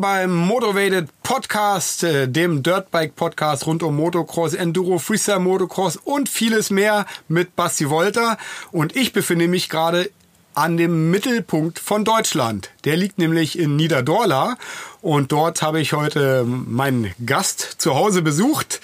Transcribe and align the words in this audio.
Beim 0.00 0.34
Motivated 0.34 1.08
Podcast, 1.22 2.04
äh, 2.04 2.26
dem 2.26 2.62
Dirtbike 2.62 3.14
Podcast 3.16 3.66
rund 3.66 3.82
um 3.82 3.96
Motocross, 3.96 4.54
Enduro, 4.54 4.98
Freestyle 4.98 5.40
Motocross 5.40 5.96
und 5.96 6.30
vieles 6.30 6.70
mehr 6.70 7.04
mit 7.28 7.54
Basti 7.54 7.90
Wolter. 7.90 8.38
Und 8.72 8.96
ich 8.96 9.12
befinde 9.12 9.46
mich 9.46 9.68
gerade 9.68 10.10
an 10.54 10.78
dem 10.78 11.10
Mittelpunkt 11.10 11.78
von 11.78 12.06
Deutschland. 12.06 12.70
Der 12.84 12.96
liegt 12.96 13.18
nämlich 13.18 13.58
in 13.58 13.76
Niederdorla 13.76 14.56
und 15.02 15.32
dort 15.32 15.60
habe 15.60 15.80
ich 15.80 15.92
heute 15.92 16.44
meinen 16.44 17.12
Gast 17.26 17.60
zu 17.78 17.94
Hause 17.94 18.22
besucht. 18.22 18.80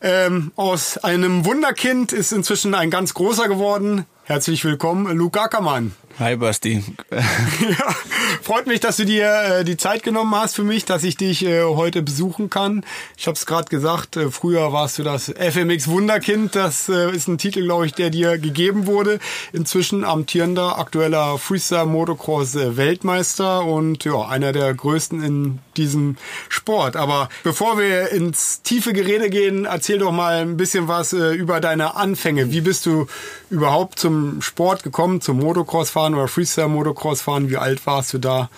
Ähm, 0.00 0.52
aus 0.56 0.96
einem 0.98 1.44
Wunderkind 1.44 2.12
ist 2.12 2.32
inzwischen 2.32 2.74
ein 2.74 2.90
ganz 2.90 3.12
großer 3.12 3.48
geworden. 3.48 4.06
Herzlich 4.24 4.64
willkommen, 4.64 5.16
Luke 5.16 5.38
Ackermann. 5.38 5.94
Hi 6.18 6.34
Basti. 6.34 6.82
ja, 7.10 7.94
freut 8.42 8.66
mich, 8.66 8.80
dass 8.80 8.96
du 8.96 9.04
dir 9.04 9.26
äh, 9.26 9.64
die 9.64 9.76
Zeit 9.76 10.02
genommen 10.02 10.34
hast 10.34 10.56
für 10.56 10.62
mich, 10.62 10.86
dass 10.86 11.04
ich 11.04 11.18
dich 11.18 11.44
äh, 11.44 11.62
heute 11.62 12.00
besuchen 12.00 12.48
kann. 12.48 12.86
Ich 13.18 13.26
habe 13.26 13.34
es 13.34 13.44
gerade 13.44 13.68
gesagt, 13.68 14.16
äh, 14.16 14.30
früher 14.30 14.72
warst 14.72 14.98
du 14.98 15.02
das 15.02 15.28
FMX 15.28 15.88
Wunderkind. 15.88 16.56
Das 16.56 16.88
äh, 16.88 17.14
ist 17.14 17.28
ein 17.28 17.36
Titel, 17.36 17.64
glaube 17.64 17.84
ich, 17.84 17.92
der 17.92 18.08
dir 18.08 18.38
gegeben 18.38 18.86
wurde. 18.86 19.18
Inzwischen 19.52 20.04
amtierender 20.04 20.78
aktueller 20.78 21.36
Freestyle 21.36 21.84
Motocross 21.84 22.54
Weltmeister 22.54 23.66
und 23.66 24.02
ja, 24.04 24.26
einer 24.26 24.52
der 24.52 24.72
größten 24.72 25.22
in 25.22 25.58
diesem 25.76 26.16
Sport. 26.48 26.96
Aber 26.96 27.28
bevor 27.44 27.78
wir 27.78 28.08
ins 28.08 28.62
tiefe 28.62 28.94
Gerede 28.94 29.28
gehen, 29.28 29.66
erzähl 29.66 29.98
doch 29.98 30.12
mal 30.12 30.36
ein 30.36 30.56
bisschen 30.56 30.88
was 30.88 31.12
äh, 31.12 31.34
über 31.34 31.60
deine 31.60 31.94
Anfänge. 31.94 32.52
Wie 32.52 32.62
bist 32.62 32.86
du 32.86 33.06
überhaupt 33.50 33.98
zum 33.98 34.40
Sport 34.40 34.82
gekommen, 34.82 35.20
zum 35.20 35.40
Motocross 35.40 35.90
fahren 36.06 36.14
oder 36.14 36.28
Freestyle 36.28 36.68
Motocross 36.68 37.22
fahren? 37.22 37.50
Wie 37.50 37.56
alt 37.56 37.84
warst 37.86 38.12
du 38.14 38.18
da? 38.18 38.48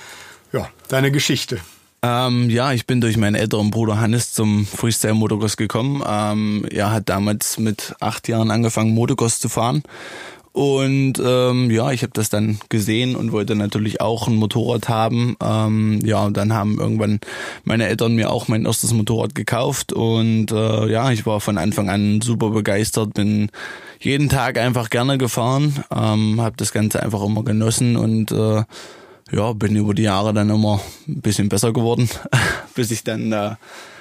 Ja, 0.52 0.68
deine 0.88 1.10
Geschichte. 1.10 1.58
Ähm, 2.02 2.48
ja, 2.50 2.72
ich 2.72 2.86
bin 2.86 3.00
durch 3.00 3.16
meinen 3.16 3.34
älteren 3.34 3.70
Bruder 3.70 3.98
Hannes 3.98 4.32
zum 4.32 4.66
Freestyle 4.66 5.14
Motocross 5.14 5.56
gekommen. 5.56 6.02
Ähm, 6.06 6.66
er 6.70 6.92
hat 6.92 7.08
damals 7.08 7.58
mit 7.58 7.94
acht 8.00 8.28
Jahren 8.28 8.50
angefangen, 8.50 8.94
Motocross 8.94 9.40
zu 9.40 9.48
fahren. 9.48 9.82
Und 10.58 11.22
ähm, 11.24 11.70
ja, 11.70 11.92
ich 11.92 12.02
habe 12.02 12.10
das 12.14 12.30
dann 12.30 12.58
gesehen 12.68 13.14
und 13.14 13.30
wollte 13.30 13.54
natürlich 13.54 14.00
auch 14.00 14.26
ein 14.26 14.34
Motorrad 14.34 14.88
haben. 14.88 15.36
Ähm, 15.40 16.00
ja, 16.04 16.24
und 16.24 16.36
dann 16.36 16.52
haben 16.52 16.80
irgendwann 16.80 17.20
meine 17.62 17.86
Eltern 17.86 18.16
mir 18.16 18.32
auch 18.32 18.48
mein 18.48 18.64
erstes 18.64 18.92
Motorrad 18.92 19.36
gekauft. 19.36 19.92
Und 19.92 20.50
äh, 20.50 20.90
ja, 20.90 21.12
ich 21.12 21.26
war 21.26 21.40
von 21.40 21.58
Anfang 21.58 21.88
an 21.88 22.20
super 22.22 22.50
begeistert, 22.50 23.14
bin 23.14 23.52
jeden 24.00 24.28
Tag 24.28 24.58
einfach 24.58 24.90
gerne 24.90 25.16
gefahren, 25.16 25.84
ähm, 25.94 26.40
habe 26.40 26.56
das 26.56 26.72
Ganze 26.72 27.04
einfach 27.04 27.22
immer 27.22 27.44
genossen 27.44 27.96
und 27.96 28.32
äh, 28.32 28.64
ja, 29.30 29.52
bin 29.52 29.76
über 29.76 29.94
die 29.94 30.02
Jahre 30.02 30.34
dann 30.34 30.50
immer 30.50 30.80
ein 31.06 31.20
bisschen 31.20 31.48
besser 31.48 31.72
geworden, 31.72 32.08
bis 32.74 32.90
ich 32.90 33.04
dann 33.04 33.30
äh, 33.30 33.54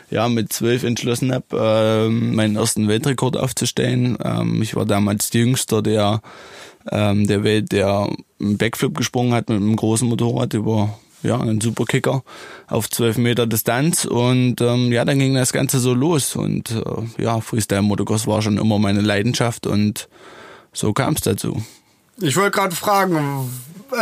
ja 0.10 0.30
mit 0.30 0.54
zwölf 0.54 0.84
entschlossen 0.84 1.34
habe, 1.34 2.08
äh, 2.08 2.10
meinen 2.10 2.56
ersten 2.56 2.88
Weltrekord 2.88 3.38
aufzustellen. 3.38 4.18
Ähm, 4.24 4.62
ich 4.62 4.76
war 4.76 4.86
damals 4.86 5.30
der 5.30 5.42
Jüngster 5.42 5.82
der 5.82 6.22
ähm, 6.92 7.28
der 7.28 7.44
Welt, 7.44 7.72
der 7.72 8.10
einen 8.40 8.58
Backflip 8.58 8.96
gesprungen 8.96 9.34
hat 9.34 9.50
mit 9.50 9.58
einem 9.58 9.76
großen 9.76 10.08
Motorrad 10.08 10.54
über 10.54 10.98
ja, 11.24 11.40
einen 11.40 11.62
Superkicker 11.62 12.24
auf 12.68 12.90
zwölf 12.90 13.18
Meter 13.18 13.48
Distanz 13.48 14.06
und 14.06 14.62
ähm, 14.62 14.92
ja, 14.92 15.04
dann 15.04 15.20
ging 15.20 15.34
das 15.34 15.52
Ganze 15.52 15.80
so 15.80 15.94
los 15.94 16.36
und 16.36 16.72
äh, 16.72 17.24
ja, 17.24 17.42
Freestyle 17.42 17.82
Motocross 17.82 18.28
war 18.28 18.42
schon 18.42 18.58
immer 18.58 18.80
meine 18.80 19.02
Leidenschaft 19.02 19.68
und 19.68 20.08
so 20.74 20.94
kam 20.94 21.16
es 21.16 21.22
dazu. 21.22 21.62
Ich 22.22 22.36
wollte 22.36 22.52
gerade 22.52 22.76
fragen, 22.76 23.50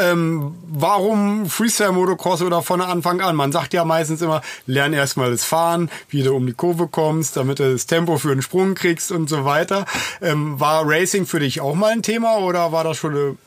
ähm, 0.02 0.56
warum 0.68 1.50
Freestyle 1.50 1.92
Motocross 1.92 2.42
oder 2.42 2.62
von 2.62 2.82
Anfang 2.82 3.22
an? 3.22 3.36
Man 3.36 3.52
sagt 3.52 3.74
ja 3.74 3.86
meistens 3.86 4.22
immer, 4.22 4.42
lern 4.66 4.94
erstmal 4.94 5.32
das 5.32 5.44
Fahren, 5.44 5.90
wie 6.10 6.24
du 6.24 6.34
um 6.34 6.46
die 6.46 6.54
Kurve 6.54 6.88
kommst, 6.88 7.38
damit 7.38 7.60
du 7.60 7.72
das 7.72 7.86
Tempo 7.86 8.18
für 8.18 8.30
den 8.30 8.42
Sprung 8.42 8.76
kriegst 8.76 9.12
und 9.12 9.30
so 9.30 9.46
weiter. 9.46 9.86
Ähm, 10.22 10.60
war 10.60 10.84
Racing 10.86 11.26
für 11.26 11.40
dich 11.40 11.62
auch 11.62 11.76
mal 11.76 11.92
ein 11.92 12.04
Thema 12.04 12.38
oder 12.38 12.72
war 12.72 12.84
das 12.84 12.98
schon 12.98 13.16
eine 13.16 13.38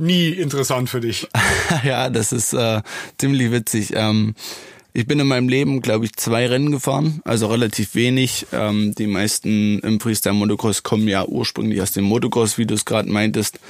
nie 0.00 0.30
interessant 0.30 0.88
für 0.88 1.00
dich. 1.00 1.28
ja, 1.84 2.10
das 2.10 2.32
ist 2.32 2.52
äh, 2.52 2.82
ziemlich 3.18 3.52
witzig. 3.52 3.92
Ähm, 3.94 4.34
ich 4.92 5.06
bin 5.06 5.20
in 5.20 5.28
meinem 5.28 5.48
Leben, 5.48 5.82
glaube 5.82 6.06
ich, 6.06 6.16
zwei 6.16 6.46
Rennen 6.46 6.72
gefahren, 6.72 7.20
also 7.24 7.46
relativ 7.46 7.94
wenig. 7.94 8.46
Ähm, 8.52 8.92
die 8.96 9.06
meisten 9.06 9.78
im 9.80 10.00
Freestyle 10.00 10.34
Motocross 10.34 10.82
kommen 10.82 11.06
ja 11.06 11.24
ursprünglich 11.24 11.80
aus 11.80 11.92
dem 11.92 12.04
Motocross, 12.04 12.58
wie 12.58 12.66
du 12.66 12.74
es 12.74 12.84
gerade 12.84 13.08
meintest. 13.08 13.60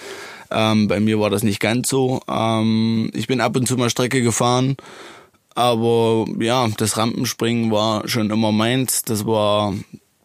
Ähm, 0.51 0.89
bei 0.89 1.01
mir 1.01 1.21
war 1.21 1.31
das 1.31 1.43
nicht 1.43 1.61
ganz 1.61 1.89
so. 1.89 2.21
Ähm, 2.29 3.11
ich 3.15 3.27
bin 3.27 3.41
ab 3.41 3.57
und 3.57 3.67
zu 3.67 3.77
mal 3.77 3.91
Strecke 3.91 4.23
gefahren, 4.23 4.77
aber 5.55 6.27
ja, 6.39 6.69
das 6.77 6.97
Rampenspringen 6.97 7.71
war 7.71 8.09
schon 8.09 8.31
immer 8.31 8.53
meins. 8.53 9.03
Das 9.03 9.27
war 9.27 9.75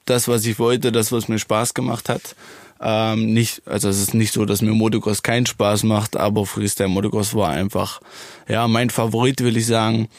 das, 0.05 0.27
was 0.27 0.45
ich 0.45 0.59
wollte, 0.59 0.91
das, 0.91 1.11
was 1.11 1.27
mir 1.27 1.39
Spaß 1.39 1.73
gemacht 1.73 2.09
hat. 2.09 2.35
Ähm, 2.81 3.33
nicht, 3.33 3.61
also 3.65 3.87
es 3.87 4.01
ist 4.01 4.13
nicht 4.13 4.33
so, 4.33 4.45
dass 4.45 4.61
mir 4.61 4.73
Motocross 4.73 5.23
keinen 5.23 5.45
Spaß 5.45 5.83
macht, 5.83 6.17
aber 6.17 6.45
Freestyle 6.45 6.89
Motocross 6.89 7.33
war 7.33 7.49
einfach, 7.49 8.01
ja, 8.47 8.67
mein 8.67 8.89
Favorit, 8.89 9.41
will 9.41 9.57
ich 9.57 9.65
sagen. 9.65 10.09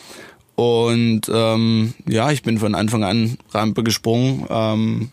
Und 0.55 1.31
ähm, 1.33 1.95
ja, 2.09 2.31
ich 2.31 2.43
bin 2.43 2.59
von 2.59 2.75
Anfang 2.75 3.05
an 3.05 3.37
Rampe 3.53 3.83
gesprungen 3.83 4.47
ähm, 4.49 5.11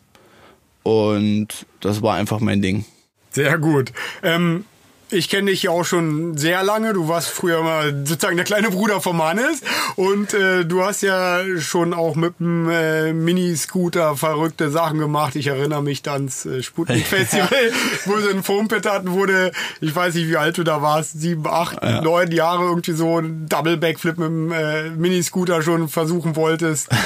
und 0.84 1.66
das 1.82 2.02
war 2.02 2.16
einfach 2.16 2.40
mein 2.40 2.62
Ding. 2.62 2.86
Sehr 3.32 3.58
gut. 3.58 3.92
Ähm, 4.24 4.64
ich 5.14 5.30
kenne 5.30 5.52
dich 5.52 5.64
ja 5.64 5.72
auch 5.72 5.86
schon 5.86 6.38
sehr 6.38 6.64
lange. 6.64 6.94
Du 6.94 7.08
warst 7.08 7.30
früher 7.30 7.62
mal 7.62 7.94
sozusagen 8.06 8.38
der 8.38 8.46
kleine 8.46 8.72
Bruder 8.72 9.02
von 9.02 9.22
Hannes. 9.22 9.62
Und 9.96 10.34
äh, 10.34 10.66
du 10.66 10.84
hast 10.84 11.02
ja 11.04 11.42
schon 11.60 11.94
auch 11.94 12.16
mit 12.16 12.40
dem 12.40 12.70
äh, 12.70 13.14
Mini-Scooter 13.14 14.18
verrückte 14.18 14.72
Sachen 14.72 14.98
gemacht. 14.98 15.36
Ich 15.36 15.48
erinnere 15.48 15.84
mich 15.84 16.02
dann 16.02 16.24
ans 16.24 16.46
äh, 16.46 16.64
Sputnik-Festival, 16.64 17.72
wo 18.06 18.20
sie 18.20 18.30
einen 18.30 18.44
Foampit 18.44 18.86
hatten, 18.86 19.12
wurde, 19.12 19.52
ich 19.82 19.96
weiß 19.96 20.16
nicht, 20.16 20.30
wie 20.30 20.38
alt 20.38 20.58
du 20.58 20.64
da 20.64 20.82
warst, 20.82 21.20
sieben, 21.20 21.46
acht, 21.48 21.84
ja. 21.84 22.02
neun 22.02 22.32
Jahre 22.32 22.64
irgendwie 22.64 22.94
so 22.94 23.20
ein 23.20 23.48
Double-Backflip 23.48 24.18
mit 24.18 24.28
dem 24.28 24.52
äh, 24.52 24.90
Mini-Scooter 24.90 25.62
schon 25.62 25.88
versuchen 25.90 26.36
wolltest. 26.36 26.90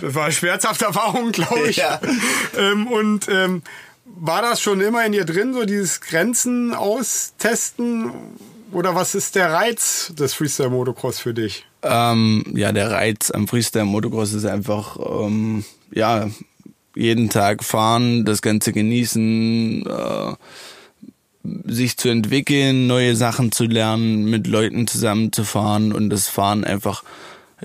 Das 0.00 0.14
war 0.14 0.30
schmerzhafte 0.30 0.86
Erfahrung, 0.86 1.32
glaube 1.32 1.68
ich. 1.68 1.76
Ja. 1.76 2.00
Ähm, 2.56 2.86
und 2.86 3.28
ähm, 3.28 3.62
war 4.20 4.42
das 4.42 4.60
schon 4.60 4.80
immer 4.80 5.04
in 5.04 5.12
dir 5.12 5.24
drin, 5.24 5.54
so 5.54 5.64
dieses 5.64 6.00
Grenzen 6.00 6.74
austesten? 6.74 8.12
Oder 8.70 8.94
was 8.94 9.14
ist 9.14 9.34
der 9.34 9.52
Reiz 9.52 10.12
des 10.16 10.34
Freestyle 10.34 10.70
Motocross 10.70 11.18
für 11.18 11.34
dich? 11.34 11.66
Ähm, 11.82 12.44
ja, 12.54 12.70
der 12.72 12.90
Reiz 12.90 13.30
am 13.30 13.48
Freestyle 13.48 13.86
Motocross 13.86 14.34
ist 14.34 14.44
einfach, 14.44 14.98
ähm, 14.98 15.64
ja, 15.90 16.28
jeden 16.94 17.30
Tag 17.30 17.64
fahren, 17.64 18.24
das 18.24 18.42
Ganze 18.42 18.72
genießen, 18.72 19.86
äh, 19.86 20.34
sich 21.64 21.96
zu 21.96 22.10
entwickeln, 22.10 22.86
neue 22.86 23.16
Sachen 23.16 23.52
zu 23.52 23.64
lernen, 23.64 24.26
mit 24.26 24.46
Leuten 24.46 24.86
zusammenzufahren 24.86 25.92
und 25.92 26.10
das 26.10 26.28
Fahren 26.28 26.64
einfach 26.64 27.02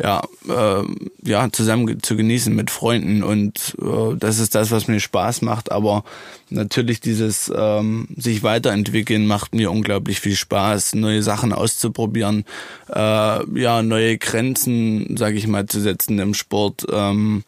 ja, 0.02 0.24
äh, 0.48 0.84
ja, 1.24 1.50
zusammen 1.52 2.02
zu 2.02 2.16
genießen 2.16 2.54
mit 2.54 2.70
Freunden 2.70 3.24
und 3.24 3.76
äh, 3.82 4.16
das 4.18 4.40
ist 4.40 4.56
das, 4.56 4.72
was 4.72 4.88
mir 4.88 5.00
Spaß 5.00 5.42
macht. 5.42 5.72
Aber 5.72 6.04
natürlich 6.50 7.00
dieses 7.00 7.52
ähm, 7.56 8.08
sich 8.18 8.44
weiterentwickeln 8.44 9.26
macht 9.26 9.56
mir 9.56 9.72
unglaublich 9.72 10.20
viel 10.20 10.36
Spaß, 10.36 10.96
neue 10.96 11.24
Sachen 11.24 11.54
auszuprobieren, 11.54 12.46
äh, 12.90 13.60
ja, 13.60 13.82
neue 13.84 14.18
Grenzen, 14.18 15.16
sage 15.18 15.38
ich 15.38 15.48
mal, 15.48 15.66
zu 15.66 15.80
setzen 15.80 16.20
im 16.20 16.34
Sport. 16.34 16.86
Ähm, 16.92 17.44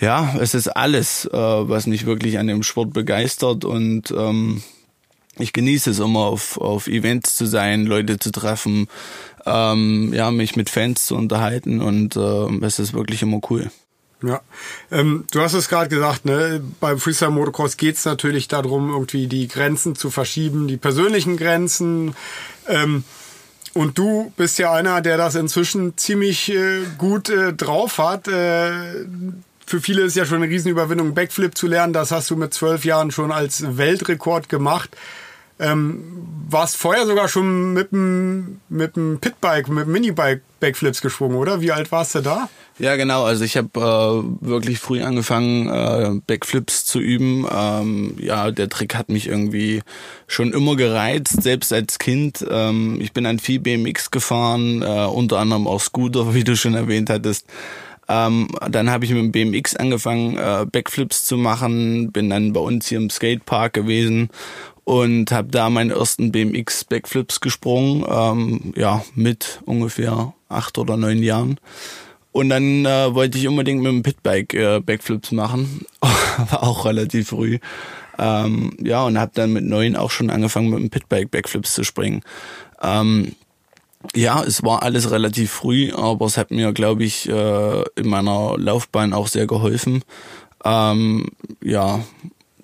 ja, 0.00 0.34
es 0.40 0.54
ist 0.54 0.68
alles, 0.68 1.26
äh, 1.26 1.30
was 1.32 1.86
mich 1.86 2.06
wirklich 2.06 2.38
an 2.38 2.48
dem 2.48 2.62
Sport 2.62 2.92
begeistert 2.92 3.64
und 3.64 4.10
ähm, 4.10 4.62
ich 5.38 5.52
genieße 5.52 5.90
es 5.90 5.98
immer 5.98 6.20
auf, 6.20 6.58
auf 6.58 6.86
Events 6.86 7.36
zu 7.36 7.46
sein, 7.46 7.86
Leute 7.86 8.18
zu 8.18 8.30
treffen, 8.30 8.88
ähm, 9.46 10.12
ja, 10.12 10.30
mich 10.30 10.56
mit 10.56 10.70
Fans 10.70 11.06
zu 11.06 11.16
unterhalten 11.16 11.80
und 11.80 12.16
äh, 12.16 12.64
es 12.64 12.78
ist 12.78 12.92
wirklich 12.92 13.22
immer 13.22 13.40
cool. 13.50 13.70
Ja, 14.22 14.40
ähm, 14.92 15.24
du 15.32 15.40
hast 15.40 15.54
es 15.54 15.68
gerade 15.68 15.88
gesagt, 15.88 16.24
ne? 16.24 16.62
beim 16.78 16.98
Freestyle 16.98 17.32
Motocross 17.32 17.76
geht 17.76 17.96
es 17.96 18.04
natürlich 18.04 18.46
darum, 18.46 18.90
irgendwie 18.90 19.26
die 19.26 19.48
Grenzen 19.48 19.96
zu 19.96 20.10
verschieben, 20.10 20.68
die 20.68 20.76
persönlichen 20.76 21.36
Grenzen. 21.36 22.14
Ähm, 22.68 23.02
und 23.74 23.98
du 23.98 24.32
bist 24.36 24.58
ja 24.58 24.72
einer, 24.72 25.00
der 25.00 25.16
das 25.16 25.34
inzwischen 25.34 25.96
ziemlich 25.96 26.52
äh, 26.52 26.82
gut 26.98 27.30
äh, 27.30 27.52
drauf 27.52 27.98
hat. 27.98 28.28
Äh, 28.28 29.06
für 29.72 29.80
viele 29.80 30.02
ist 30.02 30.16
ja 30.16 30.26
schon 30.26 30.42
eine 30.42 30.52
Riesenüberwindung, 30.52 31.14
Backflip 31.14 31.56
zu 31.56 31.66
lernen. 31.66 31.94
Das 31.94 32.10
hast 32.10 32.30
du 32.30 32.36
mit 32.36 32.52
zwölf 32.52 32.84
Jahren 32.84 33.10
schon 33.10 33.32
als 33.32 33.78
Weltrekord 33.78 34.50
gemacht. 34.50 34.94
Ähm, 35.58 36.04
warst 36.50 36.76
vorher 36.76 37.06
sogar 37.06 37.26
schon 37.26 37.72
mit 37.72 37.90
dem, 37.90 38.60
mit 38.68 38.96
dem 38.96 39.18
Pitbike, 39.18 39.68
mit 39.68 39.86
dem 39.86 39.92
Minibike 39.92 40.42
Backflips 40.60 41.00
geschwungen, 41.00 41.38
oder? 41.38 41.62
Wie 41.62 41.72
alt 41.72 41.90
warst 41.90 42.14
du 42.14 42.20
da? 42.20 42.50
Ja, 42.78 42.96
genau. 42.96 43.24
Also 43.24 43.44
ich 43.44 43.56
habe 43.56 43.70
äh, 43.80 44.46
wirklich 44.46 44.78
früh 44.78 45.02
angefangen, 45.02 45.68
äh, 45.68 46.20
Backflips 46.26 46.84
zu 46.84 46.98
üben. 46.98 47.46
Ähm, 47.50 48.16
ja, 48.18 48.50
der 48.50 48.68
Trick 48.68 48.94
hat 48.94 49.08
mich 49.08 49.26
irgendwie 49.26 49.80
schon 50.26 50.52
immer 50.52 50.76
gereizt, 50.76 51.42
selbst 51.42 51.72
als 51.72 51.98
Kind. 51.98 52.44
Ähm, 52.46 52.98
ich 53.00 53.14
bin 53.14 53.24
an 53.24 53.38
viel 53.38 53.58
BMX 53.58 54.10
gefahren, 54.10 54.82
äh, 54.82 55.06
unter 55.06 55.38
anderem 55.38 55.66
auch 55.66 55.80
Scooter, 55.80 56.34
wie 56.34 56.44
du 56.44 56.56
schon 56.56 56.74
erwähnt 56.74 57.08
hattest. 57.08 57.46
Ähm, 58.08 58.48
dann 58.68 58.90
habe 58.90 59.04
ich 59.04 59.12
mit 59.12 59.20
dem 59.20 59.32
BMX 59.32 59.76
angefangen, 59.76 60.36
äh, 60.36 60.66
Backflips 60.70 61.24
zu 61.24 61.36
machen, 61.36 62.12
bin 62.12 62.30
dann 62.30 62.52
bei 62.52 62.60
uns 62.60 62.88
hier 62.88 62.98
im 62.98 63.10
Skatepark 63.10 63.72
gewesen 63.72 64.28
und 64.84 65.30
habe 65.30 65.48
da 65.48 65.70
meine 65.70 65.94
ersten 65.94 66.32
BMX 66.32 66.84
Backflips 66.84 67.40
gesprungen, 67.40 68.04
ähm, 68.08 68.72
ja, 68.76 69.04
mit 69.14 69.60
ungefähr 69.64 70.34
acht 70.48 70.78
oder 70.78 70.96
neun 70.96 71.22
Jahren. 71.22 71.58
Und 72.32 72.48
dann 72.48 72.86
äh, 72.86 73.14
wollte 73.14 73.38
ich 73.38 73.46
unbedingt 73.46 73.82
mit 73.82 73.92
dem 73.92 74.02
Pitbike 74.02 74.54
äh, 74.54 74.80
Backflips 74.80 75.32
machen. 75.32 75.84
War 76.00 76.62
auch 76.62 76.86
relativ 76.86 77.28
früh. 77.28 77.58
Ähm, 78.18 78.76
ja, 78.80 79.04
und 79.04 79.18
habe 79.18 79.32
dann 79.34 79.52
mit 79.52 79.64
neun 79.64 79.96
auch 79.96 80.10
schon 80.10 80.30
angefangen, 80.30 80.70
mit 80.70 80.80
dem 80.80 80.90
Pitbike 80.90 81.30
Backflips 81.30 81.74
zu 81.74 81.84
springen. 81.84 82.22
Ähm, 82.82 83.34
ja, 84.14 84.42
es 84.42 84.62
war 84.62 84.82
alles 84.82 85.10
relativ 85.10 85.50
früh, 85.50 85.92
aber 85.92 86.26
es 86.26 86.36
hat 86.36 86.50
mir, 86.50 86.72
glaube 86.72 87.04
ich, 87.04 87.28
äh, 87.28 87.82
in 87.96 88.08
meiner 88.08 88.56
Laufbahn 88.58 89.12
auch 89.12 89.28
sehr 89.28 89.46
geholfen. 89.46 90.02
Ähm, 90.64 91.28
ja, 91.62 92.04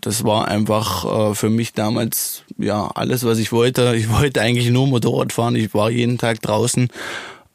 das 0.01 0.25
war 0.25 0.49
einfach 0.49 1.31
äh, 1.31 1.35
für 1.35 1.51
mich 1.51 1.73
damals 1.73 2.45
ja 2.57 2.89
alles, 2.95 3.25
was 3.25 3.39
ich 3.39 3.53
wollte. 3.53 3.95
Ich 3.97 4.11
wollte 4.13 4.41
eigentlich 4.41 4.71
nur 4.71 4.87
Motorrad 4.87 5.33
fahren. 5.33 5.57
Ich 5.57 5.75
war 5.75 5.91
jeden 5.91 6.19
Tag 6.19 6.41
draußen 6.43 6.89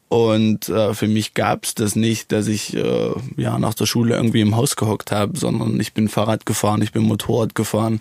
und 0.08 0.68
äh, 0.68 0.94
für 0.94 1.08
mich 1.08 1.34
gab's 1.34 1.74
das 1.74 1.96
nicht, 1.96 2.30
dass 2.30 2.46
ich 2.46 2.76
äh, 2.76 3.12
ja 3.36 3.58
nach 3.58 3.74
der 3.74 3.86
Schule 3.86 4.14
irgendwie 4.14 4.42
im 4.42 4.56
Haus 4.56 4.76
gehockt 4.76 5.10
habe, 5.10 5.36
sondern 5.36 5.80
ich 5.80 5.92
bin 5.92 6.08
Fahrrad 6.08 6.46
gefahren, 6.46 6.82
ich 6.82 6.92
bin 6.92 7.02
Motorrad 7.02 7.54
gefahren 7.54 8.00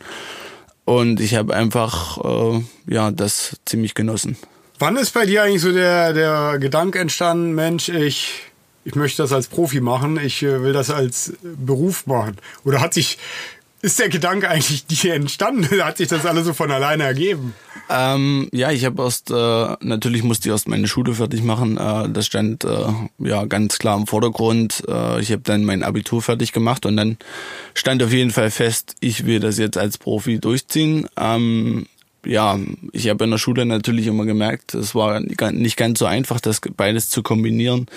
und 0.86 1.20
ich 1.20 1.36
habe 1.36 1.56
einfach 1.56 2.24
äh, 2.24 2.62
ja 2.88 3.10
das 3.12 3.60
ziemlich 3.66 3.96
genossen. 3.96 4.38
Wann 4.84 4.98
ist 4.98 5.12
bei 5.12 5.26
dir 5.26 5.44
eigentlich 5.44 5.62
so 5.62 5.72
der 5.72 6.12
der 6.12 6.60
Gedanke 6.60 7.00
entstanden, 7.00 7.56
Mensch, 7.56 7.88
ich 7.88 8.42
ich 8.84 8.96
möchte 8.96 9.22
das 9.22 9.32
als 9.32 9.48
Profi 9.48 9.80
machen, 9.80 10.20
ich 10.22 10.44
äh, 10.44 10.62
will 10.62 10.74
das 10.74 10.90
als 10.90 11.32
Beruf 11.42 12.06
machen? 12.06 12.36
Oder 12.66 12.82
hat 12.82 12.94
sich 12.94 13.18
ist 13.82 14.00
der 14.00 14.10
Gedanke 14.10 14.50
eigentlich 14.50 14.86
dir 14.88 15.14
entstanden? 15.14 15.82
Hat 15.84 15.98
sich 15.98 16.10
das 16.10 16.26
alles 16.26 16.46
so 16.46 16.54
von 16.54 16.70
alleine 16.70 17.04
ergeben? 17.04 17.54
Ähm, 17.90 18.50
ja, 18.52 18.72
ich 18.72 18.84
habe 18.84 19.04
erst, 19.04 19.32
äh, 19.32 19.76
natürlich 19.80 20.24
musste 20.24 20.50
ich 20.50 20.52
erst 20.52 20.68
meine 20.68 20.88
Schule 20.88 21.14
fertig 21.14 21.44
machen. 21.44 21.78
Äh, 21.78 22.10
das 22.10 22.26
stand 22.26 22.66
äh, 22.66 22.88
ja 23.20 23.46
ganz 23.46 23.80
klar 23.80 23.98
im 23.98 24.08
Vordergrund. 24.08 24.84
Äh, 24.88 25.22
ich 25.22 25.32
habe 25.32 25.44
dann 25.44 25.64
mein 25.64 25.84
Abitur 25.84 26.22
fertig 26.22 26.52
gemacht 26.52 26.86
und 26.86 26.98
dann 26.98 27.18
stand 27.74 28.04
auf 28.04 28.12
jeden 28.12 28.32
Fall 28.32 28.52
fest, 28.52 28.96
ich 29.00 29.26
will 29.26 29.40
das 29.40 29.58
jetzt 29.58 29.78
als 29.78 29.98
Profi 29.98 30.40
durchziehen. 30.40 31.08
Ähm, 31.18 31.86
ja, 32.25 32.60
ich 32.92 33.10
habe 33.10 33.24
in 33.24 33.31
der 33.31 33.38
Schule 33.38 33.66
natürlich 33.66 34.08
immer 34.08 34.25
gemerkt, 34.25 34.74
es 34.74 34.96
war 34.96 35.20
nicht 35.20 35.78
ganz 35.78 36.00
so 36.00 36.06
einfach, 36.06 36.40
das 36.40 36.62
beides 36.75 37.10
zu 37.10 37.24
kombinieren 37.24 37.88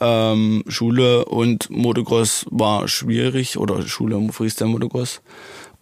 ähm, 0.00 0.64
Schule 0.68 1.24
und 1.24 1.70
Motocross 1.70 2.46
war 2.50 2.88
schwierig 2.88 3.58
oder 3.58 3.82
Schule 3.82 4.16
und 4.16 4.32
Freestyle 4.32 4.70
Motocross. 4.70 5.20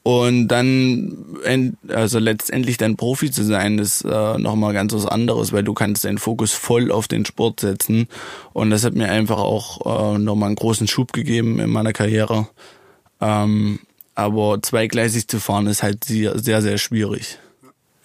Und 0.03 0.47
dann, 0.49 1.37
also 1.89 2.21
letztendlich 2.21 2.77
dann 2.77 2.97
Profi 2.97 3.33
zu 3.33 3.43
sein, 3.43 3.81
ist 3.81 4.03
äh, 4.05 4.39
nochmal 4.39 4.73
ganz 4.73 4.93
was 4.93 5.05
anderes, 5.05 5.53
weil 5.53 5.65
du 5.65 5.75
kannst 5.75 6.05
deinen 6.05 6.19
Fokus 6.19 6.53
voll 6.53 6.93
auf 6.93 7.09
den 7.09 7.25
Sport 7.25 7.59
setzen. 7.59 8.07
Und 8.53 8.71
das 8.71 8.85
hat 8.85 8.95
mir 8.95 9.11
einfach 9.11 9.39
auch 9.39 10.15
äh, 10.15 10.19
nochmal 10.19 10.47
einen 10.49 10.57
großen 10.57 10.87
Schub 10.87 11.13
gegeben 11.13 11.59
in 11.59 11.71
meiner 11.71 11.93
Karriere. 11.93 12.47
Ähm, 13.21 13.81
aber 14.15 14.63
zweigleisig 14.63 15.27
zu 15.27 15.41
fahren 15.41 15.67
ist 15.67 15.83
halt 15.83 16.05
sehr, 16.05 16.39
sehr, 16.39 16.63
sehr 16.63 16.79
schwierig 16.79 17.39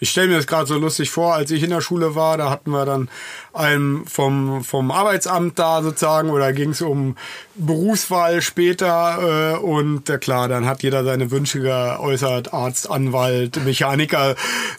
ich 0.02 0.10
stelle 0.10 0.26
mir 0.26 0.36
das 0.36 0.48
gerade 0.48 0.66
so 0.66 0.76
lustig 0.76 1.10
vor, 1.10 1.32
als 1.34 1.52
ich 1.52 1.62
in 1.62 1.70
der 1.70 1.80
Schule 1.80 2.16
war, 2.16 2.36
da 2.36 2.50
hatten 2.50 2.72
wir 2.72 2.84
dann 2.84 3.08
einen 3.52 4.04
vom, 4.04 4.64
vom 4.64 4.90
Arbeitsamt 4.90 5.60
da 5.60 5.80
sozusagen 5.80 6.30
oder 6.30 6.52
ging 6.52 6.70
es 6.70 6.82
um 6.82 7.16
Berufswahl 7.54 8.42
später 8.42 9.54
äh, 9.54 9.58
und 9.58 10.10
äh, 10.10 10.18
klar, 10.18 10.48
dann 10.48 10.66
hat 10.66 10.82
jeder 10.82 11.04
seine 11.04 11.30
Wünsche 11.30 11.60
geäußert, 11.60 12.52
Arzt, 12.52 12.90
Anwalt, 12.90 13.64
Mechaniker, 13.64 14.34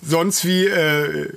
sonst 0.05 0.43
wie 0.43 0.65
äh, 0.65 1.29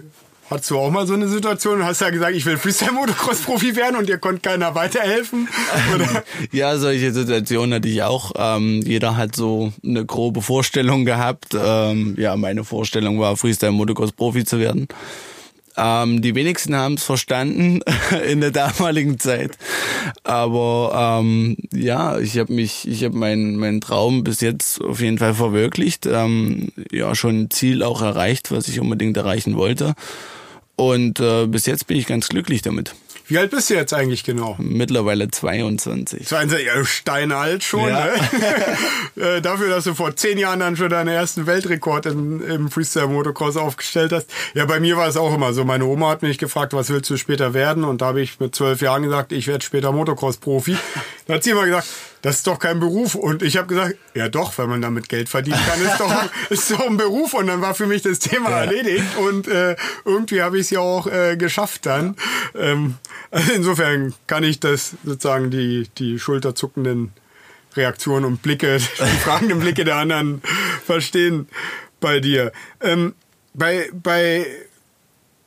Hattest 0.48 0.70
du 0.70 0.78
auch 0.78 0.90
mal 0.90 1.06
so 1.08 1.14
eine 1.14 1.26
Situation? 1.26 1.84
Hast 1.84 2.00
ja 2.00 2.10
gesagt, 2.10 2.36
ich 2.36 2.46
will 2.46 2.56
Freestyle-Motocross-Profi 2.56 3.74
werden 3.74 3.96
und 3.96 4.08
dir 4.08 4.18
konnte 4.18 4.42
keiner 4.42 4.76
weiterhelfen? 4.76 5.48
Oder? 5.92 6.22
ja, 6.52 6.78
solche 6.78 7.12
Situationen 7.12 7.74
hatte 7.74 7.88
ich 7.88 8.04
auch. 8.04 8.30
Ähm, 8.36 8.80
jeder 8.84 9.16
hat 9.16 9.34
so 9.34 9.72
eine 9.84 10.04
grobe 10.04 10.42
Vorstellung 10.42 11.04
gehabt. 11.04 11.56
Ähm, 11.60 12.14
ja, 12.16 12.36
meine 12.36 12.62
Vorstellung 12.62 13.18
war, 13.18 13.36
Freestyle-Motocross-Profi 13.36 14.44
zu 14.44 14.60
werden. 14.60 14.86
Ähm, 15.76 16.22
die 16.22 16.36
wenigsten 16.36 16.76
haben 16.76 16.94
es 16.94 17.02
verstanden 17.02 17.80
in 18.28 18.40
der 18.40 18.52
damaligen 18.52 19.18
Zeit. 19.18 19.58
Aber 20.22 21.20
ähm, 21.20 21.56
ja, 21.74 22.18
ich 22.18 22.38
habe 22.38 22.52
mich, 22.52 22.86
ich 22.86 23.02
habe 23.02 23.16
meinen 23.16 23.56
mein 23.56 23.80
Traum 23.80 24.22
bis 24.22 24.40
jetzt 24.40 24.80
auf 24.80 25.00
jeden 25.00 25.18
Fall 25.18 25.34
verwirklicht. 25.34 26.06
Ähm, 26.06 26.68
ja, 26.92 27.16
schon 27.16 27.42
ein 27.42 27.50
Ziel 27.50 27.82
auch 27.82 28.00
erreicht, 28.00 28.52
was 28.52 28.68
ich 28.68 28.78
unbedingt 28.78 29.16
erreichen 29.16 29.56
wollte. 29.56 29.94
Und 30.76 31.20
äh, 31.20 31.46
bis 31.46 31.66
jetzt 31.66 31.86
bin 31.86 31.96
ich 31.96 32.06
ganz 32.06 32.28
glücklich 32.28 32.62
damit. 32.62 32.94
Wie 33.28 33.38
alt 33.38 33.50
bist 33.50 33.70
du 33.70 33.74
jetzt 33.74 33.92
eigentlich 33.92 34.22
genau? 34.22 34.54
Mittlerweile 34.58 35.28
22. 35.28 36.26
22, 36.28 36.66
ja, 36.66 36.84
steinalt 36.84 37.64
schon. 37.64 37.88
Ja. 37.88 38.06
Ne? 38.06 38.12
Äh, 39.16 39.40
dafür, 39.40 39.70
dass 39.70 39.84
du 39.84 39.94
vor 39.94 40.14
zehn 40.14 40.36
Jahren 40.36 40.60
dann 40.60 40.76
schon 40.76 40.90
deinen 40.90 41.08
ersten 41.08 41.46
Weltrekord 41.46 42.04
im, 42.04 42.46
im 42.46 42.70
Freestyle 42.70 43.06
Motocross 43.06 43.56
aufgestellt 43.56 44.12
hast. 44.12 44.28
Ja, 44.52 44.66
bei 44.66 44.78
mir 44.78 44.98
war 44.98 45.08
es 45.08 45.16
auch 45.16 45.34
immer 45.34 45.54
so. 45.54 45.64
Meine 45.64 45.86
Oma 45.86 46.10
hat 46.10 46.20
mich 46.20 46.36
gefragt, 46.36 46.74
was 46.74 46.90
willst 46.90 47.08
du 47.08 47.16
später 47.16 47.54
werden? 47.54 47.84
Und 47.84 48.02
da 48.02 48.08
habe 48.08 48.20
ich 48.20 48.38
mit 48.40 48.54
zwölf 48.54 48.82
Jahren 48.82 49.04
gesagt, 49.04 49.32
ich 49.32 49.46
werde 49.46 49.64
später 49.64 49.90
Motocross-Profi. 49.92 50.76
Da 51.26 51.34
hat 51.34 51.44
sie 51.44 51.52
immer 51.52 51.64
gesagt, 51.64 51.86
das 52.26 52.38
ist 52.38 52.46
doch 52.48 52.58
kein 52.58 52.80
Beruf. 52.80 53.14
Und 53.14 53.44
ich 53.44 53.56
habe 53.56 53.68
gesagt, 53.68 53.94
ja 54.14 54.28
doch, 54.28 54.58
wenn 54.58 54.68
man 54.68 54.82
damit 54.82 55.08
Geld 55.08 55.28
verdienen 55.28 55.60
kann, 55.64 55.80
ist 55.80 56.00
doch, 56.00 56.30
ist 56.50 56.70
doch 56.72 56.80
ein 56.80 56.96
Beruf. 56.96 57.34
Und 57.34 57.46
dann 57.46 57.60
war 57.60 57.72
für 57.76 57.86
mich 57.86 58.02
das 58.02 58.18
Thema 58.18 58.50
ja. 58.50 58.64
erledigt. 58.64 59.16
Und 59.16 59.46
äh, 59.46 59.76
irgendwie 60.04 60.42
habe 60.42 60.56
ich 60.56 60.62
es 60.62 60.70
ja 60.70 60.80
auch 60.80 61.06
äh, 61.06 61.36
geschafft 61.36 61.86
dann. 61.86 62.16
Ähm, 62.56 62.96
also 63.30 63.52
insofern 63.52 64.12
kann 64.26 64.42
ich 64.42 64.58
das 64.58 64.96
sozusagen 65.04 65.52
die, 65.52 65.88
die 65.98 66.18
schulterzuckenden 66.18 67.12
Reaktionen 67.76 68.24
und 68.24 68.42
Blicke, 68.42 68.78
die 68.98 69.18
fragenden 69.18 69.60
Blicke 69.60 69.84
der 69.84 69.94
anderen 69.94 70.42
verstehen 70.84 71.46
bei 72.00 72.18
dir. 72.18 72.50
Ähm, 72.80 73.14
bei, 73.54 73.88
bei 73.92 74.46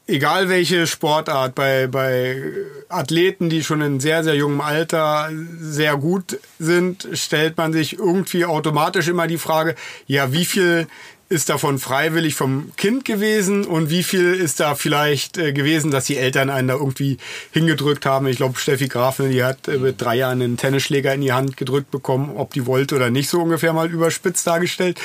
egal 0.09 0.49
welche 0.49 0.87
Sportart, 0.87 1.55
bei, 1.55 1.87
bei 1.87 2.41
Athleten, 2.89 3.49
die 3.49 3.63
schon 3.63 3.81
in 3.81 3.99
sehr, 3.99 4.23
sehr 4.23 4.35
jungem 4.35 4.61
Alter 4.61 5.29
sehr 5.59 5.97
gut 5.97 6.39
sind, 6.57 7.07
stellt 7.13 7.57
man 7.57 7.73
sich 7.73 7.97
irgendwie 7.97 8.45
automatisch 8.45 9.07
immer 9.07 9.27
die 9.27 9.37
Frage, 9.37 9.75
ja, 10.07 10.33
wie 10.33 10.45
viel 10.45 10.87
ist 11.29 11.49
davon 11.49 11.77
freiwillig 11.77 12.33
vom 12.33 12.71
Kind 12.75 13.05
gewesen 13.05 13.65
und 13.65 13.91
wie 13.91 14.01
viel 14.01 14.33
ist 14.33 14.59
da 14.59 14.73
vielleicht 14.73 15.37
äh, 15.37 15.53
gewesen, 15.53 15.91
dass 15.91 16.05
die 16.05 16.17
Eltern 16.17 16.49
einen 16.49 16.69
da 16.69 16.73
irgendwie 16.73 17.17
hingedrückt 17.51 18.07
haben. 18.07 18.25
Ich 18.25 18.37
glaube, 18.37 18.57
Steffi 18.57 18.87
Grafel, 18.87 19.29
die 19.29 19.43
hat 19.43 19.67
äh, 19.67 19.77
mit 19.77 20.01
drei 20.01 20.15
Jahren 20.15 20.41
einen 20.41 20.57
Tennisschläger 20.57 21.13
in 21.13 21.21
die 21.21 21.31
Hand 21.31 21.55
gedrückt 21.55 21.91
bekommen, 21.91 22.35
ob 22.35 22.53
die 22.53 22.65
wollte 22.65 22.95
oder 22.95 23.11
nicht, 23.11 23.29
so 23.29 23.39
ungefähr 23.39 23.73
mal 23.73 23.91
überspitzt 23.91 24.47
dargestellt. 24.47 24.99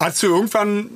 Hast 0.00 0.22
du 0.22 0.28
irgendwann 0.28 0.88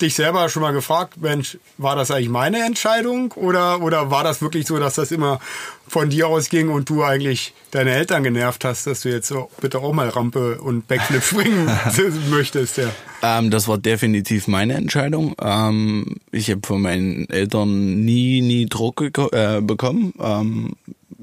dich 0.00 0.14
selber 0.14 0.48
schon 0.48 0.62
mal 0.62 0.72
gefragt, 0.72 1.14
Mensch, 1.20 1.58
war 1.78 1.96
das 1.96 2.10
eigentlich 2.10 2.28
meine 2.28 2.64
Entscheidung 2.64 3.32
oder, 3.32 3.80
oder 3.82 4.10
war 4.10 4.24
das 4.24 4.42
wirklich 4.42 4.66
so, 4.66 4.78
dass 4.78 4.94
das 4.94 5.12
immer 5.12 5.40
von 5.86 6.10
dir 6.10 6.28
ausging 6.28 6.68
und 6.68 6.88
du 6.88 7.02
eigentlich 7.02 7.52
deine 7.70 7.92
Eltern 7.92 8.22
genervt 8.22 8.64
hast, 8.64 8.86
dass 8.86 9.00
du 9.00 9.10
jetzt 9.10 9.28
so 9.28 9.50
bitte 9.60 9.78
auch 9.78 9.92
mal 9.92 10.08
Rampe 10.08 10.60
und 10.60 10.86
Backflip 10.88 11.22
springen 11.24 11.70
möchtest? 12.30 12.78
Ja. 12.78 12.90
Ähm, 13.22 13.50
das 13.50 13.68
war 13.68 13.78
definitiv 13.78 14.48
meine 14.48 14.74
Entscheidung. 14.74 15.34
Ähm, 15.40 16.16
ich 16.30 16.50
habe 16.50 16.60
von 16.64 16.82
meinen 16.82 17.28
Eltern 17.28 18.04
nie, 18.04 18.40
nie 18.40 18.66
Druck 18.66 19.02
äh, 19.32 19.60
bekommen. 19.60 20.14
Ähm, 20.20 20.76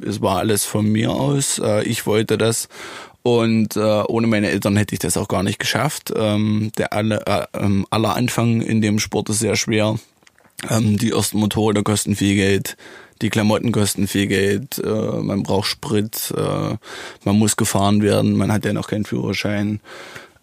es 0.06 0.22
war 0.22 0.38
alles 0.38 0.66
von 0.66 0.86
mir 0.92 1.12
aus. 1.12 1.60
Äh, 1.60 1.84
ich 1.84 2.06
wollte 2.06 2.38
das 2.38 2.68
und 3.24 3.76
äh, 3.76 3.80
ohne 3.80 4.28
meine 4.28 4.50
Eltern 4.50 4.78
hätte 4.78 4.94
ich 4.94 5.00
das 5.00 5.18
auch 5.18 5.28
gar 5.28 5.44
nicht 5.44 5.60
geschafft. 5.60 6.14
Ähm, 6.16 6.72
der 6.78 6.94
alle, 6.94 7.26
äh, 7.26 7.46
ähm, 7.54 7.86
aller 7.90 8.16
Anfang 8.16 8.62
in 8.62 8.82
dem 8.82 9.00
Sport 9.00 9.30
ist 9.30 9.40
sehr 9.40 9.56
schwer. 9.56 9.98
Ähm, 10.70 10.98
die 10.98 11.12
ersten 11.12 11.40
Motorräder 11.40 11.84
kosten 11.84 12.16
viel 12.16 12.36
Geld, 12.36 12.78
die 13.22 13.30
Klamotten 13.30 13.72
kosten 13.72 14.08
viel 14.08 14.28
Geld, 14.28 14.80
äh, 14.80 14.88
man 14.88 15.44
braucht 15.44 15.68
Sprit, 15.68 16.34
äh, 16.36 16.76
man 17.26 17.38
muss 17.38 17.58
gefahren 17.58 18.02
werden, 18.02 18.36
man 18.36 18.52
hat 18.52 18.66
ja 18.66 18.74
noch 18.74 18.88
keinen 18.88 19.06
Führerschein. 19.06 19.82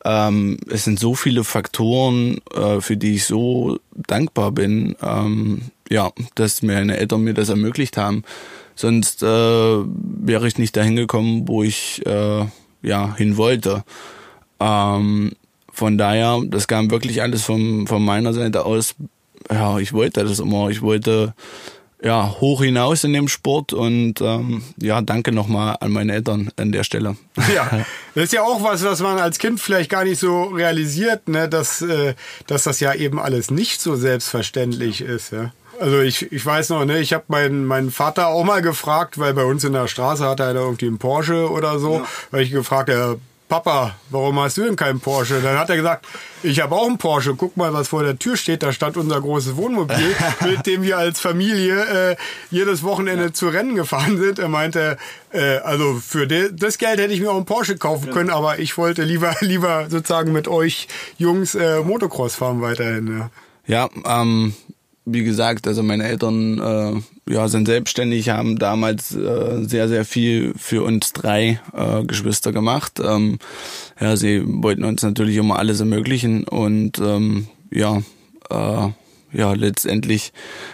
Ähm, 0.04 0.59
es 0.71 0.85
sind 0.85 1.00
so 1.00 1.14
viele 1.14 1.43
Faktoren, 1.43 2.38
äh, 2.54 2.81
für 2.81 2.97
die 2.97 3.14
ich 3.14 3.25
so 3.25 3.78
dankbar 3.95 4.52
bin, 4.52 4.95
ähm, 5.02 5.62
ja, 5.90 6.12
dass 6.35 6.62
meine 6.62 6.97
Eltern 6.99 7.23
mir 7.23 7.35
das 7.35 7.49
ermöglicht 7.49 7.97
haben 7.97 8.23
sonst 8.75 9.23
äh, 9.23 9.26
wäre 9.26 10.47
ich 10.47 10.59
nicht 10.59 10.76
dahin 10.76 10.97
gekommen, 10.97 11.49
wo 11.49 11.62
ich 11.62 12.04
äh, 12.07 12.45
ja 12.84 13.14
hin 13.16 13.36
wollte. 13.36 13.84
Ähm, 14.60 15.32
von 15.72 15.98
daher, 15.98 16.40
das 16.46 16.68
kam 16.68 16.90
wirklich 16.90 17.22
alles 17.22 17.42
von, 17.42 17.86
von 17.86 18.04
meiner 18.04 18.32
Seite 18.32 18.64
aus. 18.64 18.94
Ja, 19.50 19.78
ich 19.78 19.92
wollte 19.92 20.24
das 20.24 20.38
immer. 20.38 20.70
Ich 20.70 20.82
wollte 20.82 21.34
ja, 22.04 22.34
hoch 22.38 22.62
hinaus 22.62 23.02
in 23.04 23.14
dem 23.14 23.28
Sport 23.28 23.72
und 23.72 24.20
ähm, 24.20 24.62
ja, 24.76 25.00
danke 25.00 25.32
nochmal 25.32 25.78
an 25.80 25.90
meine 25.90 26.12
Eltern 26.12 26.50
an 26.56 26.70
der 26.70 26.84
Stelle. 26.84 27.16
Ja, 27.54 27.84
das 28.14 28.24
ist 28.24 28.32
ja 28.34 28.42
auch 28.42 28.62
was, 28.62 28.84
was 28.84 29.00
man 29.00 29.18
als 29.18 29.38
Kind 29.38 29.58
vielleicht 29.58 29.90
gar 29.90 30.04
nicht 30.04 30.20
so 30.20 30.44
realisiert, 30.44 31.28
ne, 31.28 31.48
dass, 31.48 31.80
äh, 31.80 32.14
dass 32.46 32.64
das 32.64 32.80
ja 32.80 32.92
eben 32.92 33.18
alles 33.18 33.50
nicht 33.50 33.80
so 33.80 33.96
selbstverständlich 33.96 35.00
ist. 35.00 35.32
Ja. 35.32 35.52
Also 35.81 36.00
ich, 36.00 36.31
ich 36.33 36.45
weiß 36.45 36.71
noch, 36.71 36.85
ne, 36.85 36.99
ich 36.99 37.12
habe 37.12 37.25
meinen 37.28 37.64
meinen 37.64 37.90
Vater 37.90 38.28
auch 38.28 38.45
mal 38.45 38.62
gefragt, 38.62 39.19
weil 39.19 39.35
bei 39.35 39.45
uns 39.45 39.64
in 39.64 39.73
der 39.73 39.88
Straße 39.88 40.26
hat 40.26 40.40
er 40.40 40.54
irgendwie 40.54 40.87
einen 40.87 40.99
Porsche 40.99 41.50
oder 41.50 41.78
so, 41.78 41.97
ja. 41.97 42.07
weil 42.31 42.43
ich 42.43 42.50
gefragt, 42.50 42.88
er 42.88 43.16
Papa, 43.49 43.95
warum 44.11 44.40
hast 44.40 44.57
du 44.57 44.64
denn 44.64 44.75
keinen 44.75 45.00
Porsche? 45.00 45.40
Dann 45.43 45.59
hat 45.59 45.69
er 45.69 45.76
gesagt, 45.76 46.07
ich 46.43 46.61
habe 46.61 46.75
auch 46.75 46.87
einen 46.87 46.97
Porsche. 46.97 47.35
Guck 47.37 47.57
mal, 47.57 47.73
was 47.75 47.88
vor 47.88 48.02
der 48.02 48.19
Tür 48.19 48.37
steht. 48.37 48.62
Da 48.62 48.73
stand 48.73 48.97
unser 48.97 49.21
großes 49.21 49.57
Wohnmobil, 49.57 50.16
mit 50.40 50.66
dem 50.66 50.83
wir 50.83 50.97
als 50.97 51.21
Familie 51.21 52.12
äh, 52.12 52.16
jedes 52.50 52.83
Wochenende 52.83 53.33
zu 53.33 53.49
Rennen 53.49 53.75
gefahren 53.75 54.16
sind. 54.19 54.38
Er 54.38 54.49
meinte, 54.49 54.97
äh, 55.31 55.59
also 55.59 56.00
für 56.04 56.26
das 56.26 56.78
Geld 56.78 56.99
hätte 56.99 57.12
ich 57.12 57.21
mir 57.21 57.31
auch 57.31 57.37
einen 57.37 57.45
Porsche 57.45 57.76
kaufen 57.76 58.11
können, 58.11 58.31
aber 58.31 58.59
ich 58.59 58.78
wollte 58.78 59.02
lieber 59.02 59.37
lieber 59.40 59.87
sozusagen 59.90 60.33
mit 60.33 60.49
euch 60.49 60.88
Jungs 61.19 61.54
äh, 61.54 61.81
Motocross 61.81 62.35
fahren 62.37 62.62
weiterhin. 62.62 63.31
Ja, 63.66 63.88
ja 64.04 64.21
ähm, 64.23 64.54
wie 65.06 65.25
gesagt, 65.25 65.66
also 65.66 65.82
meine 65.82 66.04
Eltern 66.04 66.58
äh, 67.26 67.32
ja, 67.32 67.49
sind 67.49 67.66
selbstständig, 67.66 68.30
haben 68.30 68.58
damals 68.58 69.14
äh, 69.14 69.62
sehr, 69.64 69.88
sehr 69.88 70.04
viel 70.04 70.54
für 70.56 70.82
uns 70.82 71.12
drei 71.12 71.61
äh, 71.75 72.04
Geschwister 72.04 72.52
gemacht. 72.52 73.00
Ähm, 73.04 73.38
ja, 74.00 74.16
sie 74.16 74.42
wollten 74.44 74.84
uns 74.84 75.02
natürlich 75.02 75.37
immer 75.37 75.58
alles 75.58 75.80
ermöglichen 75.80 76.44
und 76.44 76.99
ähm, 76.99 77.49
ja, 77.70 78.02
äh, 78.50 78.88
ja, 79.32 79.52
letztendlich 79.52 80.32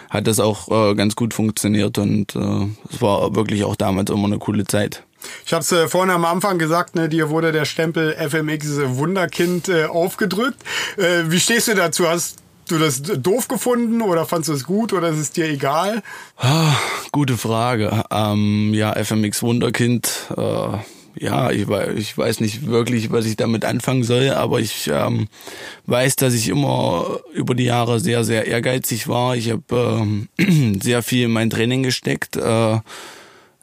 hat 0.09 0.27
das 0.27 0.39
auch 0.39 0.91
äh, 0.91 0.95
ganz 0.95 1.15
gut 1.15 1.33
funktioniert 1.33 1.97
und 1.97 2.35
äh, 2.35 2.67
es 2.89 3.01
war 3.01 3.35
wirklich 3.35 3.63
auch 3.63 3.75
damals 3.75 4.11
immer 4.11 4.25
eine 4.25 4.37
coole 4.37 4.65
Zeit. 4.65 5.03
Ich 5.45 5.53
habe 5.53 5.61
es 5.61 5.71
äh, 5.71 5.87
vorhin 5.87 6.11
am 6.11 6.25
Anfang 6.25 6.57
gesagt, 6.57 6.95
ne, 6.95 7.09
dir 7.09 7.29
wurde 7.29 7.51
der 7.51 7.65
Stempel 7.65 8.13
FMX 8.13 8.97
Wunderkind 8.97 9.69
äh, 9.69 9.85
aufgedrückt. 9.85 10.61
Äh, 10.97 11.23
wie 11.27 11.39
stehst 11.39 11.67
du 11.67 11.75
dazu? 11.75 12.07
Hast 12.07 12.40
du 12.71 12.77
das 12.77 13.01
doof 13.01 13.47
gefunden 13.47 14.01
oder 14.01 14.25
fandest 14.25 14.49
du 14.49 14.53
es 14.53 14.63
gut 14.63 14.93
oder 14.93 15.09
ist 15.09 15.19
es 15.19 15.31
dir 15.31 15.45
egal? 15.49 16.01
Ah, 16.37 16.73
gute 17.11 17.37
Frage. 17.37 18.03
Ähm, 18.09 18.73
ja, 18.73 18.93
FMX 18.93 19.43
Wunderkind. 19.43 20.31
Äh, 20.35 20.77
ja, 21.19 21.51
ich, 21.51 21.67
ich 21.97 22.17
weiß 22.17 22.39
nicht 22.39 22.67
wirklich, 22.67 23.11
was 23.11 23.25
ich 23.25 23.35
damit 23.35 23.65
anfangen 23.65 24.03
soll, 24.03 24.29
aber 24.29 24.59
ich 24.59 24.89
ähm, 24.91 25.27
weiß, 25.85 26.15
dass 26.15 26.33
ich 26.33 26.47
immer 26.47 27.19
über 27.33 27.53
die 27.53 27.65
Jahre 27.65 27.99
sehr, 27.99 28.23
sehr 28.23 28.47
ehrgeizig 28.47 29.07
war. 29.07 29.35
Ich 29.35 29.51
habe 29.51 30.25
äh, 30.39 30.79
sehr 30.81 31.03
viel 31.03 31.25
in 31.25 31.31
mein 31.31 31.49
Training 31.49 31.83
gesteckt. 31.83 32.37
Äh, 32.37 32.79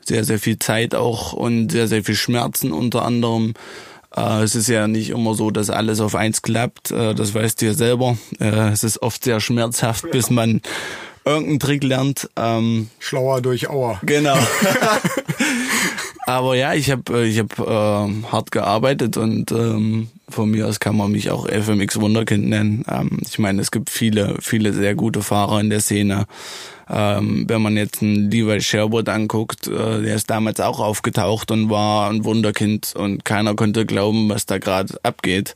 sehr, 0.04 0.24
sehr 0.24 0.38
viel 0.38 0.58
Zeit 0.58 0.94
auch 0.94 1.32
und 1.32 1.70
sehr, 1.70 1.86
sehr 1.86 2.02
viel 2.02 2.14
Schmerzen 2.14 2.72
unter 2.72 3.04
anderem. 3.04 3.54
Äh, 4.18 4.42
es 4.42 4.54
ist 4.54 4.68
ja 4.68 4.88
nicht 4.88 5.10
immer 5.10 5.34
so, 5.34 5.50
dass 5.50 5.70
alles 5.70 6.00
auf 6.00 6.14
eins 6.14 6.42
klappt. 6.42 6.90
Äh, 6.90 7.14
das 7.14 7.34
weißt 7.34 7.60
du 7.60 7.66
ja 7.66 7.74
selber. 7.74 8.18
Äh, 8.40 8.70
es 8.70 8.82
ist 8.84 9.02
oft 9.02 9.24
sehr 9.24 9.40
schmerzhaft, 9.40 10.04
ja. 10.04 10.10
bis 10.10 10.30
man 10.30 10.60
irgendeinen 11.24 11.60
Trick 11.60 11.84
lernt. 11.84 12.28
Ähm, 12.36 12.88
Schlauer 12.98 13.40
durch 13.40 13.68
Auer. 13.68 14.00
Genau. 14.02 14.36
Aber 16.28 16.56
ja, 16.56 16.74
ich 16.74 16.90
habe 16.90 17.26
ich 17.26 17.38
hab, 17.38 17.58
äh, 17.58 18.22
hart 18.30 18.52
gearbeitet 18.52 19.16
und 19.16 19.50
ähm, 19.50 20.08
von 20.28 20.50
mir 20.50 20.68
aus 20.68 20.78
kann 20.78 20.94
man 20.94 21.10
mich 21.10 21.30
auch 21.30 21.48
FMX 21.48 21.98
Wunderkind 22.02 22.46
nennen. 22.46 22.84
Ähm, 22.86 23.20
ich 23.26 23.38
meine, 23.38 23.62
es 23.62 23.70
gibt 23.70 23.88
viele, 23.88 24.36
viele 24.38 24.74
sehr 24.74 24.94
gute 24.94 25.22
Fahrer 25.22 25.58
in 25.58 25.70
der 25.70 25.80
Szene. 25.80 26.26
Ähm, 26.90 27.46
wenn 27.48 27.62
man 27.62 27.78
jetzt 27.78 28.02
einen 28.02 28.30
Levi 28.30 28.60
Sherwood 28.60 29.08
anguckt, 29.08 29.68
äh, 29.68 30.02
der 30.02 30.16
ist 30.16 30.28
damals 30.28 30.60
auch 30.60 30.80
aufgetaucht 30.80 31.50
und 31.50 31.70
war 31.70 32.10
ein 32.10 32.26
Wunderkind 32.26 32.94
und 32.94 33.24
keiner 33.24 33.54
konnte 33.54 33.86
glauben, 33.86 34.28
was 34.28 34.44
da 34.44 34.58
gerade 34.58 35.02
abgeht. 35.02 35.54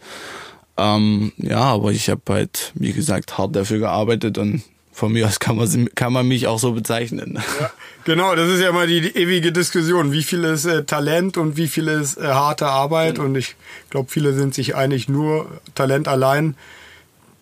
Ähm, 0.79 1.33
ja, 1.37 1.61
aber 1.61 1.93
ich 1.93 2.09
habe 2.09 2.23
halt, 2.31 2.73
wie 2.75 2.95
gesagt, 2.95 3.37
hart 3.37 3.55
dafür 3.55 3.79
gearbeitet 3.79 4.39
und 4.39 4.63
von 4.93 5.13
mir 5.13 5.27
aus 5.27 5.41
kann 5.41 5.57
man, 5.57 5.89
kann 5.95 6.13
man 6.13 6.29
mich 6.29 6.47
auch 6.47 6.59
so 6.59 6.73
bezeichnen. 6.73 7.39
Ja, 7.61 7.71
genau, 8.05 8.35
das 8.35 8.51
ist 8.51 8.61
ja 8.61 8.69
immer 8.69 8.87
die, 8.87 9.01
die 9.01 9.17
ewige 9.17 9.53
Diskussion. 9.53 10.13
Wie 10.13 10.23
viel 10.23 10.45
ist 10.45 10.67
äh, 10.67 10.85
Talent 10.85 11.37
und 11.39 11.57
wie 11.57 11.69
viel 11.69 11.89
ist 11.89 12.19
äh, 12.19 12.27
harte 12.27 12.67
Arbeit? 12.67 13.19
Mhm. 13.19 13.25
Und 13.25 13.35
ich 13.37 13.57
glaube, 13.91 14.11
viele 14.11 14.35
sind 14.35 14.55
sich 14.55 14.77
einig, 14.77 15.09
nur 15.09 15.61
Talent 15.75 16.09
allein 16.09 16.57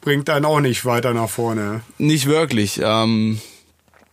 bringt 0.00 0.30
einen 0.30 0.45
auch 0.45 0.61
nicht 0.61 0.85
weiter 0.85 1.12
nach 1.12 1.28
vorne. 1.28 1.83
Nicht 1.99 2.26
wirklich. 2.26 2.80
Ähm, 2.83 3.40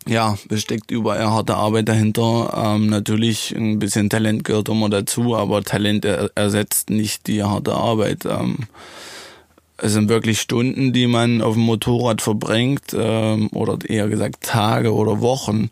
ja, 0.08 0.38
es 0.50 0.62
steckt 0.62 0.91
überall 0.91 1.27
harte 1.27 1.56
Arbeit 1.56 1.89
dahinter. 1.89 2.53
Ähm, 2.56 2.88
natürlich 2.88 3.53
ein 3.56 3.79
bisschen 3.79 4.10
Talent 4.10 4.44
gehört 4.44 4.70
immer 4.70 4.89
dazu, 4.89 5.36
aber 5.36 5.63
Talent 5.63 6.06
er 6.06 6.32
ersetzt 6.36 6.89
nicht 6.89 7.27
die 7.27 7.44
harte 7.44 7.74
Arbeit. 7.74 8.25
Ähm, 8.25 8.58
es 9.78 9.94
sind 9.94 10.10
wirklich 10.10 10.42
Stunden, 10.42 10.94
die 10.94 11.08
man 11.08 11.42
auf 11.42 11.54
dem 11.54 11.64
Motorrad 11.64 12.22
verbringt, 12.22 12.94
ähm, 12.94 13.50
oder 13.54 13.78
eher 13.88 14.08
gesagt 14.08 14.44
Tage 14.44 14.94
oder 14.94 15.22
Wochen, 15.22 15.70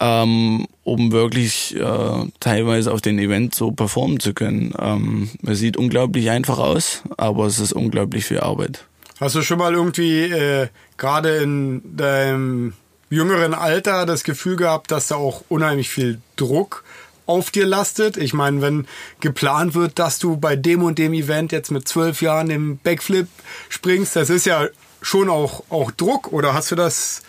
ähm, 0.00 0.66
um 0.82 1.12
wirklich 1.12 1.76
äh, 1.76 2.26
teilweise 2.40 2.92
auf 2.92 3.00
den 3.00 3.18
Event 3.18 3.54
so 3.54 3.70
performen 3.70 4.20
zu 4.20 4.34
können. 4.34 4.74
Ähm, 4.78 5.30
es 5.46 5.58
sieht 5.58 5.76
unglaublich 5.76 6.30
einfach 6.30 6.58
aus, 6.58 7.02
aber 7.16 7.46
es 7.46 7.58
ist 7.58 7.72
unglaublich 7.72 8.24
viel 8.24 8.40
Arbeit. 8.40 8.86
Hast 9.20 9.36
du 9.36 9.42
schon 9.42 9.58
mal 9.58 9.74
irgendwie 9.74 10.22
äh, 10.22 10.68
gerade 10.96 11.36
in 11.36 11.82
deinem 11.96 12.72
jüngeren 13.10 13.54
Alter 13.54 14.06
das 14.06 14.24
Gefühl 14.24 14.56
gehabt, 14.56 14.90
dass 14.90 15.08
da 15.08 15.16
auch 15.16 15.44
unheimlich 15.48 15.88
viel 15.88 16.20
Druck 16.36 16.82
auf 17.26 17.50
dir 17.50 17.66
lastet. 17.66 18.16
Ich 18.16 18.34
meine, 18.34 18.60
wenn 18.60 18.86
geplant 19.20 19.74
wird, 19.74 19.98
dass 19.98 20.18
du 20.18 20.36
bei 20.36 20.56
dem 20.56 20.82
und 20.82 20.98
dem 20.98 21.14
Event 21.14 21.52
jetzt 21.52 21.70
mit 21.70 21.88
zwölf 21.88 22.22
Jahren 22.22 22.50
im 22.50 22.78
Backflip 22.78 23.28
springst, 23.68 24.16
das 24.16 24.30
ist 24.30 24.46
ja 24.46 24.68
schon 25.00 25.28
auch, 25.28 25.64
auch 25.70 25.90
Druck. 25.90 26.32
Oder 26.32 26.54
hast 26.54 26.70
du 26.70 26.74
das 26.74 27.22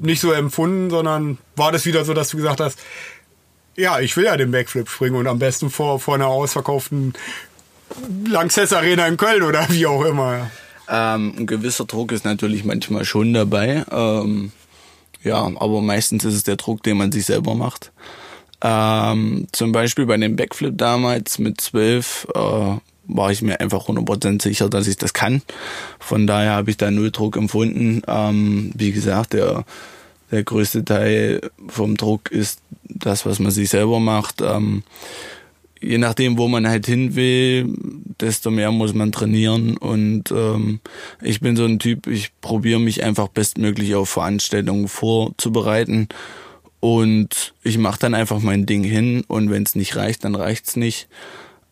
nicht 0.00 0.20
so 0.20 0.32
empfunden, 0.32 0.90
sondern 0.90 1.38
war 1.54 1.72
das 1.72 1.84
wieder 1.84 2.04
so, 2.04 2.14
dass 2.14 2.30
du 2.30 2.38
gesagt 2.38 2.60
hast, 2.60 2.78
ja, 3.76 4.00
ich 4.00 4.16
will 4.16 4.24
ja 4.24 4.36
den 4.36 4.50
Backflip 4.50 4.88
springen 4.88 5.16
und 5.16 5.26
am 5.26 5.38
besten 5.38 5.70
vor, 5.70 6.00
vor 6.00 6.14
einer 6.14 6.28
ausverkauften 6.28 7.12
Lanxess 8.26 8.72
Arena 8.72 9.06
in 9.06 9.16
Köln 9.16 9.42
oder 9.42 9.66
wie 9.70 9.86
auch 9.86 10.04
immer. 10.04 10.50
Ähm, 10.88 11.34
ein 11.36 11.46
gewisser 11.46 11.84
Druck 11.84 12.12
ist 12.12 12.24
natürlich 12.24 12.64
manchmal 12.64 13.04
schon 13.04 13.34
dabei. 13.34 13.84
Ähm, 13.90 14.52
ja, 15.22 15.36
aber 15.56 15.82
meistens 15.82 16.24
ist 16.24 16.34
es 16.34 16.42
der 16.44 16.56
Druck, 16.56 16.82
den 16.82 16.96
man 16.96 17.12
sich 17.12 17.26
selber 17.26 17.54
macht. 17.54 17.92
Ähm, 18.62 19.46
zum 19.52 19.72
Beispiel 19.72 20.06
bei 20.06 20.16
dem 20.16 20.36
Backflip 20.36 20.78
damals 20.78 21.38
mit 21.38 21.60
zwölf 21.60 22.26
äh, 22.34 22.76
war 23.08 23.30
ich 23.30 23.42
mir 23.42 23.60
einfach 23.60 23.86
100% 23.88 24.42
sicher, 24.42 24.68
dass 24.68 24.88
ich 24.88 24.96
das 24.96 25.12
kann. 25.12 25.42
Von 25.98 26.26
daher 26.26 26.52
habe 26.52 26.70
ich 26.70 26.76
da 26.76 26.90
null 26.90 27.10
Druck 27.10 27.36
empfunden. 27.36 28.02
Ähm, 28.06 28.72
wie 28.74 28.92
gesagt, 28.92 29.32
der, 29.32 29.64
der 30.30 30.42
größte 30.42 30.84
Teil 30.84 31.40
vom 31.68 31.96
Druck 31.96 32.30
ist 32.30 32.60
das, 32.84 33.26
was 33.26 33.38
man 33.38 33.52
sich 33.52 33.70
selber 33.70 34.00
macht. 34.00 34.40
Ähm, 34.40 34.82
je 35.80 35.98
nachdem, 35.98 36.38
wo 36.38 36.48
man 36.48 36.66
halt 36.66 36.86
hin 36.86 37.14
will, 37.14 37.74
desto 38.20 38.50
mehr 38.50 38.72
muss 38.72 38.94
man 38.94 39.12
trainieren. 39.12 39.76
Und 39.76 40.30
ähm, 40.30 40.80
ich 41.22 41.40
bin 41.40 41.56
so 41.56 41.64
ein 41.64 41.78
Typ, 41.78 42.06
ich 42.06 42.32
probiere 42.40 42.80
mich 42.80 43.04
einfach 43.04 43.28
bestmöglich 43.28 43.94
auf 43.94 44.08
Veranstaltungen 44.08 44.88
vorzubereiten. 44.88 46.08
Und 46.86 47.52
ich 47.64 47.78
mache 47.78 47.98
dann 47.98 48.14
einfach 48.14 48.38
mein 48.38 48.64
Ding 48.64 48.84
hin 48.84 49.24
und 49.26 49.50
wenn 49.50 49.64
es 49.64 49.74
nicht 49.74 49.96
reicht, 49.96 50.22
dann 50.22 50.36
reicht's 50.36 50.76
nicht. 50.76 51.08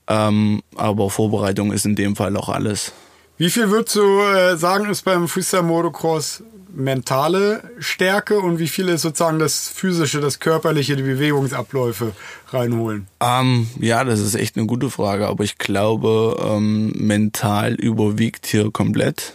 Ähm, 0.08 0.60
aber 0.74 1.08
Vorbereitung 1.08 1.70
ist 1.70 1.86
in 1.86 1.94
dem 1.94 2.16
Fall 2.16 2.36
auch 2.36 2.48
alles. 2.48 2.90
Wie 3.38 3.48
viel 3.48 3.70
würdest 3.70 3.94
du 3.94 4.20
äh, 4.22 4.56
sagen, 4.56 4.90
ist 4.90 5.02
beim 5.02 5.28
Freestyle 5.28 5.62
Motocross 5.62 6.42
mentale 6.74 7.62
Stärke 7.78 8.40
und 8.40 8.58
wie 8.58 8.66
viel 8.66 8.88
ist 8.88 9.02
sozusagen 9.02 9.38
das 9.38 9.68
physische, 9.68 10.20
das 10.20 10.40
körperliche, 10.40 10.96
die 10.96 11.04
Bewegungsabläufe 11.04 12.10
reinholen? 12.48 13.06
Ähm, 13.20 13.68
ja, 13.78 14.02
das 14.02 14.18
ist 14.18 14.34
echt 14.34 14.56
eine 14.56 14.66
gute 14.66 14.90
Frage, 14.90 15.28
aber 15.28 15.44
ich 15.44 15.58
glaube, 15.58 16.44
ähm, 16.44 16.90
mental 16.96 17.74
überwiegt 17.74 18.46
hier 18.46 18.72
komplett. 18.72 19.34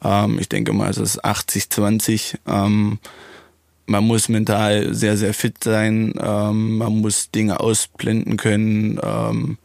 Ähm, 0.00 0.38
ich 0.38 0.48
denke 0.48 0.72
mal, 0.72 0.88
es 0.88 0.98
ist 0.98 1.24
80-20. 1.24 2.36
Man 3.90 4.04
muss 4.04 4.28
mental 4.28 4.92
sehr, 4.92 5.16
sehr 5.16 5.32
fit 5.32 5.64
sein. 5.64 6.12
Ähm, 6.20 6.76
man 6.76 7.00
muss 7.00 7.30
Dinge 7.30 7.58
ausblenden 7.58 8.36
können. 8.36 9.00
Ähm, 9.02 9.56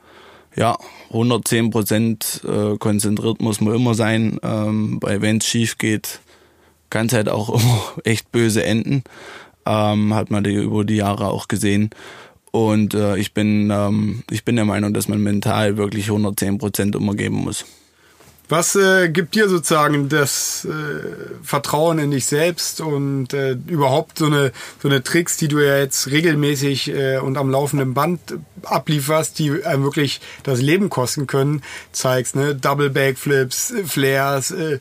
ja, 0.56 0.78
110 1.10 1.72
Prozent 1.72 2.42
äh, 2.48 2.78
konzentriert 2.78 3.42
muss 3.42 3.60
man 3.60 3.76
immer 3.76 3.96
sein. 3.96 4.40
Ähm, 4.42 5.00
weil 5.02 5.22
wenn 5.22 5.40
es 5.40 5.46
schief 5.46 5.78
geht, 5.78 6.22
kann 6.90 7.08
es 7.08 7.14
halt 7.14 7.28
auch 7.28 7.50
immer 7.62 7.82
echt 8.06 8.32
böse 8.32 8.64
enden. 8.64 9.04
Ähm, 9.66 10.14
hat 10.14 10.32
man 10.32 10.46
die 10.46 10.54
über 10.54 10.86
die 10.86 10.96
Jahre 10.96 11.28
auch 11.28 11.50
gesehen. 11.50 11.90
Und 12.52 12.94
äh, 12.94 13.18
ich 13.18 13.34
bin 13.34 13.72
ähm, 13.72 14.24
ich 14.32 14.46
bin 14.46 14.56
der 14.56 14.64
Meinung, 14.64 14.94
dass 14.94 15.10
man 15.10 15.22
mental 15.22 15.76
wirklich 15.76 16.06
110 16.06 16.60
Prozent 16.60 16.96
immer 16.96 17.14
geben 17.14 17.44
muss. 17.44 17.66
Was 18.54 18.76
äh, 18.76 19.10
gibt 19.10 19.34
dir 19.34 19.50
sozusagen 19.50 20.10
das 20.10 20.64
äh, 20.66 20.70
Vertrauen 21.42 21.98
in 21.98 22.12
dich 22.12 22.28
selbst 22.28 22.82
und 22.82 23.34
äh, 23.34 23.58
überhaupt 23.66 24.20
so 24.20 24.28
eine 24.28 24.52
so 24.80 24.88
eine 24.88 25.02
Tricks, 25.02 25.38
die 25.38 25.48
du 25.48 25.58
ja 25.58 25.80
jetzt 25.80 26.12
regelmäßig 26.12 26.90
äh, 26.90 27.18
und 27.18 27.36
am 27.36 27.50
laufenden 27.50 27.96
Band 27.96 28.20
ablieferst, 28.62 29.40
die 29.40 29.66
einem 29.66 29.82
wirklich 29.82 30.22
das 30.44 30.62
Leben 30.62 30.92
kosten 30.92 31.26
können, 31.26 31.64
zeigst, 31.94 32.36
ne? 32.36 32.54
Double 32.54 32.92
Backflips, 32.92 33.74
Flares, 33.88 34.52
äh, 34.52 34.78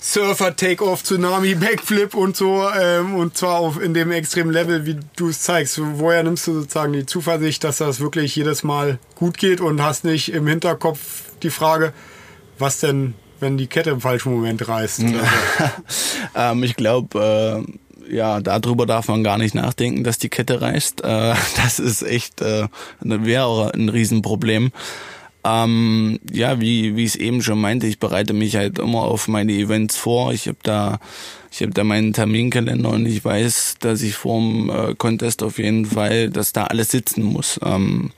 Surfer 0.00 0.56
Takeoff, 0.56 1.04
Tsunami 1.04 1.54
Backflip 1.54 2.14
und 2.14 2.36
so 2.36 2.68
ähm, 2.76 3.14
und 3.14 3.36
zwar 3.36 3.60
auf 3.60 3.80
in 3.80 3.94
dem 3.94 4.10
extremen 4.10 4.50
Level, 4.50 4.84
wie 4.84 4.98
du 5.14 5.28
es 5.28 5.42
zeigst. 5.42 5.80
Woher 5.80 6.24
nimmst 6.24 6.48
du 6.48 6.54
sozusagen 6.54 6.92
die 6.92 7.06
Zuversicht, 7.06 7.62
dass 7.62 7.78
das 7.78 8.00
wirklich 8.00 8.34
jedes 8.34 8.64
Mal 8.64 8.98
gut 9.14 9.38
geht 9.38 9.60
und 9.60 9.80
hast 9.80 10.04
nicht 10.04 10.32
im 10.32 10.48
Hinterkopf 10.48 10.98
die 11.44 11.50
Frage, 11.50 11.92
was 12.60 12.80
denn, 12.80 13.14
wenn 13.40 13.56
die 13.56 13.66
Kette 13.66 13.90
im 13.90 14.00
falschen 14.00 14.32
Moment 14.32 14.66
reißt? 14.66 15.04
ähm, 16.34 16.62
ich 16.62 16.76
glaube, 16.76 17.66
äh, 18.08 18.14
ja, 18.14 18.40
darüber 18.40 18.86
darf 18.86 19.08
man 19.08 19.24
gar 19.24 19.38
nicht 19.38 19.54
nachdenken, 19.54 20.04
dass 20.04 20.18
die 20.18 20.28
Kette 20.28 20.60
reißt. 20.60 21.02
Äh, 21.02 21.34
das 21.56 21.78
ist 21.78 22.02
echt, 22.02 22.40
äh, 22.40 22.68
wäre 23.00 23.72
ein 23.74 23.88
Riesenproblem. 23.88 24.72
Ähm, 25.42 26.20
ja, 26.30 26.60
wie 26.60 26.96
wie 26.96 27.04
ich 27.04 27.14
es 27.14 27.16
eben 27.16 27.42
schon 27.42 27.58
meinte, 27.58 27.86
ich 27.86 27.98
bereite 27.98 28.34
mich 28.34 28.56
halt 28.56 28.78
immer 28.78 29.02
auf 29.02 29.26
meine 29.26 29.52
Events 29.52 29.96
vor. 29.96 30.34
Ich 30.34 30.48
habe 30.48 30.58
da 30.62 30.98
ich 31.50 31.62
habe 31.62 31.72
da 31.72 31.82
meinen 31.82 32.12
Terminkalender 32.12 32.90
und 32.90 33.06
ich 33.06 33.24
weiß, 33.24 33.76
dass 33.80 34.02
ich 34.02 34.14
vorm 34.14 34.70
äh, 34.70 34.94
Contest 34.94 35.42
auf 35.42 35.58
jeden 35.58 35.86
Fall, 35.86 36.30
dass 36.30 36.52
da 36.52 36.64
alles 36.64 36.90
sitzen 36.90 37.22
muss. 37.22 37.58
Ähm, 37.64 38.12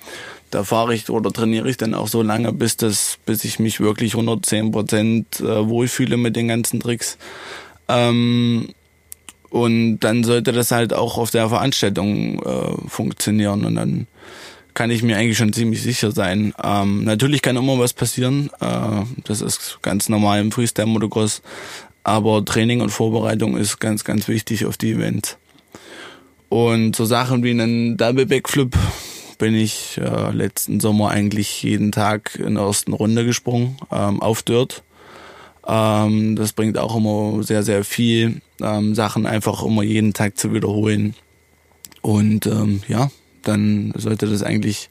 da 0.52 0.64
fahre 0.64 0.94
ich 0.94 1.09
oder 1.09 1.32
trainiere 1.32 1.68
ich 1.68 1.78
dann 1.78 1.94
auch 1.94 2.09
so 2.09 2.23
lange, 2.23 2.52
bis 2.52 2.76
das, 2.76 3.18
bis 3.25 3.44
ich 3.44 3.59
mich 3.59 3.80
wirklich 3.80 4.12
110 4.12 4.71
Prozent 4.71 5.40
äh, 5.40 5.68
wohlfühle 5.68 6.18
mit 6.18 6.37
den 6.37 6.49
ganzen 6.49 6.78
Tricks. 6.78 7.16
Ähm, 7.88 8.68
und 9.49 10.00
dann 10.00 10.25
sollte 10.25 10.52
das 10.52 10.71
halt 10.71 10.92
auch 10.92 11.16
auf 11.16 11.30
der 11.30 11.49
Veranstaltung 11.49 12.42
äh, 12.42 12.88
funktionieren 12.88 13.64
und 13.64 13.75
dann 13.76 14.06
kann 14.75 14.90
ich 14.90 15.02
mir 15.02 15.16
eigentlich 15.16 15.38
schon 15.38 15.52
ziemlich 15.52 15.82
sicher 15.82 16.12
sein. 16.12 16.54
Ähm, 16.62 17.04
natürlich 17.04 17.42
kann 17.42 17.56
immer 17.56 17.78
was 17.78 17.94
passieren, 17.94 18.50
äh, 18.61 19.04
das 19.25 19.40
ist 19.40 19.78
ganz 19.80 20.11
normal 20.11 20.40
im 20.40 20.52
Freestyle-Motocross, 20.52 21.40
aber 22.04 22.44
Training 22.44 22.82
und 22.82 22.90
Vorbereitung 22.90 23.56
ist 23.56 23.80
ganz, 23.80 24.04
ganz 24.04 24.28
wichtig 24.28 24.66
auf 24.66 24.76
die 24.76 24.92
Events. 24.92 25.38
Und 26.50 26.94
so 26.94 27.06
Sachen 27.06 27.42
wie 27.42 27.50
einen 27.50 27.97
Double 27.97 28.26
Backflip 28.26 28.76
bin 29.43 29.57
ich 29.57 29.99
äh, 29.99 30.31
letzten 30.31 30.79
Sommer 30.79 31.11
eigentlich 31.11 31.65
jeden 31.65 31.91
Tag 31.91 32.37
in 32.37 32.55
der 32.55 32.63
ersten 32.63 32.93
Runde 32.93 33.25
gesprungen, 33.25 33.77
ähm, 33.91 34.23
auf 34.23 34.45
Dirt. 34.45 34.85
Ähm, 35.67 36.37
das 36.37 36.53
bringt 36.53 36.79
auch 36.79 36.95
immer 36.95 37.43
sehr, 37.43 37.65
sehr 37.65 37.83
viel, 37.83 38.41
ähm, 38.61 38.95
Sachen 38.95 39.27
einfach 39.27 39.65
immer 39.65 39.83
jeden 39.83 40.13
Tag 40.13 40.39
zu 40.39 40.55
wiederholen. 40.55 41.17
Und 42.03 42.47
ähm, 42.47 42.85
ja, 42.87 43.11
dann 43.43 43.93
sollte 43.97 44.29
das 44.29 44.45
eigentlich 44.45 44.91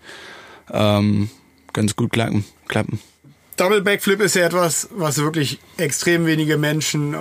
ähm, 0.69 1.29
ganz 1.71 1.95
gut 1.95 2.11
klappen. 2.11 2.43
klappen. 2.67 2.99
Double 3.55 3.81
Backflip 3.81 4.19
ist 4.19 4.35
ja 4.35 4.45
etwas, 4.45 4.89
was 4.91 5.19
wirklich 5.19 5.59
extrem 5.77 6.25
wenige 6.25 6.57
Menschen 6.57 7.15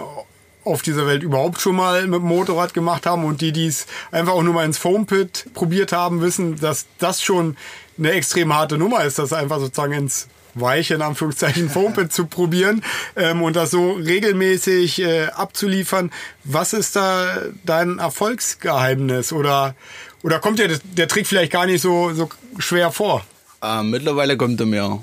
auf 0.65 0.83
dieser 0.83 1.07
Welt 1.07 1.23
überhaupt 1.23 1.61
schon 1.61 1.77
mal 1.77 2.07
mit 2.07 2.21
dem 2.21 2.29
Motorrad 2.29 2.75
gemacht 2.75 3.07
haben 3.07 3.25
und 3.25 3.41
die, 3.41 3.53
die 3.53 3.67
es 3.67 3.87
einfach 4.11 4.35
auch 4.35 4.43
nur 4.43 4.55
mal 4.55 4.65
ins 4.65 4.79
Foampit 4.79 5.47
probiert 5.55 5.93
haben, 5.93 6.21
wissen, 6.21 6.59
dass 6.61 6.87
das 6.99 7.23
schon 7.23 7.57
eine 7.99 8.13
extrem 8.13 8.55
harte 8.55 8.79
Nummer 8.79 9.05
ist, 9.05 9.19
das 9.19 9.33
einfach 9.33 9.59
sozusagen 9.59 9.93
ins 9.93 10.29
weiche, 10.55 10.95
in 10.95 11.03
Anführungszeichen, 11.03 11.71
Foampit 11.71 12.13
zu 12.13 12.27
probieren 12.27 12.83
ähm, 13.17 13.43
und 13.43 13.57
das 13.57 13.71
so 13.71 13.93
regelmäßig 13.93 15.01
äh, 15.01 15.27
abzuliefern. 15.27 16.11
Was 16.45 16.73
ist 16.73 16.97
da 16.97 17.39
dein 17.65 17.99
Erfolgsgeheimnis 17.99 19.33
oder, 19.33 19.75
oder 20.23 20.39
kommt 20.39 20.59
dir 20.59 20.69
der 20.69 21.09
Trick 21.09 21.27
vielleicht 21.27 21.53
gar 21.53 21.67
nicht 21.67 21.81
so, 21.81 22.13
so 22.13 22.29
schwer 22.59 22.91
vor? 22.91 23.25
Äh, 23.63 23.83
mittlerweile 23.83 24.37
kommt 24.37 24.61
er 24.61 24.67
mir 24.67 25.01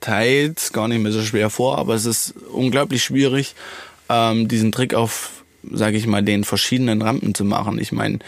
teils 0.00 0.72
gar 0.72 0.88
nicht 0.88 1.02
mehr 1.02 1.12
so 1.12 1.22
schwer 1.22 1.50
vor, 1.50 1.78
aber 1.78 1.94
es 1.94 2.04
ist 2.04 2.34
unglaublich 2.52 3.02
schwierig, 3.02 3.54
ähm, 4.08 4.48
diesen 4.48 4.72
Trick 4.72 4.94
auf, 4.94 5.44
sage 5.70 5.96
ich 5.96 6.06
mal, 6.06 6.22
den 6.22 6.44
verschiedenen 6.44 7.02
Rampen 7.02 7.34
zu 7.34 7.44
machen. 7.44 7.78
Ich 7.78 7.92
meine, 7.92 8.18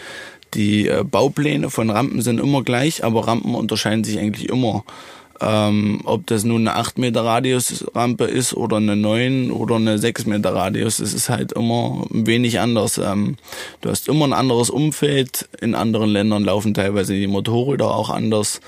die 0.53 0.87
äh, 0.87 1.03
Baupläne 1.03 1.69
von 1.69 1.89
Rampen 1.89 2.21
sind 2.21 2.39
immer 2.39 2.63
gleich, 2.63 3.03
aber 3.03 3.27
Rampen 3.27 3.55
unterscheiden 3.55 4.03
sich 4.03 4.19
eigentlich 4.19 4.49
immer. 4.49 4.83
Ähm, 5.41 6.01
ob 6.03 6.27
das 6.27 6.43
nun 6.43 6.67
eine 6.67 6.75
8 6.75 6.97
Meter 6.97 7.23
Radius 7.23 7.85
Rampe 7.95 8.25
ist 8.25 8.53
oder 8.53 8.77
eine 8.77 8.97
9 8.97 9.51
oder 9.51 9.75
eine 9.75 9.97
6 9.97 10.25
Meter 10.25 10.53
Radius, 10.53 10.99
es 10.99 11.13
ist 11.13 11.29
halt 11.29 11.53
immer 11.53 12.05
ein 12.13 12.27
wenig 12.27 12.59
anders. 12.59 12.97
Ähm, 12.97 13.37
du 13.79 13.89
hast 13.89 14.09
immer 14.09 14.25
ein 14.25 14.33
anderes 14.33 14.69
Umfeld. 14.69 15.47
In 15.61 15.75
anderen 15.75 16.09
Ländern 16.09 16.43
laufen 16.43 16.73
teilweise 16.73 17.13
die 17.13 17.27
Motorräder 17.27 17.89
auch 17.89 18.09
anders 18.09 18.59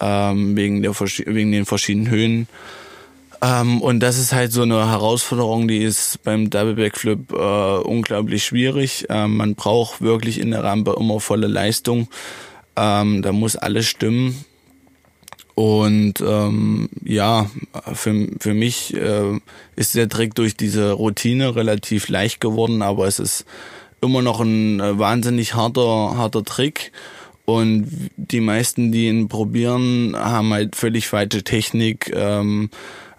ähm, 0.00 0.54
wegen, 0.54 0.82
der, 0.82 0.92
wegen 0.92 1.52
den 1.52 1.64
verschiedenen 1.64 2.10
Höhen. 2.10 2.48
Ähm, 3.42 3.80
und 3.80 4.00
das 4.00 4.18
ist 4.18 4.32
halt 4.32 4.52
so 4.52 4.62
eine 4.62 4.88
Herausforderung, 4.88 5.66
die 5.66 5.82
ist 5.82 6.22
beim 6.22 6.48
Double 6.48 6.74
Backflip 6.74 7.32
äh, 7.32 7.78
unglaublich 7.78 8.44
schwierig. 8.44 9.06
Ähm, 9.08 9.36
man 9.36 9.56
braucht 9.56 10.00
wirklich 10.00 10.38
in 10.38 10.52
der 10.52 10.62
Rampe 10.62 10.94
immer 10.98 11.18
volle 11.18 11.48
Leistung. 11.48 12.06
Ähm, 12.76 13.20
da 13.20 13.32
muss 13.32 13.56
alles 13.56 13.86
stimmen. 13.86 14.44
Und 15.54 16.14
ähm, 16.20 16.88
ja, 17.04 17.50
für, 17.92 18.28
für 18.38 18.54
mich 18.54 18.94
äh, 18.94 19.38
ist 19.74 19.96
der 19.96 20.08
Trick 20.08 20.36
durch 20.36 20.56
diese 20.56 20.92
Routine 20.92 21.56
relativ 21.56 22.08
leicht 22.08 22.40
geworden, 22.40 22.80
aber 22.80 23.06
es 23.06 23.18
ist 23.18 23.44
immer 24.00 24.22
noch 24.22 24.40
ein 24.40 24.80
äh, 24.80 24.98
wahnsinnig 24.98 25.54
harter, 25.54 26.16
harter 26.16 26.44
Trick. 26.44 26.92
Und 27.44 28.10
die 28.16 28.40
meisten, 28.40 28.92
die 28.92 29.08
ihn 29.08 29.28
probieren, 29.28 30.14
haben 30.16 30.52
halt 30.52 30.76
völlig 30.76 31.08
falsche 31.08 31.42
Technik. 31.42 32.12
Ähm, 32.14 32.70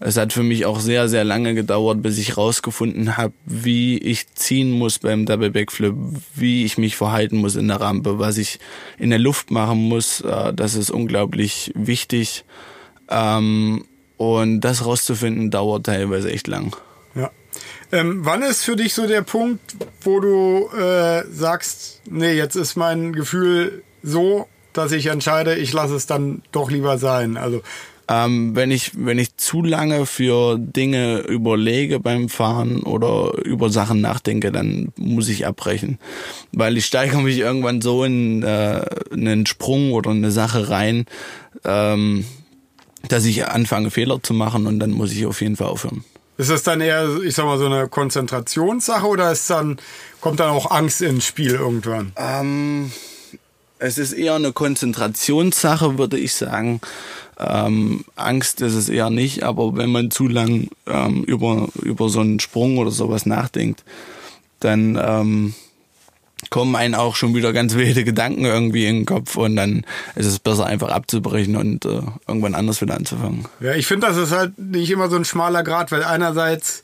es 0.06 0.18
hat 0.18 0.34
für 0.34 0.44
mich 0.44 0.66
auch 0.66 0.82
sehr, 0.82 1.08
sehr 1.08 1.24
lange 1.24 1.56
gedauert, 1.56 2.02
bis 2.02 2.18
ich 2.18 2.36
rausgefunden 2.36 3.16
habe, 3.16 3.34
wie 3.46 3.98
ich 3.98 4.34
ziehen 4.34 4.70
muss 4.72 5.00
beim 5.00 5.26
Double 5.26 5.50
Backflip, 5.50 5.96
wie 6.36 6.66
ich 6.66 6.78
mich 6.78 6.98
verhalten 6.98 7.38
muss 7.38 7.56
in 7.56 7.70
der 7.70 7.80
Rampe, 7.80 8.20
was 8.20 8.38
ich 8.38 8.60
in 9.00 9.12
der 9.12 9.20
Luft 9.20 9.50
machen 9.50 9.78
muss. 9.78 10.20
Äh, 10.20 10.54
das 10.54 10.76
ist 10.76 10.92
unglaublich 10.92 11.72
wichtig. 11.76 12.44
Ähm, 13.10 13.86
und 14.18 14.60
das 14.62 14.86
rauszufinden 14.86 15.52
dauert 15.52 15.86
teilweise 15.86 16.30
echt 16.32 16.48
lang. 16.48 16.76
Ja. 17.16 17.32
Ähm, 17.94 18.20
wann 18.24 18.42
ist 18.42 18.66
für 18.66 18.76
dich 18.76 18.94
so 18.94 19.08
der 19.08 19.22
Punkt, 19.22 19.62
wo 20.02 20.20
du 20.20 20.70
äh, 20.78 21.24
sagst, 21.32 22.02
nee, 22.10 22.34
jetzt 22.34 22.56
ist 22.56 22.76
mein 22.76 23.14
Gefühl 23.14 23.84
so, 24.02 24.48
dass 24.74 24.92
ich 24.92 25.06
entscheide, 25.06 25.56
ich 25.56 25.72
lasse 25.72 25.96
es 25.96 26.08
dann 26.08 26.42
doch 26.52 26.70
lieber 26.70 26.98
sein? 26.98 27.38
Also 27.38 27.62
ähm, 28.08 28.56
wenn 28.56 28.72
ich 28.72 28.92
wenn 28.96 29.18
ich 29.18 29.38
zu 29.38 29.62
lange 29.62 30.06
für 30.06 30.58
Dinge 30.60 31.20
überlege 31.20 32.00
beim 32.00 32.30
Fahren 32.30 32.84
oder 32.84 33.34
über 33.46 33.70
Sachen 33.70 34.02
nachdenke, 34.02 34.52
dann 34.52 34.92
muss 34.98 35.30
ich 35.30 35.48
abbrechen, 35.48 36.00
weil 36.52 36.78
ich 36.78 36.86
steigere 36.86 37.22
mich 37.22 37.38
irgendwann 37.38 37.82
so 37.82 38.04
in 38.04 38.44
äh, 38.44 38.86
einen 39.12 39.46
Sprung 39.46 39.94
oder 39.94 40.12
eine 40.12 40.32
Sache 40.32 40.70
rein, 40.70 41.06
ähm, 41.64 42.26
dass 43.08 43.26
ich 43.26 43.48
anfange 43.48 43.90
Fehler 43.90 44.22
zu 44.22 44.34
machen 44.34 44.68
und 44.68 44.80
dann 44.80 44.92
muss 44.92 45.12
ich 45.12 45.26
auf 45.26 45.42
jeden 45.42 45.56
Fall 45.56 45.68
aufhören. 45.68 46.04
Ist 46.38 46.50
das 46.50 46.64
dann 46.64 46.82
eher, 46.82 47.22
ich 47.24 47.36
sag 47.36 47.46
mal, 47.46 47.60
so 47.60 47.68
eine 47.68 47.88
Konzentrationssache 47.88 49.06
oder 49.06 49.32
ist 49.32 49.50
dann 49.50 49.78
kommt 50.20 50.40
dann 50.40 50.50
auch 50.50 50.72
Angst 50.72 51.02
ins 51.02 51.26
Spiel 51.26 51.52
irgendwann? 51.52 52.12
Ähm, 52.16 52.92
es 53.84 53.98
ist 53.98 54.14
eher 54.14 54.36
eine 54.36 54.54
Konzentrationssache, 54.54 55.98
würde 55.98 56.18
ich 56.18 56.34
sagen. 56.34 56.80
Ähm, 57.38 58.06
Angst 58.16 58.62
ist 58.62 58.76
es 58.76 58.88
eher 58.88 59.10
nicht, 59.10 59.44
aber 59.44 59.76
wenn 59.76 59.92
man 59.92 60.10
zu 60.10 60.28
lang 60.28 60.70
ähm, 60.88 61.24
über, 61.26 61.68
über 61.82 62.08
so 62.08 62.22
einen 62.22 62.40
Sprung 62.40 62.78
oder 62.78 62.92
sowas 62.92 63.26
nachdenkt, 63.26 63.84
dann 64.62 64.98
ähm, 65.04 65.54
kommen 66.50 66.78
einen 66.78 66.96
auch 66.96 67.18
schon 67.18 67.36
wieder 67.36 67.52
ganz 67.52 67.76
wilde 67.76 68.06
Gedanken 68.06 68.46
irgendwie 68.46 68.86
in 68.86 69.00
den 69.00 69.06
Kopf 69.06 69.36
und 69.36 69.58
dann 69.58 69.86
ist 70.16 70.28
es 70.28 70.40
besser 70.40 70.66
einfach 70.66 70.90
abzubrechen 70.90 71.58
und 71.58 71.84
äh, 71.84 72.02
irgendwann 72.26 72.56
anders 72.56 72.80
wieder 72.80 72.96
anzufangen. 72.96 73.46
Ja, 73.60 73.74
ich 73.74 73.86
finde, 73.86 74.08
das 74.08 74.16
ist 74.16 74.32
halt 74.32 74.58
nicht 74.58 74.92
immer 74.92 75.10
so 75.10 75.18
ein 75.18 75.26
schmaler 75.26 75.64
Grad, 75.64 75.92
weil 75.92 76.04
einerseits 76.04 76.84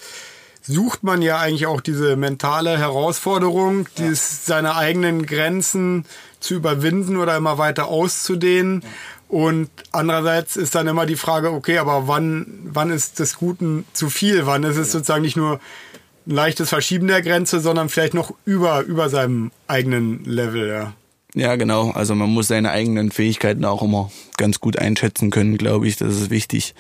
sucht 0.62 1.04
man 1.04 1.22
ja 1.22 1.40
eigentlich 1.40 1.66
auch 1.66 1.80
diese 1.80 2.18
mentale 2.18 2.78
Herausforderung, 2.78 3.88
ja. 3.98 4.06
dieses, 4.06 4.46
seine 4.46 4.76
eigenen 4.76 5.26
Grenzen 5.26 6.06
zu 6.40 6.56
überwinden 6.56 7.18
oder 7.18 7.36
immer 7.38 7.58
weiter 7.58 7.88
auszudehnen. 7.88 8.82
Ja. 8.84 8.90
Und 9.30 9.70
andererseits 9.92 10.56
ist 10.58 10.74
dann 10.74 10.88
immer 10.88 11.06
die 11.06 11.16
Frage, 11.16 11.52
okay, 11.52 11.78
aber 11.78 12.08
wann, 12.08 12.48
wann 12.64 12.90
ist 12.90 13.20
des 13.20 13.38
Guten 13.38 13.86
zu 13.94 14.10
viel? 14.10 14.46
Wann 14.46 14.64
ist 14.64 14.78
es 14.78 14.92
sozusagen 14.92 15.22
nicht 15.22 15.38
nur 15.38 15.60
ein 16.26 16.32
leichtes 16.32 16.70
Verschieben 16.70 17.08
der 17.08 17.22
Grenze, 17.22 17.60
sondern 17.60 17.90
vielleicht 17.90 18.16
noch 18.16 18.34
über, 18.46 18.82
über 18.82 19.10
seinem 19.10 19.52
eigenen 19.68 20.24
Level, 20.26 20.68
ja. 20.68 20.94
Ja, 21.36 21.56
genau. 21.58 21.92
Also 21.92 22.16
man 22.16 22.30
muss 22.30 22.48
seine 22.48 22.72
eigenen 22.72 23.12
Fähigkeiten 23.12 23.64
auch 23.66 23.84
immer 23.84 24.12
ganz 24.38 24.60
gut 24.60 24.80
einschätzen 24.80 25.30
können, 25.30 25.60
glaube 25.60 25.88
ich. 25.88 25.98
Das 25.98 26.16
ist 26.16 26.32
wichtig. 26.32 26.74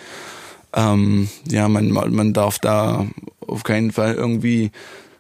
Ähm, 0.74 1.30
ja, 1.48 1.68
man, 1.68 1.92
man 1.92 2.34
darf 2.34 2.58
da 2.58 3.06
auf 3.46 3.64
keinen 3.64 3.92
Fall 3.92 4.16
irgendwie 4.16 4.72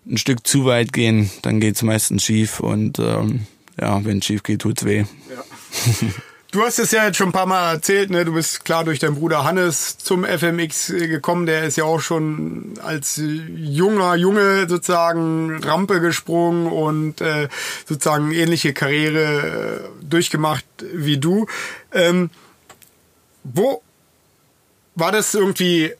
ein 0.09 0.17
Stück 0.17 0.45
zu 0.47 0.65
weit 0.65 0.93
gehen, 0.93 1.29
dann 1.43 1.59
geht's 1.59 1.83
meistens 1.83 2.23
schief 2.23 2.59
und 2.59 2.99
ähm, 2.99 3.45
ja, 3.79 4.03
wenn 4.05 4.19
es 4.19 4.25
schief 4.25 4.43
geht, 4.43 4.61
tut's 4.61 4.85
weh. 4.85 5.05
Ja. 5.29 6.07
Du 6.51 6.63
hast 6.63 6.79
es 6.79 6.89
ja 6.89 7.05
jetzt 7.05 7.17
schon 7.17 7.29
ein 7.29 7.33
paar 7.33 7.45
Mal 7.45 7.73
erzählt, 7.73 8.09
ne? 8.09 8.25
Du 8.25 8.33
bist 8.33 8.65
klar 8.65 8.83
durch 8.83 8.97
deinen 8.97 9.13
Bruder 9.13 9.43
Hannes 9.43 9.99
zum 9.99 10.25
FMX 10.25 10.87
gekommen. 10.87 11.45
Der 11.45 11.63
ist 11.63 11.77
ja 11.77 11.83
auch 11.83 11.99
schon 11.99 12.73
als 12.81 13.21
junger 13.21 14.15
Junge 14.15 14.67
sozusagen 14.67 15.63
Rampe 15.63 16.01
gesprungen 16.01 16.65
und 16.65 17.21
äh, 17.21 17.49
sozusagen 17.85 18.31
ähnliche 18.31 18.73
Karriere 18.73 19.83
äh, 20.01 20.05
durchgemacht 20.09 20.65
wie 20.91 21.19
du. 21.19 21.45
Ähm, 21.93 22.31
wo 23.43 23.83
war 24.95 25.11
das 25.11 25.35
irgendwie 25.35 25.93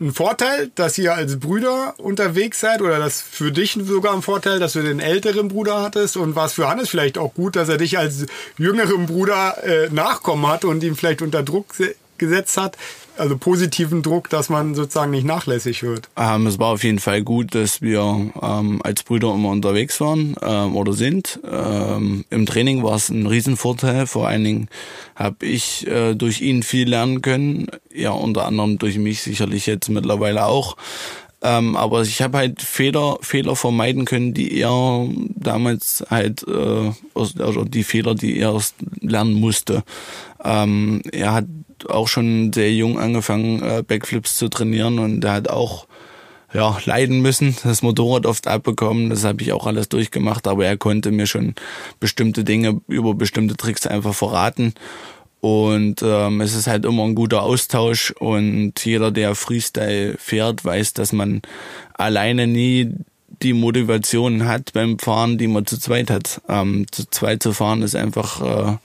ein 0.00 0.12
Vorteil, 0.12 0.70
dass 0.74 0.96
ihr 0.96 1.14
als 1.14 1.38
Brüder 1.38 1.94
unterwegs 1.98 2.60
seid 2.60 2.80
oder 2.80 2.98
das 2.98 3.20
für 3.20 3.52
dich 3.52 3.78
sogar 3.82 4.14
ein 4.14 4.22
Vorteil, 4.22 4.58
dass 4.58 4.72
du 4.72 4.82
den 4.82 4.98
älteren 4.98 5.48
Bruder 5.48 5.82
hattest? 5.82 6.16
Und 6.16 6.34
war 6.34 6.46
es 6.46 6.54
für 6.54 6.68
Hannes 6.68 6.88
vielleicht 6.88 7.18
auch 7.18 7.34
gut, 7.34 7.54
dass 7.54 7.68
er 7.68 7.76
dich 7.76 7.98
als 7.98 8.26
jüngeren 8.56 9.06
Bruder 9.06 9.62
äh, 9.62 9.90
nachkommen 9.90 10.46
hat 10.46 10.64
und 10.64 10.82
ihn 10.82 10.96
vielleicht 10.96 11.20
unter 11.20 11.42
Druck 11.42 11.74
gesetzt 12.16 12.56
hat, 12.56 12.76
also 13.20 13.36
positiven 13.36 14.02
Druck, 14.02 14.28
dass 14.30 14.48
man 14.48 14.74
sozusagen 14.74 15.10
nicht 15.10 15.26
nachlässig 15.26 15.82
wird. 15.82 16.08
Ähm, 16.16 16.46
es 16.46 16.58
war 16.58 16.68
auf 16.68 16.82
jeden 16.82 16.98
Fall 16.98 17.22
gut, 17.22 17.54
dass 17.54 17.82
wir 17.82 18.00
ähm, 18.42 18.80
als 18.82 19.02
Brüder 19.02 19.32
immer 19.34 19.50
unterwegs 19.50 20.00
waren 20.00 20.34
ähm, 20.42 20.74
oder 20.74 20.92
sind. 20.92 21.38
Ähm, 21.48 22.24
Im 22.30 22.46
Training 22.46 22.82
war 22.82 22.96
es 22.96 23.10
ein 23.10 23.26
Riesenvorteil. 23.26 24.06
Vor 24.06 24.26
allen 24.26 24.44
Dingen 24.44 24.68
habe 25.14 25.46
ich 25.46 25.86
äh, 25.86 26.14
durch 26.14 26.40
ihn 26.40 26.62
viel 26.62 26.88
lernen 26.88 27.22
können. 27.22 27.68
Ja, 27.94 28.10
unter 28.10 28.46
anderem 28.46 28.78
durch 28.78 28.96
mich 28.98 29.22
sicherlich 29.22 29.66
jetzt 29.66 29.88
mittlerweile 29.90 30.46
auch. 30.46 30.76
Ähm, 31.42 31.74
aber 31.74 32.02
ich 32.02 32.20
habe 32.20 32.38
halt 32.38 32.60
Fehler, 32.60 33.16
Fehler 33.22 33.56
vermeiden 33.56 34.04
können, 34.04 34.34
die 34.34 34.58
er 34.58 35.08
damals 35.34 36.04
halt, 36.10 36.46
äh, 36.46 36.92
also 37.14 37.64
die 37.64 37.84
Fehler, 37.84 38.14
die 38.14 38.38
er 38.38 38.52
erst 38.52 38.74
lernen 39.00 39.34
musste. 39.34 39.82
Ähm, 40.44 41.02
er 41.12 41.32
hat 41.32 41.46
auch 41.88 42.08
schon 42.08 42.52
sehr 42.52 42.72
jung 42.74 42.98
angefangen, 42.98 43.62
äh, 43.62 43.82
Backflips 43.86 44.36
zu 44.36 44.48
trainieren 44.48 44.98
und 44.98 45.24
er 45.24 45.32
hat 45.32 45.48
auch 45.48 45.86
ja, 46.52 46.76
leiden 46.84 47.20
müssen, 47.22 47.56
das 47.62 47.82
Motorrad 47.82 48.26
oft 48.26 48.46
abbekommen, 48.48 49.10
das 49.10 49.24
habe 49.24 49.42
ich 49.42 49.52
auch 49.52 49.66
alles 49.66 49.88
durchgemacht, 49.88 50.48
aber 50.48 50.66
er 50.66 50.76
konnte 50.76 51.12
mir 51.12 51.26
schon 51.26 51.54
bestimmte 52.00 52.44
Dinge 52.44 52.80
über 52.88 53.14
bestimmte 53.14 53.56
Tricks 53.56 53.86
einfach 53.86 54.14
verraten. 54.14 54.74
Und 55.40 56.02
ähm, 56.02 56.40
es 56.40 56.54
ist 56.54 56.66
halt 56.66 56.84
immer 56.84 57.04
ein 57.04 57.14
guter 57.14 57.42
Austausch 57.42 58.10
und 58.12 58.84
jeder, 58.84 59.10
der 59.10 59.34
Freestyle 59.34 60.16
fährt, 60.18 60.64
weiß, 60.64 60.92
dass 60.92 61.12
man 61.12 61.40
alleine 61.94 62.46
nie 62.46 62.92
die 63.42 63.54
Motivation 63.54 64.46
hat 64.46 64.74
beim 64.74 64.98
Fahren, 64.98 65.38
die 65.38 65.46
man 65.46 65.64
zu 65.64 65.78
zweit 65.78 66.10
hat. 66.10 66.42
Ähm, 66.48 66.86
zu 66.90 67.08
zweit 67.08 67.42
zu 67.42 67.54
fahren 67.54 67.80
ist 67.80 67.96
einfach 67.96 68.42
äh, 68.42 68.76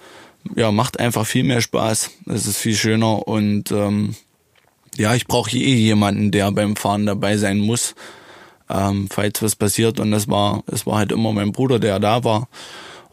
ja, 0.55 0.71
macht 0.71 0.99
einfach 0.99 1.25
viel 1.25 1.43
mehr 1.43 1.61
Spaß. 1.61 2.11
Es 2.27 2.45
ist 2.45 2.57
viel 2.57 2.75
schöner 2.75 3.27
und 3.27 3.71
ähm, 3.71 4.15
ja, 4.95 5.15
ich 5.15 5.27
brauche 5.27 5.51
eh 5.57 5.75
jemanden, 5.75 6.31
der 6.31 6.51
beim 6.51 6.75
Fahren 6.75 7.05
dabei 7.05 7.37
sein 7.37 7.59
muss, 7.59 7.95
ähm, 8.69 9.07
falls 9.09 9.41
was 9.41 9.55
passiert. 9.55 9.99
Und 9.99 10.11
das 10.11 10.27
war, 10.27 10.63
es 10.67 10.85
war 10.85 10.97
halt 10.99 11.11
immer 11.11 11.33
mein 11.33 11.51
Bruder, 11.51 11.79
der 11.79 11.99
da 11.99 12.23
war. 12.23 12.47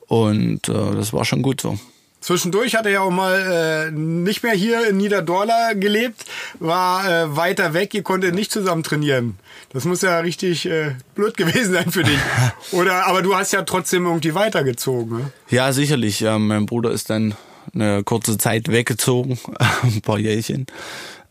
Und 0.07 0.69
äh, 0.69 0.95
das 0.95 1.13
war 1.13 1.25
schon 1.25 1.43
gut 1.43 1.61
so. 1.61 1.79
Zwischendurch 2.23 2.77
hat 2.77 2.87
er 2.87 2.93
ja 2.93 3.01
auch 3.01 3.11
mal 3.11 3.91
äh, 3.91 3.91
nicht 3.91 4.45
mehr 4.45 4.53
hier 4.53 4.87
in 4.89 4.97
Niederdorla 4.97 5.73
gelebt, 5.75 6.25
war 6.61 7.05
äh, 7.05 7.37
weiter 7.37 7.75
weg, 7.75 7.93
ihr 7.95 8.05
konntet 8.05 8.35
nicht 8.35 8.53
zusammen 8.53 8.85
trainieren. 8.85 9.39
Das 9.73 9.85
muss 9.85 10.03
ja 10.03 10.21
richtig 10.21 10.67
äh, 10.67 10.93
blöd 11.17 11.37
gewesen 11.37 11.75
sein 11.75 11.91
für 11.91 12.05
dich. 12.05 12.19
Oder 12.73 13.07
aber 13.09 13.23
du 13.23 13.35
hast 13.35 13.53
ja 13.53 13.63
trotzdem 13.63 14.07
irgendwie 14.07 14.37
weitergezogen. 14.37 15.19
Ne? 15.19 15.33
Ja, 15.51 15.73
sicherlich. 15.73 16.21
Ja, 16.21 16.39
mein 16.39 16.67
Bruder 16.67 16.93
ist 16.93 17.11
dann 17.11 17.35
eine 17.75 18.05
kurze 18.05 18.39
Zeit 18.39 18.69
weggezogen, 18.69 19.39
ein 19.83 20.01
paar 20.03 20.19
Jährchen. 20.19 20.67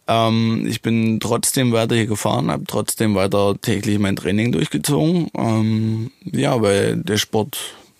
Ähm, 0.07 0.67
ich 0.67 0.81
bin 0.81 1.21
trotzdem 1.21 1.71
weiter 1.71 1.95
hier 1.95 2.07
gefahren, 2.07 2.51
habe 2.51 2.65
trotzdem 2.67 3.15
weiter 3.15 3.55
täglich 3.61 3.97
mein 3.97 4.17
Training 4.17 4.51
durchgezogen. 4.51 5.29
Ähm, 5.37 6.11
ja, 6.25 6.61
weil 6.61 6.97
der 6.97 7.17
Sport 7.17 7.57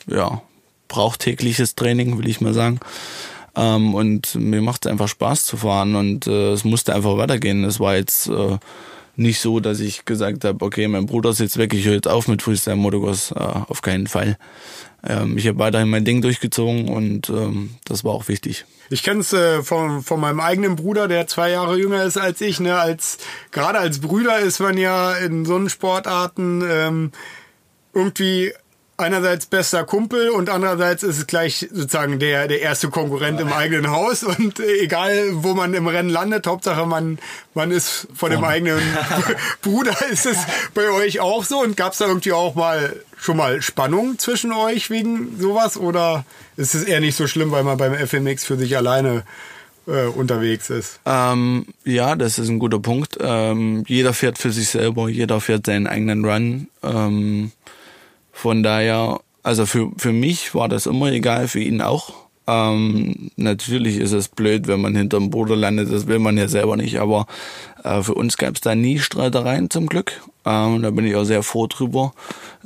ja 0.08 0.42
braucht 0.92 1.22
tägliches 1.22 1.76
Training, 1.76 2.18
will 2.18 2.28
ich 2.28 2.42
mal 2.42 2.54
sagen. 2.54 2.80
Ähm, 3.56 3.96
und 3.96 4.36
mir 4.36 4.62
macht 4.62 4.86
es 4.86 4.92
einfach 4.92 5.08
Spaß 5.08 5.46
zu 5.46 5.58
fahren 5.58 5.96
und 5.96 6.28
äh, 6.28 6.52
es 6.52 6.64
musste 6.64 6.94
einfach 6.94 7.18
weitergehen. 7.18 7.64
Es 7.64 7.80
war 7.80 7.96
jetzt 7.96 8.28
äh, 8.28 8.58
nicht 9.16 9.40
so, 9.40 9.60
dass 9.60 9.80
ich 9.80 10.06
gesagt 10.06 10.44
habe, 10.44 10.64
okay, 10.64 10.88
mein 10.88 11.06
Bruder 11.06 11.30
ist 11.30 11.40
jetzt 11.40 11.58
weg, 11.58 11.74
ich 11.74 11.86
höre 11.86 11.96
jetzt 11.96 12.08
auf 12.08 12.28
mit 12.28 12.42
Freestyle 12.42 12.76
Motocross. 12.76 13.32
Äh, 13.32 13.40
auf 13.40 13.82
keinen 13.82 14.08
Fall. 14.08 14.38
Ähm, 15.08 15.38
ich 15.38 15.48
habe 15.48 15.60
weiterhin 15.60 15.90
mein 15.90 16.06
Ding 16.06 16.22
durchgezogen 16.22 16.90
und 16.90 17.30
ähm, 17.30 17.72
das 17.86 18.04
war 18.04 18.12
auch 18.12 18.28
wichtig. 18.28 18.66
Ich 18.90 19.04
kenne 19.04 19.22
es 19.22 19.32
äh, 19.32 19.64
von, 19.64 20.04
von 20.04 20.20
meinem 20.20 20.42
eigenen 20.42 20.76
Bruder, 20.76 21.08
der 21.08 21.26
zwei 21.28 21.52
Jahre 21.52 21.78
jünger 21.78 22.04
ist 22.04 22.18
als 22.18 22.42
ich. 22.42 22.60
Ne? 22.60 22.78
Als, 22.78 23.18
gerade 23.52 23.80
als 23.80 24.02
Brüder 24.02 24.40
ist 24.40 24.60
man 24.60 24.78
ja 24.78 25.14
in 25.14 25.46
so 25.46 25.68
Sportarten 25.70 26.62
ähm, 26.70 27.12
irgendwie 27.94 28.52
einerseits 29.02 29.46
bester 29.46 29.84
Kumpel 29.84 30.30
und 30.30 30.50
andererseits 30.50 31.04
ist 31.04 31.18
es 31.18 31.28
gleich 31.28 31.68
sozusagen 31.72 32.20
der, 32.20 32.48
der 32.48 32.62
erste 32.62 32.90
Konkurrent 32.90 33.40
im 33.42 33.52
eigenen 33.52 33.92
Haus 33.92 34.24
und 34.24 34.60
egal 34.60 35.30
wo 35.34 35.54
man 35.54 35.74
im 35.74 35.88
Rennen 35.88 36.10
landet, 36.10 36.48
Hauptsache 36.48 36.86
man, 36.86 37.20
man 37.54 37.72
ist 37.72 38.08
von 38.14 38.32
dem 38.32 38.44
eigenen 38.44 38.82
Bruder. 39.62 39.96
Ist 40.12 40.26
es 40.26 40.38
bei 40.74 40.90
euch 40.90 41.20
auch 41.20 41.44
so 41.44 41.62
und 41.62 41.76
gab 41.76 41.94
es 41.94 42.00
da 42.00 42.08
irgendwie 42.08 42.32
auch 42.32 42.56
mal 42.56 42.96
schon 43.18 43.38
mal 43.38 43.62
Spannung 43.62 44.18
zwischen 44.18 44.52
euch 44.52 44.90
wegen 44.90 45.40
sowas 45.40 45.78
oder 45.78 46.26
ist 46.58 46.74
es 46.74 46.84
eher 46.84 47.00
nicht 47.00 47.16
so 47.16 47.28
schlimm, 47.28 47.52
weil 47.52 47.64
man 47.64 47.78
beim 47.78 47.94
FMX 47.94 48.46
für 48.46 48.58
sich 48.58 48.76
alleine 48.76 49.24
äh, 49.88 50.06
unterwegs 50.06 50.70
ist? 50.70 51.00
Ähm, 51.06 51.66
ja, 51.84 52.16
das 52.16 52.40
ist 52.40 52.50
ein 52.50 52.60
guter 52.60 52.80
Punkt. 52.80 53.18
Ähm, 53.20 53.84
jeder 53.88 54.14
fährt 54.14 54.38
für 54.38 54.52
sich 54.52 54.70
selber, 54.70 55.10
jeder 55.10 55.42
fährt 55.42 55.66
seinen 55.66 55.88
eigenen 55.88 56.26
Run. 56.26 56.68
Ähm, 56.84 57.52
von 58.32 58.64
daher, 58.64 59.20
also 59.44 59.66
für, 59.66 59.92
für 59.98 60.14
mich 60.14 60.56
war 60.56 60.70
das 60.70 60.86
immer 60.86 61.12
egal, 61.12 61.48
für 61.48 61.60
ihn 61.60 61.82
auch. 61.82 62.14
Ähm, 62.48 63.32
natürlich 63.36 63.98
ist 63.98 64.14
es 64.14 64.28
blöd, 64.28 64.68
wenn 64.68 64.82
man 64.82 64.96
hinterm 64.96 65.30
Bruder 65.30 65.56
landet, 65.56 65.92
das 65.92 66.08
will 66.08 66.20
man 66.20 66.38
ja 66.38 66.48
selber 66.48 66.76
nicht, 66.76 67.00
aber 67.00 67.28
äh, 67.84 68.02
für 68.02 68.16
uns 68.16 68.38
gab 68.38 68.56
es 68.56 68.62
da 68.62 68.74
nie 68.74 69.00
Streitereien 69.00 69.70
zum 69.70 69.88
Glück. 69.88 70.22
Ähm, 70.46 70.82
da 70.82 70.90
bin 70.90 71.06
ich 71.06 71.16
auch 71.16 71.24
sehr 71.24 71.44
froh 71.44 71.68
drüber. 71.68 72.14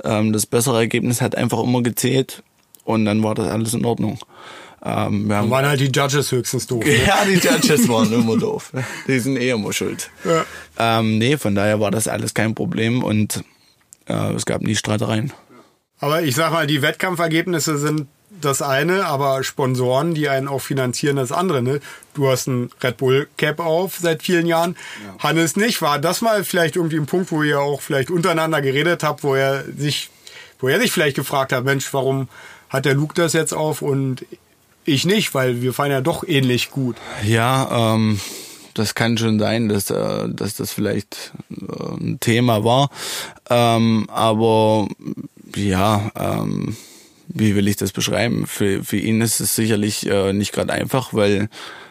Ähm, 0.04 0.32
das 0.32 0.46
bessere 0.46 0.78
Ergebnis 0.78 1.22
hat 1.22 1.36
einfach 1.36 1.62
immer 1.62 1.84
gezählt 1.84 2.42
und 2.86 3.06
dann 3.06 3.22
war 3.22 3.36
das 3.36 3.48
alles 3.50 3.74
in 3.74 3.86
Ordnung. 3.86 4.20
Ähm, 4.84 5.28
wir 5.28 5.38
haben 5.38 5.50
waren 5.50 5.66
halt 5.66 5.80
die 5.80 5.92
Judges 5.92 6.32
höchstens 6.32 6.68
doof. 6.68 6.84
Ne? 6.86 7.06
Ja, 7.06 7.26
die 7.26 7.34
Judges 7.34 7.90
waren 7.90 8.14
immer 8.14 8.38
doof. 8.38 8.72
Die 9.08 9.20
sind 9.20 9.38
eh 9.38 9.50
immer 9.50 9.74
schuld. 9.74 10.10
Ja. 10.24 10.46
Ähm, 10.78 11.18
nee, 11.18 11.38
von 11.38 11.56
daher 11.56 11.80
war 11.80 11.92
das 11.92 12.08
alles 12.08 12.34
kein 12.34 12.56
Problem 12.56 13.04
und 13.04 13.44
äh, 14.08 14.34
es 14.34 14.46
gab 14.46 14.62
nie 14.62 14.76
Streitereien. 14.76 15.34
Aber 16.00 16.24
ich 16.24 16.36
sag 16.36 16.52
mal, 16.52 16.68
die 16.68 16.82
Wettkampfergebnisse 16.82 17.78
sind 17.78 18.08
das 18.42 18.62
eine, 18.62 19.06
aber 19.06 19.44
Sponsoren, 19.44 20.14
die 20.14 20.30
einen 20.30 20.48
auch 20.48 20.60
finanzieren, 20.60 21.16
das 21.16 21.32
andere. 21.32 21.62
Ne? 21.62 21.80
Du 22.14 22.30
hast 22.30 22.48
ein 22.48 22.70
Red 22.84 22.98
Bull 22.98 23.28
Cap 23.38 23.60
auf 23.60 23.98
seit 24.02 24.24
vielen 24.24 24.46
Jahren. 24.46 24.76
Ja. 25.06 25.30
Hannes 25.30 25.56
nicht. 25.56 25.82
War 25.82 26.00
das 26.00 26.22
mal 26.22 26.44
vielleicht 26.44 26.76
irgendwie 26.76 26.98
ein 26.98 27.06
Punkt, 27.06 27.32
wo 27.32 27.44
ihr 27.44 27.60
auch 27.62 27.82
vielleicht 27.82 28.12
untereinander 28.12 28.62
geredet 28.62 29.04
habt, 29.04 29.24
wo 29.24 29.36
er 29.36 29.64
sich, 29.78 30.10
wo 30.60 30.68
er 30.68 30.80
sich 30.80 30.92
vielleicht 30.92 31.16
gefragt 31.16 31.54
hat, 31.54 31.64
Mensch, 31.64 31.92
warum 31.94 32.28
hat 32.70 32.86
der 32.86 32.94
Luke 32.94 33.14
das 33.16 33.34
jetzt 33.34 33.54
auf 33.54 33.82
und 33.82 34.26
ich 34.84 35.06
nicht, 35.06 35.34
weil 35.34 35.62
wir 35.62 35.74
fahren 35.74 35.92
ja 35.92 36.02
doch 36.02 36.24
ähnlich 36.28 36.72
gut. 36.72 36.98
Ja, 37.24 37.94
ähm, 37.96 38.20
das 38.74 38.94
kann 38.94 39.18
schon 39.18 39.40
sein, 39.40 39.70
dass, 39.70 39.90
äh, 39.90 40.30
dass 40.30 40.56
das 40.56 40.72
vielleicht 40.72 41.34
äh, 41.50 41.96
ein 41.96 42.20
Thema 42.20 42.64
war. 42.64 42.90
Ähm, 43.50 44.08
aber 44.10 44.88
ja, 45.56 46.12
ähm, 46.18 46.76
wie 47.28 47.56
will 47.56 47.68
ich 47.68 47.76
das 47.76 47.92
beschreiben? 47.92 48.46
Für, 48.48 48.84
für 48.84 48.98
ihn 48.98 49.22
ist 49.22 49.40
es 49.40 49.56
sicherlich 49.56 50.08
äh, 50.08 50.34
nicht 50.34 50.54
gerade 50.54 50.74
einfach, 50.74 51.14
weil 51.14 51.50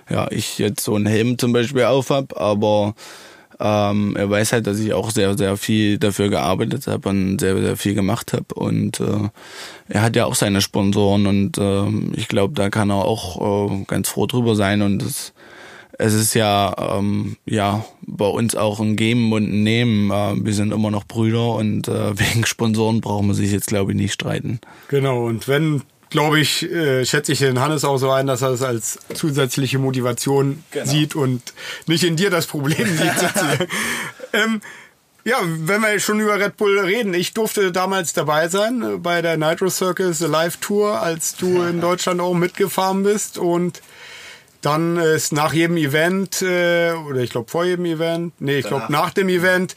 ja 0.08 0.28
ich 0.30 0.58
jetzt 0.58 0.84
so 0.84 0.94
einen 0.94 1.06
Helm 1.06 1.38
zum 1.38 1.52
Beispiel 1.52 1.84
auf 1.84 2.10
habe, 2.10 2.38
aber 2.38 2.94
ähm, 3.60 4.16
er 4.16 4.28
weiß 4.28 4.52
halt, 4.52 4.66
dass 4.66 4.80
ich 4.80 4.92
auch 4.92 5.10
sehr, 5.10 5.36
sehr 5.38 5.56
viel 5.56 5.98
dafür 5.98 6.28
gearbeitet 6.28 6.86
habe 6.86 7.08
und 7.08 7.38
sehr, 7.38 7.56
sehr 7.60 7.76
viel 7.76 7.94
gemacht 7.94 8.32
habe. 8.32 8.54
Und 8.54 9.00
äh, 9.00 9.28
er 9.88 10.02
hat 10.02 10.16
ja 10.16 10.26
auch 10.26 10.34
seine 10.34 10.60
Sponsoren 10.60 11.26
und 11.26 11.58
äh, 11.58 11.88
ich 12.14 12.28
glaube, 12.28 12.54
da 12.54 12.70
kann 12.70 12.90
er 12.90 13.04
auch 13.04 13.70
äh, 13.70 13.84
ganz 13.86 14.08
froh 14.08 14.26
drüber 14.26 14.56
sein 14.56 14.82
und 14.82 14.98
das 14.98 15.32
es 15.98 16.14
ist 16.14 16.34
ja 16.34 16.74
ähm, 16.98 17.36
ja 17.46 17.84
bei 18.02 18.26
uns 18.26 18.54
auch 18.54 18.80
ein 18.80 18.96
Geben 18.96 19.32
und 19.32 19.44
ein 19.44 19.62
Nehmen. 19.62 20.10
Äh, 20.10 20.44
wir 20.44 20.54
sind 20.54 20.72
immer 20.72 20.90
noch 20.90 21.04
Brüder 21.04 21.54
und 21.54 21.88
äh, 21.88 22.18
wegen 22.18 22.46
Sponsoren 22.46 23.00
brauchen 23.00 23.28
wir 23.28 23.34
sich 23.34 23.52
jetzt 23.52 23.68
glaube 23.68 23.92
ich 23.92 23.96
nicht 23.96 24.12
streiten. 24.12 24.60
Genau 24.88 25.26
und 25.26 25.48
wenn 25.48 25.82
glaube 26.10 26.38
ich, 26.38 26.70
äh, 26.70 27.04
schätze 27.04 27.32
ich 27.32 27.40
den 27.40 27.58
Hannes 27.58 27.84
auch 27.84 27.98
so 27.98 28.10
ein, 28.12 28.28
dass 28.28 28.40
er 28.40 28.50
es 28.50 28.62
als 28.62 29.00
zusätzliche 29.14 29.80
Motivation 29.80 30.62
genau. 30.70 30.86
sieht 30.86 31.16
und 31.16 31.42
nicht 31.88 32.04
in 32.04 32.14
dir 32.14 32.30
das 32.30 32.46
Problem 32.46 32.86
sieht. 32.86 33.68
ähm, 34.32 34.60
ja, 35.24 35.38
wenn 35.42 35.80
wir 35.80 35.98
schon 35.98 36.20
über 36.20 36.38
Red 36.38 36.56
Bull 36.56 36.78
reden, 36.78 37.14
ich 37.14 37.34
durfte 37.34 37.72
damals 37.72 38.12
dabei 38.12 38.48
sein 38.48 38.82
äh, 38.82 38.96
bei 38.98 39.22
der 39.22 39.36
Nitro 39.36 39.68
Circus 39.68 40.20
Live 40.20 40.58
Tour, 40.58 41.00
als 41.00 41.34
du 41.34 41.62
in 41.62 41.80
Deutschland 41.80 42.20
auch 42.20 42.34
mitgefahren 42.34 43.02
bist 43.02 43.36
und 43.36 43.82
dann 44.64 44.96
ist 44.96 45.32
nach 45.32 45.52
jedem 45.52 45.76
Event, 45.76 46.42
äh, 46.42 46.92
oder 46.92 47.20
ich 47.20 47.30
glaube 47.30 47.50
vor 47.50 47.64
jedem 47.64 47.84
Event, 47.84 48.32
nee, 48.40 48.58
ich 48.58 48.66
glaube 48.66 48.86
nach 48.88 49.10
dem 49.10 49.28
Event, 49.28 49.74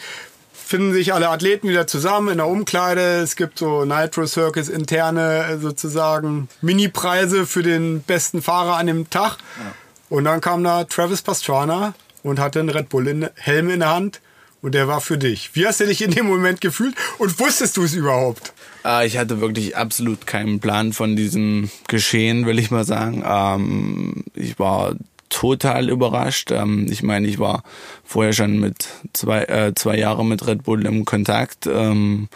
finden 0.68 0.94
sich 0.94 1.14
alle 1.14 1.30
Athleten 1.30 1.70
wieder 1.70 1.88
zusammen 1.88 2.30
in 2.30 2.38
der 2.38 2.48
Umkleide. 2.48 3.22
Es 3.22 3.36
gibt 3.36 3.58
so 3.58 3.86
Nitro 3.86 4.28
Circus 4.28 4.68
interne 4.68 5.46
äh, 5.46 5.58
sozusagen 5.58 6.50
Mini-Preise 6.62 7.46
für 7.46 7.64
den 7.64 8.02
besten 8.02 8.42
Fahrer 8.42 8.76
an 8.76 8.88
dem 8.88 9.10
Tag. 9.10 9.38
Ja. 9.58 9.74
Und 10.10 10.26
dann 10.26 10.42
kam 10.42 10.64
da 10.64 10.84
Travis 10.84 11.22
Pastrana 11.22 11.94
und 12.24 12.40
hatte 12.40 12.60
einen 12.60 12.70
Red 12.70 12.90
Bull 12.90 13.32
Helm 13.36 13.70
in 13.70 13.80
der 13.80 13.90
Hand 13.90 14.22
und 14.62 14.74
der 14.74 14.88
war 14.88 15.02
für 15.02 15.18
dich. 15.18 15.52
Wie 15.54 15.66
hast 15.66 15.80
du 15.80 15.86
dich 15.86 16.02
in 16.02 16.12
dem 16.12 16.28
Moment 16.28 16.62
gefühlt 16.62 16.96
und 17.18 17.40
wusstest 17.40 17.78
du 17.78 17.84
es 17.84 17.94
überhaupt? 17.94 18.54
Äh, 18.88 19.06
ich 19.06 19.18
hatte 19.18 19.42
wirklich 19.42 19.76
absolut 19.76 20.26
keinen 20.26 20.60
Plan 20.60 20.94
von 20.94 21.16
diesem 21.16 21.70
Geschehen, 21.88 22.46
will 22.46 22.60
ich 22.60 22.72
mal 22.72 22.86
sagen. 22.86 23.24
Ähm, 23.28 24.24
ich 24.34 24.58
war 24.58 24.96
total 25.30 25.90
überrascht. 25.90 26.52
Ähm, 26.52 26.88
ich 26.90 27.04
meine, 27.04 27.28
ich 27.28 27.38
war 27.40 27.64
vorher 28.04 28.34
schon 28.34 28.60
mit 28.60 28.88
zwei, 29.14 29.44
äh, 29.44 29.74
zwei 29.76 29.98
Jahren 29.98 30.30
mit 30.30 30.48
Red 30.48 30.64
Bull 30.64 30.86
im 30.86 31.06
Kontakt. 31.06 31.68
Ähm, 31.68 32.30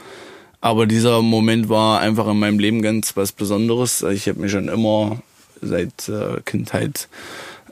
aber 0.60 0.86
dieser 0.86 1.22
Moment 1.22 1.70
war 1.70 2.02
einfach 2.02 2.28
in 2.28 2.40
meinem 2.40 2.60
Leben 2.60 2.82
ganz 2.82 3.16
was 3.18 3.32
Besonderes. 3.32 4.04
Ich 4.04 4.28
habe 4.28 4.42
mir 4.42 4.50
schon 4.50 4.68
immer 4.68 5.22
seit 5.62 6.10
äh, 6.10 6.42
Kindheit 6.46 7.08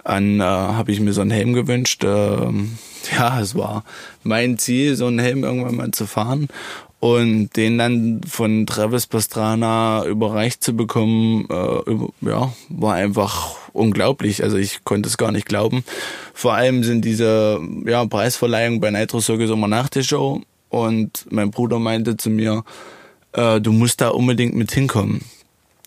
an, 0.04 0.40
äh, 0.40 0.44
habe 0.44 0.92
ich 0.92 1.00
mir 1.00 1.14
so 1.14 1.22
einen 1.22 1.32
Helm 1.32 1.54
gewünscht. 1.54 2.04
Ähm, 2.04 2.78
ja, 3.16 3.40
es 3.40 3.56
war 3.56 3.84
mein 4.24 4.58
Ziel, 4.58 4.96
so 4.96 5.08
einen 5.08 5.20
Helm 5.20 5.44
irgendwann 5.44 5.76
mal 5.76 5.92
zu 5.92 6.08
fahren. 6.08 6.48
Und 7.00 7.56
den 7.56 7.78
dann 7.78 8.22
von 8.28 8.66
Travis 8.66 9.08
Pastrana 9.08 10.06
überreicht 10.06 10.62
zu 10.62 10.74
bekommen, 10.74 11.48
äh, 11.50 12.28
ja, 12.28 12.54
war 12.68 12.96
einfach 12.96 13.56
unglaublich. 13.72 14.44
Also 14.44 14.58
ich 14.58 14.84
konnte 14.84 15.08
es 15.08 15.18
gar 15.18 15.32
nicht 15.32 15.46
glauben. 15.46 15.86
Vor 16.34 16.56
allem 16.56 16.84
sind 16.84 17.06
diese 17.06 17.60
ja, 17.86 18.06
Preisverleihungen 18.06 18.82
bei 18.82 18.92
Nitro 18.92 19.22
Circus 19.22 19.50
immer 19.50 19.70
nach 19.70 19.88
der 19.88 20.04
Show. 20.04 20.42
Und 20.68 21.26
mein 21.30 21.52
Bruder 21.52 21.80
meinte 21.80 22.18
zu 22.18 22.30
mir, 22.30 22.64
äh, 23.32 23.62
du 23.62 23.72
musst 23.72 24.02
da 24.02 24.10
unbedingt 24.10 24.56
mit 24.56 24.72
hinkommen. 24.72 25.22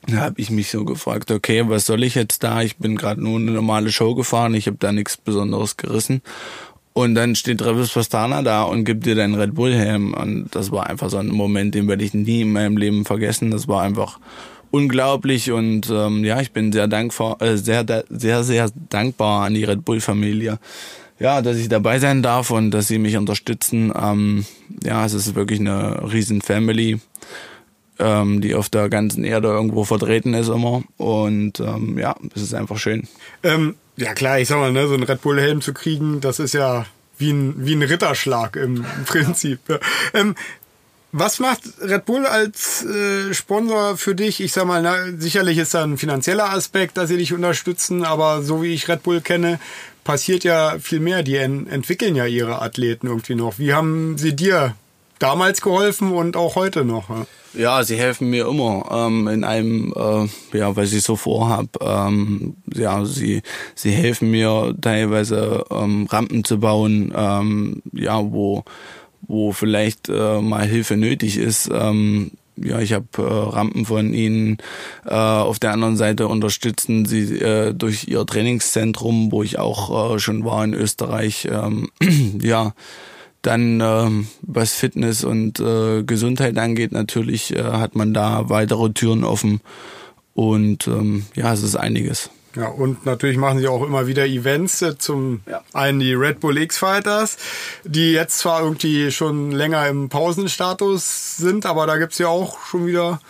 Da 0.06 0.16
habe 0.16 0.40
ich 0.40 0.50
mich 0.50 0.70
so 0.70 0.84
gefragt, 0.84 1.30
okay, 1.30 1.68
was 1.68 1.86
soll 1.86 2.02
ich 2.02 2.16
jetzt 2.16 2.42
da? 2.42 2.62
Ich 2.62 2.76
bin 2.76 2.96
gerade 2.96 3.22
nur 3.22 3.38
eine 3.38 3.52
normale 3.52 3.92
Show 3.92 4.16
gefahren, 4.16 4.54
ich 4.54 4.66
habe 4.66 4.78
da 4.80 4.90
nichts 4.90 5.16
Besonderes 5.16 5.76
gerissen. 5.76 6.22
Und 6.94 7.14
dann 7.14 7.34
steht 7.34 7.58
Travis 7.58 7.92
Pastana 7.92 8.42
da 8.42 8.64
und 8.64 8.84
gibt 8.84 9.06
dir 9.06 9.14
deinen 9.14 9.34
Red 9.34 9.54
Bull 9.54 9.72
Helm. 9.72 10.12
Und 10.12 10.48
das 10.52 10.70
war 10.70 10.88
einfach 10.88 11.08
so 11.08 11.16
ein 11.16 11.28
Moment, 11.28 11.74
den 11.74 11.88
werde 11.88 12.04
ich 12.04 12.12
nie 12.12 12.42
in 12.42 12.52
meinem 12.52 12.76
Leben 12.76 13.04
vergessen. 13.04 13.50
Das 13.50 13.66
war 13.66 13.82
einfach 13.82 14.18
unglaublich 14.72 15.52
und 15.52 15.88
ähm, 15.90 16.24
ja, 16.24 16.40
ich 16.40 16.52
bin 16.52 16.72
sehr 16.72 16.88
dankbar, 16.88 17.40
äh, 17.40 17.56
sehr, 17.56 17.84
sehr, 18.08 18.42
sehr 18.42 18.70
dankbar 18.88 19.44
an 19.44 19.54
die 19.54 19.64
Red 19.64 19.84
Bull 19.84 20.00
Familie. 20.00 20.58
Ja, 21.18 21.40
dass 21.40 21.56
ich 21.58 21.68
dabei 21.68 22.00
sein 22.00 22.22
darf 22.22 22.50
und 22.50 22.72
dass 22.72 22.88
sie 22.88 22.98
mich 22.98 23.16
unterstützen. 23.16 23.92
Ähm, 23.94 24.44
ja, 24.82 25.04
es 25.04 25.12
ist 25.12 25.34
wirklich 25.36 25.60
eine 25.60 26.12
riesen 26.12 26.40
Family, 26.40 26.98
ähm, 28.00 28.40
die 28.40 28.54
auf 28.56 28.70
der 28.70 28.88
ganzen 28.88 29.22
Erde 29.22 29.48
irgendwo 29.48 29.84
vertreten 29.84 30.34
ist 30.34 30.48
immer. 30.48 30.82
Und 30.96 31.60
ähm, 31.60 31.96
ja, 31.98 32.16
es 32.34 32.42
ist 32.42 32.54
einfach 32.54 32.78
schön. 32.78 33.06
Ähm, 33.44 33.76
ja 33.96 34.14
klar, 34.14 34.38
ich 34.38 34.48
sag 34.48 34.58
mal, 34.58 34.72
ne, 34.72 34.86
so 34.88 34.94
einen 34.94 35.02
Red 35.04 35.22
Bull 35.22 35.40
Helm 35.40 35.60
zu 35.60 35.72
kriegen, 35.72 36.20
das 36.20 36.38
ist 36.38 36.54
ja 36.54 36.86
wie 37.18 37.32
ein, 37.32 37.54
wie 37.58 37.74
ein 37.74 37.82
Ritterschlag 37.82 38.56
im 38.56 38.84
Prinzip. 39.06 39.60
Ja. 39.68 39.78
Ähm, 40.14 40.34
was 41.14 41.40
macht 41.40 41.60
Red 41.82 42.06
Bull 42.06 42.24
als 42.24 42.84
äh, 42.86 43.34
Sponsor 43.34 43.98
für 43.98 44.14
dich? 44.14 44.40
Ich 44.40 44.52
sag 44.54 44.64
mal, 44.64 44.80
na, 44.80 44.96
sicherlich 45.18 45.58
ist 45.58 45.74
da 45.74 45.84
ein 45.84 45.98
finanzieller 45.98 46.50
Aspekt, 46.50 46.96
dass 46.96 47.08
sie 47.08 47.18
dich 47.18 47.34
unterstützen, 47.34 48.04
aber 48.04 48.42
so 48.42 48.62
wie 48.62 48.72
ich 48.72 48.88
Red 48.88 49.02
Bull 49.02 49.20
kenne, 49.20 49.60
passiert 50.04 50.42
ja 50.42 50.78
viel 50.80 51.00
mehr. 51.00 51.22
Die 51.22 51.36
en 51.36 51.66
entwickeln 51.66 52.16
ja 52.16 52.24
ihre 52.24 52.62
Athleten 52.62 53.08
irgendwie 53.08 53.34
noch. 53.34 53.58
Wie 53.58 53.74
haben 53.74 54.16
sie 54.16 54.34
dir 54.34 54.74
damals 55.22 55.60
geholfen 55.60 56.12
und 56.12 56.36
auch 56.36 56.56
heute 56.56 56.84
noch? 56.84 57.08
Ja? 57.54 57.84
Sie 57.84 57.96
helfen 57.96 58.30
mir 58.30 58.48
immer 58.48 58.88
ähm, 58.90 59.28
in 59.28 59.44
einem, 59.44 59.92
äh, 59.94 60.58
ja, 60.58 60.74
was 60.74 60.92
ich 60.92 61.02
so 61.02 61.16
vorhab. 61.16 61.68
Ähm, 61.80 62.56
ja, 62.74 63.04
sie 63.04 63.42
sie 63.74 63.92
helfen 63.92 64.30
mir 64.30 64.74
teilweise 64.80 65.64
ähm, 65.70 66.06
Rampen 66.10 66.44
zu 66.44 66.58
bauen, 66.58 67.12
ähm, 67.16 67.82
ja, 67.92 68.20
wo 68.20 68.64
wo 69.20 69.52
vielleicht 69.52 70.08
äh, 70.08 70.40
mal 70.40 70.66
Hilfe 70.66 70.96
nötig 70.96 71.36
ist. 71.36 71.70
Ähm, 71.72 72.32
ja, 72.56 72.80
ich 72.80 72.92
habe 72.92 73.06
äh, 73.18 73.22
Rampen 73.22 73.86
von 73.86 74.12
ihnen. 74.12 74.58
Äh, 75.06 75.14
auf 75.14 75.58
der 75.58 75.72
anderen 75.72 75.96
Seite 75.96 76.28
unterstützen 76.28 77.06
sie 77.06 77.38
äh, 77.38 77.72
durch 77.72 78.08
ihr 78.08 78.26
Trainingszentrum, 78.26 79.30
wo 79.30 79.42
ich 79.42 79.58
auch 79.58 80.14
äh, 80.14 80.18
schon 80.18 80.44
war 80.44 80.64
in 80.64 80.74
Österreich. 80.74 81.48
Ähm, 81.50 81.90
ja, 82.42 82.74
dann 83.42 83.80
ähm, 83.80 84.28
was 84.42 84.72
Fitness 84.72 85.24
und 85.24 85.60
äh, 85.60 86.02
Gesundheit 86.04 86.56
angeht, 86.58 86.92
natürlich 86.92 87.54
äh, 87.54 87.62
hat 87.62 87.96
man 87.96 88.14
da 88.14 88.48
weitere 88.48 88.90
Türen 88.90 89.24
offen. 89.24 89.60
Und 90.34 90.86
ähm, 90.86 91.26
ja, 91.34 91.52
es 91.52 91.62
ist 91.62 91.76
einiges. 91.76 92.30
Ja, 92.54 92.68
und 92.68 93.06
natürlich 93.06 93.38
machen 93.38 93.58
sie 93.58 93.68
auch 93.68 93.82
immer 93.82 94.06
wieder 94.06 94.26
Events. 94.26 94.82
Äh, 94.82 94.98
zum 94.98 95.40
ja. 95.48 95.62
einen 95.72 96.00
die 96.00 96.14
Red 96.14 96.40
Bull 96.40 96.58
X-Fighters, 96.58 97.36
die 97.84 98.12
jetzt 98.12 98.38
zwar 98.38 98.62
irgendwie 98.62 99.10
schon 99.10 99.50
länger 99.50 99.88
im 99.88 100.08
Pausenstatus 100.08 101.36
sind, 101.36 101.66
aber 101.66 101.86
da 101.86 101.96
gibt's 101.96 102.18
ja 102.18 102.28
auch 102.28 102.62
schon 102.64 102.86
wieder 102.86 103.20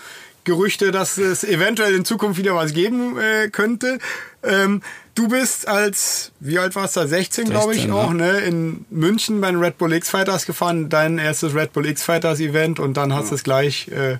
Gerüchte, 0.44 0.90
dass 0.90 1.18
es 1.18 1.44
eventuell 1.44 1.94
in 1.94 2.04
Zukunft 2.04 2.38
wieder 2.38 2.54
was 2.54 2.72
geben 2.72 3.16
äh, 3.18 3.48
könnte. 3.48 3.98
Ähm, 4.42 4.82
du 5.14 5.28
bist 5.28 5.68
als, 5.68 6.32
wie 6.40 6.58
alt 6.58 6.74
warst 6.74 6.96
du? 6.96 7.00
16, 7.00 7.46
16 7.46 7.50
glaube 7.50 7.74
ich 7.74 7.86
ja. 7.86 7.94
auch, 7.94 8.12
ne? 8.12 8.40
In 8.40 8.84
München 8.90 9.40
bei 9.40 9.50
den 9.50 9.60
Red 9.60 9.78
Bull 9.78 9.92
X-Fighters 9.92 10.46
gefahren, 10.46 10.88
dein 10.88 11.18
erstes 11.18 11.54
Red 11.54 11.72
Bull 11.72 11.86
X-Fighters 11.86 12.40
Event 12.40 12.80
und 12.80 12.96
dann 12.96 13.14
hast 13.14 13.30
du 13.30 13.36
es 13.36 13.44
gleich 13.44 13.88
äh, 13.88 14.18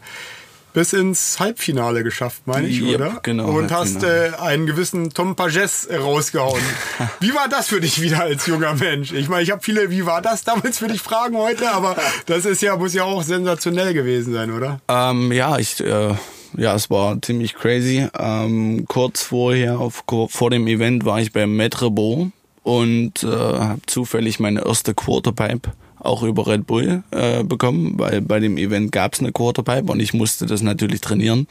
bis 0.72 0.92
ins 0.92 1.38
Halbfinale 1.38 2.02
geschafft, 2.02 2.42
meine 2.46 2.68
ich, 2.68 2.80
yep, 2.80 2.94
oder? 2.96 3.20
Genau. 3.22 3.50
Und 3.50 3.70
hast 3.70 4.02
äh, 4.02 4.32
einen 4.40 4.66
gewissen 4.66 5.10
Tom 5.10 5.36
Pages 5.36 5.88
rausgehauen. 5.90 6.62
wie 7.20 7.34
war 7.34 7.48
das 7.48 7.68
für 7.68 7.80
dich 7.80 8.00
wieder 8.00 8.22
als 8.22 8.46
junger 8.46 8.74
Mensch? 8.74 9.12
Ich 9.12 9.28
meine, 9.28 9.42
ich 9.42 9.50
habe 9.50 9.62
viele, 9.62 9.90
wie 9.90 10.06
war 10.06 10.22
das 10.22 10.44
damals 10.44 10.78
für 10.78 10.88
dich 10.88 11.00
Fragen 11.00 11.36
heute, 11.36 11.70
aber 11.70 11.96
das 12.26 12.44
ist 12.44 12.62
ja, 12.62 12.76
muss 12.76 12.94
ja 12.94 13.04
auch 13.04 13.22
sensationell 13.22 13.94
gewesen 13.94 14.32
sein, 14.32 14.50
oder? 14.50 14.80
Ähm, 14.88 15.32
ja, 15.32 15.58
ich, 15.58 15.80
äh, 15.80 16.14
ja, 16.56 16.74
es 16.74 16.90
war 16.90 17.20
ziemlich 17.20 17.54
crazy. 17.54 18.08
Ähm, 18.18 18.84
kurz 18.88 19.22
vorher, 19.22 19.78
auf, 19.78 20.04
vor 20.28 20.50
dem 20.50 20.66
Event 20.66 21.04
war 21.04 21.20
ich 21.20 21.32
beim 21.32 21.56
Metrebo 21.56 22.30
und 22.62 23.22
äh, 23.22 23.26
habe 23.26 23.80
zufällig 23.86 24.40
meine 24.40 24.64
erste 24.64 24.94
Quarterpipe 24.94 25.72
auch 26.04 26.22
über 26.22 26.46
Red 26.46 26.66
Bull 26.66 27.02
äh, 27.10 27.44
bekommen, 27.44 27.94
weil 27.96 28.20
bei 28.20 28.40
dem 28.40 28.56
Event 28.58 28.92
gab 28.92 29.14
es 29.14 29.20
eine 29.20 29.32
Quarterpipe 29.32 29.90
und 29.90 30.00
ich 30.00 30.14
musste 30.14 30.46
das 30.46 30.62
natürlich 30.62 31.00
trainieren. 31.00 31.46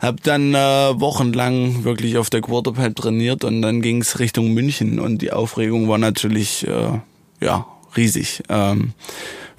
Hab 0.00 0.22
dann 0.22 0.54
äh, 0.54 0.58
wochenlang 1.00 1.84
wirklich 1.84 2.16
auf 2.16 2.30
der 2.30 2.40
Quarterpipe 2.40 2.94
trainiert 2.94 3.44
und 3.44 3.62
dann 3.62 3.82
ging 3.82 4.00
es 4.00 4.18
Richtung 4.18 4.52
München 4.52 4.98
und 4.98 5.22
die 5.22 5.32
Aufregung 5.32 5.88
war 5.88 5.98
natürlich 5.98 6.66
äh, 6.66 7.00
ja 7.40 7.66
riesig. 7.96 8.42
Ähm, 8.48 8.92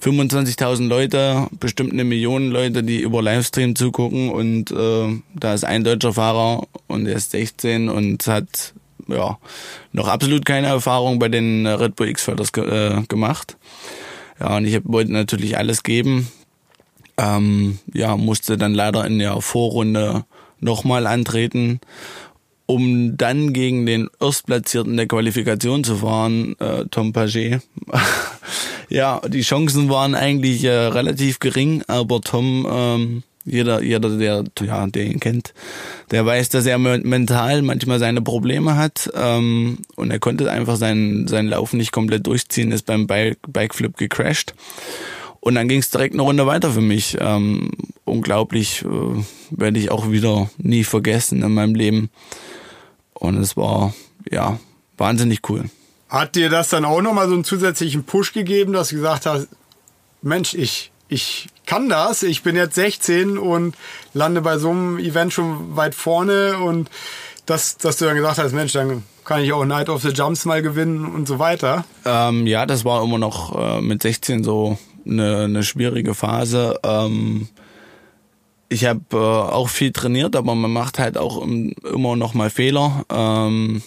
25.000 0.01 0.87
Leute, 0.87 1.47
bestimmt 1.59 1.91
eine 1.91 2.03
Million 2.03 2.51
Leute, 2.51 2.83
die 2.83 3.01
über 3.01 3.21
Livestream 3.21 3.75
zugucken 3.75 4.29
und 4.29 4.71
äh, 4.71 5.21
da 5.33 5.53
ist 5.53 5.65
ein 5.65 5.83
deutscher 5.83 6.13
Fahrer 6.13 6.67
und 6.87 7.07
er 7.07 7.15
ist 7.15 7.31
16 7.31 7.89
und 7.89 8.27
hat 8.27 8.73
ja 9.07 9.37
noch 9.93 10.07
absolut 10.07 10.45
keine 10.45 10.67
Erfahrung 10.67 11.17
bei 11.17 11.29
den 11.29 11.65
Red 11.65 11.95
Bull 11.95 12.09
X-Fighters 12.09 12.51
ge 12.51 12.65
äh, 12.65 13.01
gemacht. 13.07 13.57
Ja, 14.39 14.57
und 14.57 14.65
ich 14.65 14.79
wollte 14.83 15.11
natürlich 15.11 15.57
alles 15.57 15.83
geben. 15.83 16.27
Ähm, 17.17 17.79
ja, 17.93 18.15
musste 18.15 18.57
dann 18.57 18.73
leider 18.73 19.05
in 19.05 19.19
der 19.19 19.41
Vorrunde 19.41 20.25
nochmal 20.59 21.07
antreten, 21.07 21.79
um 22.65 23.17
dann 23.17 23.53
gegen 23.53 23.85
den 23.85 24.09
Erstplatzierten 24.19 24.97
der 24.97 25.07
Qualifikation 25.07 25.83
zu 25.83 25.97
fahren, 25.97 26.55
äh, 26.59 26.85
Tom 26.91 27.13
Paget. 27.13 27.61
ja, 28.89 29.21
die 29.27 29.41
Chancen 29.41 29.89
waren 29.89 30.13
eigentlich 30.13 30.63
äh, 30.63 30.69
relativ 30.69 31.39
gering, 31.39 31.83
aber 31.87 32.21
Tom 32.21 32.67
ähm, 32.69 33.23
jeder, 33.47 33.81
jeder, 33.81 34.09
der, 34.17 34.43
ja, 34.61 34.87
der 34.87 35.05
ihn 35.05 35.19
kennt, 35.19 35.53
der 36.11 36.25
weiß, 36.25 36.49
dass 36.49 36.65
er 36.65 36.77
mental 36.77 37.61
manchmal 37.61 37.99
seine 37.99 38.21
Probleme 38.21 38.75
hat 38.75 39.09
ähm, 39.15 39.79
und 39.95 40.11
er 40.11 40.19
konnte 40.19 40.51
einfach 40.51 40.75
seinen, 40.75 41.27
seinen 41.27 41.47
Lauf 41.47 41.73
nicht 41.73 41.91
komplett 41.91 42.27
durchziehen, 42.27 42.71
ist 42.71 42.85
beim 42.85 43.07
Bike, 43.07 43.39
Bikeflip 43.47 43.97
gecrashed. 43.97 44.53
Und 45.39 45.55
dann 45.55 45.69
ging 45.69 45.79
es 45.79 45.89
direkt 45.89 46.13
eine 46.13 46.23
Runde 46.23 46.45
weiter 46.45 46.71
für 46.71 46.81
mich. 46.81 47.17
Ähm, 47.21 47.71
unglaublich, 48.03 48.83
äh, 48.83 49.23
werde 49.51 49.79
ich 49.79 49.91
auch 49.91 50.11
wieder 50.11 50.49
nie 50.57 50.83
vergessen 50.83 51.41
in 51.41 51.53
meinem 51.53 51.73
Leben. 51.73 52.09
Und 53.13 53.37
es 53.37 53.55
war, 53.55 53.93
ja, 54.29 54.59
wahnsinnig 54.97 55.41
cool. 55.49 55.69
Hat 56.09 56.35
dir 56.35 56.49
das 56.49 56.69
dann 56.69 56.85
auch 56.85 57.01
nochmal 57.01 57.27
so 57.27 57.33
einen 57.33 57.43
zusätzlichen 57.43 58.03
Push 58.03 58.33
gegeben, 58.33 58.73
dass 58.73 58.89
du 58.89 58.95
gesagt 58.95 59.25
hast, 59.25 59.47
Mensch, 60.21 60.53
ich, 60.53 60.91
ich 61.07 61.47
kann 61.67 61.89
das, 61.89 62.23
ich 62.23 62.41
bin 62.41 62.55
jetzt 62.55 62.75
16 62.75 63.37
und 63.37 63.75
lande 64.13 64.41
bei 64.41 64.57
so 64.57 64.71
einem 64.71 64.97
Event 64.97 65.33
schon 65.33 65.75
weit 65.75 65.93
vorne 65.93 66.57
und 66.57 66.89
das, 67.45 67.77
dass 67.77 67.97
du 67.97 68.05
dann 68.05 68.15
gesagt 68.15 68.39
hast, 68.39 68.53
Mensch, 68.53 68.73
dann 68.73 69.03
kann 69.23 69.43
ich 69.43 69.53
auch 69.53 69.65
Night 69.65 69.89
of 69.89 70.01
the 70.01 70.09
Jumps 70.09 70.45
mal 70.45 70.61
gewinnen 70.61 71.05
und 71.05 71.27
so 71.27 71.37
weiter. 71.37 71.85
Ähm, 72.05 72.47
ja, 72.47 72.65
das 72.65 72.85
war 72.85 73.03
immer 73.03 73.17
noch 73.17 73.55
äh, 73.55 73.81
mit 73.81 74.01
16 74.01 74.43
so 74.43 74.77
eine, 75.05 75.43
eine 75.43 75.63
schwierige 75.63 76.13
Phase. 76.13 76.79
Ähm, 76.83 77.49
ich 78.69 78.85
habe 78.85 79.01
äh, 79.11 79.17
auch 79.17 79.69
viel 79.69 79.91
trainiert, 79.91 80.35
aber 80.35 80.55
man 80.55 80.71
macht 80.71 80.99
halt 80.99 81.17
auch 81.17 81.45
immer 81.45 82.15
noch 82.15 82.33
mal 82.33 82.49
Fehler. 82.49 83.05
Ähm, 83.09 83.81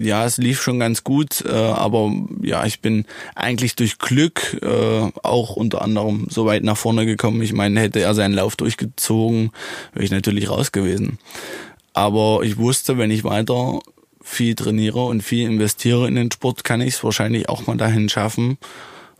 ja, 0.00 0.24
es 0.24 0.38
lief 0.38 0.62
schon 0.62 0.80
ganz 0.80 1.04
gut, 1.04 1.44
äh, 1.46 1.52
aber 1.52 2.10
ja, 2.42 2.64
ich 2.64 2.80
bin 2.80 3.04
eigentlich 3.34 3.76
durch 3.76 3.98
Glück 3.98 4.58
äh, 4.62 5.10
auch 5.22 5.56
unter 5.56 5.82
anderem 5.82 6.26
so 6.30 6.46
weit 6.46 6.64
nach 6.64 6.78
vorne 6.78 7.04
gekommen. 7.04 7.42
Ich 7.42 7.52
meine, 7.52 7.80
hätte 7.80 8.00
er 8.00 8.14
seinen 8.14 8.34
Lauf 8.34 8.56
durchgezogen, 8.56 9.50
wäre 9.92 10.04
ich 10.04 10.10
natürlich 10.10 10.48
raus 10.48 10.72
gewesen. 10.72 11.18
Aber 11.92 12.40
ich 12.44 12.56
wusste, 12.56 12.96
wenn 12.96 13.10
ich 13.10 13.24
weiter 13.24 13.80
viel 14.22 14.54
trainiere 14.54 15.04
und 15.04 15.22
viel 15.22 15.46
investiere 15.46 16.08
in 16.08 16.14
den 16.14 16.30
Sport, 16.30 16.64
kann 16.64 16.80
ich 16.80 16.94
es 16.94 17.04
wahrscheinlich 17.04 17.48
auch 17.48 17.66
mal 17.66 17.76
dahin 17.76 18.08
schaffen, 18.08 18.56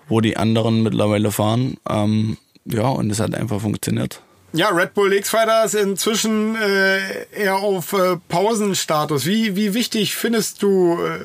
wo 0.08 0.20
die 0.20 0.38
anderen 0.38 0.82
mittlerweile 0.82 1.30
fahren. 1.30 1.76
Ähm, 1.88 2.38
ja, 2.64 2.88
und 2.88 3.10
es 3.10 3.20
hat 3.20 3.34
einfach 3.34 3.60
funktioniert. 3.60 4.22
Ja, 4.52 4.68
Red 4.70 4.94
Bull 4.94 5.12
X-Fighter 5.12 5.64
ist 5.64 5.74
inzwischen 5.74 6.56
äh, 6.56 7.26
eher 7.32 7.56
auf 7.56 7.92
äh, 7.92 8.16
Pausenstatus. 8.28 9.24
Wie, 9.24 9.54
wie 9.54 9.74
wichtig 9.74 10.16
findest 10.16 10.62
du, 10.62 10.98
äh, 11.00 11.20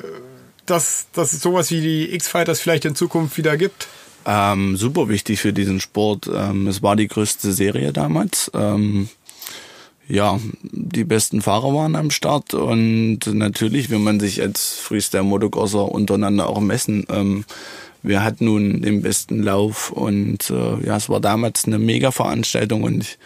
dass, 0.64 1.06
dass 1.12 1.32
es 1.32 1.40
sowas 1.40 1.70
wie 1.72 1.80
die 1.80 2.14
X-Fighters 2.14 2.60
vielleicht 2.60 2.84
in 2.84 2.94
Zukunft 2.94 3.36
wieder 3.36 3.56
gibt? 3.56 3.88
Ähm, 4.26 4.76
super 4.76 5.08
wichtig 5.08 5.40
für 5.40 5.52
diesen 5.52 5.80
Sport. 5.80 6.30
Ähm, 6.32 6.68
es 6.68 6.82
war 6.82 6.94
die 6.94 7.08
größte 7.08 7.52
Serie 7.52 7.92
damals. 7.92 8.50
Ähm, 8.54 9.08
ja, 10.08 10.38
die 10.62 11.04
besten 11.04 11.42
Fahrer 11.42 11.74
waren 11.74 11.96
am 11.96 12.12
Start 12.12 12.54
und 12.54 13.26
natürlich 13.26 13.90
will 13.90 13.98
man 13.98 14.20
sich 14.20 14.40
als 14.40 14.74
Freestyle-Motocrosser 14.74 15.90
untereinander 15.90 16.48
auch 16.48 16.60
messen. 16.60 17.06
Ähm, 17.08 17.44
wir 18.06 18.22
hatten 18.22 18.46
nun 18.46 18.82
den 18.82 19.02
besten 19.02 19.42
Lauf 19.42 19.90
und 19.90 20.50
äh, 20.50 20.86
ja, 20.86 20.96
es 20.96 21.08
war 21.08 21.20
damals 21.20 21.64
eine 21.66 21.78
Mega-Veranstaltung 21.78 22.82
und 22.84 23.02
ich, 23.02 23.18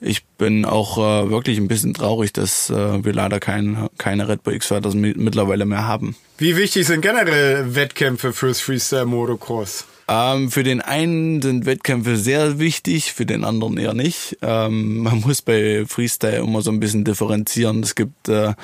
ich 0.00 0.24
bin 0.24 0.64
auch 0.64 0.98
äh, 0.98 1.30
wirklich 1.30 1.58
ein 1.58 1.68
bisschen 1.68 1.94
traurig, 1.94 2.32
dass 2.32 2.70
äh, 2.70 3.04
wir 3.04 3.12
leider 3.12 3.40
kein, 3.40 3.88
keine 3.98 4.28
Red 4.28 4.42
Bull 4.42 4.54
X-Fighters 4.54 4.94
mittlerweile 4.94 5.66
mehr 5.66 5.86
haben. 5.86 6.16
Wie 6.38 6.56
wichtig 6.56 6.86
sind 6.86 7.02
generell 7.02 7.74
Wettkämpfe 7.74 8.32
fürs 8.32 8.60
Freestyle 8.60 9.06
Motocross? 9.06 9.86
Ähm, 10.06 10.50
für 10.50 10.62
den 10.62 10.80
einen 10.80 11.40
sind 11.40 11.64
Wettkämpfe 11.64 12.16
sehr 12.16 12.58
wichtig, 12.58 13.12
für 13.12 13.24
den 13.24 13.44
anderen 13.44 13.78
eher 13.78 13.94
nicht. 13.94 14.36
Ähm, 14.42 14.98
man 14.98 15.20
muss 15.20 15.40
bei 15.42 15.84
Freestyle 15.86 16.38
immer 16.38 16.60
so 16.62 16.70
ein 16.70 16.80
bisschen 16.80 17.04
differenzieren. 17.04 17.82
Es 17.82 17.94
gibt 17.94 18.28
äh, 18.28 18.54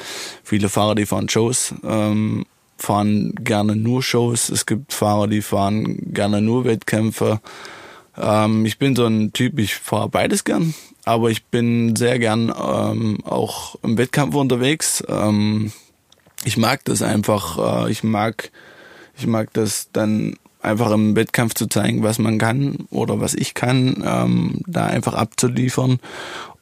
viele 0.44 0.68
Fahrer, 0.68 0.94
die 0.94 1.07
fahren 1.07 1.29
Shows. 1.29 1.75
Ähm, 1.85 2.44
fahren 2.83 3.35
gerne 3.37 3.77
nur 3.77 4.03
Shows. 4.03 4.49
Es 4.49 4.66
gibt 4.66 4.93
Fahrer, 4.93 5.29
die 5.29 5.43
fahren 5.43 6.12
gerne 6.12 6.40
nur 6.40 6.64
Wettkämpfe. 6.64 7.40
Ähm, 8.16 8.64
ich 8.64 8.79
bin 8.79 8.97
so 8.97 9.07
ein 9.07 9.33
Typ, 9.33 9.59
ich 9.59 9.75
fahre 9.75 10.09
beides 10.09 10.45
gern, 10.45 10.75
aber 11.05 11.31
ich 11.31 11.45
bin 11.45 11.97
sehr 11.97 12.19
gern 12.19 12.49
ähm, 12.49 13.19
auch 13.25 13.77
im 13.83 13.99
Wettkampf 13.99 14.35
unterwegs. 14.35 15.03
Ähm, 15.09 15.73
ich 16.45 16.57
mag 16.57 16.85
das 16.85 17.03
einfach. 17.03 17.87
Äh, 17.87 17.90
ich 17.90 18.03
mag, 18.03 18.51
ich 19.16 19.27
mag 19.27 19.53
das 19.53 19.88
dann 19.93 20.37
einfach 20.62 20.90
im 20.90 21.16
Wettkampf 21.16 21.55
zu 21.55 21.66
zeigen, 21.66 22.03
was 22.03 22.19
man 22.19 22.38
kann 22.38 22.87
oder 22.90 23.21
was 23.21 23.35
ich 23.35 23.55
kann, 23.55 24.03
ähm, 24.07 24.61
da 24.66 24.87
einfach 24.87 25.14
abzuliefern 25.14 26.01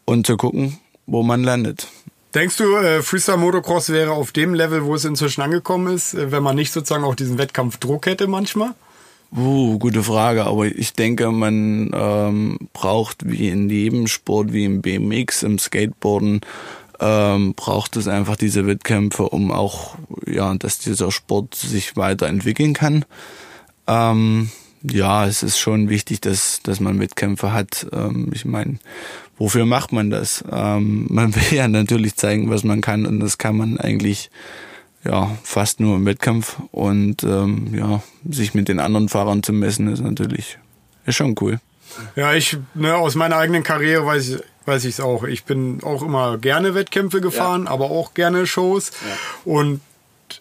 und 0.04 0.26
zu 0.26 0.36
gucken, 0.36 0.78
wo 1.06 1.22
man 1.22 1.42
landet. 1.42 1.88
Denkst 2.34 2.58
du, 2.58 2.76
äh, 2.76 3.02
Freestyle 3.02 3.38
Motocross 3.38 3.90
wäre 3.90 4.12
auf 4.12 4.32
dem 4.32 4.52
Level, 4.52 4.84
wo 4.84 4.94
es 4.94 5.04
inzwischen 5.04 5.40
angekommen 5.40 5.94
ist, 5.94 6.14
äh, 6.14 6.30
wenn 6.30 6.42
man 6.42 6.56
nicht 6.56 6.72
sozusagen 6.72 7.04
auch 7.04 7.14
diesen 7.14 7.38
Wettkampfdruck 7.38 8.06
hätte 8.06 8.26
manchmal? 8.26 8.74
Uh, 9.34 9.78
gute 9.78 10.02
Frage, 10.02 10.44
aber 10.46 10.66
ich 10.66 10.94
denke, 10.94 11.30
man 11.30 11.90
ähm, 11.94 12.58
braucht 12.72 13.28
wie 13.28 13.48
in 13.48 13.68
jedem 13.68 14.06
Sport, 14.06 14.52
wie 14.52 14.64
im 14.64 14.80
BMX, 14.80 15.42
im 15.42 15.58
Skateboarden, 15.58 16.40
ähm, 17.00 17.54
braucht 17.54 17.96
es 17.96 18.08
einfach 18.08 18.36
diese 18.36 18.66
Wettkämpfe, 18.66 19.24
um 19.28 19.50
auch, 19.50 19.96
ja, 20.26 20.54
dass 20.54 20.78
dieser 20.78 21.10
Sport 21.10 21.54
sich 21.54 21.96
weiterentwickeln 21.96 22.72
kann. 22.72 23.04
Ähm, 23.86 24.50
ja, 24.82 25.26
es 25.26 25.42
ist 25.42 25.58
schon 25.58 25.88
wichtig, 25.88 26.20
dass, 26.20 26.60
dass 26.62 26.80
man 26.80 27.00
Wettkämpfe 27.00 27.52
hat. 27.52 27.86
Ähm, 27.92 28.30
ich 28.32 28.44
meine, 28.44 28.78
wofür 29.36 29.66
macht 29.66 29.92
man 29.92 30.10
das? 30.10 30.44
Ähm, 30.50 31.06
man 31.10 31.34
will 31.34 31.56
ja 31.56 31.68
natürlich 31.68 32.16
zeigen, 32.16 32.50
was 32.50 32.64
man 32.64 32.80
kann 32.80 33.06
und 33.06 33.20
das 33.20 33.38
kann 33.38 33.56
man 33.56 33.78
eigentlich 33.78 34.30
ja 35.04 35.30
fast 35.42 35.80
nur 35.80 35.96
im 35.96 36.06
Wettkampf 36.06 36.56
und 36.72 37.22
ähm, 37.22 37.72
ja 37.72 38.02
sich 38.28 38.54
mit 38.54 38.68
den 38.68 38.80
anderen 38.80 39.08
Fahrern 39.08 39.44
zu 39.44 39.52
messen 39.52 39.86
ist 39.88 40.02
natürlich 40.02 40.58
ist 41.06 41.14
schon 41.14 41.36
cool. 41.40 41.60
Ja, 42.16 42.34
ich 42.34 42.58
ne, 42.74 42.96
aus 42.96 43.14
meiner 43.14 43.36
eigenen 43.36 43.62
Karriere 43.62 44.04
weiß 44.04 44.28
ich 44.28 44.42
weiß 44.68 44.84
ich 44.84 44.94
es 44.94 45.00
auch. 45.00 45.24
Ich 45.24 45.44
bin 45.44 45.82
auch 45.82 46.02
immer 46.02 46.36
gerne 46.36 46.74
Wettkämpfe 46.74 47.20
gefahren, 47.20 47.64
ja. 47.64 47.70
aber 47.70 47.86
auch 47.86 48.12
gerne 48.12 48.46
Shows 48.46 48.90
ja. 48.90 49.16
und 49.52 49.80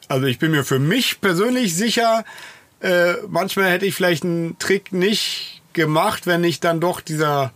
also 0.10 0.26
ich 0.28 0.38
bin 0.38 0.52
mir 0.52 0.66
für 0.66 0.80
mich 0.80 1.22
persönlich 1.22 1.74
sicher, 1.76 2.26
äh, 2.82 3.14
manchmal 3.28 3.72
hätte 3.72 3.86
ich 3.86 3.96
vielleicht 3.96 4.24
einen 4.24 4.58
Trick 4.60 4.94
nicht 4.94 5.62
gemacht, 5.74 6.28
wenn 6.28 6.44
ich 6.44 6.60
dann 6.60 6.80
doch 6.80 7.02
dieser 7.02 7.52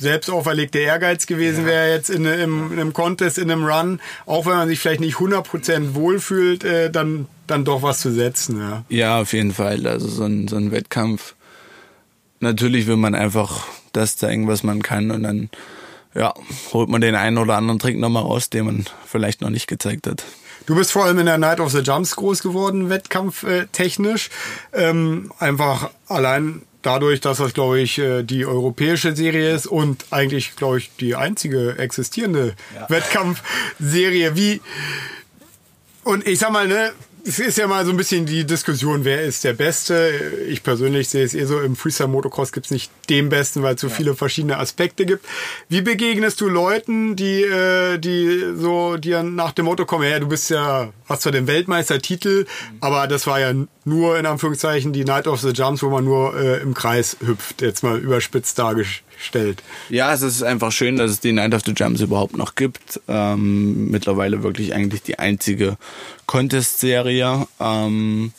selbst 0.00 0.30
auferlegte 0.30 0.78
Ehrgeiz 0.78 1.26
gewesen 1.26 1.62
ja. 1.62 1.66
wäre 1.66 1.90
jetzt 1.90 2.10
in, 2.10 2.24
im, 2.24 2.72
in 2.72 2.78
einem 2.78 2.92
Contest, 2.92 3.38
in 3.38 3.50
einem 3.50 3.64
Run, 3.64 4.00
auch 4.26 4.46
wenn 4.46 4.56
man 4.56 4.68
sich 4.68 4.78
vielleicht 4.78 5.00
nicht 5.00 5.16
100% 5.16 5.94
wohlfühlt, 5.94 6.64
äh, 6.64 6.90
dann, 6.90 7.26
dann 7.46 7.64
doch 7.64 7.82
was 7.82 8.00
zu 8.00 8.12
setzen. 8.12 8.58
Ja. 8.60 8.84
ja, 8.88 9.20
auf 9.20 9.32
jeden 9.32 9.52
Fall. 9.52 9.86
Also 9.86 10.08
so 10.08 10.24
ein, 10.24 10.48
so 10.48 10.56
ein 10.56 10.70
Wettkampf, 10.70 11.34
natürlich 12.40 12.86
will 12.86 12.96
man 12.96 13.14
einfach 13.14 13.66
das 13.92 14.16
zeigen, 14.16 14.46
was 14.46 14.62
man 14.62 14.82
kann 14.82 15.10
und 15.10 15.22
dann 15.24 15.50
ja, 16.14 16.34
holt 16.72 16.88
man 16.88 17.00
den 17.00 17.14
einen 17.14 17.38
oder 17.38 17.56
anderen 17.56 17.78
Trick 17.78 17.98
nochmal 17.98 18.22
raus, 18.22 18.50
den 18.50 18.66
man 18.66 18.84
vielleicht 19.06 19.40
noch 19.40 19.50
nicht 19.50 19.66
gezeigt 19.66 20.06
hat. 20.06 20.24
Du 20.68 20.74
bist 20.74 20.92
vor 20.92 21.06
allem 21.06 21.18
in 21.18 21.24
der 21.24 21.38
Night 21.38 21.60
of 21.60 21.72
the 21.72 21.78
Jumps 21.78 22.14
groß 22.14 22.42
geworden, 22.42 22.90
wettkampftechnisch. 22.90 24.28
Ähm, 24.74 25.32
einfach 25.38 25.88
allein 26.08 26.60
dadurch, 26.82 27.22
dass 27.22 27.38
das, 27.38 27.54
glaube 27.54 27.80
ich, 27.80 27.98
äh, 27.98 28.22
die 28.22 28.44
europäische 28.44 29.16
Serie 29.16 29.54
ist 29.54 29.66
und 29.66 30.04
eigentlich, 30.10 30.56
glaube 30.56 30.76
ich, 30.76 30.90
die 31.00 31.16
einzige 31.16 31.78
existierende 31.78 32.54
ja. 32.74 32.84
Wettkampfserie. 32.90 34.36
Wie 34.36 34.60
und 36.04 36.26
ich 36.26 36.38
sag 36.38 36.52
mal, 36.52 36.68
ne, 36.68 36.92
es 37.28 37.38
ist 37.38 37.58
ja 37.58 37.66
mal 37.66 37.84
so 37.84 37.90
ein 37.90 37.96
bisschen 37.98 38.24
die 38.24 38.46
Diskussion, 38.46 39.04
wer 39.04 39.22
ist 39.22 39.44
der 39.44 39.52
Beste. 39.52 40.10
Ich 40.48 40.62
persönlich 40.62 41.10
sehe 41.10 41.24
es 41.24 41.34
eher 41.34 41.46
so, 41.46 41.60
im 41.60 41.76
Freestyle 41.76 42.08
Motocross 42.08 42.52
gibt 42.52 42.66
es 42.66 42.72
nicht 42.72 42.90
den 43.10 43.28
Besten, 43.28 43.62
weil 43.62 43.74
es 43.74 43.82
so 43.82 43.88
ja. 43.88 43.94
viele 43.94 44.14
verschiedene 44.14 44.56
Aspekte 44.56 45.04
gibt. 45.04 45.26
Wie 45.68 45.82
begegnest 45.82 46.40
du 46.40 46.48
Leuten, 46.48 47.16
die, 47.16 47.42
äh, 47.42 47.98
die 47.98 48.54
so 48.56 48.96
dir 48.96 49.22
nach 49.22 49.52
dem 49.52 49.66
Motto 49.66 49.84
kommen, 49.84 50.08
ja, 50.08 50.18
du 50.18 50.28
bist 50.28 50.48
ja, 50.48 50.90
hast 51.06 51.22
zwar 51.22 51.32
den 51.32 51.46
Weltmeistertitel, 51.46 52.44
mhm. 52.44 52.76
aber 52.80 53.06
das 53.06 53.26
war 53.26 53.38
ja 53.38 53.52
nur 53.84 54.18
in 54.18 54.24
Anführungszeichen 54.24 54.94
die 54.94 55.04
Night 55.04 55.26
of 55.26 55.42
the 55.42 55.50
Jumps, 55.50 55.82
wo 55.82 55.90
man 55.90 56.04
nur 56.04 56.34
äh, 56.34 56.62
im 56.62 56.72
Kreis 56.72 57.18
hüpft, 57.20 57.60
jetzt 57.60 57.82
mal 57.82 57.98
überspitzt 57.98 58.58
dargestellt 58.58 59.04
stellt. 59.18 59.62
Ja, 59.88 60.12
es 60.12 60.22
ist 60.22 60.42
einfach 60.42 60.72
schön, 60.72 60.96
dass 60.96 61.10
es 61.10 61.20
die 61.20 61.32
Night 61.32 61.54
of 61.54 61.62
the 61.64 61.72
Jumps 61.76 62.00
überhaupt 62.00 62.36
noch 62.36 62.54
gibt. 62.54 63.00
Ähm, 63.08 63.90
mittlerweile 63.90 64.42
wirklich 64.42 64.74
eigentlich 64.74 65.02
die 65.02 65.18
einzige 65.18 65.76
Contest-Serie. 66.26 67.46
Ähm, 67.60 68.32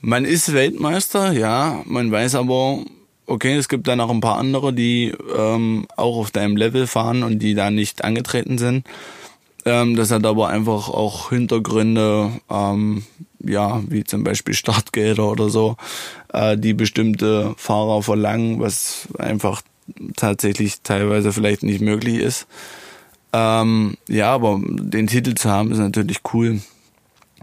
man 0.00 0.24
ist 0.24 0.54
Weltmeister, 0.54 1.32
ja, 1.32 1.82
man 1.84 2.10
weiß 2.10 2.36
aber, 2.36 2.84
okay, 3.26 3.56
es 3.56 3.68
gibt 3.68 3.86
dann 3.86 4.00
auch 4.00 4.10
ein 4.10 4.20
paar 4.20 4.38
andere, 4.38 4.72
die 4.72 5.12
ähm, 5.36 5.86
auch 5.96 6.16
auf 6.16 6.30
deinem 6.30 6.56
Level 6.56 6.86
fahren 6.86 7.22
und 7.22 7.38
die 7.40 7.54
da 7.54 7.70
nicht 7.70 8.02
angetreten 8.02 8.58
sind. 8.58 8.86
Ähm, 9.64 9.96
das 9.96 10.10
hat 10.10 10.24
aber 10.24 10.48
einfach 10.48 10.88
auch 10.88 11.30
Hintergründe, 11.30 12.32
ähm, 12.50 13.04
ja, 13.40 13.82
wie 13.88 14.04
zum 14.04 14.24
Beispiel 14.24 14.54
Startgelder 14.54 15.30
oder 15.30 15.50
so, 15.50 15.76
äh, 16.32 16.56
die 16.56 16.74
bestimmte 16.74 17.54
Fahrer 17.56 18.02
verlangen, 18.02 18.60
was 18.60 19.08
einfach 19.18 19.62
tatsächlich 20.16 20.82
teilweise 20.82 21.32
vielleicht 21.32 21.62
nicht 21.62 21.80
möglich 21.80 22.16
ist. 22.16 22.46
Ähm, 23.32 23.96
ja, 24.08 24.32
aber 24.32 24.60
den 24.64 25.06
Titel 25.06 25.34
zu 25.34 25.50
haben 25.50 25.70
ist 25.70 25.78
natürlich 25.78 26.18
cool. 26.32 26.60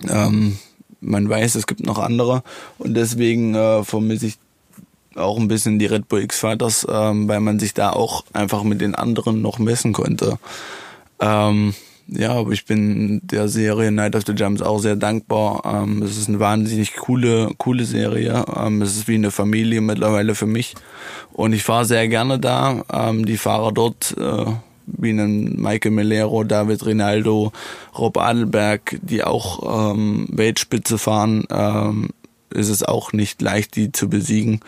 Ähm, 0.07 0.57
man 0.99 1.29
weiß, 1.29 1.55
es 1.55 1.67
gibt 1.67 1.85
noch 1.85 1.99
andere 1.99 2.43
und 2.77 2.93
deswegen 2.93 3.55
äh, 3.55 3.83
vermisse 3.83 4.27
ich 4.27 4.37
auch 5.15 5.37
ein 5.37 5.47
bisschen 5.47 5.79
die 5.79 5.85
Red 5.85 6.07
Bull 6.07 6.21
X-Fighters, 6.21 6.85
ähm, 6.89 7.27
weil 7.27 7.39
man 7.39 7.59
sich 7.59 7.73
da 7.73 7.91
auch 7.91 8.23
einfach 8.33 8.63
mit 8.63 8.81
den 8.81 8.95
anderen 8.95 9.41
noch 9.41 9.59
messen 9.59 9.93
konnte. 9.93 10.37
Ähm, 11.19 11.73
ja, 12.07 12.31
aber 12.31 12.51
ich 12.51 12.65
bin 12.65 13.19
der 13.23 13.49
Serie 13.49 13.91
Night 13.91 14.15
of 14.15 14.23
the 14.25 14.31
Jumps 14.31 14.61
auch 14.61 14.79
sehr 14.79 14.95
dankbar. 14.95 15.61
Ähm, 15.65 16.01
es 16.01 16.17
ist 16.17 16.29
eine 16.29 16.39
wahnsinnig 16.39 16.95
coole, 16.95 17.51
coole 17.57 17.83
Serie. 17.83 18.45
Ähm, 18.55 18.81
es 18.81 18.95
ist 18.95 19.07
wie 19.07 19.15
eine 19.15 19.31
Familie 19.31 19.81
mittlerweile 19.81 20.33
für 20.33 20.45
mich. 20.45 20.75
Und 21.33 21.53
ich 21.53 21.63
fahre 21.63 21.85
sehr 21.85 22.07
gerne 22.07 22.39
da. 22.39 22.83
Ähm, 22.91 23.25
die 23.25 23.37
Fahrer 23.37 23.73
dort, 23.73 24.15
äh, 24.17 24.45
wie 24.85 25.09
einen 25.09 25.61
Michael 25.61 25.91
Melero, 25.91 26.45
David 26.45 26.85
Rinaldo, 26.85 27.51
Rob 27.97 28.17
Adelberg, 28.17 28.99
die 29.01 29.23
auch 29.25 29.91
ähm, 29.91 30.27
Weltspitze 30.31 30.97
fahren, 30.97 31.45
ähm, 31.49 32.09
ist 32.53 32.69
es 32.69 32.83
auch 32.83 33.11
nicht 33.11 33.41
leicht, 33.41 33.75
die 33.75 33.91
zu 33.91 34.09
besiegen. 34.09 34.61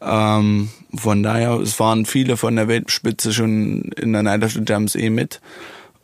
Ähm, 0.00 0.70
von 0.94 1.22
daher, 1.22 1.60
es 1.60 1.78
waren 1.78 2.06
viele 2.06 2.38
von 2.38 2.56
der 2.56 2.68
Weltspitze 2.68 3.34
schon 3.34 3.92
in 3.92 4.14
der 4.14 4.22
Night 4.22 4.42
of 4.42 4.52
the 4.52 4.62
Jumps 4.66 4.94
eh 4.94 5.10
mit. 5.10 5.42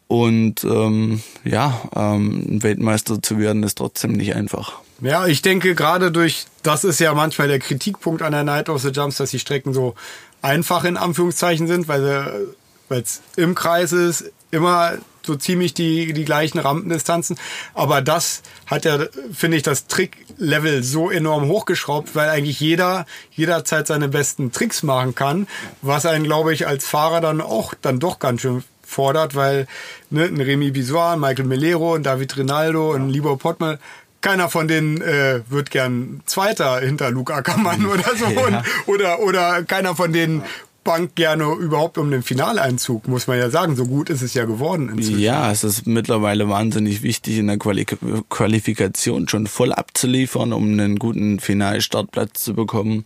Und 0.08 0.62
ähm, 0.64 1.22
ja, 1.44 1.80
ähm, 1.94 2.62
Weltmeister 2.62 3.20
zu 3.20 3.38
werden 3.38 3.62
ist 3.64 3.78
trotzdem 3.78 4.12
nicht 4.12 4.34
einfach. 4.34 4.74
Ja, 5.00 5.26
ich 5.26 5.42
denke 5.42 5.74
gerade 5.74 6.12
durch, 6.12 6.46
das 6.62 6.84
ist 6.84 7.00
ja 7.00 7.12
manchmal 7.12 7.48
der 7.48 7.58
Kritikpunkt 7.58 8.22
an 8.22 8.32
der 8.32 8.44
Night 8.44 8.68
of 8.68 8.80
the 8.82 8.88
Jumps, 8.88 9.16
dass 9.16 9.30
die 9.30 9.38
Strecken 9.38 9.74
so 9.74 9.94
einfach 10.42 10.84
in 10.84 10.96
Anführungszeichen 10.96 11.66
sind, 11.66 11.88
weil 11.88 12.54
es 12.88 13.20
im 13.36 13.54
Kreis 13.54 13.92
ist, 13.92 14.32
immer 14.50 14.92
so 15.26 15.34
ziemlich 15.34 15.74
die, 15.74 16.12
die 16.12 16.24
gleichen 16.24 16.58
Rampendistanzen. 16.58 17.36
Aber 17.74 18.00
das 18.00 18.42
hat 18.66 18.84
ja, 18.84 19.00
finde 19.32 19.56
ich, 19.56 19.62
das 19.64 19.88
Trick-Level 19.88 20.82
so 20.82 21.10
enorm 21.10 21.48
hochgeschraubt, 21.48 22.14
weil 22.14 22.30
eigentlich 22.30 22.60
jeder 22.60 23.06
jederzeit 23.32 23.88
seine 23.88 24.08
besten 24.08 24.52
Tricks 24.52 24.82
machen 24.82 25.14
kann, 25.14 25.48
was 25.82 26.06
einen, 26.06 26.24
glaube 26.24 26.54
ich, 26.54 26.66
als 26.66 26.86
Fahrer 26.86 27.20
dann 27.20 27.40
auch 27.40 27.74
dann 27.74 27.98
doch 27.98 28.20
ganz 28.20 28.42
schön 28.42 28.62
fordert, 28.86 29.34
weil 29.34 29.66
ne, 30.10 30.24
ein 30.24 30.40
Remy 30.40 30.70
Bisoir, 30.70 31.12
ein 31.12 31.20
Michael 31.20 31.46
Melero, 31.46 31.94
ein 31.94 32.02
David 32.02 32.36
Rinaldo, 32.36 32.92
ein 32.92 33.08
Libor 33.08 33.38
Pottmann, 33.38 33.78
keiner 34.20 34.48
von 34.48 34.66
denen 34.66 35.00
äh, 35.02 35.42
wird 35.48 35.70
gern 35.70 36.20
Zweiter 36.26 36.80
hinter 36.80 37.10
Luke 37.10 37.32
Ackermann 37.32 37.86
oder 37.92 38.16
so. 38.16 38.26
Ja. 38.26 38.46
Und, 38.46 38.62
oder, 38.86 39.20
oder 39.20 39.62
keiner 39.62 39.94
von 39.94 40.12
denen 40.12 40.42
bangt 40.86 41.16
gerne 41.16 41.52
überhaupt 41.52 41.98
um 41.98 42.10
den 42.10 42.22
Finaleinzug, 42.22 43.08
muss 43.08 43.26
man 43.26 43.38
ja 43.38 43.50
sagen. 43.50 43.76
So 43.76 43.86
gut 43.86 44.08
ist 44.08 44.22
es 44.22 44.34
ja 44.34 44.44
geworden 44.44 44.88
inzwischen. 44.88 45.18
Ja, 45.18 45.50
es 45.50 45.64
ist 45.64 45.86
mittlerweile 45.86 46.48
wahnsinnig 46.48 47.02
wichtig, 47.02 47.38
in 47.38 47.48
der 47.48 47.58
Quali 47.58 47.84
Qualifikation 47.84 49.28
schon 49.28 49.48
voll 49.48 49.72
abzuliefern, 49.72 50.52
um 50.52 50.72
einen 50.72 50.98
guten 50.98 51.40
Finalstartplatz 51.40 52.44
zu 52.44 52.54
bekommen. 52.54 53.04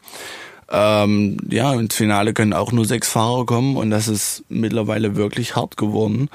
Ähm, 0.71 1.37
ja, 1.51 1.75
ins 1.75 1.97
Finale 1.97 2.33
können 2.33 2.53
auch 2.53 2.71
nur 2.71 2.85
sechs 2.85 3.09
Fahrer 3.09 3.45
kommen 3.45 3.77
und 3.77 3.91
das 3.91 4.07
ist 4.07 4.45
mittlerweile 4.49 5.17
wirklich 5.17 5.57
hart 5.57 5.77
geworden, 5.77 6.29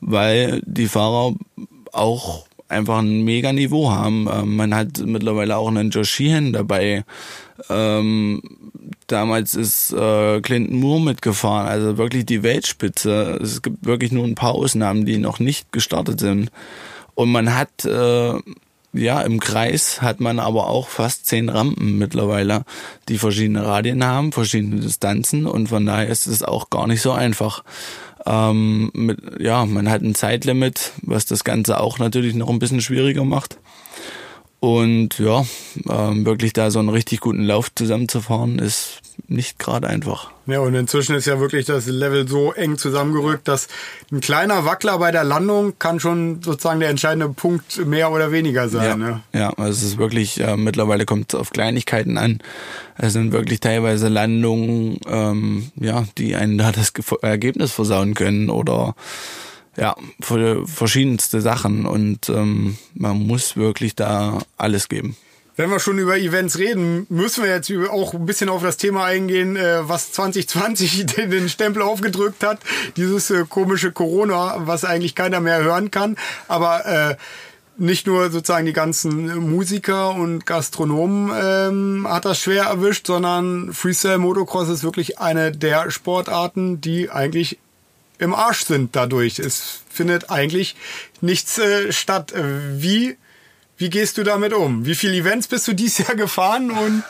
weil 0.00 0.62
die 0.64 0.88
Fahrer 0.88 1.34
auch 1.92 2.46
einfach 2.68 2.98
ein 2.98 3.22
mega 3.22 3.52
Niveau 3.52 3.90
haben. 3.90 4.28
Ähm, 4.32 4.56
man 4.56 4.74
hat 4.74 4.98
mittlerweile 5.04 5.56
auch 5.56 5.68
einen 5.68 5.90
Josh 5.90 6.10
Sheehan 6.10 6.52
dabei. 6.52 7.04
Ähm, 7.68 8.42
damals 9.06 9.54
ist 9.54 9.92
äh, 9.92 10.40
Clinton 10.40 10.80
Moore 10.80 11.02
mitgefahren, 11.02 11.68
also 11.68 11.98
wirklich 11.98 12.24
die 12.26 12.42
Weltspitze. 12.42 13.38
Es 13.42 13.62
gibt 13.62 13.84
wirklich 13.84 14.10
nur 14.10 14.24
ein 14.24 14.34
paar 14.34 14.54
Ausnahmen, 14.54 15.04
die 15.04 15.18
noch 15.18 15.38
nicht 15.38 15.70
gestartet 15.70 16.18
sind. 16.18 16.50
Und 17.14 17.30
man 17.30 17.54
hat 17.54 17.84
äh, 17.84 18.38
ja, 18.92 19.22
im 19.22 19.40
Kreis 19.40 20.02
hat 20.02 20.20
man 20.20 20.38
aber 20.38 20.68
auch 20.68 20.88
fast 20.88 21.26
zehn 21.26 21.48
Rampen 21.48 21.98
mittlerweile, 21.98 22.64
die 23.08 23.18
verschiedene 23.18 23.64
Radien 23.64 24.04
haben, 24.04 24.32
verschiedene 24.32 24.80
Distanzen 24.80 25.46
und 25.46 25.68
von 25.68 25.86
daher 25.86 26.08
ist 26.08 26.26
es 26.26 26.42
auch 26.42 26.70
gar 26.70 26.86
nicht 26.86 27.00
so 27.02 27.12
einfach. 27.12 27.64
Ähm, 28.26 28.90
mit, 28.94 29.18
ja, 29.40 29.64
man 29.64 29.90
hat 29.90 30.02
ein 30.02 30.14
Zeitlimit, 30.14 30.92
was 31.02 31.26
das 31.26 31.42
Ganze 31.42 31.80
auch 31.80 31.98
natürlich 31.98 32.34
noch 32.34 32.50
ein 32.50 32.58
bisschen 32.58 32.80
schwieriger 32.80 33.24
macht. 33.24 33.58
Und 34.62 35.18
ja, 35.18 35.44
ähm, 35.90 36.24
wirklich 36.24 36.52
da 36.52 36.70
so 36.70 36.78
einen 36.78 36.88
richtig 36.88 37.18
guten 37.18 37.42
Lauf 37.42 37.74
zusammenzufahren, 37.74 38.60
ist 38.60 39.00
nicht 39.26 39.58
gerade 39.58 39.88
einfach. 39.88 40.30
Ja, 40.46 40.60
und 40.60 40.76
inzwischen 40.76 41.16
ist 41.16 41.26
ja 41.26 41.40
wirklich 41.40 41.66
das 41.66 41.86
Level 41.86 42.28
so 42.28 42.52
eng 42.52 42.78
zusammengerückt, 42.78 43.48
dass 43.48 43.66
ein 44.12 44.20
kleiner 44.20 44.64
Wackler 44.64 45.00
bei 45.00 45.10
der 45.10 45.24
Landung 45.24 45.80
kann 45.80 45.98
schon 45.98 46.42
sozusagen 46.44 46.78
der 46.78 46.90
entscheidende 46.90 47.28
Punkt 47.28 47.84
mehr 47.86 48.12
oder 48.12 48.30
weniger 48.30 48.68
sein. 48.68 48.84
Ja, 48.84 48.96
ne? 48.96 49.22
ja 49.32 49.50
also 49.50 49.72
es 49.72 49.82
ist 49.82 49.98
wirklich, 49.98 50.38
äh, 50.38 50.56
mittlerweile 50.56 51.06
kommt 51.06 51.34
es 51.34 51.40
auf 51.40 51.50
Kleinigkeiten 51.50 52.16
an. 52.16 52.38
Es 52.96 53.14
sind 53.14 53.32
wirklich 53.32 53.58
teilweise 53.58 54.06
Landungen, 54.06 55.00
ähm, 55.08 55.72
ja, 55.74 56.04
die 56.18 56.36
einen 56.36 56.56
da 56.56 56.70
das 56.70 56.92
Ergebnis 57.22 57.72
versauen 57.72 58.14
können 58.14 58.48
oder 58.48 58.94
ja, 59.76 59.96
verschiedenste 60.20 61.40
Sachen 61.40 61.86
und 61.86 62.28
ähm, 62.28 62.76
man 62.94 63.26
muss 63.26 63.56
wirklich 63.56 63.94
da 63.94 64.40
alles 64.56 64.88
geben. 64.88 65.16
Wenn 65.54 65.68
wir 65.68 65.80
schon 65.80 65.98
über 65.98 66.16
Events 66.16 66.56
reden, 66.58 67.06
müssen 67.10 67.44
wir 67.44 67.50
jetzt 67.50 67.70
auch 67.90 68.14
ein 68.14 68.24
bisschen 68.24 68.48
auf 68.48 68.62
das 68.62 68.78
Thema 68.78 69.04
eingehen, 69.04 69.56
äh, 69.56 69.86
was 69.86 70.12
2020 70.12 71.06
den 71.16 71.48
Stempel 71.50 71.82
aufgedrückt 71.82 72.42
hat. 72.42 72.60
Dieses 72.96 73.30
äh, 73.30 73.44
komische 73.46 73.92
Corona, 73.92 74.62
was 74.66 74.84
eigentlich 74.84 75.14
keiner 75.14 75.40
mehr 75.40 75.62
hören 75.62 75.90
kann. 75.90 76.16
Aber 76.48 76.86
äh, 76.86 77.16
nicht 77.76 78.06
nur 78.06 78.30
sozusagen 78.30 78.64
die 78.64 78.72
ganzen 78.72 79.50
Musiker 79.50 80.14
und 80.14 80.46
Gastronomen 80.46 81.30
ähm, 81.34 82.06
hat 82.08 82.24
das 82.24 82.38
schwer 82.38 82.64
erwischt, 82.64 83.06
sondern 83.06 83.72
Freestyle 83.74 84.18
Motocross 84.18 84.70
ist 84.70 84.84
wirklich 84.84 85.18
eine 85.18 85.52
der 85.52 85.90
Sportarten, 85.90 86.80
die 86.80 87.10
eigentlich 87.10 87.58
im 88.22 88.34
Arsch 88.34 88.64
sind 88.64 88.94
dadurch. 88.94 89.38
Es 89.38 89.80
findet 89.90 90.30
eigentlich 90.30 90.76
nichts 91.20 91.58
äh, 91.58 91.92
statt. 91.92 92.32
Äh, 92.32 92.80
wie, 92.80 93.16
wie 93.76 93.90
gehst 93.90 94.16
du 94.16 94.22
damit 94.22 94.52
um? 94.52 94.86
Wie 94.86 94.94
viele 94.94 95.16
Events 95.16 95.48
bist 95.48 95.66
du 95.66 95.72
dieses 95.72 96.06
Jahr 96.06 96.14
gefahren 96.16 96.70
und 96.70 97.02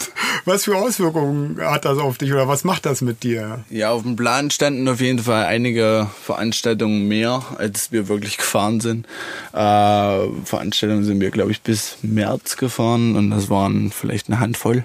was 0.46 0.64
für 0.64 0.76
Auswirkungen 0.76 1.60
hat 1.60 1.84
das 1.84 1.98
auf 1.98 2.16
dich 2.16 2.32
oder 2.32 2.48
was 2.48 2.64
macht 2.64 2.86
das 2.86 3.02
mit 3.02 3.22
dir? 3.22 3.62
Ja, 3.68 3.90
auf 3.90 4.02
dem 4.02 4.16
Plan 4.16 4.50
standen 4.50 4.88
auf 4.88 5.00
jeden 5.00 5.18
Fall 5.18 5.44
einige 5.44 6.08
Veranstaltungen 6.24 7.06
mehr, 7.06 7.44
als 7.58 7.92
wir 7.92 8.08
wirklich 8.08 8.38
gefahren 8.38 8.80
sind. 8.80 9.06
Äh, 9.52 10.28
Veranstaltungen 10.44 11.04
sind 11.04 11.20
wir, 11.20 11.30
glaube 11.30 11.52
ich, 11.52 11.60
bis 11.60 11.98
März 12.00 12.56
gefahren 12.56 13.16
und 13.16 13.30
das 13.30 13.50
waren 13.50 13.92
vielleicht 13.92 14.28
eine 14.28 14.40
Handvoll. 14.40 14.84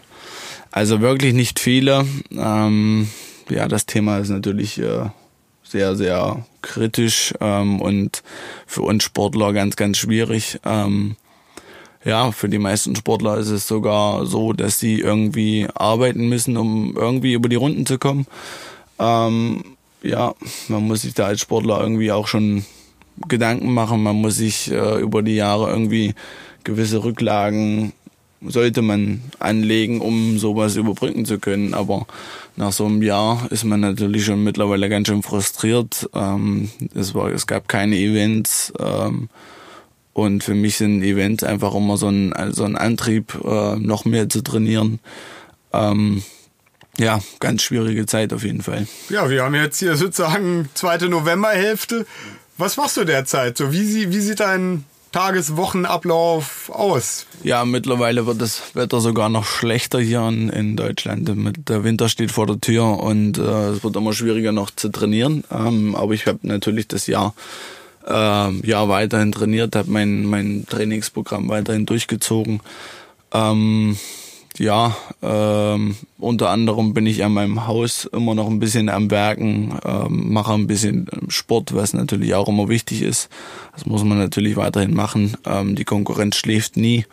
Also 0.71 0.99
wirklich 0.99 1.33
nicht 1.33 1.59
viele. 1.59 2.05
Ähm, 2.31 3.09
ja, 3.49 3.69
das 3.69 3.85
Thema 3.85 4.17
ist 4.17 4.29
natürlich 4.29 4.77
äh, 4.79 5.09
sehr, 5.69 5.95
sehr 5.95 6.45
kritisch 6.61 7.33
ähm, 7.39 7.81
und 7.81 8.23
für 8.65 8.81
uns 8.81 9.03
Sportler 9.03 9.53
ganz, 9.53 9.75
ganz 9.75 9.97
schwierig. 9.97 10.59
Ähm, 10.65 11.15
ja, 12.03 12.31
für 12.31 12.49
die 12.49 12.59
meisten 12.59 12.95
Sportler 12.95 13.37
ist 13.37 13.49
es 13.49 13.67
sogar 13.67 14.25
so, 14.25 14.53
dass 14.53 14.79
sie 14.79 14.99
irgendwie 14.99 15.67
arbeiten 15.73 16.29
müssen, 16.29 16.57
um 16.57 16.95
irgendwie 16.95 17.33
über 17.33 17.49
die 17.49 17.55
Runden 17.55 17.85
zu 17.85 17.97
kommen. 17.97 18.27
Ähm, 18.99 19.63
ja, 20.03 20.33
man 20.67 20.87
muss 20.87 21.01
sich 21.01 21.13
da 21.13 21.25
als 21.25 21.41
Sportler 21.41 21.81
irgendwie 21.81 22.11
auch 22.11 22.27
schon 22.27 22.65
Gedanken 23.27 23.73
machen. 23.73 24.03
Man 24.03 24.15
muss 24.15 24.37
sich 24.37 24.71
äh, 24.71 25.01
über 25.01 25.21
die 25.21 25.35
Jahre 25.35 25.69
irgendwie 25.69 26.13
gewisse 26.63 27.03
Rücklagen 27.03 27.93
sollte 28.41 28.81
man 28.81 29.21
anlegen, 29.39 29.99
um 30.01 30.37
sowas 30.37 30.75
überbrücken 30.75 31.25
zu 31.25 31.39
können. 31.39 31.73
Aber 31.73 32.05
nach 32.57 32.71
so 32.71 32.85
einem 32.85 33.01
Jahr 33.03 33.47
ist 33.51 33.63
man 33.63 33.79
natürlich 33.79 34.25
schon 34.25 34.43
mittlerweile 34.43 34.89
ganz 34.89 35.07
schön 35.07 35.23
frustriert. 35.23 36.09
Ähm, 36.13 36.69
es, 36.95 37.13
war, 37.13 37.31
es 37.31 37.47
gab 37.47 37.69
keine 37.69 37.95
Events. 37.95 38.73
Ähm, 38.79 39.29
und 40.13 40.43
für 40.43 40.55
mich 40.55 40.77
sind 40.77 41.03
Events 41.03 41.43
einfach 41.43 41.75
immer 41.75 41.97
so 41.97 42.09
ein, 42.09 42.33
so 42.51 42.63
ein 42.63 42.75
Antrieb, 42.75 43.35
äh, 43.45 43.75
noch 43.75 44.05
mehr 44.05 44.27
zu 44.27 44.41
trainieren. 44.41 44.99
Ähm, 45.71 46.23
ja, 46.97 47.19
ganz 47.39 47.61
schwierige 47.61 48.07
Zeit 48.07 48.33
auf 48.33 48.43
jeden 48.43 48.63
Fall. 48.63 48.87
Ja, 49.09 49.29
wir 49.29 49.43
haben 49.43 49.53
jetzt 49.53 49.77
hier 49.77 49.95
sozusagen 49.95 50.67
zweite 50.73 51.09
Novemberhälfte. 51.09 52.07
Was 52.57 52.75
machst 52.77 52.97
du 52.97 53.03
derzeit? 53.03 53.55
So, 53.57 53.71
wie, 53.71 54.11
wie 54.11 54.19
sieht 54.19 54.39
dein 54.39 54.83
Tageswochenablauf 55.11 56.69
aus? 56.69 57.25
Ja, 57.43 57.65
mittlerweile 57.65 58.25
wird 58.25 58.41
das 58.41 58.75
Wetter 58.75 58.99
sogar 58.99 59.29
noch 59.29 59.45
schlechter 59.45 59.99
hier 59.99 60.27
in, 60.27 60.49
in 60.49 60.75
Deutschland. 60.75 61.31
Der 61.67 61.83
Winter 61.83 62.09
steht 62.09 62.31
vor 62.31 62.45
der 62.45 62.59
Tür 62.59 62.99
und 62.99 63.37
äh, 63.37 63.69
es 63.69 63.83
wird 63.83 63.95
immer 63.95 64.13
schwieriger 64.13 64.51
noch 64.51 64.69
zu 64.71 64.89
trainieren. 64.89 65.43
Ähm, 65.51 65.95
aber 65.95 66.13
ich 66.13 66.27
habe 66.27 66.39
natürlich 66.43 66.87
das 66.87 67.07
Jahr, 67.07 67.33
äh, 68.05 68.11
Jahr 68.67 68.89
weiterhin 68.89 69.31
trainiert, 69.31 69.75
habe 69.75 69.89
mein, 69.89 70.25
mein 70.25 70.65
Trainingsprogramm 70.69 71.49
weiterhin 71.49 71.85
durchgezogen. 71.85 72.61
Ähm, 73.33 73.97
ja, 74.59 74.95
ähm, 75.21 75.95
unter 76.17 76.49
anderem 76.49 76.93
bin 76.93 77.05
ich 77.05 77.23
an 77.23 77.33
meinem 77.33 77.67
Haus 77.67 78.05
immer 78.05 78.35
noch 78.35 78.47
ein 78.47 78.59
bisschen 78.59 78.89
am 78.89 79.11
Werken, 79.11 79.77
ähm, 79.85 80.31
mache 80.31 80.53
ein 80.53 80.67
bisschen 80.67 81.07
Sport, 81.27 81.73
was 81.75 81.93
natürlich 81.93 82.33
auch 82.35 82.47
immer 82.47 82.69
wichtig 82.69 83.01
ist. 83.01 83.29
Das 83.73 83.85
muss 83.85 84.03
man 84.03 84.17
natürlich 84.17 84.55
weiterhin 84.55 84.93
machen. 84.93 85.37
Ähm, 85.45 85.75
die 85.75 85.85
Konkurrenz 85.85 86.35
schläft 86.35 86.77
nie, 86.77 87.05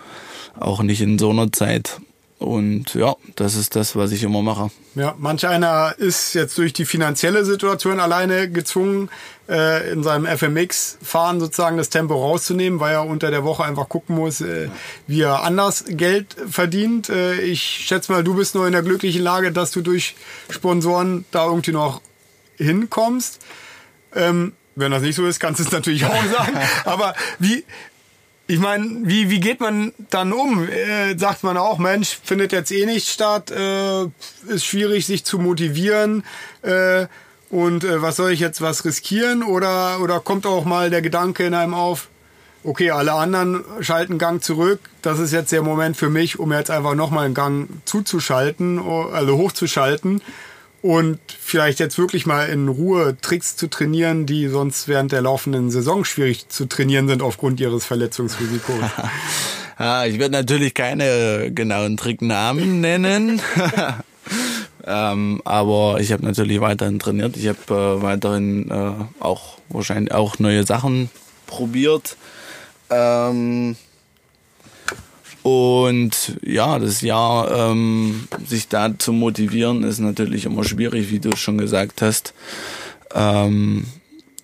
auch 0.59 0.83
nicht 0.83 1.01
in 1.01 1.19
so 1.19 1.31
einer 1.31 1.53
Zeit. 1.53 2.01
Und 2.45 2.95
ja, 2.95 3.17
das 3.37 3.55
ist 3.55 3.75
das, 3.75 3.97
was 3.97 4.13
ich 4.13 4.23
immer 4.23 4.43
mache. 4.43 4.71
Ja, 4.95 5.15
manch 5.19 5.47
einer 5.47 5.95
ist 5.97 6.35
jetzt 6.35 6.59
durch 6.59 6.75
die 6.75 6.85
finanzielle 6.85 7.47
Situation 7.47 8.01
alleine 8.01 8.51
gezwungen, 8.51 9.09
äh, 9.49 9.91
in 9.91 10.03
seinem 10.03 10.27
FMX-Fahren 10.27 11.41
sozusagen 11.41 11.79
das 11.79 11.89
Tempo 11.89 12.15
rauszunehmen, 12.15 12.81
weil 12.81 12.93
er 12.93 13.07
unter 13.07 13.31
der 13.31 13.45
Woche 13.45 13.65
einfach 13.65 13.89
gucken 13.89 14.17
muss, 14.17 14.43
äh, 14.43 14.69
wie 15.07 15.23
er 15.23 15.43
anders 15.43 15.85
Geld 15.89 16.37
verdient. 16.51 17.09
Äh, 17.09 17.41
ich 17.41 17.63
schätze 17.63 18.13
mal, 18.13 18.23
du 18.23 18.35
bist 18.35 18.55
nur 18.55 18.67
in 18.67 18.73
der 18.73 18.83
glücklichen 18.83 19.23
Lage, 19.23 19.51
dass 19.51 19.71
du 19.71 19.81
durch 19.81 20.15
Sponsoren 20.51 21.25
da 21.31 21.47
irgendwie 21.47 21.73
noch 21.73 22.03
hinkommst. 22.59 23.41
Ähm, 24.15 24.53
wenn 24.77 24.93
das 24.93 25.03
nicht 25.03 25.17
so 25.17 25.27
ist, 25.27 25.41
kannst 25.41 25.61
du 25.61 25.65
es 25.65 25.73
natürlich 25.73 26.05
auch 26.05 26.25
sagen. 26.33 26.59
Aber 26.85 27.15
wie, 27.39 27.65
ich 28.47 28.59
meine, 28.59 29.01
wie, 29.05 29.31
wie 29.31 29.41
geht 29.41 29.61
man 29.61 29.93
dann 30.11 30.33
um? 30.33 30.69
Äh, 30.69 31.17
sagt 31.19 31.45
man 31.45 31.57
auch, 31.57 31.79
Mensch, 31.79 32.19
findet 32.23 32.53
jetzt 32.53 32.71
eh 32.73 32.85
nicht 32.85 33.09
statt, 33.09 33.51
äh, 33.51 34.05
ist 34.49 34.67
schwierig, 34.67 35.07
sich 35.07 35.25
zu 35.25 35.39
motivieren. 35.39 36.25
Äh, 36.63 37.07
und 37.51 37.85
äh, 37.85 38.03
was 38.03 38.17
soll 38.17 38.33
ich 38.33 38.41
jetzt 38.41 38.61
was 38.61 38.85
riskieren? 38.85 39.43
Oder, 39.43 40.01
oder 40.01 40.21
kommt 40.21 40.45
auch 40.45 40.67
mal 40.67 40.91
der 40.91 41.01
Gedanke 41.01 41.47
in 41.47 41.55
einem 41.55 41.73
auf, 41.73 42.09
okay, 42.65 42.91
alle 42.91 43.15
anderen 43.15 43.65
schalten 43.81 44.19
Gang 44.19 44.43
zurück. 44.43 44.81
Das 45.01 45.19
ist 45.19 45.33
jetzt 45.33 45.53
der 45.53 45.63
Moment 45.63 45.97
für 45.97 46.11
mich, 46.11 46.39
um 46.39 46.53
jetzt 46.53 46.71
einfach 46.71 46.95
nochmal 46.95 47.25
einen 47.25 47.35
Gang 47.35 47.69
zuzuschalten, 47.87 48.79
also 48.79 49.39
hochzuschalten 49.39 50.21
und 50.85 51.19
vielleicht 51.41 51.81
jetzt 51.81 51.97
wirklich 51.97 52.27
mal 52.27 52.45
in 52.45 52.69
Ruhe 52.69 53.17
Tricks 53.23 53.57
zu 53.57 53.69
trainieren, 53.71 54.27
die 54.27 54.49
sonst 54.49 54.87
während 54.87 55.13
der 55.13 55.23
laufenden 55.23 55.71
Saison 55.71 56.05
schwierig 56.05 56.51
zu 56.51 56.67
trainieren 56.67 57.09
sind 57.09 57.23
aufgrund 57.23 57.59
ihres 57.59 57.87
Verletzungsrisikos. 57.87 58.85
ja, 59.79 60.05
ich 60.05 60.19
werde 60.19 60.33
natürlich 60.33 60.75
keine 60.75 61.51
genauen 61.55 61.97
Tricknamen 61.97 62.83
nennen. 62.83 63.41
ähm, 64.87 65.41
aber 65.47 66.01
ich 66.01 66.13
habe 66.13 66.23
natürlich 66.23 66.61
weiterhin 66.61 66.99
trainiert. 66.99 67.39
Ich 67.39 67.49
habe 67.49 67.61
äh, 67.71 68.03
weiterhin 68.03 68.71
äh, 68.71 69.23
auch 69.25 69.57
wahrscheinlich 69.71 70.13
auch 70.13 70.39
neue 70.39 70.67
Sachen 70.67 71.09
probiert. 71.47 72.19
Ähm, 72.91 73.77
und 75.45 76.39
ja, 76.43 76.79
das 76.79 77.03
Jahr, 77.03 77.71
ähm, 77.71 78.29
sich 78.47 78.69
da 78.69 78.99
zu 78.99 79.13
motivieren, 79.13 79.85
ist 79.85 79.99
natürlich 79.99 80.47
immer 80.47 80.65
schwierig, 80.65 81.11
wie 81.11 81.19
du 81.19 81.37
schon 81.37 81.59
gesagt 81.59 82.01
hast. 82.01 82.33
Ähm, 83.15 83.85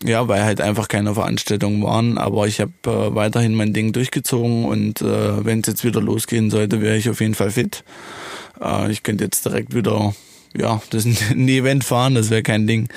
ja, 0.05 0.29
weil 0.29 0.45
halt 0.45 0.61
einfach 0.61 0.89
keine 0.89 1.15
Veranstaltungen 1.15 1.83
waren. 1.83 2.19
Aber 2.19 2.47
ich 2.47 2.61
habe 2.61 2.73
äh, 2.85 3.15
weiterhin 3.15 3.55
mein 3.55 3.73
Ding 3.73 3.95
durchgezogen 3.95 4.67
und 4.67 5.01
äh, 5.01 5.43
wenn 5.43 5.61
es 5.61 5.69
jetzt 5.69 5.85
wieder 5.85 6.03
losgehen 6.03 6.51
sollte, 6.51 6.83
wäre 6.83 6.99
ich 6.99 7.09
auf 7.09 7.23
jeden 7.23 7.35
Fall 7.35 7.51
fit. 7.51 7.83
Äh, 8.61 8.93
ich 8.93 9.03
könnte 9.03 9.25
jetzt 9.25 9.47
direkt 9.47 9.75
wieder, 9.75 10.15
ja, 10.55 10.83
das 10.91 11.07
ein 11.31 11.49
Event 11.49 11.83
fahren, 11.83 12.15
das 12.15 12.29
wäre 12.29 12.43
kein 12.43 12.67
Ding. 12.67 12.91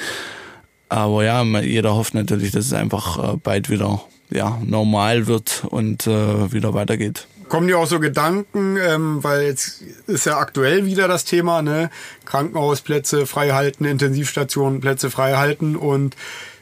Aber 0.90 1.24
ja, 1.24 1.42
jeder 1.62 1.96
hofft 1.96 2.16
natürlich, 2.16 2.52
dass 2.52 2.66
es 2.66 2.74
einfach 2.74 3.36
äh, 3.36 3.38
bald 3.38 3.70
wieder 3.70 4.02
ja, 4.30 4.60
normal 4.66 5.28
wird 5.28 5.64
und 5.70 6.06
äh, 6.06 6.52
wieder 6.52 6.74
weitergeht 6.74 7.28
kommen 7.50 7.68
dir 7.68 7.80
auch 7.80 7.88
so 7.88 8.00
Gedanken, 8.00 8.78
ähm, 8.78 9.24
weil 9.24 9.44
jetzt 9.44 9.82
ist 10.08 10.26
ja 10.26 10.38
aktuell 10.38 10.86
wieder 10.86 11.08
das 11.08 11.26
Thema, 11.26 11.62
ne? 11.62 11.90
Krankenhausplätze 12.26 13.26
freihalten, 13.26 13.86
Intensivstationen 13.86 14.82
Plätze 14.82 15.10
freihalten 15.10 15.76
und 15.76 16.16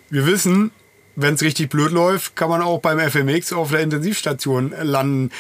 wir 0.09 0.25
wissen, 0.25 0.71
wenn 1.15 1.35
es 1.35 1.41
richtig 1.41 1.69
blöd 1.69 1.91
läuft, 1.91 2.35
kann 2.35 2.49
man 2.49 2.61
auch 2.61 2.79
beim 2.79 2.99
FMX 2.99 3.53
auf 3.53 3.71
der 3.71 3.81
Intensivstation 3.81 4.73
landen. 4.81 5.31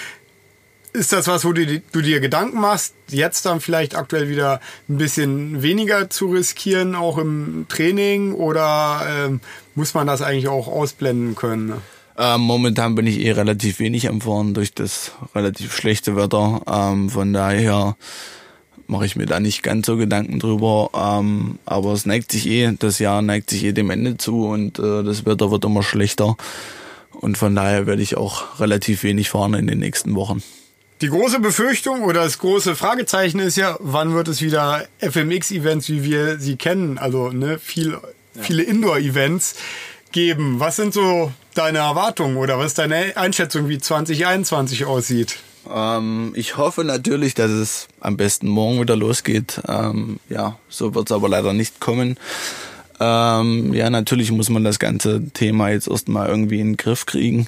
Ist 0.93 1.13
das 1.13 1.27
was, 1.27 1.45
wo 1.45 1.53
du, 1.53 1.79
du 1.79 2.01
dir 2.01 2.19
Gedanken 2.19 2.59
machst, 2.59 2.93
jetzt 3.07 3.45
dann 3.45 3.61
vielleicht 3.61 3.95
aktuell 3.95 4.27
wieder 4.27 4.59
ein 4.89 4.97
bisschen 4.97 5.61
weniger 5.61 6.09
zu 6.09 6.27
riskieren, 6.27 6.95
auch 6.95 7.17
im 7.17 7.65
Training, 7.69 8.33
oder 8.33 9.01
ähm, 9.07 9.39
muss 9.73 9.93
man 9.93 10.07
das 10.07 10.21
eigentlich 10.21 10.49
auch 10.49 10.67
ausblenden 10.67 11.35
können? 11.35 11.67
Ne? 11.67 11.77
Ähm, 12.17 12.41
momentan 12.41 12.95
bin 12.95 13.07
ich 13.07 13.19
eh 13.19 13.31
relativ 13.31 13.79
wenig 13.79 14.09
am 14.09 14.21
Fahren 14.21 14.53
durch 14.53 14.73
das 14.73 15.11
relativ 15.33 15.75
schlechte 15.75 16.15
Wetter. 16.15 16.61
Ähm, 16.67 17.09
von 17.09 17.33
daher 17.33 17.95
mache 18.87 19.05
ich 19.05 19.15
mir 19.15 19.25
da 19.25 19.39
nicht 19.39 19.63
ganz 19.63 19.87
so 19.87 19.97
Gedanken 19.97 20.39
drüber. 20.39 20.89
Ähm, 20.93 21.59
aber 21.65 21.93
es 21.93 22.05
neigt 22.05 22.31
sich 22.31 22.45
eh, 22.47 22.71
das 22.77 22.99
Jahr 22.99 23.21
neigt 23.21 23.49
sich 23.49 23.63
eh 23.63 23.71
dem 23.71 23.89
Ende 23.89 24.17
zu 24.17 24.47
und 24.47 24.77
äh, 24.79 25.03
das 25.03 25.25
Wetter 25.25 25.49
wird 25.49 25.65
immer 25.65 25.81
schlechter. 25.81 26.35
Und 27.11 27.37
von 27.37 27.55
daher 27.55 27.87
werde 27.87 28.01
ich 28.01 28.17
auch 28.17 28.59
relativ 28.59 29.03
wenig 29.03 29.29
fahren 29.29 29.53
in 29.53 29.67
den 29.67 29.79
nächsten 29.79 30.15
Wochen. 30.15 30.43
Die 31.01 31.09
große 31.09 31.39
Befürchtung 31.39 32.03
oder 32.03 32.23
das 32.23 32.37
große 32.37 32.75
Fragezeichen 32.75 33.39
ist 33.39 33.57
ja, 33.57 33.75
wann 33.79 34.13
wird 34.13 34.27
es 34.27 34.41
wieder 34.41 34.85
FMX-Events, 34.99 35.89
wie 35.89 36.03
wir 36.03 36.39
sie 36.39 36.57
kennen? 36.57 36.97
Also 36.97 37.29
ne, 37.31 37.57
viel, 37.57 37.97
viele 38.39 38.63
Indoor-Events 38.63 39.55
geben. 40.11 40.59
Was 40.59 40.75
sind 40.75 40.93
so 40.93 41.31
deine 41.53 41.79
Erwartungen 41.79 42.37
oder 42.37 42.57
was 42.57 42.73
deine 42.73 43.17
Einschätzung, 43.17 43.69
wie 43.69 43.79
2021 43.79 44.85
aussieht? 44.85 45.37
Ähm, 45.69 46.33
ich 46.35 46.57
hoffe 46.57 46.83
natürlich, 46.83 47.33
dass 47.33 47.51
es 47.51 47.87
am 47.99 48.17
besten 48.17 48.47
morgen 48.47 48.81
wieder 48.81 48.95
losgeht. 48.95 49.61
Ähm, 49.67 50.19
ja, 50.29 50.57
so 50.69 50.95
wird 50.95 51.09
es 51.09 51.15
aber 51.15 51.29
leider 51.29 51.53
nicht 51.53 51.79
kommen. 51.79 52.17
Ähm, 52.99 53.73
ja, 53.73 53.89
natürlich 53.89 54.31
muss 54.31 54.49
man 54.49 54.63
das 54.63 54.79
ganze 54.79 55.29
Thema 55.29 55.69
jetzt 55.69 55.87
erstmal 55.87 56.29
irgendwie 56.29 56.59
in 56.59 56.71
den 56.71 56.77
Griff 56.77 57.05
kriegen. 57.05 57.47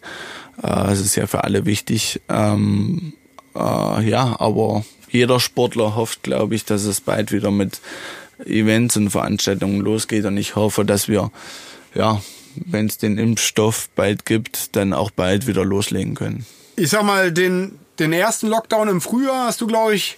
Äh, 0.61 0.91
es 0.91 0.99
ist 0.99 1.15
ja 1.15 1.27
für 1.27 1.43
alle 1.43 1.65
wichtig. 1.65 2.21
Ähm, 2.29 3.13
äh, 3.55 4.09
ja, 4.09 4.35
aber 4.39 4.83
jeder 5.09 5.39
Sportler 5.39 5.95
hofft, 5.95 6.23
glaube 6.23 6.55
ich, 6.55 6.65
dass 6.65 6.83
es 6.83 7.01
bald 7.01 7.31
wieder 7.31 7.51
mit 7.51 7.81
Events 8.45 8.97
und 8.97 9.11
Veranstaltungen 9.11 9.79
losgeht. 9.79 10.25
Und 10.25 10.37
ich 10.37 10.55
hoffe, 10.55 10.85
dass 10.85 11.07
wir 11.07 11.31
ja 11.93 12.19
wenn 12.55 12.87
es 12.87 12.97
den 12.97 13.17
Impfstoff 13.17 13.89
bald 13.95 14.25
gibt, 14.25 14.75
dann 14.75 14.93
auch 14.93 15.11
bald 15.11 15.47
wieder 15.47 15.65
loslegen 15.65 16.15
können. 16.15 16.45
Ich 16.75 16.89
sag 16.89 17.03
mal, 17.03 17.31
den, 17.31 17.79
den 17.99 18.13
ersten 18.13 18.47
Lockdown 18.47 18.87
im 18.87 19.01
Frühjahr 19.01 19.47
hast 19.47 19.61
du, 19.61 19.67
glaube 19.67 19.95
ich, 19.95 20.17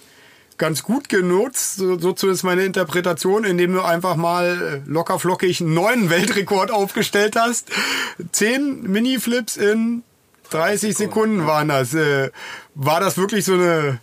ganz 0.58 0.82
gut 0.82 1.08
genutzt. 1.08 1.76
So, 1.76 1.98
so 1.98 2.12
zumindest 2.12 2.44
meine 2.44 2.64
Interpretation, 2.64 3.44
indem 3.44 3.74
du 3.74 3.82
einfach 3.82 4.16
mal 4.16 4.82
locker 4.86 5.18
flockig 5.18 5.60
einen 5.60 5.74
neuen 5.74 6.10
Weltrekord 6.10 6.70
aufgestellt 6.70 7.36
hast. 7.36 7.70
Zehn 8.32 8.82
Mini-Flips 8.82 9.56
in 9.56 10.02
30 10.50 10.96
Sekunden 10.96 11.46
waren 11.46 11.68
das. 11.68 11.94
Äh, 11.94 12.30
war 12.74 13.00
das 13.00 13.18
wirklich 13.18 13.44
so 13.44 13.54
eine 13.54 14.00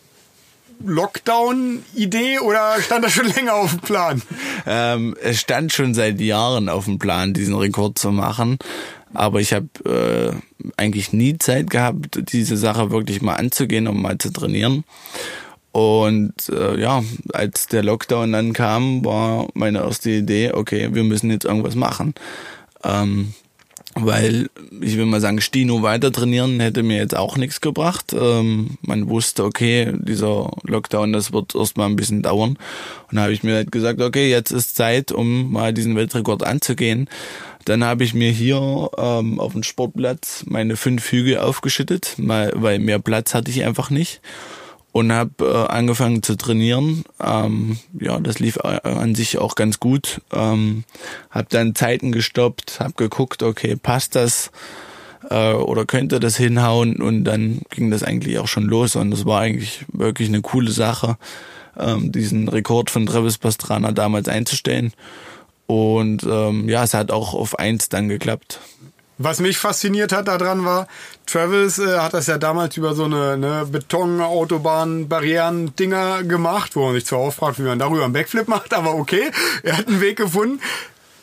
Lockdown-Idee 0.86 2.39
oder 2.39 2.81
stand 2.81 3.05
das 3.05 3.13
schon 3.13 3.27
länger 3.36 3.55
auf 3.55 3.71
dem 3.71 3.79
Plan? 3.79 4.21
Ähm, 4.65 5.15
es 5.21 5.39
stand 5.39 5.73
schon 5.73 5.93
seit 5.93 6.19
Jahren 6.19 6.69
auf 6.69 6.86
dem 6.86 6.99
Plan, 6.99 7.34
diesen 7.34 7.55
Rekord 7.55 7.97
zu 7.97 8.11
machen. 8.11 8.57
Aber 9.13 9.39
ich 9.39 9.53
habe 9.53 9.67
äh, 9.86 10.69
eigentlich 10.75 11.13
nie 11.13 11.38
Zeit 11.38 11.69
gehabt, 11.69 12.31
diese 12.31 12.57
Sache 12.57 12.91
wirklich 12.91 13.21
mal 13.21 13.36
anzugehen, 13.36 13.88
um 13.88 14.01
mal 14.01 14.17
zu 14.17 14.31
trainieren. 14.31 14.84
Und 15.71 16.49
äh, 16.49 16.79
ja, 16.79 17.03
als 17.34 17.67
der 17.67 17.84
Lockdown 17.84 18.31
dann 18.31 18.53
kam, 18.53 19.03
war 19.03 19.47
meine 19.53 19.79
erste 19.79 20.11
Idee, 20.11 20.51
okay, 20.51 20.89
wir 20.93 21.03
müssen 21.03 21.31
jetzt 21.31 21.45
irgendwas 21.45 21.75
machen. 21.75 22.13
Ähm, 22.84 23.34
weil 23.96 24.50
ich 24.82 24.98
will 24.98 25.06
mal 25.06 25.22
sagen, 25.22 25.41
Stino 25.41 25.82
weiter 25.82 26.12
trainieren 26.12 26.60
hätte 26.60 26.84
mir 26.84 26.98
jetzt 26.98 27.16
auch 27.16 27.38
nichts 27.38 27.62
gebracht. 27.62 28.14
Ähm, 28.14 28.78
man 28.82 29.10
wusste, 29.10 29.44
okay, 29.44 29.94
dieser 29.96 30.52
Lockdown, 30.64 31.14
das 31.14 31.32
wird 31.32 31.56
erstmal 31.56 31.89
ein 31.89 31.96
bisschen 31.96 32.22
dauern. 32.22 32.58
Und 33.10 33.16
da 33.16 33.24
habe 33.24 33.34
ich 33.34 33.44
mir 33.44 33.56
halt 33.56 33.72
gesagt, 33.72 34.02
okay, 34.02 34.30
jetzt 34.30 34.52
ist 34.52 34.76
Zeit, 34.76 35.12
um 35.12 35.52
mal 35.52 35.74
diesen 35.74 35.96
Weltrekord 35.96 36.44
anzugehen. 36.44 37.10
Dann 37.66 37.84
habe 37.84 38.04
ich 38.04 38.14
mir 38.14 38.32
hier 38.32 38.89
ähm, 38.98 39.39
auf 39.39 39.54
dem 39.54 39.64
Sportplatz 39.64 40.44
meine 40.48 40.76
fünf 40.76 41.12
Hügel 41.12 41.38
aufgeschüttet, 41.38 42.16
weil 42.18 42.80
mehr 42.80 43.00
Platz 43.00 43.34
hatte 43.34 43.52
ich 43.52 43.64
einfach 43.64 43.89
nicht 43.89 44.22
und 44.94 45.12
habe 45.12 45.32
äh, 45.44 45.72
angefangen 45.74 46.24
zu 46.24 46.38
trainieren. 46.38 47.04
Ähm, 47.22 47.78
ja, 48.00 48.20
das 48.20 48.39
lief 48.39 48.58
äh, 48.58 48.80
an 48.84 49.16
sich 49.16 49.39
auch 49.39 49.56
ganz 49.56 49.80
gut. 49.80 50.22
Ähm, 50.32 50.86
habe 51.32 51.48
dann 51.50 51.76
Zeiten 51.76 52.12
gestoppt, 52.14 52.80
habe 52.80 52.94
geguckt, 52.96 53.44
okay, 53.44 53.76
passt 53.76 54.16
das 54.16 54.52
äh, 55.30 55.54
oder 55.54 55.86
könnte 55.86 56.20
das 56.20 56.38
hinhauen 56.38 57.02
und 57.02 57.24
dann 57.24 57.64
ging 57.72 57.89
das 57.89 58.04
eigentlich 58.04 58.38
auch 58.38 58.48
schon 58.48 58.66
los 58.66 58.96
und 58.96 59.10
das 59.10 59.26
war 59.26 59.41
eigentlich 59.41 59.84
wirklich 59.91 60.30
eine 60.30 60.41
coole 60.41 60.72
Sache, 60.72 61.18
ähm, 61.78 62.12
diesen 62.12 62.48
Rekord 62.48 62.91
von 62.91 63.08
Travis 63.08 63.39
Pastrana 63.39 63.91
damals 63.91 64.28
einzustellen. 64.30 64.94
Und 65.66 66.22
ähm, 66.24 66.70
ja, 66.70 66.84
es 66.84 66.94
hat 66.94 67.10
auch 67.10 67.34
auf 67.34 67.58
eins 67.58 67.89
dann 67.89 68.10
geklappt. 68.10 68.60
Was 69.18 69.39
mich 69.39 69.57
fasziniert 69.59 70.11
hat 70.11 70.28
daran 70.28 70.66
war, 70.66 70.89
Travis 71.26 71.80
äh, 71.80 71.99
hat 71.99 72.14
das 72.14 72.28
ja 72.28 72.38
damals 72.38 72.76
über 72.78 72.93
so 72.95 73.05
eine 73.05 73.38
ne, 73.38 73.66
Beton-Autobahn-Barrieren-Dinger 73.70 76.24
gemacht, 76.24 76.76
wo 76.76 76.86
man 76.86 76.95
sich 76.95 77.05
zwar 77.05 77.20
auch 77.20 77.34
fragt, 77.34 77.59
wie 77.59 77.64
man 77.64 77.80
darüber 77.80 78.03
einen 78.05 78.14
Backflip 78.14 78.47
macht, 78.47 78.74
aber 78.74 78.95
okay, 78.95 79.32
er 79.61 79.78
hat 79.78 79.88
einen 79.88 80.01
Weg 80.01 80.18
gefunden. 80.18 80.59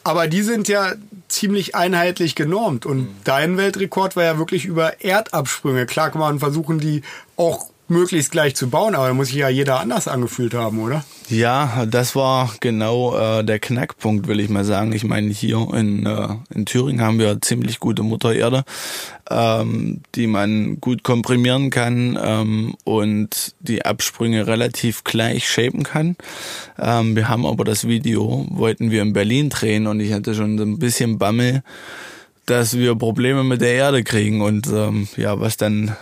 Aber 0.03 0.29
die 0.29 0.41
sind 0.43 0.67
ja 0.69 0.95
ziemlich 1.29 1.75
einheitlich 1.75 2.35
genormt 2.35 2.87
und 2.87 3.01
mhm. 3.01 3.17
dein 3.25 3.59
Weltrekord 3.59 4.17
war 4.17 4.25
ja 4.25 4.39
wirklich 4.39 4.65
über 4.65 5.03
Erdabsprünge. 5.03 5.85
Klar 5.87 6.11
kann 6.11 6.21
man 6.21 6.39
versuchen, 6.39 6.79
die 6.79 7.03
auch 7.37 7.70
möglichst 7.91 8.31
gleich 8.31 8.55
zu 8.55 8.71
bauen, 8.71 8.95
aber 8.95 9.09
da 9.09 9.15
muss 9.15 9.29
sich 9.29 9.37
ja 9.37 9.49
jeder 9.49 9.81
anders 9.81 10.09
angefühlt 10.09 10.55
haben, 10.55 10.79
oder? 10.79 11.05
Ja, 11.29 11.87
das 11.87 12.17
war 12.17 12.53
genau 12.61 13.17
äh, 13.17 13.45
der 13.45 13.59
Knackpunkt, 13.59 14.27
will 14.27 14.41
ich 14.41 14.49
mal 14.49 14.65
sagen. 14.65 14.93
Ich 14.93 15.05
meine, 15.05 15.31
hier 15.31 15.69
in, 15.75 16.07
äh, 16.07 16.29
in 16.55 16.67
Thüringen 16.67 17.03
haben 17.03 17.19
wir 17.19 17.41
ziemlich 17.41 17.81
gute 17.81 18.03
Muttererde, 18.03 18.65
ähm, 19.29 20.03
die 20.15 20.27
man 20.27 20.81
gut 20.81 21.03
komprimieren 21.03 21.71
kann 21.71 22.19
ähm, 22.21 22.75
und 22.85 23.55
die 23.61 23.85
Absprünge 23.85 24.47
relativ 24.47 25.05
gleich 25.05 25.49
shapen 25.49 25.83
kann. 25.83 26.17
Ähm, 26.79 27.15
wir 27.17 27.29
haben 27.29 27.45
aber 27.45 27.65
das 27.65 27.87
Video, 27.87 28.47
wollten 28.51 28.91
wir 28.91 29.03
in 29.03 29.13
Berlin 29.13 29.51
drehen 29.51 29.87
und 29.87 30.01
ich 30.01 30.13
hatte 30.13 30.35
schon 30.35 30.59
so 30.59 30.65
ein 30.65 30.79
bisschen 30.79 31.19
Bammel, 31.19 31.63
dass 32.51 32.77
wir 32.77 32.97
Probleme 32.97 33.45
mit 33.45 33.61
der 33.61 33.75
Erde 33.75 34.03
kriegen 34.03 34.43
und 34.43 34.67
ähm, 34.67 35.07
ja, 35.17 35.39
was 35.39 35.57
dann 35.57 35.97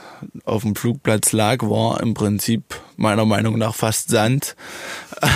auf 0.44 0.62
dem 0.62 0.74
Flugplatz 0.74 1.32
lag, 1.32 1.62
war 1.62 2.00
im 2.00 2.14
Prinzip 2.14 2.62
meiner 2.96 3.26
Meinung 3.26 3.58
nach 3.58 3.74
fast 3.74 4.08
Sand. 4.08 4.56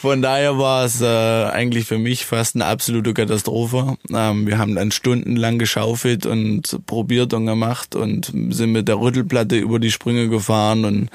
Von 0.00 0.20
daher 0.20 0.58
war 0.58 0.84
es 0.84 1.00
äh, 1.00 1.06
eigentlich 1.06 1.86
für 1.86 1.98
mich 1.98 2.26
fast 2.26 2.56
eine 2.56 2.66
absolute 2.66 3.14
Katastrophe. 3.14 3.96
Ähm, 4.12 4.46
wir 4.46 4.58
haben 4.58 4.74
dann 4.74 4.90
stundenlang 4.90 5.58
geschaufelt 5.58 6.26
und 6.26 6.80
probiert 6.86 7.32
und 7.34 7.46
gemacht 7.46 7.94
und 7.94 8.32
sind 8.50 8.72
mit 8.72 8.88
der 8.88 8.98
Rüttelplatte 8.98 9.56
über 9.56 9.78
die 9.78 9.92
Sprünge 9.92 10.28
gefahren 10.28 10.84
und 10.84 11.08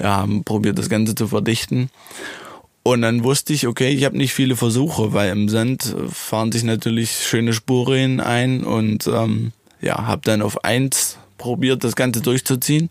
ja, 0.00 0.16
haben 0.16 0.42
probiert 0.42 0.78
das 0.78 0.88
Ganze 0.88 1.14
zu 1.14 1.28
verdichten. 1.28 1.90
Und 2.86 3.00
dann 3.00 3.24
wusste 3.24 3.54
ich, 3.54 3.66
okay, 3.66 3.88
ich 3.88 4.04
habe 4.04 4.18
nicht 4.18 4.34
viele 4.34 4.56
Versuche, 4.56 5.14
weil 5.14 5.30
im 5.30 5.48
Sand 5.48 5.96
fahren 6.12 6.52
sich 6.52 6.64
natürlich 6.64 7.10
schöne 7.10 7.54
Spuren 7.54 8.20
ein 8.20 8.62
und 8.62 9.06
ähm, 9.06 9.52
ja, 9.80 10.06
habe 10.06 10.20
dann 10.24 10.42
auf 10.42 10.64
eins 10.64 11.16
probiert, 11.38 11.82
das 11.82 11.96
Ganze 11.96 12.20
durchzuziehen. 12.20 12.90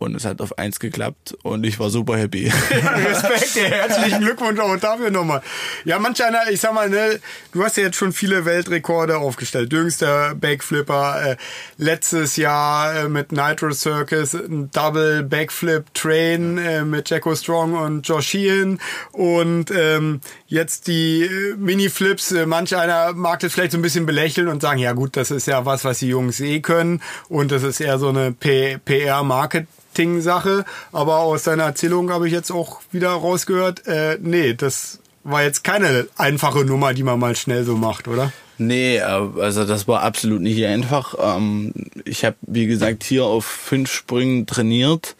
Und 0.00 0.14
es 0.14 0.24
hat 0.24 0.40
auf 0.40 0.58
eins 0.58 0.80
geklappt 0.80 1.36
und 1.42 1.62
ich 1.64 1.78
war 1.78 1.90
super 1.90 2.16
happy. 2.16 2.50
Respekt, 2.70 3.54
ja, 3.54 3.64
herzlichen 3.64 4.20
Glückwunsch 4.22 4.58
auch 4.58 4.74
dafür 4.78 5.10
nochmal. 5.10 5.42
Ja, 5.84 5.98
manch 5.98 6.24
einer, 6.24 6.50
ich 6.50 6.58
sag 6.58 6.72
mal, 6.72 6.88
ne, 6.88 7.20
du 7.52 7.62
hast 7.62 7.76
ja 7.76 7.82
jetzt 7.82 7.96
schon 7.96 8.14
viele 8.14 8.46
Weltrekorde 8.46 9.18
aufgestellt. 9.18 9.70
Jüngster 9.74 10.34
Backflipper, 10.34 11.32
äh, 11.32 11.36
letztes 11.76 12.36
Jahr 12.36 12.94
äh, 12.94 13.08
mit 13.10 13.30
Nitro 13.30 13.72
Circus, 13.72 14.32
ein 14.32 14.70
Double 14.70 15.22
Backflip 15.22 15.92
Train 15.92 16.56
äh, 16.56 16.82
mit 16.82 17.10
Jacko 17.10 17.34
Strong 17.34 17.74
und 17.74 18.08
Josh 18.08 18.28
Sheehan 18.28 18.80
und 19.12 19.70
ähm, 19.70 20.22
jetzt 20.46 20.86
die 20.86 21.24
äh, 21.24 21.56
Mini-Flips. 21.56 22.32
Äh, 22.32 22.46
manch 22.46 22.74
einer 22.74 23.12
mag 23.12 23.40
das 23.40 23.52
vielleicht 23.52 23.72
so 23.72 23.78
ein 23.78 23.82
bisschen 23.82 24.06
belächeln 24.06 24.48
und 24.48 24.62
sagen, 24.62 24.78
ja 24.78 24.92
gut, 24.92 25.18
das 25.18 25.30
ist 25.30 25.46
ja 25.46 25.66
was, 25.66 25.84
was 25.84 25.98
die 25.98 26.08
Jungs 26.08 26.40
eh 26.40 26.60
können 26.60 27.02
und 27.28 27.52
das 27.52 27.64
ist 27.64 27.80
eher 27.80 27.98
so 27.98 28.08
eine 28.08 28.32
PR-Market 28.32 29.66
Marketing-Sache, 29.90 30.64
aber 30.92 31.18
aus 31.18 31.44
deiner 31.44 31.64
Erzählung 31.64 32.10
habe 32.10 32.26
ich 32.26 32.32
jetzt 32.32 32.50
auch 32.50 32.80
wieder 32.92 33.10
rausgehört, 33.10 33.86
äh, 33.86 34.18
nee, 34.20 34.54
das 34.54 35.00
war 35.24 35.42
jetzt 35.42 35.64
keine 35.64 36.06
einfache 36.16 36.64
Nummer, 36.64 36.94
die 36.94 37.02
man 37.02 37.18
mal 37.18 37.36
schnell 37.36 37.64
so 37.64 37.76
macht, 37.76 38.08
oder? 38.08 38.32
Nee, 38.58 38.96
äh, 38.96 39.02
also 39.02 39.64
das 39.64 39.88
war 39.88 40.02
absolut 40.02 40.40
nicht 40.40 40.64
einfach. 40.64 41.14
Ähm, 41.18 41.72
ich 42.04 42.24
habe, 42.24 42.36
wie 42.42 42.66
gesagt, 42.66 43.04
hier 43.04 43.24
auf 43.24 43.44
fünf 43.44 43.92
Sprüngen 43.92 44.46
trainiert. 44.46 45.16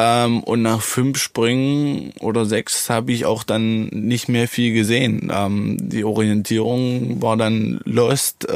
Ähm, 0.00 0.44
und 0.44 0.62
nach 0.62 0.80
fünf 0.80 1.18
Sprüngen 1.18 2.12
oder 2.20 2.46
sechs 2.46 2.88
habe 2.88 3.10
ich 3.10 3.26
auch 3.26 3.42
dann 3.42 3.86
nicht 3.86 4.28
mehr 4.28 4.46
viel 4.46 4.72
gesehen. 4.72 5.32
Ähm, 5.34 5.76
die 5.80 6.04
Orientierung 6.04 7.20
war 7.20 7.36
dann 7.36 7.80
lost. 7.84 8.46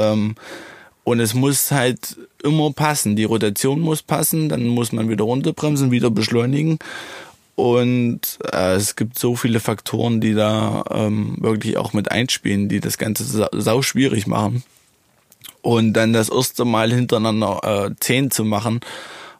Und 1.05 1.19
es 1.19 1.35
muss 1.35 1.73
halt 1.73 2.17
immer 2.43 2.73
passen. 2.73 3.17
Die 3.17 3.25
Rotation 3.25 3.81
muss 3.81 4.03
passen, 4.03 4.49
dann 4.49 4.67
muss 4.67 4.93
man 4.93 5.09
wieder 5.09 5.25
runterbremsen, 5.25 5.91
wieder 5.91 6.11
beschleunigen. 6.11 6.79
Und 7.55 8.39
äh, 8.53 8.75
es 8.75 8.97
gibt 8.97 9.19
so 9.19 9.37
viele 9.37 9.61
Faktoren, 9.61 10.21
die 10.21 10.35
da 10.35 10.85
ähm, 10.91 11.37
wirklich 11.41 11.77
auch 11.77 11.93
mit 11.93 12.11
einspielen, 12.11 12.69
die 12.69 12.81
das 12.81 12.99
Ganze 12.99 13.49
sau, 13.53 13.83
schwierig 13.83 14.27
machen. 14.27 14.63
Und 15.61 15.93
dann 15.93 16.13
das 16.13 16.29
erste 16.29 16.65
Mal 16.65 16.93
hintereinander 16.93 17.61
äh, 17.63 17.95
zehn 18.01 18.31
zu 18.31 18.45
machen, 18.45 18.81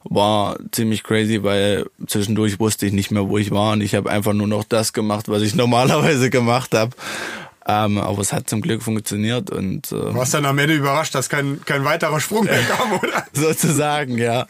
war 0.05 0.57
ziemlich 0.73 1.03
crazy, 1.03 1.43
weil 1.43 1.87
zwischendurch 2.07 2.61
wusste 2.61 2.87
ich 2.87 2.93
nicht 2.93 3.11
mehr, 3.11 3.29
wo 3.29 3.39
ich 3.39 3.51
war 3.51 3.73
und 3.73 3.81
ich 3.81 3.95
habe 3.95 4.11
einfach 4.11 4.33
nur 4.33 4.47
noch 4.47 4.65
das 4.65 4.93
gemacht, 4.93 5.29
was 5.29 5.43
ich 5.43 5.55
normalerweise 5.57 6.31
gemacht 6.31 6.75
habe. 6.75 6.95
Ähm, 7.67 7.99
aber 7.99 8.21
es 8.21 8.33
hat 8.33 8.51
zum 8.51 8.61
Glück 8.61 8.83
funktioniert 8.83 9.51
und 9.51 9.93
äh, 9.93 9.95
du 9.95 10.15
warst 10.15 10.35
dann 10.35 10.47
am 10.47 10.59
Ende 10.59 10.75
überrascht, 10.75 11.15
dass 11.15 11.29
kein, 11.29 11.65
kein 11.65 11.85
weiterer 11.85 12.19
Sprung 12.19 12.45
mehr 12.45 12.63
kam, 12.63 12.93
oder? 12.93 13.25
Sozusagen, 13.33 14.19
ja. 14.19 14.47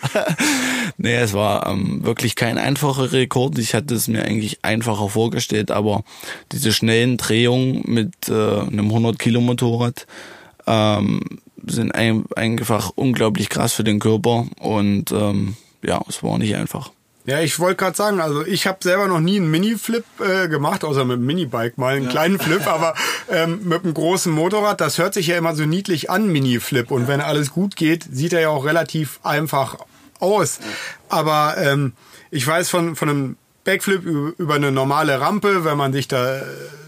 nee, 0.97 1.17
es 1.17 1.35
war 1.35 1.67
ähm, 1.67 2.05
wirklich 2.05 2.37
kein 2.37 2.57
einfacher 2.57 3.13
Rekord. 3.13 3.59
Ich 3.59 3.75
hatte 3.75 3.95
es 3.95 4.09
mir 4.09 4.25
eigentlich 4.25 4.65
einfacher 4.65 5.11
vorgestellt, 5.11 5.71
aber 5.71 6.05
diese 6.53 6.73
schnellen 6.73 7.19
Drehungen 7.19 7.83
mit 7.87 8.31
äh, 8.31 8.61
einem 8.61 8.87
100 8.87 9.19
Kilo 9.19 9.43
Motorrad 9.43 10.07
ähm, 10.67 11.21
sind 11.67 11.95
ein, 11.95 12.25
einfach 12.35 12.93
unglaublich 12.95 13.51
krass 13.51 13.75
für 13.75 13.85
den 13.85 13.99
Körper 13.99 14.47
und 14.59 15.13
ähm, 15.13 15.57
ja, 15.83 16.01
es 16.09 16.23
war 16.23 16.39
nicht 16.39 16.57
einfach. 16.57 16.93
Ja, 17.25 17.41
ich 17.41 17.61
wollte 17.61 17.77
gerade 17.77 17.97
sagen, 17.97 18.21
also 18.21 18.45
ich 18.45 18.67
habe 18.67 18.79
selber 18.83 19.07
noch 19.07 19.21
nie 19.21 19.37
einen 19.37 19.51
Mini-Flip 19.51 20.05
äh, 20.21 20.49
gemacht, 20.49 20.83
außer 20.83 21.05
mit 21.05 21.19
einem 21.19 21.27
Minibike 21.27 21.75
mal 21.77 21.95
einen 21.95 22.07
ja. 22.07 22.11
kleinen 22.11 22.41
Flip, 22.41 22.67
aber 22.67 22.95
ähm, 23.31 23.61
mit 23.65 23.85
einem 23.85 23.95
großen 23.95 24.33
Motorrad, 24.33 24.81
das 24.81 24.99
hört 24.99 25.15
sich 25.15 25.29
ja 25.29 25.37
immer 25.37 25.55
so 25.55 25.65
niedlich 25.65 26.11
an, 26.11 26.27
Mini-Flip. 26.27 26.91
Und 26.91 27.07
wenn 27.07 27.21
alles 27.21 27.53
gut 27.53 27.77
geht, 27.77 28.05
sieht 28.11 28.33
er 28.33 28.41
ja 28.41 28.49
auch 28.49 28.65
relativ 28.65 29.21
einfach 29.23 29.77
aus. 30.19 30.59
Aber 31.09 31.55
ähm, 31.59 31.93
ich 32.33 32.45
weiß 32.45 32.69
von, 32.71 32.97
von 32.97 33.09
einem 33.09 33.37
Backflip 33.65 34.05
über 34.05 34.55
eine 34.55 34.73
normale 34.73 35.21
Rampe, 35.21 35.65
wenn 35.65 35.79
man 35.79 35.93
sich 35.93 36.09
da 36.09 36.39
äh, 36.39 36.43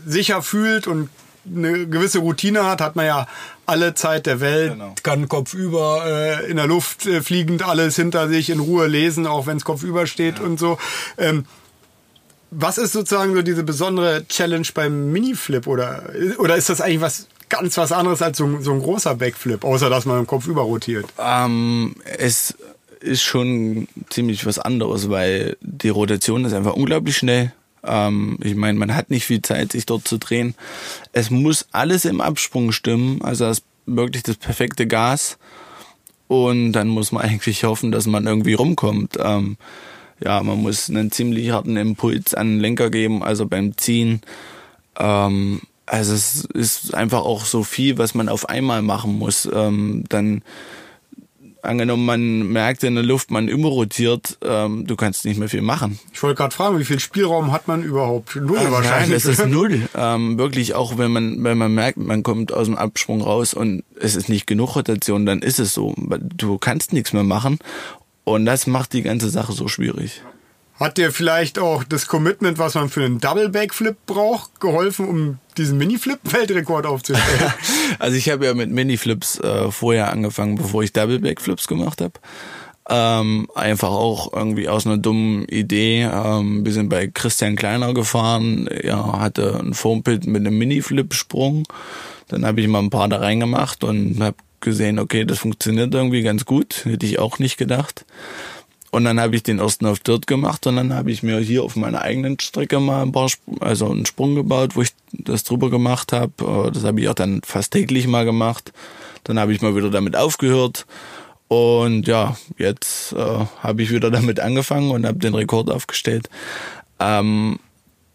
sicher 0.04 0.42
fühlt 0.42 0.88
und 0.88 1.10
eine 1.46 1.86
gewisse 1.86 2.18
Routine 2.18 2.64
hat, 2.64 2.80
hat 2.80 2.96
man 2.96 3.06
ja 3.06 3.26
alle 3.66 3.94
Zeit 3.94 4.26
der 4.26 4.40
Welt, 4.40 4.72
genau. 4.72 4.94
kann 5.02 5.28
kopfüber 5.28 6.04
äh, 6.06 6.50
in 6.50 6.56
der 6.56 6.66
Luft 6.66 7.06
äh, 7.06 7.22
fliegend 7.22 7.62
alles 7.62 7.96
hinter 7.96 8.28
sich 8.28 8.50
in 8.50 8.60
Ruhe 8.60 8.86
lesen, 8.86 9.26
auch 9.26 9.46
wenn 9.46 9.56
es 9.56 9.64
kopfüber 9.64 10.06
steht 10.06 10.38
ja. 10.38 10.44
und 10.44 10.58
so. 10.58 10.78
Ähm, 11.18 11.46
was 12.50 12.78
ist 12.78 12.92
sozusagen 12.92 13.34
so 13.34 13.42
diese 13.42 13.64
besondere 13.64 14.26
Challenge 14.28 14.66
beim 14.74 15.10
Miniflip 15.12 15.66
oder, 15.66 16.04
oder 16.38 16.56
ist 16.56 16.68
das 16.68 16.80
eigentlich 16.80 17.00
was 17.00 17.26
ganz 17.48 17.76
was 17.76 17.92
anderes 17.92 18.22
als 18.22 18.38
so, 18.38 18.60
so 18.60 18.72
ein 18.72 18.80
großer 18.80 19.16
Backflip, 19.16 19.64
außer 19.64 19.90
dass 19.90 20.06
man 20.06 20.20
im 20.20 20.26
Kopf 20.26 20.46
über 20.46 20.62
rotiert? 20.62 21.06
Ähm, 21.18 21.96
es 22.16 22.54
ist 23.00 23.22
schon 23.22 23.86
ziemlich 24.08 24.46
was 24.46 24.58
anderes, 24.58 25.10
weil 25.10 25.56
die 25.60 25.90
Rotation 25.90 26.44
ist 26.44 26.52
einfach 26.52 26.74
unglaublich 26.74 27.16
schnell. 27.16 27.52
Ähm, 27.86 28.38
ich 28.42 28.54
meine, 28.54 28.78
man 28.78 28.94
hat 28.94 29.10
nicht 29.10 29.26
viel 29.26 29.42
Zeit, 29.42 29.72
sich 29.72 29.86
dort 29.86 30.06
zu 30.06 30.18
drehen. 30.18 30.54
Es 31.12 31.30
muss 31.30 31.66
alles 31.72 32.04
im 32.04 32.20
Absprung 32.20 32.72
stimmen, 32.72 33.22
also 33.22 33.44
das 33.44 33.62
wirklich 33.86 34.22
das 34.22 34.36
perfekte 34.36 34.86
Gas. 34.86 35.38
Und 36.28 36.72
dann 36.72 36.88
muss 36.88 37.12
man 37.12 37.22
eigentlich 37.24 37.64
hoffen, 37.64 37.92
dass 37.92 38.06
man 38.06 38.26
irgendwie 38.26 38.54
rumkommt. 38.54 39.18
Ähm, 39.18 39.56
ja, 40.22 40.42
man 40.42 40.62
muss 40.62 40.88
einen 40.88 41.10
ziemlich 41.10 41.50
harten 41.50 41.76
Impuls 41.76 42.34
an 42.34 42.52
den 42.52 42.60
Lenker 42.60 42.90
geben, 42.90 43.22
also 43.22 43.46
beim 43.46 43.76
Ziehen. 43.76 44.22
Ähm, 44.98 45.60
also 45.86 46.14
es 46.14 46.44
ist 46.46 46.94
einfach 46.94 47.20
auch 47.20 47.44
so 47.44 47.62
viel, 47.62 47.98
was 47.98 48.14
man 48.14 48.28
auf 48.28 48.48
einmal 48.48 48.82
machen 48.82 49.18
muss. 49.18 49.48
Ähm, 49.52 50.04
dann 50.08 50.42
angenommen, 51.64 52.04
man 52.04 52.52
merkt 52.52 52.84
in 52.84 52.94
der 52.94 53.04
Luft, 53.04 53.30
man 53.30 53.48
überrotiert, 53.48 54.38
ähm, 54.42 54.86
du 54.86 54.96
kannst 54.96 55.24
nicht 55.24 55.38
mehr 55.38 55.48
viel 55.48 55.62
machen. 55.62 55.98
Ich 56.12 56.22
wollte 56.22 56.36
gerade 56.36 56.54
fragen, 56.54 56.78
wie 56.78 56.84
viel 56.84 57.00
Spielraum 57.00 57.52
hat 57.52 57.68
man 57.68 57.82
überhaupt? 57.82 58.36
Null 58.36 58.58
also 58.58 58.72
wahrscheinlich. 58.72 59.08
Nein, 59.08 59.10
das 59.10 59.26
ist 59.26 59.46
null. 59.48 59.88
Ähm, 59.96 60.38
wirklich 60.38 60.74
auch, 60.74 60.98
wenn 60.98 61.12
man, 61.12 61.42
wenn 61.44 61.58
man 61.58 61.74
merkt, 61.74 61.98
man 61.98 62.22
kommt 62.22 62.52
aus 62.52 62.66
dem 62.66 62.76
Absprung 62.76 63.22
raus 63.22 63.54
und 63.54 63.84
es 63.98 64.16
ist 64.16 64.28
nicht 64.28 64.46
genug 64.46 64.76
Rotation, 64.76 65.26
dann 65.26 65.40
ist 65.40 65.58
es 65.58 65.74
so. 65.74 65.94
Du 65.96 66.58
kannst 66.58 66.92
nichts 66.92 67.12
mehr 67.12 67.24
machen. 67.24 67.58
Und 68.24 68.46
das 68.46 68.66
macht 68.66 68.94
die 68.94 69.02
ganze 69.02 69.28
Sache 69.28 69.52
so 69.52 69.68
schwierig. 69.68 70.22
Hat 70.78 70.98
dir 70.98 71.12
vielleicht 71.12 71.60
auch 71.60 71.84
das 71.84 72.08
Commitment, 72.08 72.58
was 72.58 72.74
man 72.74 72.88
für 72.88 73.04
einen 73.04 73.20
Double 73.20 73.48
Backflip 73.48 73.96
braucht, 74.06 74.60
geholfen, 74.60 75.08
um 75.08 75.38
diesen 75.56 75.78
Mini-Flip-Weltrekord 75.78 76.84
aufzustellen? 76.84 77.52
also 78.00 78.16
ich 78.16 78.28
habe 78.28 78.46
ja 78.46 78.54
mit 78.54 78.70
Mini-Flips 78.70 79.38
äh, 79.38 79.70
vorher 79.70 80.10
angefangen, 80.10 80.56
bevor 80.56 80.82
ich 80.82 80.92
Double 80.92 81.20
Backflips 81.20 81.68
gemacht 81.68 82.00
habe. 82.00 82.14
Ähm, 82.88 83.48
einfach 83.54 83.90
auch 83.90 84.32
irgendwie 84.32 84.68
aus 84.68 84.84
einer 84.84 84.98
dummen 84.98 85.44
Idee. 85.46 86.02
Ähm, 86.02 86.66
wir 86.66 86.72
sind 86.72 86.88
bei 86.88 87.06
Christian 87.06 87.54
Kleiner 87.54 87.94
gefahren. 87.94 88.66
Er 88.66 89.20
hatte 89.20 89.60
ein 89.60 89.74
Foampit 89.74 90.26
mit 90.26 90.40
einem 90.40 90.58
Mini-Flip-Sprung. 90.58 91.68
Dann 92.28 92.44
habe 92.44 92.60
ich 92.60 92.66
mal 92.66 92.80
ein 92.80 92.90
paar 92.90 93.08
da 93.08 93.18
reingemacht 93.18 93.84
und 93.84 94.20
habe 94.20 94.36
gesehen, 94.60 94.98
okay, 94.98 95.24
das 95.24 95.38
funktioniert 95.38 95.94
irgendwie 95.94 96.22
ganz 96.22 96.44
gut. 96.44 96.84
Hätte 96.84 97.06
ich 97.06 97.20
auch 97.20 97.38
nicht 97.38 97.56
gedacht. 97.58 98.04
Und 98.94 99.02
dann 99.04 99.18
habe 99.18 99.34
ich 99.34 99.42
den 99.42 99.58
ersten 99.58 99.86
auf 99.86 99.98
Dirt 99.98 100.28
gemacht 100.28 100.68
und 100.68 100.76
dann 100.76 100.94
habe 100.94 101.10
ich 101.10 101.24
mir 101.24 101.40
hier 101.40 101.64
auf 101.64 101.74
meiner 101.74 102.02
eigenen 102.02 102.38
Strecke 102.38 102.78
mal 102.78 103.02
ein 103.02 103.10
paar, 103.10 103.28
also 103.58 103.90
einen 103.90 104.06
Sprung 104.06 104.36
gebaut, 104.36 104.76
wo 104.76 104.82
ich 104.82 104.90
das 105.10 105.42
drüber 105.42 105.68
gemacht 105.68 106.12
habe. 106.12 106.68
Äh, 106.68 106.70
das 106.70 106.84
habe 106.84 107.00
ich 107.00 107.08
auch 107.08 107.14
dann 107.14 107.40
fast 107.44 107.72
täglich 107.72 108.06
mal 108.06 108.24
gemacht. 108.24 108.72
Dann 109.24 109.40
habe 109.40 109.52
ich 109.52 109.62
mal 109.62 109.74
wieder 109.74 109.90
damit 109.90 110.14
aufgehört. 110.14 110.86
Und 111.48 112.06
ja, 112.06 112.36
jetzt 112.56 113.14
äh, 113.14 113.46
habe 113.58 113.82
ich 113.82 113.90
wieder 113.90 114.10
damit 114.12 114.38
angefangen 114.38 114.92
und 114.92 115.06
habe 115.06 115.18
den 115.18 115.34
Rekord 115.34 115.72
aufgestellt. 115.72 116.30
Ähm, 117.00 117.58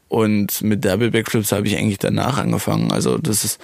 und 0.07 0.61
mit 0.61 0.85
Double 0.85 1.11
Backflips 1.11 1.51
habe 1.51 1.67
ich 1.67 1.77
eigentlich 1.77 1.99
danach 1.99 2.37
angefangen. 2.37 2.93
Also 2.93 3.17
das 3.17 3.43
ist 3.43 3.59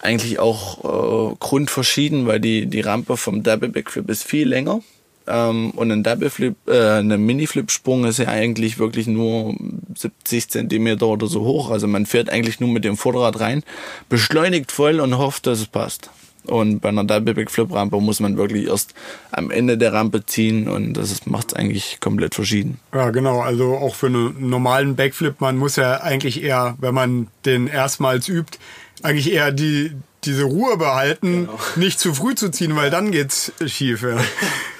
eigentlich 0.00 0.38
auch 0.38 1.32
äh, 1.32 1.36
grundverschieden, 1.40 2.26
weil 2.26 2.40
die, 2.40 2.64
die 2.64 2.80
Rampe 2.80 3.18
vom 3.18 3.42
Double 3.42 3.68
Backflip 3.68 4.08
ist 4.08 4.24
viel 4.24 4.48
länger. 4.48 4.80
Ähm, 5.26 5.70
und 5.70 5.90
ein 5.90 6.02
Double 6.02 6.30
Flip, 6.30 6.56
äh, 6.66 6.98
eine 6.98 7.18
Mini-Flip-Sprung 7.18 8.04
ist 8.04 8.18
ja 8.18 8.28
eigentlich 8.28 8.78
wirklich 8.78 9.06
nur 9.06 9.54
70 9.94 10.50
Zentimeter 10.50 11.06
oder 11.06 11.26
so 11.26 11.42
hoch. 11.42 11.70
Also 11.70 11.86
man 11.86 12.06
fährt 12.06 12.28
eigentlich 12.30 12.60
nur 12.60 12.70
mit 12.70 12.84
dem 12.84 12.96
Vorderrad 12.96 13.40
rein, 13.40 13.62
beschleunigt 14.08 14.72
voll 14.72 15.00
und 15.00 15.16
hofft, 15.16 15.46
dass 15.46 15.60
es 15.60 15.66
passt. 15.66 16.10
Und 16.46 16.80
bei 16.80 16.90
einer 16.90 17.04
Double 17.04 17.32
Backflip 17.32 17.72
Rampe 17.72 17.98
muss 18.00 18.20
man 18.20 18.36
wirklich 18.36 18.66
erst 18.66 18.94
am 19.30 19.50
Ende 19.50 19.78
der 19.78 19.94
Rampe 19.94 20.26
ziehen 20.26 20.68
und 20.68 20.92
das 20.92 21.24
macht 21.24 21.52
es 21.52 21.54
eigentlich 21.54 22.00
komplett 22.00 22.34
verschieden. 22.34 22.78
Ja, 22.92 23.10
genau. 23.10 23.40
Also 23.40 23.74
auch 23.76 23.94
für 23.94 24.06
einen 24.06 24.50
normalen 24.50 24.94
Backflip, 24.94 25.40
man 25.40 25.56
muss 25.56 25.76
ja 25.76 26.02
eigentlich 26.02 26.42
eher, 26.42 26.76
wenn 26.80 26.94
man 26.94 27.28
den 27.46 27.66
erstmals 27.66 28.28
übt, 28.28 28.58
eigentlich 29.02 29.32
eher 29.32 29.52
die, 29.52 29.92
diese 30.24 30.44
Ruhe 30.44 30.76
behalten, 30.76 31.46
genau. 31.46 31.58
nicht 31.76 31.98
zu 31.98 32.12
früh 32.12 32.34
zu 32.34 32.50
ziehen, 32.50 32.76
weil 32.76 32.90
dann 32.90 33.10
geht's 33.10 33.52
schief. 33.66 34.02
Ja. 34.02 34.18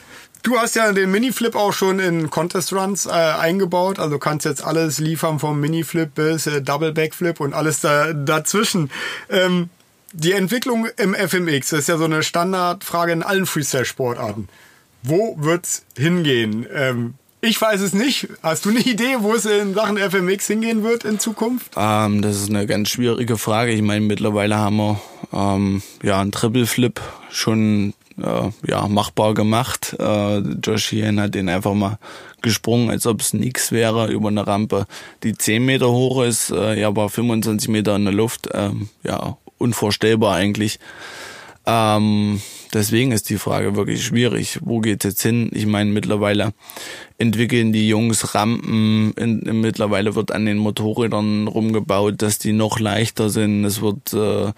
Du 0.44 0.58
hast 0.58 0.76
ja 0.76 0.92
den 0.92 1.10
Miniflip 1.10 1.56
auch 1.56 1.72
schon 1.72 1.98
in 1.98 2.28
Contest 2.28 2.74
Runs 2.74 3.06
äh, 3.06 3.12
eingebaut, 3.12 3.98
also 3.98 4.18
kannst 4.18 4.44
jetzt 4.44 4.62
alles 4.62 4.98
liefern 4.98 5.38
vom 5.38 5.58
Miniflip 5.58 6.14
bis 6.14 6.46
äh, 6.46 6.60
Double 6.60 6.92
Backflip 6.92 7.40
und 7.40 7.54
alles 7.54 7.80
da, 7.80 8.12
dazwischen. 8.12 8.90
Ähm, 9.30 9.70
die 10.12 10.32
Entwicklung 10.32 10.86
im 10.98 11.14
FMX 11.14 11.72
ist 11.72 11.88
ja 11.88 11.96
so 11.96 12.04
eine 12.04 12.22
Standardfrage 12.22 13.12
in 13.12 13.22
allen 13.22 13.46
Freestyle-Sportarten. 13.46 14.50
Wo 15.02 15.34
wird's 15.38 15.86
hingehen? 15.96 16.66
Ähm, 16.74 17.14
ich 17.40 17.58
weiß 17.58 17.80
es 17.80 17.94
nicht. 17.94 18.28
Hast 18.42 18.66
du 18.66 18.68
eine 18.68 18.80
Idee, 18.80 19.16
wo 19.20 19.32
es 19.32 19.46
in 19.46 19.72
Sachen 19.72 19.96
FMX 19.96 20.46
hingehen 20.46 20.82
wird 20.82 21.04
in 21.04 21.18
Zukunft? 21.18 21.72
Ähm, 21.78 22.20
das 22.20 22.36
ist 22.36 22.50
eine 22.50 22.66
ganz 22.66 22.90
schwierige 22.90 23.38
Frage. 23.38 23.72
Ich 23.72 23.80
meine, 23.80 24.04
mittlerweile 24.04 24.58
haben 24.58 24.76
wir 24.76 25.00
ähm, 25.32 25.82
ja 26.02 26.20
einen 26.20 26.32
Triple 26.32 26.66
Flip 26.66 27.00
schon 27.30 27.94
äh, 28.22 28.50
ja, 28.66 28.88
machbar 28.88 29.34
gemacht. 29.34 29.96
Äh, 29.98 30.38
Josh 30.38 30.88
Hien 30.88 31.20
hat 31.20 31.34
den 31.34 31.48
einfach 31.48 31.74
mal 31.74 31.98
gesprungen, 32.42 32.90
als 32.90 33.06
ob 33.06 33.20
es 33.20 33.32
nichts 33.32 33.72
wäre, 33.72 34.10
über 34.10 34.28
eine 34.28 34.46
Rampe, 34.46 34.86
die 35.22 35.34
10 35.34 35.64
Meter 35.64 35.90
hoch 35.90 36.22
ist, 36.22 36.50
äh, 36.50 36.80
ja, 36.80 36.88
aber 36.88 37.08
25 37.08 37.68
Meter 37.68 37.96
in 37.96 38.04
der 38.04 38.14
Luft. 38.14 38.48
Ähm, 38.52 38.88
ja, 39.02 39.36
unvorstellbar 39.58 40.34
eigentlich. 40.34 40.78
Ähm, 41.66 42.42
deswegen 42.74 43.12
ist 43.12 43.30
die 43.30 43.38
Frage 43.38 43.74
wirklich 43.74 44.04
schwierig. 44.04 44.58
Wo 44.62 44.80
geht 44.80 45.04
jetzt 45.04 45.22
hin? 45.22 45.50
Ich 45.52 45.66
meine, 45.66 45.90
mittlerweile 45.90 46.52
entwickeln 47.16 47.72
die 47.72 47.88
Jungs 47.88 48.34
Rampen. 48.34 49.12
In, 49.16 49.40
in, 49.40 49.60
mittlerweile 49.60 50.14
wird 50.14 50.32
an 50.32 50.44
den 50.44 50.58
Motorrädern 50.58 51.48
rumgebaut, 51.48 52.20
dass 52.20 52.38
die 52.38 52.52
noch 52.52 52.78
leichter 52.78 53.30
sind. 53.30 53.64
Es 53.64 53.80
wird 53.80 54.12
äh, 54.12 54.52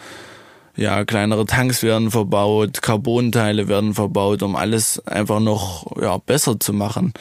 ja 0.77 1.05
kleinere 1.05 1.47
Tanks 1.47 1.83
werden 1.83 2.11
verbaut, 2.11 2.83
Carbonteile 2.83 3.69
werden 3.69 3.95
verbaut, 3.95 4.43
um 4.43 4.57
alles 4.57 5.05
einfach 5.07 5.41
noch 5.41 6.01
ja 6.01 6.19
besser 6.19 6.61
zu 6.61 6.73
machen. 6.73 7.13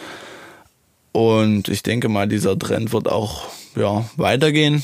Und 1.11 1.69
ich 1.69 1.81
denke 1.81 2.09
mal, 2.09 2.27
dieser 2.27 2.59
Trend 2.59 2.91
wird 2.91 3.09
auch 3.09 3.47
ja 3.75 4.05
weitergehen. 4.17 4.83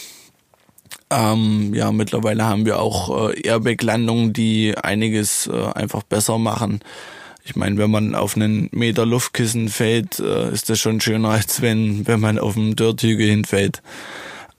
Ähm, 1.09 1.73
ja, 1.73 1.91
mittlerweile 1.91 2.45
haben 2.45 2.65
wir 2.65 2.79
auch 2.79 3.31
äh, 3.31 3.41
Airbag-Landungen, 3.41 4.31
die 4.31 4.77
einiges 4.77 5.47
äh, 5.47 5.65
einfach 5.73 6.03
besser 6.03 6.37
machen. 6.37 6.79
Ich 7.43 7.57
meine, 7.57 7.77
wenn 7.77 7.91
man 7.91 8.15
auf 8.15 8.37
einen 8.37 8.69
Meter 8.71 9.05
Luftkissen 9.05 9.67
fällt, 9.67 10.19
äh, 10.19 10.51
ist 10.51 10.69
das 10.69 10.79
schon 10.79 11.01
schöner, 11.01 11.29
als 11.31 11.61
wenn, 11.61 12.07
wenn 12.07 12.21
man 12.21 12.39
auf 12.39 12.55
einen 12.55 12.77
Dörrtügel 12.77 13.29
hinfällt. 13.29 13.81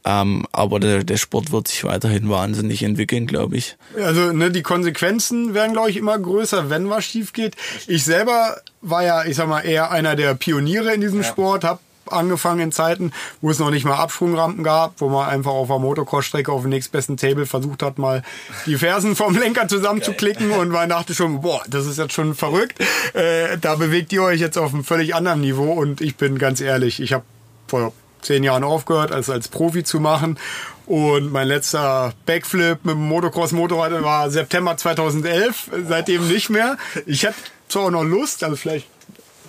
Ähm, 0.05 0.47
aber 0.51 0.81
der, 0.81 1.05
der 1.05 1.17
Sport 1.17 1.53
wird 1.53 1.69
sich 1.69 1.85
weiterhin 1.85 2.29
wahnsinnig 2.29 2.83
entwickeln, 2.83 3.27
glaube 3.27 3.57
ich. 3.57 3.77
Also 3.97 4.33
ne, 4.33 4.51
die 4.51 4.63
Konsequenzen 4.63 5.55
werden, 5.55 5.73
glaube 5.73 5.91
ich, 5.91 5.97
immer 5.97 6.19
größer, 6.19 6.71
wenn 6.71 6.91
was 6.91 7.05
schief 7.05 7.33
geht. 7.33 7.57
Ich 7.87 8.05
selber 8.05 8.57
war 8.81 9.05
ja, 9.05 9.25
ich 9.25 9.37
sag 9.37 9.49
mal, 9.49 9.61
eher 9.61 9.91
einer 9.93 10.17
der 10.17 10.35
Pioniere 10.35 10.93
in 10.93 11.01
diesem 11.01 11.23
ja. 11.23 11.27
Sport, 11.27 11.65
habe 11.65 11.81
angefangen 12.13 12.61
in 12.61 12.73
Zeiten, 12.73 13.13
wo 13.41 13.51
es 13.51 13.61
noch 13.61 13.71
nicht 13.71 13.85
mal 13.85 13.95
Absprungrampen 13.95 14.65
gab, 14.65 15.01
wo 15.01 15.09
man 15.09 15.29
einfach 15.29 15.53
auf 15.53 15.69
der 15.69 15.79
Motocross-Strecke 15.79 16.51
auf 16.51 16.63
dem 16.63 16.71
nächstbesten 16.71 17.17
Table 17.17 17.47
versucht 17.47 17.83
hat, 17.83 17.99
mal 17.99 18.23
die 18.67 18.77
Fersen 18.77 19.17
vom 19.17 19.37
Lenker 19.37 19.69
zusammenzuklicken 19.69 20.51
und 20.51 20.71
man 20.71 20.89
dachte 20.89 21.15
schon, 21.15 21.41
boah, 21.41 21.63
das 21.69 21.87
ist 21.87 21.99
jetzt 21.99 22.13
schon 22.13 22.35
verrückt. 22.35 22.81
Äh, 23.15 23.57
da 23.59 23.77
bewegt 23.77 24.13
ihr 24.13 24.23
euch 24.23 24.41
jetzt 24.41 24.59
auf 24.59 24.75
einem 24.75 24.85
völlig 24.85 25.15
anderen 25.15 25.41
Niveau 25.41 25.73
und 25.73 26.01
ich 26.01 26.17
bin 26.17 26.39
ganz 26.39 26.61
ehrlich, 26.61 27.01
ich 27.01 27.13
habe 27.13 27.25
vor 27.69 27.93
zehn 28.23 28.43
Jahren 28.45 28.65
aufgehört, 28.65 29.13
als 29.13 29.29
als 29.29 29.49
Profi 29.49 29.85
zu 29.85 30.01
machen 30.01 30.39
und 30.87 31.33
mein 31.33 31.49
letzter 31.49 32.13
Backflip 32.27 32.85
mit 32.85 32.95
dem 32.95 33.09
Motocross-Motorrad 33.09 34.03
war 34.03 34.31
September 34.31 34.77
2011, 34.77 35.71
seitdem 35.89 36.27
nicht 36.29 36.51
mehr. 36.51 36.77
Ich 37.07 37.23
hätte 37.23 37.37
zwar 37.69 37.85
auch 37.85 37.91
noch 37.91 38.05
Lust, 38.05 38.43
also 38.45 38.57
vielleicht 38.57 38.87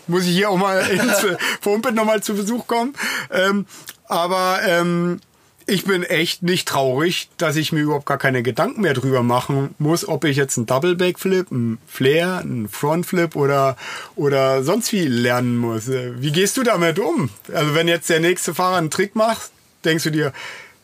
muss 0.07 0.25
ich 0.25 0.31
hier 0.31 0.49
auch 0.49 0.57
mal 0.57 0.79
ins 0.89 1.25
Pumpet 1.61 1.95
nochmal 1.95 2.21
zu 2.21 2.35
Besuch 2.35 2.67
kommen. 2.67 2.93
Ähm, 3.31 3.65
aber 4.07 4.59
ähm, 4.65 5.19
ich 5.65 5.85
bin 5.85 6.03
echt 6.03 6.43
nicht 6.43 6.67
traurig, 6.67 7.29
dass 7.37 7.55
ich 7.55 7.71
mir 7.71 7.81
überhaupt 7.81 8.05
gar 8.05 8.17
keine 8.17 8.43
Gedanken 8.43 8.81
mehr 8.81 8.93
drüber 8.93 9.23
machen 9.23 9.73
muss, 9.79 10.07
ob 10.07 10.25
ich 10.25 10.37
jetzt 10.37 10.57
einen 10.57 10.65
Double 10.65 10.95
Backflip, 10.95 11.51
einen 11.51 11.77
Flair, 11.87 12.39
einen 12.39 12.67
Frontflip 12.69 13.35
oder, 13.35 13.77
oder 14.15 14.63
sonst 14.63 14.91
wie 14.91 15.07
lernen 15.07 15.57
muss. 15.57 15.87
Wie 15.87 16.31
gehst 16.31 16.57
du 16.57 16.63
damit 16.63 16.99
um? 16.99 17.29
Also 17.53 17.75
wenn 17.75 17.87
jetzt 17.87 18.09
der 18.09 18.19
nächste 18.19 18.53
Fahrer 18.53 18.77
einen 18.77 18.91
Trick 18.91 19.15
macht, 19.15 19.51
denkst 19.85 20.03
du 20.03 20.11
dir, 20.11 20.33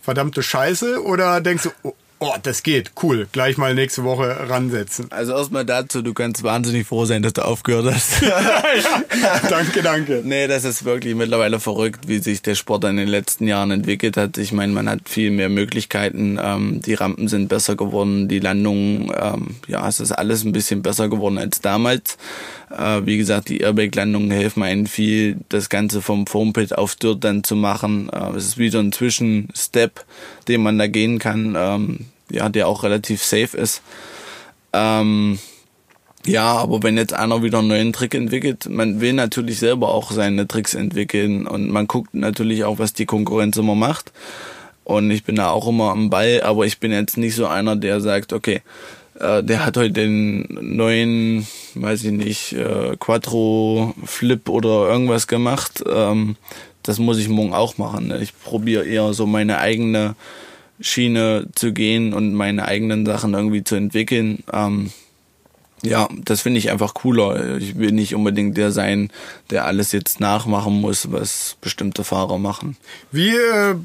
verdammte 0.01 0.43
Scheiße 0.43 1.03
oder 1.03 1.41
denkst 1.41 1.69
du, 1.84 1.93
oh, 2.20 2.34
das 2.41 2.63
geht. 2.63 2.91
Cool. 3.01 3.28
Gleich 3.32 3.57
mal 3.57 3.74
nächste 3.74 4.03
Woche 4.03 4.49
ransetzen. 4.49 5.07
Also 5.11 5.34
erstmal 5.34 5.65
dazu, 5.65 6.01
du 6.01 6.13
kannst 6.13 6.43
wahnsinnig 6.43 6.88
froh 6.88 7.05
sein, 7.05 7.22
dass 7.22 7.34
du 7.34 7.45
aufgehört 7.45 7.93
hast. 7.93 8.22
ja, 8.22 9.41
danke, 9.49 9.82
danke. 9.82 10.22
Nee, 10.24 10.47
das 10.47 10.65
ist 10.65 10.86
wirklich 10.86 11.15
mittlerweile 11.15 11.59
verrückt, 11.59 12.07
wie 12.07 12.20
sich 12.20 12.41
der 12.41 12.55
Sport 12.55 12.84
in 12.84 12.97
den 12.97 13.07
letzten 13.07 13.47
Jahren 13.47 13.72
entwickelt 13.72 14.17
hat. 14.17 14.38
Ich 14.38 14.51
meine, 14.51 14.74
man 14.74 14.89
hat 14.89 15.07
viel 15.07 15.32
mehr 15.32 15.49
Möglichkeiten. 15.49 16.39
Ähm, 16.41 16.82
die 16.82 16.93
Rampen 16.93 17.28
sind 17.28 17.47
besser 17.47 17.76
geworden, 17.76 18.28
die 18.28 18.39
Landungen, 18.39 19.11
ähm, 19.20 19.55
ja, 19.67 19.88
es 19.88 19.99
ist 19.99 20.11
alles 20.11 20.43
ein 20.43 20.51
bisschen 20.51 20.82
besser 20.82 21.09
geworden 21.09 21.38
als 21.38 21.61
damals. 21.61 22.17
Äh, 22.76 23.05
wie 23.05 23.17
gesagt, 23.17 23.49
die 23.49 23.59
Airbag-Landungen 23.59 24.32
helfen 24.32 24.63
einem 24.63 24.86
viel, 24.86 25.38
das 25.49 25.70
Ganze 25.70 26.01
vom 26.01 26.28
Foampit 26.28 26.78
auf 26.78 26.95
Dirt 26.95 27.24
dann 27.24 27.43
zu 27.43 27.55
machen. 27.55 28.09
Äh, 28.09 28.38
es 28.38 28.45
ist 28.45 28.57
wie 28.57 28.70
so 28.70 28.80
ein 28.80 28.91
Zwischenstep, 28.91 30.05
den 30.47 30.61
man 30.61 30.78
da 30.78 30.88
gehen 30.88 31.20
kann. 31.20 31.55
Ähm, 31.57 32.05
ja, 32.32 32.49
der 32.49 32.67
auch 32.67 32.84
relativ 32.84 33.24
safe 33.24 33.57
ist. 33.57 33.82
Ähm, 34.74 35.39
ja, 36.26 36.45
aber 36.57 36.84
wenn 36.84 36.97
jetzt 36.97 37.13
einer 37.13 37.43
wieder 37.43 37.59
einen 37.59 37.70
neuen 37.70 37.93
Trick 37.93 38.13
entwickelt, 38.13 38.70
man 38.70 39.01
will 39.01 39.13
natürlich 39.13 39.57
selber 39.57 39.89
auch 39.89 40.11
seine 40.11 40.47
Tricks 40.47 40.74
entwickeln 40.74 41.47
und 41.47 41.70
man 41.70 41.88
guckt 41.88 42.13
natürlich 42.13 42.65
auch, 42.65 42.78
was 42.78 42.93
die 42.93 43.05
Konkurrenz 43.05 43.57
immer 43.57 43.76
macht. 43.76 44.11
Und 44.84 45.11
ich 45.11 45.24
bin 45.24 45.36
da 45.36 45.51
auch 45.51 45.67
immer 45.67 45.91
am 45.91 46.09
Ball, 46.09 46.41
aber 46.41 46.65
ich 46.65 46.80
bin 46.80 46.91
jetzt 46.91 47.17
nicht 47.17 47.36
so 47.36 47.45
einer, 47.45 47.76
der 47.76 48.01
sagt, 48.01 48.34
okay, 48.34 48.61
äh, 49.20 49.43
der 49.43 49.65
hat 49.65 49.78
heute 49.78 49.91
den 49.91 50.47
neuen, 50.61 51.47
weiß 51.76 52.03
ich 52.05 52.11
nicht, 52.11 52.53
äh, 52.53 52.95
Quattro 52.99 53.93
Flip 54.05 54.47
oder 54.49 54.89
irgendwas 54.89 55.28
gemacht. 55.28 55.84
Ähm, 55.88 56.36
das 56.84 56.99
muss 56.99 57.20
ich 57.20 57.30
morgen 57.30 57.53
auch 57.53 57.78
machen. 57.78 58.07
Ne? 58.07 58.22
Ich 58.22 58.38
probiere 58.39 58.86
eher 58.86 59.13
so 59.13 59.26
meine 59.26 59.59
eigene 59.59 60.15
Schiene 60.80 61.47
zu 61.53 61.74
gehen 61.74 62.13
und 62.13 62.34
meine 62.34 62.65
eigenen 62.65 63.05
Sachen 63.05 63.34
irgendwie 63.34 63.63
zu 63.63 63.76
entwickeln. 63.76 64.43
Ähm, 64.51 64.91
ja, 65.82 66.09
das 66.11 66.41
finde 66.41 66.59
ich 66.59 66.72
einfach 66.72 66.93
cooler. 66.93 67.57
Ich 67.57 67.78
will 67.78 67.91
nicht 67.91 68.15
unbedingt 68.15 68.57
der 68.57 68.72
sein, 68.72 69.09
der 69.49 69.65
alles 69.65 69.91
jetzt 69.91 70.20
nachmachen 70.20 70.82
muss, 70.82 71.11
was 71.11 71.57
bestimmte 71.61 72.03
Fahrer 72.03 72.38
machen. 72.38 72.76
Wie 73.11 73.36
äh, 73.36 73.76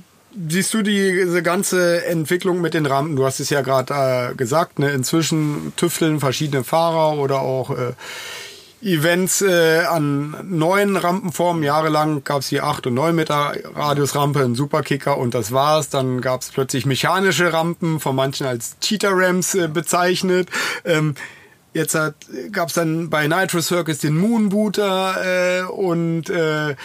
siehst 0.49 0.75
du 0.75 0.83
diese 0.83 1.43
ganze 1.43 2.05
Entwicklung 2.07 2.61
mit 2.61 2.75
den 2.75 2.87
Rampen? 2.87 3.17
Du 3.17 3.25
hast 3.25 3.41
es 3.41 3.51
ja 3.51 3.63
gerade 3.63 4.33
äh, 4.33 4.35
gesagt, 4.35 4.79
ne? 4.79 4.91
inzwischen 4.91 5.73
tüfteln 5.77 6.21
verschiedene 6.21 6.65
Fahrer 6.65 7.19
oder 7.19 7.41
auch 7.41 7.71
äh, 7.71 7.93
Events 8.83 9.41
äh, 9.41 9.81
an 9.89 10.37
neuen 10.45 10.97
Rampenformen. 10.97 11.63
Jahrelang 11.63 12.23
gab 12.23 12.41
es 12.41 12.49
die 12.49 12.61
8 12.61 12.87
und 12.89 12.95
9 12.95 13.15
Meter 13.15 13.55
Radiusrampe, 13.75 14.41
ein 14.41 14.55
Superkicker 14.55 15.17
und 15.17 15.35
das 15.35 15.53
war's. 15.53 15.89
Dann 15.89 16.21
gab 16.21 16.43
es 16.43 16.51
plötzlich 16.51 16.85
mechanische 16.85 17.53
Rampen, 17.53 17.99
von 17.99 18.15
manchen 18.15 18.47
als 18.47 18.79
Cheetah 18.81 19.13
Rams 19.13 19.55
äh, 19.55 19.69
bezeichnet. 19.69 20.49
Ähm, 20.85 21.15
Jetzt 21.75 21.97
hat, 21.97 22.15
gab's 22.53 22.75
dann 22.75 23.11
bei 23.11 23.27
Nitro 23.27 23.61
Circus 23.61 23.99
den 23.99 24.17
Moonbooter 24.17 25.17
äh, 25.25 25.63
und 25.65 26.31
äh, 26.31 26.77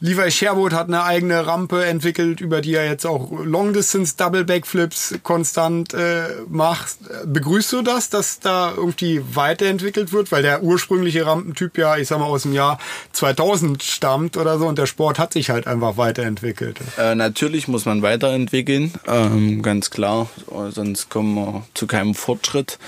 Levi 0.00 0.30
Sherwood 0.30 0.72
hat 0.72 0.86
eine 0.86 1.02
eigene 1.02 1.44
Rampe 1.46 1.84
entwickelt, 1.84 2.40
über 2.40 2.60
die 2.60 2.74
er 2.74 2.86
jetzt 2.86 3.04
auch 3.04 3.32
Long 3.44 3.72
Distance 3.72 4.16
Double 4.16 4.44
Backflips 4.44 5.18
konstant 5.24 5.92
äh, 5.92 6.28
macht. 6.48 6.98
Begrüßt 7.26 7.72
du 7.72 7.82
das, 7.82 8.08
dass 8.08 8.38
da 8.38 8.72
irgendwie 8.76 9.20
weiterentwickelt 9.34 10.12
wird, 10.12 10.30
weil 10.30 10.42
der 10.42 10.62
ursprüngliche 10.62 11.26
Rampentyp 11.26 11.76
ja, 11.78 11.96
ich 11.96 12.06
sag 12.06 12.20
mal 12.20 12.26
aus 12.26 12.42
dem 12.42 12.52
Jahr 12.52 12.78
2000 13.12 13.82
stammt 13.82 14.36
oder 14.36 14.58
so 14.58 14.68
und 14.68 14.78
der 14.78 14.86
Sport 14.86 15.18
hat 15.18 15.32
sich 15.32 15.50
halt 15.50 15.66
einfach 15.66 15.96
weiterentwickelt. 15.96 16.78
Äh, 16.96 17.16
natürlich 17.16 17.66
muss 17.66 17.84
man 17.84 18.00
weiterentwickeln, 18.02 18.92
ähm, 19.08 19.62
ganz 19.62 19.90
klar, 19.90 20.28
sonst 20.70 21.08
kommen 21.10 21.34
wir 21.34 21.66
zu 21.74 21.88
keinem 21.88 22.14
Fortschritt. 22.14 22.78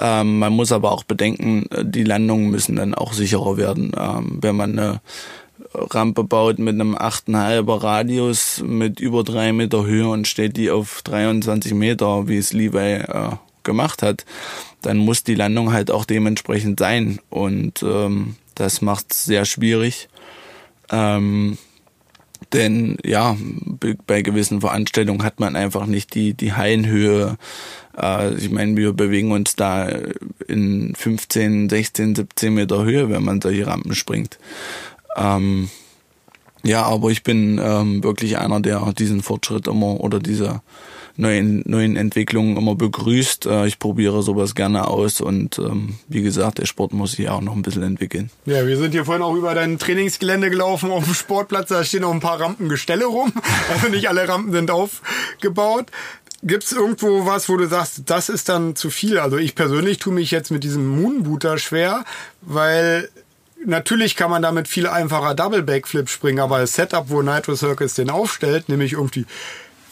Ähm, 0.00 0.38
man 0.38 0.54
muss 0.54 0.72
aber 0.72 0.92
auch 0.92 1.04
bedenken, 1.04 1.66
die 1.82 2.04
Landungen 2.04 2.50
müssen 2.50 2.76
dann 2.76 2.94
auch 2.94 3.12
sicherer 3.12 3.58
werden. 3.58 3.92
Ähm, 3.96 4.38
wenn 4.40 4.56
man 4.56 4.78
eine 4.78 5.00
Rampe 5.74 6.24
baut 6.24 6.58
mit 6.58 6.74
einem 6.74 6.94
8,5er 6.94 7.82
Radius 7.82 8.62
mit 8.64 9.00
über 9.00 9.24
drei 9.24 9.52
Meter 9.52 9.84
Höhe 9.84 10.08
und 10.08 10.28
steht 10.28 10.56
die 10.56 10.70
auf 10.70 11.02
23 11.02 11.74
Meter, 11.74 12.28
wie 12.28 12.38
es 12.38 12.52
Levi 12.52 12.78
äh, 12.78 13.30
gemacht 13.64 14.02
hat, 14.02 14.24
dann 14.82 14.98
muss 14.98 15.24
die 15.24 15.34
Landung 15.34 15.72
halt 15.72 15.90
auch 15.90 16.04
dementsprechend 16.04 16.78
sein. 16.78 17.18
Und 17.30 17.82
ähm, 17.82 18.36
das 18.54 18.82
macht 18.82 19.12
es 19.12 19.24
sehr 19.24 19.44
schwierig. 19.44 20.08
Ähm, 20.90 21.58
denn 22.52 22.98
ja, 23.04 23.36
bei 24.06 24.22
gewissen 24.22 24.60
Veranstaltungen 24.60 25.24
hat 25.24 25.40
man 25.40 25.56
einfach 25.56 25.86
nicht 25.86 26.14
die, 26.14 26.34
die 26.34 26.52
Hallenhöhe. 26.52 27.36
Äh, 27.98 28.34
ich 28.34 28.50
meine, 28.50 28.76
wir 28.76 28.92
bewegen 28.92 29.32
uns 29.32 29.56
da 29.56 29.88
in 30.46 30.94
15, 30.94 31.68
16, 31.68 32.14
17 32.14 32.54
Meter 32.54 32.84
Höhe, 32.84 33.08
wenn 33.08 33.24
man 33.24 33.40
solche 33.40 33.66
Rampen 33.66 33.94
springt. 33.94 34.38
Ähm, 35.16 35.68
ja, 36.62 36.82
aber 36.82 37.10
ich 37.10 37.22
bin 37.22 37.60
ähm, 37.62 38.02
wirklich 38.02 38.38
einer, 38.38 38.60
der 38.60 38.92
diesen 38.96 39.22
Fortschritt 39.22 39.68
immer 39.68 40.00
oder 40.00 40.18
diese 40.18 40.62
neuen, 41.16 41.62
neuen 41.66 41.96
Entwicklungen 41.96 42.56
immer 42.56 42.74
begrüßt. 42.74 43.46
Äh, 43.46 43.66
ich 43.66 43.78
probiere 43.78 44.22
sowas 44.22 44.54
gerne 44.54 44.88
aus 44.88 45.20
und 45.20 45.58
ähm, 45.58 45.96
wie 46.08 46.22
gesagt, 46.22 46.58
der 46.58 46.66
Sport 46.66 46.92
muss 46.92 47.12
sich 47.12 47.28
auch 47.28 47.40
noch 47.40 47.54
ein 47.54 47.62
bisschen 47.62 47.82
entwickeln. 47.82 48.30
Ja, 48.46 48.66
wir 48.66 48.76
sind 48.78 48.92
hier 48.92 49.04
vorhin 49.04 49.22
auch 49.22 49.34
über 49.34 49.54
dein 49.54 49.78
Trainingsgelände 49.78 50.50
gelaufen 50.50 50.90
auf 50.90 51.04
dem 51.04 51.14
Sportplatz. 51.14 51.68
Da 51.68 51.84
stehen 51.84 52.02
noch 52.02 52.12
ein 52.12 52.20
paar 52.20 52.40
Rampengestelle 52.40 53.04
rum. 53.04 53.32
Also 53.74 53.88
nicht 53.88 54.08
alle 54.08 54.28
Rampen 54.28 54.52
sind 54.52 54.70
aufgebaut. 54.70 55.86
Gibt 56.42 56.64
es 56.64 56.72
irgendwo 56.72 57.24
was, 57.24 57.48
wo 57.48 57.56
du 57.56 57.66
sagst, 57.66 58.02
das 58.06 58.28
ist 58.28 58.48
dann 58.48 58.76
zu 58.76 58.90
viel? 58.90 59.18
Also 59.18 59.38
ich 59.38 59.54
persönlich 59.54 59.98
tue 59.98 60.12
mich 60.12 60.30
jetzt 60.30 60.50
mit 60.50 60.62
diesem 60.62 60.86
Moonbooter 60.86 61.58
schwer, 61.58 62.04
weil 62.42 63.08
natürlich 63.64 64.16
kann 64.16 64.30
man 64.30 64.42
damit 64.42 64.68
viel 64.68 64.86
einfacher 64.86 65.34
Double 65.34 65.62
Backflip 65.62 66.08
springen, 66.08 66.40
aber 66.40 66.60
das 66.60 66.74
Setup, 66.74 67.08
wo 67.08 67.22
Nitro 67.22 67.54
Circus 67.54 67.94
den 67.94 68.10
aufstellt, 68.10 68.68
nämlich 68.68 68.92
irgendwie, 68.92 69.26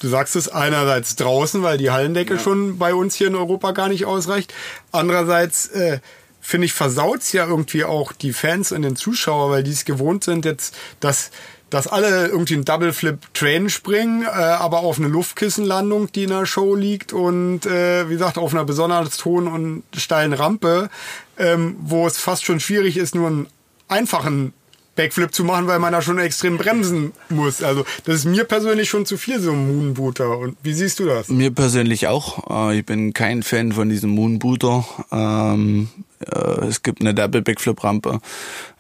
du 0.00 0.08
sagst 0.08 0.36
es 0.36 0.48
einerseits 0.48 1.16
draußen, 1.16 1.62
weil 1.62 1.78
die 1.78 1.90
Hallendecke 1.90 2.34
ja. 2.34 2.40
schon 2.40 2.78
bei 2.78 2.94
uns 2.94 3.14
hier 3.14 3.28
in 3.28 3.34
Europa 3.34 3.72
gar 3.72 3.88
nicht 3.88 4.04
ausreicht. 4.04 4.52
Andererseits, 4.90 5.68
äh, 5.68 6.00
finde 6.40 6.66
ich, 6.66 6.72
versaut's 6.72 7.32
ja 7.32 7.46
irgendwie 7.46 7.84
auch 7.84 8.12
die 8.12 8.32
Fans 8.32 8.72
und 8.72 8.82
den 8.82 8.96
Zuschauer, 8.96 9.50
weil 9.50 9.62
die 9.62 9.72
es 9.72 9.84
gewohnt 9.84 10.24
sind 10.24 10.44
jetzt, 10.44 10.76
dass 11.00 11.30
dass 11.72 11.86
alle 11.86 12.26
irgendwie 12.26 12.54
einen 12.54 12.66
Double 12.66 12.92
Flip 12.92 13.18
Train 13.32 13.70
springen, 13.70 14.24
äh, 14.24 14.26
aber 14.26 14.80
auf 14.80 14.98
eine 14.98 15.08
Luftkissenlandung, 15.08 16.12
die 16.12 16.24
in 16.24 16.28
der 16.28 16.44
Show 16.44 16.74
liegt 16.74 17.14
und 17.14 17.64
äh, 17.64 18.08
wie 18.10 18.12
gesagt 18.12 18.36
auf 18.36 18.52
einer 18.52 18.66
besonders 18.66 19.24
hohen 19.24 19.48
und 19.48 19.82
steilen 19.96 20.34
Rampe, 20.34 20.90
ähm, 21.38 21.76
wo 21.80 22.06
es 22.06 22.18
fast 22.18 22.44
schon 22.44 22.60
schwierig 22.60 22.98
ist, 22.98 23.14
nur 23.14 23.26
einen 23.26 23.46
einfachen 23.92 24.52
Backflip 24.94 25.34
zu 25.34 25.44
machen, 25.44 25.66
weil 25.66 25.78
man 25.78 25.92
da 25.92 26.02
schon 26.02 26.18
extrem 26.18 26.58
bremsen 26.58 27.12
muss. 27.30 27.62
Also 27.62 27.84
das 28.04 28.16
ist 28.16 28.24
mir 28.26 28.44
persönlich 28.44 28.90
schon 28.90 29.06
zu 29.06 29.16
viel, 29.16 29.40
so 29.40 29.52
ein 29.52 29.66
Moonbooter. 29.66 30.38
Und 30.38 30.56
wie 30.62 30.74
siehst 30.74 30.98
du 30.98 31.06
das? 31.06 31.28
Mir 31.28 31.50
persönlich 31.50 32.08
auch. 32.08 32.68
Äh, 32.70 32.78
ich 32.80 32.86
bin 32.86 33.12
kein 33.14 33.42
Fan 33.42 33.72
von 33.72 33.88
diesem 33.88 34.10
Moonbooter. 34.10 34.84
Ähm, 35.10 35.88
äh, 36.20 36.66
es 36.66 36.82
gibt 36.82 37.00
eine 37.00 37.14
Double 37.14 37.40
Backflip 37.40 37.82
Rampe, 37.82 38.20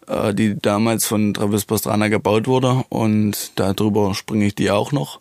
äh, 0.06 0.34
die 0.34 0.58
damals 0.60 1.06
von 1.06 1.32
Travis 1.32 1.64
Pastrana 1.64 2.08
gebaut 2.08 2.46
wurde 2.46 2.84
und 2.90 3.52
darüber 3.54 4.14
springe 4.14 4.46
ich 4.46 4.54
die 4.54 4.70
auch 4.70 4.92
noch. 4.92 5.20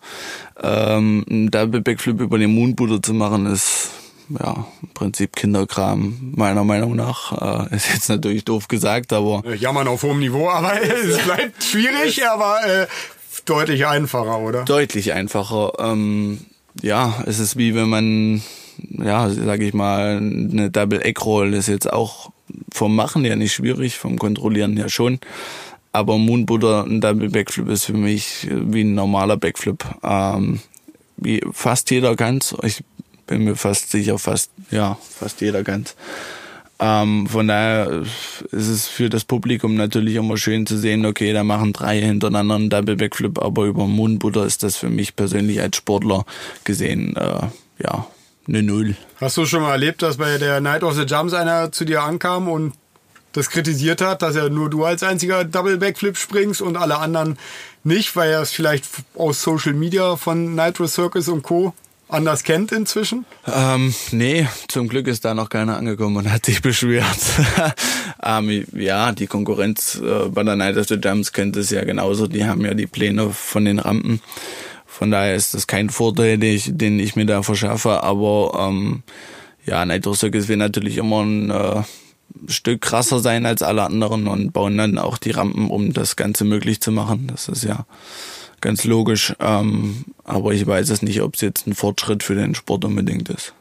Ähm, 0.62 1.26
ein 1.30 1.52
Double 1.52 1.82
Backflip 1.82 2.20
über 2.20 2.38
den 2.38 2.54
Moonbooter 2.54 3.02
zu 3.02 3.14
machen 3.14 3.46
ist 3.46 3.92
ja, 4.40 4.68
im 4.82 4.90
Prinzip 4.94 5.36
Kinderkram, 5.36 6.34
meiner 6.36 6.64
Meinung 6.64 6.96
nach. 6.96 7.70
Äh, 7.72 7.76
ist 7.76 7.94
jetzt 7.94 8.10
natürlich 8.10 8.46
doof 8.46 8.68
gesagt, 8.68 9.14
aber. 9.14 9.44
Jammern 9.56 9.88
auf 9.88 10.04
hohem 10.04 10.20
Niveau, 10.20 10.50
aber 10.50 10.82
es 10.82 11.18
bleibt 11.20 11.64
schwierig, 11.64 12.26
aber 12.28 12.60
äh, 12.66 12.88
deutlich 13.46 13.86
einfacher, 13.88 14.40
oder? 14.40 14.64
Deutlich 14.66 15.14
einfacher. 15.14 15.74
Ähm, 15.80 16.40
ja, 16.82 17.24
es 17.26 17.40
ist 17.40 17.58
wie 17.58 17.76
wenn 17.76 17.90
man, 17.90 18.42
ja, 18.90 19.30
sag 19.30 19.62
ich 19.62 19.74
mal, 19.74 20.18
eine 20.18 20.70
Double 20.72 21.02
Egg 21.02 21.22
Roll 21.24 21.54
ist 21.54 21.68
jetzt 21.68 21.92
auch 21.92 22.32
vom 22.74 22.96
Machen 22.96 23.24
her 23.24 23.36
nicht 23.36 23.54
schwierig, 23.54 23.98
vom 23.98 24.18
Kontrollieren 24.18 24.78
her 24.78 24.90
schon. 24.90 25.20
Aber 25.94 26.18
Moonbutter, 26.18 26.86
ein 26.86 27.02
Double 27.02 27.30
Backflip 27.30 27.68
ist 27.68 27.86
für 27.86 27.94
mich 27.94 28.48
wie 28.50 28.84
ein 28.84 28.96
normaler 28.96 29.36
Backflip. 29.36 29.84
Ähm, 30.04 30.62
wie 31.18 31.42
fast 31.52 31.92
jeder 31.92 32.16
kann's. 32.16 32.56
Ich 32.64 32.84
bin 33.32 33.46
mir 33.46 33.56
fast 33.56 33.92
sicher, 33.92 34.20
fast, 34.20 34.52
ja, 34.72 34.98
fast 35.18 35.40
jeder 35.40 35.64
ganz. 35.64 35.96
Ähm, 36.80 37.28
von 37.28 37.48
daher 37.48 38.04
ist 38.52 38.68
es 38.68 38.88
für 38.88 39.10
das 39.10 39.24
Publikum 39.24 39.76
natürlich 39.76 40.16
immer 40.16 40.36
schön 40.36 40.66
zu 40.68 40.78
sehen, 40.78 41.06
okay, 41.06 41.32
da 41.32 41.44
machen 41.44 41.72
drei 41.72 42.02
hintereinander 42.02 42.56
einen 42.56 42.70
Double 42.70 42.98
Backflip, 42.98 43.40
aber 43.40 43.66
über 43.66 43.88
Moonbutter 43.88 44.46
ist 44.46 44.64
das 44.64 44.76
für 44.76 44.90
mich 44.90 45.16
persönlich 45.16 45.62
als 45.62 45.78
Sportler 45.78 46.26
gesehen, 46.66 47.16
äh, 47.16 47.48
ja, 47.82 48.08
eine 48.48 48.64
Null. 48.64 48.96
Hast 49.22 49.38
du 49.38 49.46
schon 49.46 49.62
mal 49.62 49.72
erlebt, 49.72 50.02
dass 50.02 50.18
bei 50.18 50.38
der 50.38 50.60
Night 50.60 50.84
of 50.84 50.96
the 50.96 51.04
Jumps 51.04 51.34
einer 51.34 51.72
zu 51.72 51.86
dir 51.86 52.04
ankam 52.04 52.50
und 52.50 52.74
das 53.32 53.50
kritisiert 53.50 54.02
hat, 54.02 54.24
dass 54.24 54.36
er 54.36 54.50
nur 54.50 54.70
du 54.70 54.84
als 54.84 55.04
einziger 55.04 55.46
Double 55.46 55.78
Backflip 55.78 56.18
springst 56.18 56.62
und 56.62 56.76
alle 56.76 56.98
anderen 56.98 57.38
nicht, 57.86 58.14
weil 58.18 58.32
er 58.32 58.42
es 58.42 58.52
vielleicht 58.52 58.86
aus 59.16 59.42
Social 59.42 59.74
Media 59.74 60.18
von 60.18 60.56
Nitro 60.56 60.88
Circus 60.88 61.30
und 61.30 61.44
Co 61.44 61.74
anders 62.12 62.44
kennt 62.44 62.72
inzwischen? 62.72 63.26
Ähm, 63.48 63.94
nee, 64.12 64.48
zum 64.68 64.88
Glück 64.88 65.08
ist 65.08 65.26
da 65.26 65.34
noch 65.34 65.50
keiner 65.50 65.78
angekommen 65.78 66.18
und 66.18 66.32
hat 66.32 66.46
sich 66.46 66.62
beschwert. 66.62 67.06
ähm, 68.24 68.66
ja, 68.74 69.12
die 69.12 69.28
Konkurrenz 69.28 70.02
äh, 70.04 70.30
bei 70.30 70.44
der 70.44 70.56
Night 70.56 70.78
of 70.78 70.88
the 70.88 70.96
Jumps 70.96 71.32
kennt 71.32 71.56
es 71.58 71.70
ja 71.70 71.84
genauso. 71.84 72.28
Die 72.28 72.46
haben 72.46 72.66
ja 72.66 72.74
die 72.74 72.88
Pläne 72.88 73.32
von 73.32 73.66
den 73.66 73.80
Rampen. 73.80 74.22
Von 74.86 75.12
daher 75.12 75.36
ist 75.36 75.54
das 75.54 75.68
kein 75.68 75.90
Vorteil, 75.90 76.38
den 76.38 76.56
ich, 76.56 76.70
den 76.72 77.00
ich 77.00 77.16
mir 77.16 77.26
da 77.26 77.44
verschaffe. 77.44 78.04
Aber 78.04 78.68
ähm, 78.70 79.04
ja, 79.66 79.86
Nitro 79.86 80.14
Circus 80.14 80.48
will 80.48 80.58
natürlich 80.58 80.98
immer 80.98 81.22
ein 81.24 81.50
äh, 81.50 81.84
Stück 82.48 82.82
krasser 82.82 83.20
sein 83.20 83.46
als 83.46 83.62
alle 83.62 83.84
anderen 83.84 84.28
und 84.28 84.52
bauen 84.52 84.78
dann 84.78 84.98
auch 84.98 85.18
die 85.18 85.32
Rampen, 85.32 85.70
um 85.70 85.94
das 85.94 86.16
Ganze 86.16 86.46
möglich 86.46 86.82
zu 86.82 86.92
machen. 86.92 87.28
Das 87.28 87.48
ist 87.48 87.64
ja 87.64 87.86
ganz 88.62 88.84
logisch. 88.84 89.34
Ähm, 89.40 90.06
aber 90.24 90.54
ich 90.54 90.66
weiß 90.66 90.90
es 90.90 91.02
nicht, 91.02 91.22
ob 91.22 91.36
es 91.36 91.42
jetzt 91.42 91.68
ein 91.68 91.76
Fortschritt 91.76 92.24
für 92.24 92.36
den 92.36 92.56
Sport 92.56 92.86
unbedingt 92.86 93.30
ist. 93.30 93.54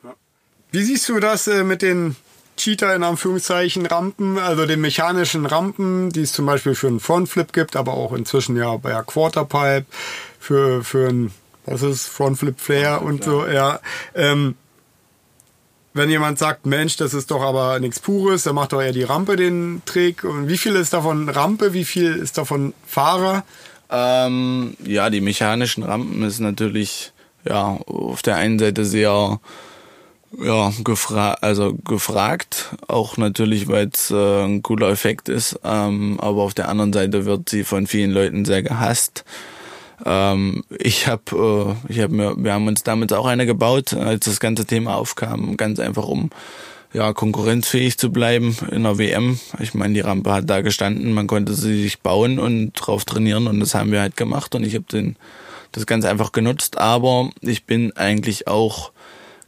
Wie 0.71 0.83
siehst 0.83 1.09
du 1.09 1.19
das 1.19 1.49
äh, 1.49 1.65
mit 1.65 1.83
den 1.83 2.17
Cheater 2.57 2.95
in 2.95 3.03
Anführungszeichen 3.03 3.87
Rampen, 3.87 4.39
also 4.39 4.67
den 4.67 4.81
mechanischen 4.81 5.47
Rampen, 5.47 6.11
die 6.11 6.23
es 6.23 6.33
zum 6.33 6.47
Beispiel 6.47 6.75
für 6.75 6.89
einen 6.89 7.01
Frontflip 7.01 7.53
gibt, 7.53 7.75
aber 7.75 7.95
auch 7.95 8.13
inzwischen 8.13 8.57
ja 8.57 8.77
bei 8.77 8.91
der 8.91 9.03
Quarterpipe 9.03 9.87
für, 10.39 10.85
für 10.85 11.09
ein, 11.09 11.33
was 11.65 11.83
ist, 11.83 12.07
Frontflip 12.07 12.57
ja, 12.69 12.97
und 12.97 13.25
so, 13.25 13.47
ja. 13.47 13.81
Ähm, 14.15 14.57
wenn 15.93 16.11
jemand 16.11 16.39
sagt, 16.39 16.67
Mensch, 16.67 16.97
das 16.99 17.15
ist 17.15 17.31
doch 17.31 17.43
aber 17.43 17.81
nichts 17.81 17.99
Pures, 17.99 18.45
dann 18.45 18.55
macht 18.55 18.73
doch 18.73 18.81
eher 18.81 18.93
die 18.93 19.03
Rampe 19.03 19.37
den 19.37 19.83
Trick. 19.87 20.23
Und 20.23 20.47
wie 20.47 20.59
viel 20.59 20.77
ist 20.77 20.93
davon 20.93 21.29
Rampe, 21.29 21.73
wie 21.73 21.85
viel 21.85 22.15
ist 22.15 22.39
davon 22.39 22.75
Fahrer? 22.87 23.45
Ähm, 23.91 24.77
ja, 24.85 25.11
die 25.11 25.21
mechanischen 25.21 25.83
Rampen 25.83 26.23
ist 26.23 26.41
natürlich 26.41 27.13
ja 27.45 27.79
auf 27.87 28.23
der 28.23 28.37
einen 28.37 28.59
Seite 28.59 28.85
sehr 28.85 29.41
ja, 30.39 30.73
gefra 30.85 31.33
also 31.41 31.75
gefragt, 31.75 32.77
auch 32.87 33.17
natürlich, 33.17 33.69
weil 33.69 33.91
es 33.93 34.11
äh, 34.11 34.45
ein 34.45 34.63
cooler 34.63 34.91
Effekt 34.91 35.29
ist, 35.29 35.59
ähm, 35.65 36.19
aber 36.21 36.43
auf 36.43 36.55
der 36.55 36.69
anderen 36.69 36.93
Seite 36.93 37.25
wird 37.25 37.49
sie 37.49 37.65
von 37.65 37.87
vielen 37.87 38.13
Leuten 38.13 38.45
sehr 38.45 38.63
gehasst. 38.63 39.25
Ähm, 40.07 40.63
ich 40.79 41.09
habe, 41.09 41.77
äh, 41.89 41.93
ich 41.93 42.01
habe 42.01 42.15
mir, 42.15 42.35
wir 42.37 42.53
haben 42.53 42.69
uns 42.69 42.85
damit 42.85 43.13
auch 43.13 43.27
eine 43.27 43.45
gebaut, 43.45 43.93
als 43.93 44.27
das 44.27 44.41
ganze 44.41 44.67
Thema 44.67 44.97
aufkam, 44.97 45.57
ganz 45.57 45.81
einfach 45.81 46.07
um 46.07 46.31
ja, 46.93 47.13
konkurrenzfähig 47.13 47.99
zu 47.99 48.11
bleiben 48.11 48.57
in 48.71 48.83
der 48.83 48.99
WM. 48.99 49.39
Ich 49.61 49.75
meine, 49.75 49.95
die 49.95 50.01
Rampe 50.01 50.33
hat 50.33 50.51
da 50.51 50.61
gestanden, 50.61 51.13
man 51.13 51.27
konnte 51.27 51.55
sie 51.55 51.83
sich 51.83 52.01
bauen 52.01 52.39
und 52.39 52.73
drauf 52.75 53.05
trainieren 53.05 53.47
und 53.47 53.61
das 53.61 53.75
haben 53.75 53.93
wir 53.93 54.01
halt 54.01 54.17
gemacht 54.17 54.55
und 54.55 54.65
ich 54.65 54.75
habe 54.75 54.87
den 54.91 55.17
das 55.73 55.87
ganz 55.87 56.05
einfach 56.05 56.33
genutzt, 56.33 56.79
aber 56.79 57.31
ich 57.43 57.65
bin 57.65 57.97
eigentlich 57.97 58.49
auch 58.49 58.91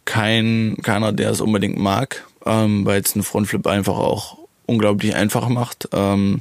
kein 0.05 0.77
keiner, 0.83 1.13
der 1.13 1.31
es 1.31 1.41
unbedingt 1.41 1.79
mag. 1.79 2.25
ähm, 2.47 2.85
weil 2.85 3.01
es 3.01 3.15
einen 3.15 3.23
Frontflip 3.23 3.67
einfach 3.67 3.97
auch 3.97 4.39
unglaublich 4.67 5.15
einfach 5.15 5.49
macht. 5.49 5.89
Ähm, 5.93 6.41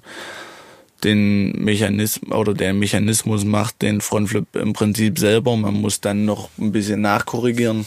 den 1.03 1.51
Mechanismus 1.63 2.31
oder 2.31 2.53
der 2.53 2.73
Mechanismus 2.73 3.43
macht 3.43 3.81
den 3.81 4.01
Frontflip 4.01 4.55
im 4.55 4.73
Prinzip 4.73 5.17
selber. 5.17 5.55
Man 5.55 5.75
muss 5.75 5.99
dann 5.99 6.25
noch 6.25 6.49
ein 6.59 6.71
bisschen 6.71 7.01
nachkorrigieren 7.01 7.85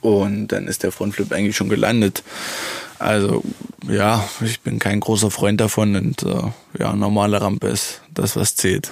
und 0.00 0.48
dann 0.48 0.66
ist 0.66 0.82
der 0.82 0.92
Frontflip 0.92 1.32
eigentlich 1.32 1.56
schon 1.56 1.68
gelandet. 1.68 2.22
Also 2.98 3.42
ja, 3.88 4.26
ich 4.40 4.60
bin 4.60 4.78
kein 4.78 5.00
großer 5.00 5.30
Freund 5.30 5.60
davon 5.60 5.96
und 5.96 6.22
äh, 6.22 6.42
ja, 6.78 6.94
normale 6.94 7.40
Rampe 7.40 7.68
ist 7.68 8.00
das, 8.12 8.36
was 8.36 8.56
zählt. 8.56 8.90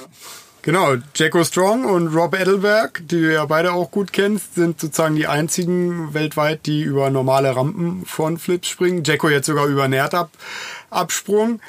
Genau, 0.64 0.94
Jacko 1.14 1.44
Strong 1.44 1.84
und 1.84 2.14
Rob 2.14 2.34
Edelberg, 2.34 3.02
die 3.07 3.20
du 3.20 3.34
ja 3.34 3.44
beide 3.44 3.74
auch 3.74 3.90
gut 3.90 4.14
kennst, 4.14 4.55
sind 4.55 4.80
sozusagen 4.80 5.14
die 5.14 5.26
einzigen 5.26 6.14
weltweit, 6.14 6.64
die 6.64 6.80
über 6.82 7.11
normale 7.11 7.55
Rampen 7.55 8.07
Frontflips 8.07 8.68
springen. 8.68 9.05
Jacko 9.05 9.28
jetzt 9.28 9.44
sogar 9.44 9.66
über 9.66 9.88
Nerdab-Absprung. 9.88 11.61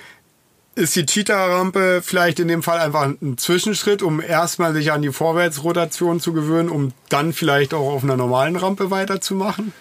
Ist 0.76 0.96
die 0.98 1.06
Cheetah-Rampe 1.06 2.02
vielleicht 2.04 2.42
in 2.42 2.50
dem 2.50 2.62
Fall 2.62 2.80
einfach 2.80 3.04
ein 3.04 3.38
Zwischenschritt, 3.38 4.04
um 4.04 4.22
erstmal 4.22 4.74
sich 4.74 4.92
an 4.92 5.02
die 5.02 5.14
Vorwärtsrotation 5.14 6.20
zu 6.20 6.34
gewöhnen, 6.34 6.68
um 6.68 6.92
dann 7.08 7.32
vielleicht 7.32 7.74
auch 7.74 7.94
auf 7.94 8.04
einer 8.04 8.18
normalen 8.18 8.58
Rampe 8.58 8.92
weiterzumachen? 8.92 9.72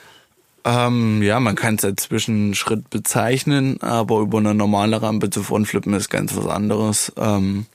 Ähm, 0.65 1.21
ja, 1.21 1.41
man 1.41 1.57
kann 1.57 1.75
es 1.75 1.85
als 1.85 2.05
Zwischenschritt 2.05 2.91
bezeichnen, 2.91 3.83
aber 3.83 4.21
über 4.21 4.39
eine 4.39 4.55
normale 4.55 5.03
Rampe 5.03 5.31
zu 5.31 5.43
Frontflippen 5.43 5.93
ist 5.95 6.11
ganz 6.11 6.37
was 6.37 6.47
anderes. 6.47 7.13
Ähm, 7.17 7.67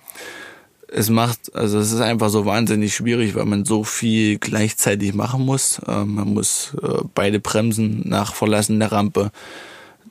es 0.87 1.09
macht, 1.09 1.53
also 1.53 1.77
es 1.77 1.91
ist 1.91 1.99
einfach 1.99 2.29
so 2.29 2.45
wahnsinnig 2.45 2.95
schwierig, 2.95 3.35
weil 3.35 3.45
man 3.45 3.65
so 3.65 3.83
viel 3.83 4.39
gleichzeitig 4.39 5.13
machen 5.13 5.45
muss. 5.45 5.79
Äh, 5.87 6.05
man 6.05 6.33
muss 6.33 6.73
äh, 6.81 7.03
beide 7.13 7.41
Bremsen 7.41 8.01
nach 8.05 8.33
Verlassen 8.33 8.79
der 8.79 8.93
Rampe 8.93 9.31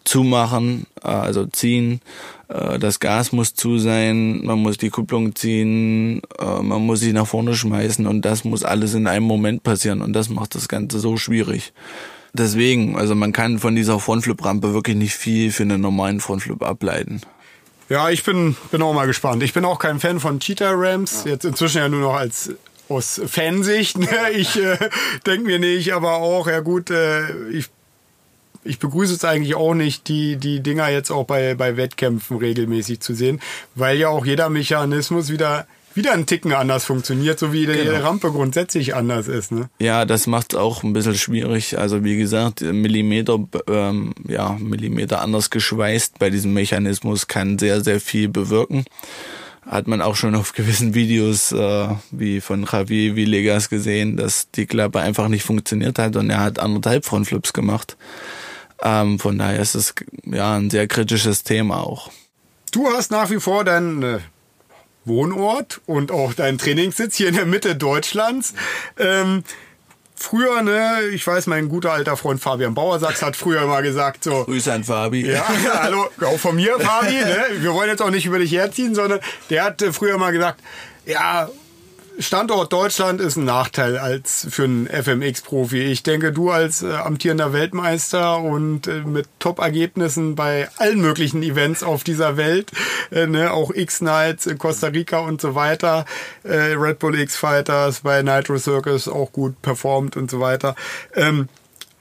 zumachen, 0.08 0.86
äh, 1.02 1.08
also 1.08 1.46
ziehen. 1.46 2.00
Äh, 2.48 2.78
das 2.78 3.00
Gas 3.00 3.32
muss 3.32 3.54
zu 3.54 3.78
sein, 3.78 4.44
man 4.44 4.58
muss 4.58 4.78
die 4.78 4.90
Kupplung 4.90 5.34
ziehen, 5.34 6.22
äh, 6.38 6.62
man 6.62 6.82
muss 6.82 7.00
sich 7.00 7.12
nach 7.12 7.26
vorne 7.26 7.54
schmeißen 7.54 8.06
und 8.06 8.22
das 8.22 8.44
muss 8.44 8.64
alles 8.64 8.94
in 8.94 9.06
einem 9.06 9.26
Moment 9.26 9.62
passieren 9.62 10.00
und 10.00 10.12
das 10.14 10.28
macht 10.28 10.54
das 10.54 10.68
Ganze 10.68 10.98
so 10.98 11.16
schwierig. 11.16 11.72
Deswegen, 12.32 12.96
also 12.96 13.14
man 13.14 13.32
kann 13.32 13.58
von 13.58 13.74
dieser 13.74 13.98
Frontflip-Rampe 14.00 14.74
wirklich 14.74 14.96
nicht 14.96 15.14
viel 15.14 15.50
für 15.50 15.62
einen 15.62 15.80
normalen 15.80 16.20
Frontflip 16.20 16.62
ableiten. 16.62 17.20
Ja, 17.88 18.10
ich 18.10 18.22
bin, 18.22 18.54
bin 18.70 18.82
auch 18.82 18.92
mal 18.92 19.06
gespannt. 19.06 19.42
Ich 19.42 19.54
bin 19.54 19.64
auch 19.64 19.78
kein 19.78 19.98
Fan 19.98 20.20
von 20.20 20.40
Cheetah 20.40 20.72
Rams. 20.74 21.24
Ja. 21.24 21.32
Jetzt 21.32 21.44
inzwischen 21.44 21.78
ja 21.78 21.88
nur 21.88 22.00
noch 22.00 22.14
als 22.14 22.50
aus 22.88 23.20
Fansicht. 23.26 23.98
Ne? 23.98 24.08
Ich 24.34 24.56
äh, 24.56 24.76
denke 25.26 25.46
mir 25.46 25.58
nicht, 25.58 25.92
aber 25.94 26.16
auch, 26.16 26.46
ja 26.46 26.60
gut, 26.60 26.90
äh, 26.90 27.48
ich, 27.50 27.66
ich 28.64 28.78
begrüße 28.78 29.14
es 29.14 29.24
eigentlich 29.24 29.54
auch 29.54 29.74
nicht, 29.74 30.08
die, 30.08 30.36
die 30.36 30.60
Dinger 30.60 30.88
jetzt 30.88 31.10
auch 31.10 31.24
bei, 31.24 31.54
bei 31.54 31.76
Wettkämpfen 31.76 32.38
regelmäßig 32.38 33.00
zu 33.00 33.14
sehen, 33.14 33.40
weil 33.74 33.98
ja 33.98 34.08
auch 34.08 34.26
jeder 34.26 34.48
Mechanismus 34.48 35.30
wieder 35.30 35.66
wieder 35.98 36.12
ein 36.12 36.26
Ticken 36.26 36.52
anders 36.52 36.84
funktioniert, 36.84 37.38
so 37.38 37.52
wie 37.52 37.66
die 37.66 37.72
genau. 37.72 37.98
Rampe 37.98 38.30
grundsätzlich 38.30 38.94
anders 38.94 39.28
ist. 39.28 39.52
Ne? 39.52 39.68
Ja, 39.80 40.06
das 40.06 40.26
macht 40.26 40.54
es 40.54 40.58
auch 40.58 40.82
ein 40.82 40.94
bisschen 40.94 41.16
schwierig. 41.16 41.76
Also 41.76 42.04
wie 42.04 42.16
gesagt, 42.16 42.62
Millimeter, 42.62 43.38
ähm, 43.68 44.14
ja, 44.26 44.56
Millimeter 44.58 45.20
anders 45.20 45.50
geschweißt 45.50 46.18
bei 46.18 46.30
diesem 46.30 46.54
Mechanismus 46.54 47.26
kann 47.26 47.58
sehr, 47.58 47.82
sehr 47.82 48.00
viel 48.00 48.28
bewirken. 48.28 48.84
Hat 49.66 49.86
man 49.86 50.00
auch 50.00 50.16
schon 50.16 50.34
auf 50.34 50.52
gewissen 50.54 50.94
Videos 50.94 51.52
äh, 51.52 51.88
wie 52.10 52.40
von 52.40 52.66
Javier 52.70 53.16
Villegas 53.16 53.68
gesehen, 53.68 54.16
dass 54.16 54.50
die 54.50 54.66
Klappe 54.66 55.00
einfach 55.00 55.28
nicht 55.28 55.42
funktioniert 55.42 55.98
hat 55.98 56.16
und 56.16 56.30
er 56.30 56.40
hat 56.40 56.58
anderthalb 56.58 57.04
Frontflips 57.04 57.52
gemacht. 57.52 57.96
Ähm, 58.82 59.18
von 59.18 59.38
daher 59.38 59.60
ist 59.60 59.74
es 59.74 59.94
ja 60.24 60.56
ein 60.56 60.70
sehr 60.70 60.86
kritisches 60.86 61.42
Thema 61.42 61.82
auch. 61.82 62.10
Du 62.70 62.88
hast 62.88 63.10
nach 63.10 63.30
wie 63.30 63.40
vor 63.40 63.64
dein 63.64 64.02
äh, 64.02 64.18
Wohnort 65.04 65.80
und 65.86 66.12
auch 66.12 66.34
dein 66.34 66.58
Trainingssitz 66.58 67.16
hier 67.16 67.28
in 67.28 67.34
der 67.34 67.46
Mitte 67.46 67.74
Deutschlands. 67.74 68.54
Ähm, 68.98 69.42
früher, 70.14 70.62
ne, 70.62 71.00
ich 71.12 71.26
weiß, 71.26 71.46
mein 71.46 71.68
guter 71.68 71.92
alter 71.92 72.16
Freund 72.16 72.40
Fabian 72.40 72.74
Bauersachs 72.74 73.22
hat 73.22 73.36
früher 73.36 73.66
mal 73.66 73.82
gesagt 73.82 74.24
so. 74.24 74.44
Grüße 74.44 74.72
an 74.72 74.84
Fabi. 74.84 75.26
Ja, 75.26 75.44
hallo, 75.74 76.08
auch 76.24 76.38
von 76.38 76.56
mir, 76.56 76.78
Fabi, 76.78 77.14
ne? 77.14 77.44
Wir 77.60 77.72
wollen 77.72 77.88
jetzt 77.88 78.02
auch 78.02 78.10
nicht 78.10 78.26
über 78.26 78.38
dich 78.38 78.52
herziehen, 78.52 78.94
sondern 78.94 79.20
der 79.50 79.64
hat 79.64 79.82
früher 79.92 80.18
mal 80.18 80.32
gesagt, 80.32 80.60
ja, 81.06 81.48
Standort 82.20 82.72
Deutschland 82.72 83.20
ist 83.20 83.36
ein 83.36 83.44
Nachteil 83.44 83.96
als 83.96 84.44
für 84.50 84.64
einen 84.64 84.88
FMX-Profi. 84.88 85.82
Ich 85.82 86.02
denke, 86.02 86.32
du 86.32 86.50
als 86.50 86.82
äh, 86.82 86.92
amtierender 86.92 87.52
Weltmeister 87.52 88.40
und 88.40 88.88
äh, 88.88 89.02
mit 89.02 89.28
Top-Ergebnissen 89.38 90.34
bei 90.34 90.68
allen 90.78 91.00
möglichen 91.00 91.44
Events 91.44 91.84
auf 91.84 92.02
dieser 92.02 92.36
Welt, 92.36 92.72
äh, 93.12 93.28
ne, 93.28 93.52
auch 93.52 93.72
X-Nights 93.72 94.46
in 94.46 94.58
Costa 94.58 94.88
Rica 94.88 95.20
und 95.20 95.40
so 95.40 95.54
weiter, 95.54 96.06
äh, 96.42 96.74
Red 96.74 96.98
Bull 96.98 97.16
X-Fighters 97.20 98.00
bei 98.00 98.20
Nitro 98.22 98.58
Circus 98.58 99.06
auch 99.06 99.30
gut 99.30 99.62
performt 99.62 100.16
und 100.16 100.28
so 100.28 100.40
weiter, 100.40 100.74
ähm, 101.14 101.48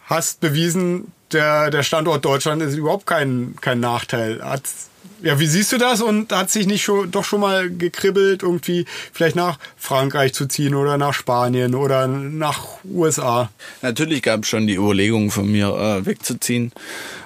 hast 0.05 0.39
bewiesen, 0.39 1.11
der, 1.32 1.70
der 1.70 1.84
Standort 1.84 2.24
Deutschland 2.26 2.62
ist 2.62 2.76
überhaupt 2.76 3.06
kein, 3.06 3.56
kein 3.62 3.80
Nachteil. 3.80 4.42
Hat's 4.44 4.90
ja, 5.22 5.40
wie 5.40 5.48
siehst 5.48 5.72
du 5.72 5.78
das? 5.78 6.02
Und 6.02 6.32
hat 6.32 6.50
sich 6.50 6.68
nicht 6.68 6.84
schon, 6.84 7.10
doch 7.10 7.24
schon 7.24 7.42
mal 7.42 7.70
gekribbelt, 7.70 8.44
irgendwie 8.44 8.86
vielleicht 9.12 9.36
nach 9.36 9.58
Frankreich 9.76 10.34
zu 10.34 10.48
ziehen 10.48 10.76
oder 10.76 10.98
nach 10.98 11.14
Spanien 11.14 11.76
oder 11.76 12.08
nach 12.08 12.68
USA? 12.84 13.50
Natürlich 13.82 14.22
gab 14.22 14.44
es 14.44 14.50
schon 14.50 14.68
die 14.68 14.76
Überlegung 14.76 15.32
von 15.32 15.52
mir, 15.52 15.70
äh, 15.70 16.06
wegzuziehen. 16.06 16.72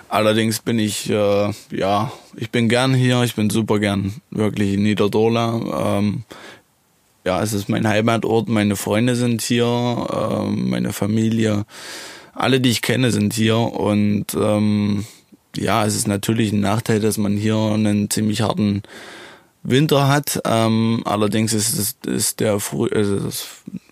Allerdings 0.08 0.60
bin 0.60 0.80
ich, 0.80 1.10
äh, 1.10 1.52
ja, 1.72 2.12
ich 2.36 2.50
bin 2.50 2.70
gern 2.70 2.94
hier, 2.94 3.24
ich 3.24 3.36
bin 3.36 3.50
super 3.50 3.80
gern 3.80 4.14
wirklich 4.30 4.74
in 4.74 4.84
Niederdorla. 4.84 5.98
Ähm, 6.00 6.24
ja, 7.26 7.42
es 7.42 7.54
ist 7.54 7.70
mein 7.70 7.88
Heimatort, 7.88 8.50
meine 8.50 8.76
Freunde 8.76 9.16
sind 9.16 9.42
hier, 9.42 9.66
äh, 9.66 10.50
meine 10.50 10.92
Familie, 10.92 11.66
alle, 12.42 12.60
die 12.60 12.70
ich 12.70 12.82
kenne, 12.82 13.12
sind 13.12 13.34
hier 13.34 13.58
und 13.58 14.34
ähm, 14.36 15.06
ja, 15.56 15.86
es 15.86 15.96
ist 15.96 16.08
natürlich 16.08 16.52
ein 16.52 16.60
Nachteil, 16.60 17.00
dass 17.00 17.18
man 17.18 17.38
hier 17.38 17.56
einen 17.56 18.10
ziemlich 18.10 18.42
harten 18.42 18.84
Winter 19.64 20.08
hat. 20.08 20.42
Ähm, 20.46 21.02
allerdings 21.06 21.54
ist, 21.54 21.78
es, 21.78 21.98
ist 22.08 22.40
der 22.40 22.60
Früh, 22.60 22.90
also 22.94 23.20
das 23.20 23.48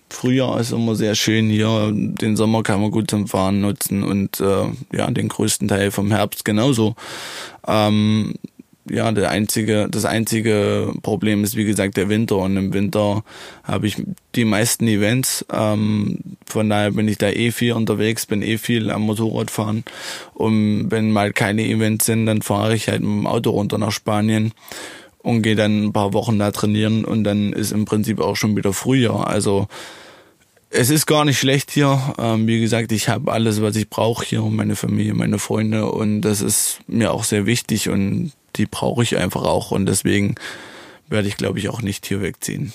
Frühjahr 0.08 0.58
ist 0.58 0.72
immer 0.72 0.96
sehr 0.96 1.14
schön 1.14 1.48
hier. 1.48 1.90
Den 1.92 2.36
Sommer 2.36 2.62
kann 2.62 2.80
man 2.80 2.90
gut 2.90 3.10
zum 3.10 3.28
Fahren 3.28 3.60
nutzen 3.60 4.02
und 4.02 4.40
äh, 4.40 4.66
ja, 4.92 5.10
den 5.10 5.28
größten 5.28 5.68
Teil 5.68 5.90
vom 5.90 6.10
Herbst 6.10 6.44
genauso. 6.44 6.96
Ähm, 7.66 8.34
ja, 8.90 9.12
der 9.12 9.30
einzige, 9.30 9.88
das 9.90 10.04
einzige 10.04 10.92
Problem 11.02 11.44
ist, 11.44 11.56
wie 11.56 11.64
gesagt, 11.64 11.96
der 11.96 12.08
Winter. 12.08 12.36
Und 12.36 12.56
im 12.56 12.72
Winter 12.72 13.22
habe 13.62 13.86
ich 13.86 14.02
die 14.34 14.44
meisten 14.44 14.86
Events. 14.88 15.44
Ähm, 15.52 16.18
von 16.46 16.68
daher 16.68 16.90
bin 16.90 17.08
ich 17.08 17.18
da 17.18 17.30
eh 17.30 17.52
viel 17.52 17.72
unterwegs, 17.72 18.26
bin 18.26 18.42
eh 18.42 18.58
viel 18.58 18.90
am 18.90 19.02
Motorradfahren. 19.02 19.84
Und 20.34 20.90
wenn 20.90 21.12
mal 21.12 21.32
keine 21.32 21.64
Events 21.64 22.06
sind, 22.06 22.26
dann 22.26 22.42
fahre 22.42 22.74
ich 22.74 22.88
halt 22.88 23.00
mit 23.00 23.10
dem 23.10 23.26
Auto 23.26 23.50
runter 23.50 23.78
nach 23.78 23.92
Spanien 23.92 24.52
und 25.22 25.42
gehe 25.42 25.56
dann 25.56 25.84
ein 25.84 25.92
paar 25.92 26.12
Wochen 26.12 26.38
da 26.38 26.50
trainieren 26.50 27.04
und 27.04 27.24
dann 27.24 27.52
ist 27.52 27.72
im 27.72 27.84
Prinzip 27.84 28.20
auch 28.20 28.36
schon 28.36 28.56
wieder 28.56 28.72
Frühjahr. 28.72 29.26
Also 29.26 29.68
es 30.70 30.88
ist 30.88 31.06
gar 31.06 31.24
nicht 31.24 31.38
schlecht 31.38 31.70
hier. 31.70 32.14
Ähm, 32.18 32.46
wie 32.46 32.60
gesagt, 32.60 32.92
ich 32.92 33.08
habe 33.08 33.30
alles, 33.32 33.60
was 33.60 33.76
ich 33.76 33.90
brauche 33.90 34.24
hier, 34.24 34.42
meine 34.42 34.76
Familie, 34.76 35.14
meine 35.14 35.38
Freunde 35.38 35.90
und 35.90 36.22
das 36.22 36.40
ist 36.40 36.80
mir 36.86 37.12
auch 37.12 37.24
sehr 37.24 37.44
wichtig 37.44 37.88
und 37.88 38.32
die 38.56 38.66
brauche 38.66 39.02
ich 39.02 39.16
einfach 39.16 39.42
auch 39.42 39.70
und 39.70 39.86
deswegen 39.86 40.34
werde 41.08 41.28
ich, 41.28 41.36
glaube 41.36 41.58
ich, 41.58 41.68
auch 41.68 41.82
nicht 41.82 42.06
hier 42.06 42.22
wegziehen. 42.22 42.72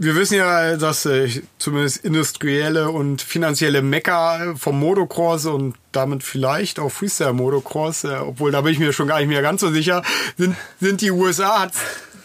Wir 0.00 0.14
wissen 0.14 0.36
ja, 0.36 0.76
dass 0.76 1.06
äh, 1.06 1.28
zumindest 1.58 2.04
industrielle 2.04 2.88
und 2.90 3.20
finanzielle 3.20 3.82
Mecker 3.82 4.54
vom 4.56 4.78
Motocross 4.78 5.46
und 5.46 5.74
damit 5.90 6.22
vielleicht 6.22 6.78
auch 6.78 6.90
Freestyle 6.90 7.32
Motocross, 7.32 8.04
äh, 8.04 8.18
obwohl 8.20 8.52
da 8.52 8.60
bin 8.60 8.72
ich 8.72 8.78
mir 8.78 8.92
schon 8.92 9.08
gar 9.08 9.18
nicht 9.18 9.26
mehr 9.26 9.42
ganz 9.42 9.60
so 9.60 9.72
sicher, 9.72 10.04
sind, 10.36 10.54
sind 10.80 11.00
die 11.00 11.10
USA. 11.10 11.62
Hat, 11.62 11.72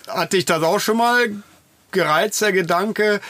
hat 0.08 0.34
dich 0.34 0.46
das 0.46 0.62
auch 0.62 0.80
schon 0.80 0.98
mal 0.98 1.32
gereizt, 1.92 2.42
der 2.42 2.52
Gedanke, 2.52 3.22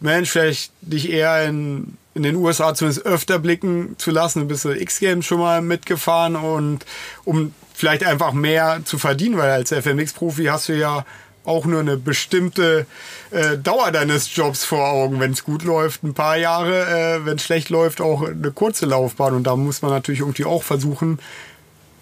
Mensch, 0.00 0.30
vielleicht 0.30 0.72
dich 0.80 1.10
eher 1.10 1.44
in, 1.44 1.98
in 2.14 2.22
den 2.22 2.36
USA 2.36 2.74
zumindest 2.74 3.04
öfter 3.04 3.38
blicken 3.38 3.96
zu 3.98 4.10
lassen. 4.10 4.40
Du 4.40 4.46
bist 4.46 4.64
X-Games 4.64 5.26
schon 5.26 5.40
mal 5.40 5.60
mitgefahren 5.60 6.36
und 6.36 6.86
um 7.26 7.54
vielleicht 7.80 8.04
einfach 8.04 8.32
mehr 8.32 8.82
zu 8.84 8.98
verdienen, 8.98 9.38
weil 9.38 9.50
als 9.50 9.72
FMX-Profi 9.72 10.44
hast 10.44 10.68
du 10.68 10.78
ja 10.78 11.04
auch 11.44 11.64
nur 11.64 11.80
eine 11.80 11.96
bestimmte 11.96 12.86
äh, 13.30 13.56
Dauer 13.56 13.90
deines 13.90 14.34
Jobs 14.36 14.64
vor 14.64 14.86
Augen. 14.88 15.18
Wenn 15.18 15.32
es 15.32 15.44
gut 15.44 15.64
läuft, 15.64 16.04
ein 16.04 16.14
paar 16.14 16.36
Jahre, 16.36 16.82
äh, 16.82 17.24
wenn 17.24 17.36
es 17.36 17.44
schlecht 17.44 17.70
läuft, 17.70 18.00
auch 18.00 18.22
eine 18.22 18.52
kurze 18.52 18.86
Laufbahn. 18.86 19.34
Und 19.34 19.44
da 19.44 19.56
muss 19.56 19.80
man 19.80 19.90
natürlich 19.90 20.20
irgendwie 20.20 20.44
auch 20.44 20.62
versuchen, 20.62 21.18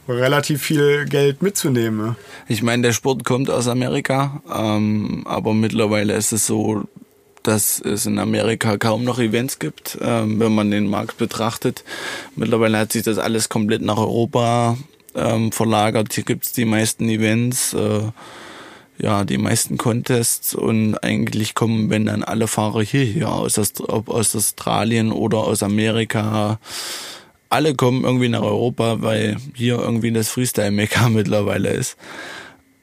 relativ 0.09 0.63
viel 0.63 1.05
Geld 1.05 1.43
mitzunehmen. 1.43 2.17
Ich 2.49 2.63
meine, 2.63 2.83
der 2.83 2.93
Sport 2.93 3.25
kommt 3.25 3.49
aus 3.49 3.69
Amerika, 3.69 4.43
ähm, 4.53 5.23
aber 5.27 5.55
mittlerweile 5.55 6.15
ist 6.15 6.33
es 6.33 6.47
so, 6.47 6.85
dass 7.43 7.81
es 7.81 8.07
in 8.07 8.19
Amerika 8.19 8.77
kaum 8.77 9.05
noch 9.05 9.19
Events 9.19 9.59
gibt, 9.59 9.99
ähm, 10.01 10.41
wenn 10.41 10.55
man 10.55 10.71
den 10.71 10.89
Markt 10.89 11.19
betrachtet. 11.19 11.85
Mittlerweile 12.37 12.79
hat 12.79 12.93
sich 12.93 13.05
das 13.05 13.19
alles 13.19 13.49
komplett 13.49 13.83
nach 13.83 13.99
Europa 13.99 14.77
ähm, 15.19 15.53
verlagert. 15.53 16.13
Hier 16.15 16.25
gibt's 16.25 16.53
die 16.53 16.65
meisten 16.65 17.09
Events, 17.09 17.75
äh, 17.75 18.03
ja, 19.01 19.25
die 19.25 19.39
meisten 19.39 19.79
Contests 19.79 20.55
und 20.55 20.97
eigentlich 20.99 21.55
kommen, 21.55 21.91
wenn 21.91 22.07
dann 22.07 22.25
alle 22.25 22.49
Fahrer 22.49 22.83
hierher 22.83 23.31
aus, 23.31 23.59
ob 23.81 24.09
aus 24.09 24.35
Australien 24.35 25.13
oder 25.13 25.39
aus 25.39 25.63
Amerika, 25.63 26.59
alle 27.49 27.75
kommen 27.75 28.05
irgendwie 28.05 28.29
nach 28.29 28.43
Europa, 28.43 29.01
weil 29.01 29.37
hier 29.55 29.79
irgendwie 29.79 30.13
das 30.13 30.29
Freestyle-Mekka 30.31 31.09
mittlerweile 31.11 31.71
ist. 31.71 31.97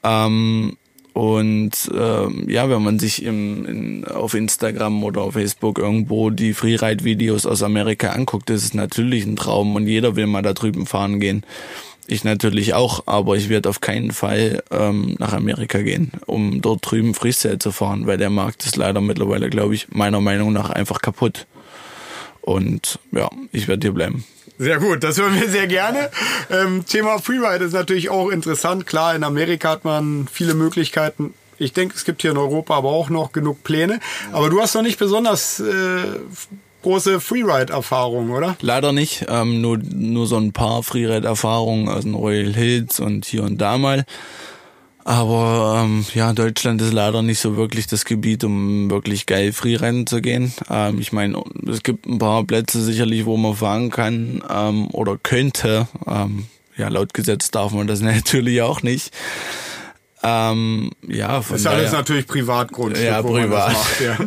Ähm, 0.02 0.76
und 1.16 1.90
ähm, 1.98 2.44
ja, 2.46 2.68
wenn 2.68 2.82
man 2.82 2.98
sich 2.98 3.24
im, 3.24 3.64
in, 3.64 4.04
auf 4.04 4.34
Instagram 4.34 5.02
oder 5.02 5.22
auf 5.22 5.32
Facebook 5.32 5.78
irgendwo 5.78 6.28
die 6.28 6.52
Freeride-Videos 6.52 7.46
aus 7.46 7.62
Amerika 7.62 8.10
anguckt, 8.10 8.50
ist 8.50 8.64
es 8.64 8.74
natürlich 8.74 9.24
ein 9.24 9.36
Traum 9.36 9.76
und 9.76 9.86
jeder 9.86 10.14
will 10.14 10.26
mal 10.26 10.42
da 10.42 10.52
drüben 10.52 10.84
fahren 10.84 11.18
gehen. 11.18 11.42
Ich 12.08 12.24
natürlich 12.24 12.74
auch, 12.74 13.06
aber 13.06 13.36
ich 13.36 13.48
werde 13.48 13.68
auf 13.68 13.80
keinen 13.80 14.12
Fall 14.12 14.62
ähm, 14.70 15.16
nach 15.18 15.32
Amerika 15.32 15.82
gehen, 15.82 16.12
um 16.26 16.60
dort 16.62 16.88
drüben 16.88 17.14
Freestyle 17.14 17.58
zu 17.58 17.72
fahren, 17.72 18.06
weil 18.06 18.16
der 18.16 18.30
Markt 18.30 18.64
ist 18.64 18.76
leider 18.76 19.00
mittlerweile, 19.00 19.50
glaube 19.50 19.74
ich, 19.74 19.88
meiner 19.90 20.20
Meinung 20.20 20.52
nach 20.52 20.70
einfach 20.70 21.00
kaputt. 21.00 21.46
Und 22.42 23.00
ja, 23.10 23.28
ich 23.50 23.66
werde 23.66 23.86
hier 23.86 23.92
bleiben. 23.92 24.24
Sehr 24.58 24.78
gut, 24.78 25.02
das 25.02 25.18
hören 25.18 25.38
wir 25.38 25.48
sehr 25.48 25.66
gerne. 25.66 26.10
Ähm, 26.50 26.84
Thema 26.86 27.18
Freeride 27.18 27.64
ist 27.64 27.72
natürlich 27.72 28.08
auch 28.08 28.30
interessant. 28.30 28.86
Klar, 28.86 29.14
in 29.14 29.24
Amerika 29.24 29.70
hat 29.70 29.84
man 29.84 30.28
viele 30.32 30.54
Möglichkeiten. 30.54 31.34
Ich 31.58 31.72
denke, 31.72 31.94
es 31.96 32.04
gibt 32.04 32.22
hier 32.22 32.30
in 32.30 32.36
Europa 32.36 32.76
aber 32.76 32.90
auch 32.90 33.10
noch 33.10 33.32
genug 33.32 33.64
Pläne. 33.64 34.00
Aber 34.32 34.48
du 34.48 34.60
hast 34.60 34.74
noch 34.74 34.82
nicht 34.82 34.98
besonders 34.98 35.60
äh, 35.60 36.02
große 36.86 37.18
Freeride-Erfahrungen, 37.18 38.30
oder? 38.30 38.56
Leider 38.60 38.92
nicht. 38.92 39.26
Ähm, 39.28 39.60
nur, 39.60 39.78
nur 39.78 40.28
so 40.28 40.36
ein 40.36 40.52
paar 40.52 40.84
Freeride-Erfahrungen 40.84 41.88
aus 41.88 42.04
den 42.04 42.14
Royal 42.14 42.54
Hills 42.54 43.00
und 43.00 43.24
hier 43.24 43.42
und 43.42 43.60
da 43.60 43.76
mal. 43.76 44.04
Aber 45.02 45.82
ähm, 45.82 46.06
ja, 46.14 46.32
Deutschland 46.32 46.80
ist 46.80 46.92
leider 46.92 47.22
nicht 47.22 47.40
so 47.40 47.56
wirklich 47.56 47.88
das 47.88 48.04
Gebiet, 48.04 48.44
um 48.44 48.88
wirklich 48.88 49.26
geil 49.26 49.52
Freerennen 49.52 50.06
zu 50.06 50.20
gehen. 50.20 50.52
Ähm, 50.70 51.00
ich 51.00 51.12
meine, 51.12 51.42
es 51.68 51.82
gibt 51.82 52.06
ein 52.06 52.18
paar 52.18 52.44
Plätze 52.44 52.80
sicherlich, 52.80 53.26
wo 53.26 53.36
man 53.36 53.56
fahren 53.56 53.90
kann 53.90 54.44
ähm, 54.48 54.86
oder 54.92 55.18
könnte. 55.20 55.88
Ähm, 56.06 56.46
ja, 56.76 56.86
laut 56.86 57.14
Gesetz 57.14 57.50
darf 57.50 57.72
man 57.72 57.88
das 57.88 58.00
natürlich 58.02 58.62
auch 58.62 58.82
nicht. 58.82 59.12
Ähm, 60.22 60.90
ja, 61.06 61.42
von 61.42 61.54
das 61.54 61.60
ist 61.60 61.66
alles 61.66 61.92
natürlich 61.92 62.26
Privatgrund. 62.26 62.98
Ja, 62.98 63.22
privat. 63.22 63.72
Macht, 63.72 64.00
ja. 64.00 64.18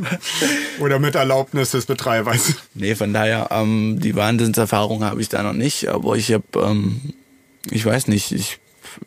Oder 0.79 0.99
mit 0.99 1.15
Erlaubnis 1.15 1.71
des 1.71 1.85
Betreibers. 1.85 2.53
Nee, 2.73 2.95
von 2.95 3.11
daher, 3.13 3.49
ähm, 3.51 3.99
die 3.99 4.15
Wahnsinnserfahrung 4.15 5.03
habe 5.03 5.21
ich 5.21 5.29
da 5.29 5.43
noch 5.43 5.53
nicht, 5.53 5.87
aber 5.87 6.15
ich 6.15 6.31
habe, 6.31 6.43
ähm, 6.55 7.01
ich 7.69 7.85
weiß 7.85 8.07
nicht, 8.07 8.31
ich 8.31 8.59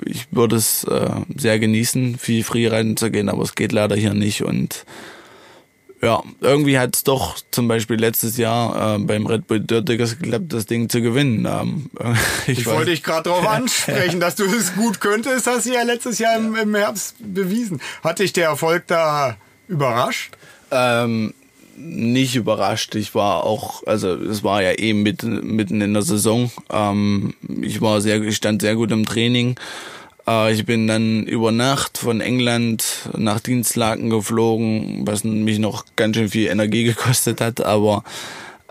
ich 0.05 0.27
würde 0.31 0.57
es 0.57 0.85
äh, 0.85 1.11
sehr 1.37 1.59
genießen, 1.59 2.19
viel 2.19 2.45
Freerennen 2.45 2.97
zu 2.97 3.11
gehen, 3.11 3.29
aber 3.29 3.43
es 3.43 3.55
geht 3.55 3.73
leider 3.73 3.97
hier 3.97 4.15
nicht 4.15 4.43
und 4.43 4.85
ja, 6.03 6.21
irgendwie 6.41 6.79
hat 6.79 6.97
es 6.97 7.05
doch 7.05 7.37
zum 7.53 7.69
Beispiel 7.69 7.97
letztes 7.97 8.37
Jahr 8.37 8.97
äh, 8.97 8.99
beim 8.99 9.27
Red 9.27 9.47
Bull 9.47 9.61
Dirtigers 9.61 10.19
geklappt, 10.19 10.53
das 10.53 10.67
Ding 10.67 10.89
zu 10.89 11.01
gewinnen. 11.01 11.47
Ähm, 11.47 11.91
ich, 12.47 12.61
ich 12.61 12.67
wollte 12.67 12.91
dich 12.91 13.05
gerade 13.05 13.31
darauf 13.31 13.47
ansprechen, 13.49 14.19
dass 14.19 14.35
du 14.35 14.45
es 14.45 14.75
gut 14.75 15.01
könntest, 15.01 15.47
hast 15.47 15.67
du 15.67 15.73
ja 15.73 15.83
letztes 15.83 16.19
Jahr 16.19 16.37
im, 16.37 16.57
im 16.57 16.75
Herbst 16.75 17.15
bewiesen. 17.21 17.81
Hat 18.03 18.19
dich 18.19 18.33
der 18.33 18.47
Erfolg 18.47 18.89
da 18.89 19.37
überrascht? 19.69 20.33
Ähm, 20.73 21.35
nicht 21.77 22.35
überrascht. 22.35 22.97
Ich 22.97 23.15
war 23.15 23.45
auch, 23.45 23.87
also 23.87 24.15
es 24.15 24.43
war 24.43 24.61
ja 24.63 24.73
eben 24.73 25.03
mitten, 25.03 25.55
mitten 25.55 25.81
in 25.81 25.95
der 25.95 26.03
Saison. 26.03 26.51
Ähm, 26.69 27.35
ich 27.61 27.81
war 27.81 28.01
sehr, 28.01 28.21
ich 28.23 28.37
stand 28.37 28.63
sehr 28.63 28.75
gut 28.75 28.91
im 28.91 29.07
Training. 29.07 29.55
Äh, 30.27 30.53
ich 30.53 30.65
bin 30.65 30.87
dann 30.87 31.25
über 31.25 31.53
Nacht 31.53 31.99
von 31.99 32.21
England 32.21 33.09
nach 33.17 33.41
Dienstlaken 33.41 34.11
geflogen, 34.11 35.07
was 35.07 35.25
mich 35.25 35.59
noch 35.59 35.85
ganz 35.97 36.17
schön 36.17 36.29
viel 36.29 36.49
Energie 36.49 36.85
gekostet 36.93 37.41
hat. 37.41 37.65
Aber 37.65 38.05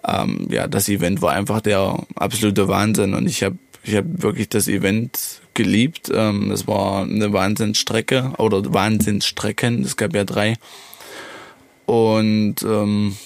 ähm, 0.08 0.48
ja, 0.50 0.68
das 0.68 0.90
Event 0.90 1.22
war 1.22 1.34
einfach 1.34 1.62
der 1.62 2.04
absolute 2.16 2.68
Wahnsinn 2.68 3.14
und 3.14 3.28
ich 3.28 3.44
habe 3.44 3.58
ich 3.84 3.96
hab 3.96 4.06
wirklich 4.08 4.50
das 4.50 4.68
Event 4.68 5.42
geliebt. 5.54 6.12
Ähm, 6.14 6.52
es 6.52 6.68
war 6.68 7.04
eine 7.04 7.34
Wahnsinnsstrecke 7.34 8.34
oder 8.38 8.74
Wahnsinnsstrecken. 8.74 9.84
Es 9.84 9.98
gab 9.98 10.16
ja 10.16 10.24
drei. 10.24 10.56
Und 11.88 12.62
ähm, 12.64 13.18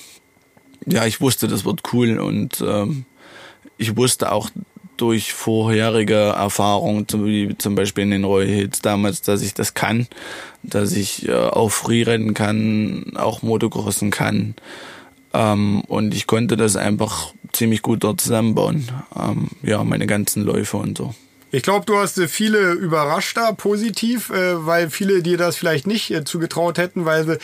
ja, 0.85 1.05
ich 1.05 1.19
wusste, 1.19 1.47
das 1.47 1.65
wird 1.65 1.81
cool 1.93 2.19
und 2.19 2.63
ähm, 2.65 3.05
ich 3.77 3.97
wusste 3.97 4.31
auch 4.31 4.49
durch 4.97 5.33
vorherige 5.33 6.15
Erfahrungen, 6.15 7.05
wie 7.11 7.57
zum 7.57 7.75
Beispiel 7.75 8.03
in 8.03 8.11
den 8.11 8.23
Royal 8.23 8.47
Hits 8.47 8.81
damals, 8.81 9.21
dass 9.21 9.41
ich 9.41 9.53
das 9.53 9.73
kann, 9.73 10.07
dass 10.63 10.93
ich 10.93 11.27
äh, 11.27 11.33
auch 11.33 11.69
Freerennen 11.69 12.33
kann, 12.33 13.13
auch 13.15 13.41
Motocrossen 13.41 14.11
kann. 14.11 14.55
Ähm, 15.33 15.81
und 15.81 16.13
ich 16.13 16.27
konnte 16.27 16.57
das 16.57 16.75
einfach 16.75 17.33
ziemlich 17.51 17.81
gut 17.81 18.03
dort 18.03 18.21
zusammenbauen. 18.21 18.89
Ähm, 19.17 19.49
ja, 19.63 19.83
meine 19.83 20.07
ganzen 20.07 20.43
Läufe 20.43 20.77
und 20.77 20.97
so. 20.97 21.13
Ich 21.51 21.63
glaube, 21.63 21.85
du 21.85 21.97
hast 21.97 22.19
viele 22.21 22.71
überrascht 22.71 23.37
da 23.37 23.51
positiv, 23.53 24.29
äh, 24.29 24.65
weil 24.65 24.89
viele 24.89 25.21
dir 25.21 25.37
das 25.37 25.55
vielleicht 25.55 25.87
nicht 25.87 26.11
äh, 26.11 26.23
zugetraut 26.25 26.77
hätten, 26.77 27.05
weil 27.05 27.25
sie 27.25 27.37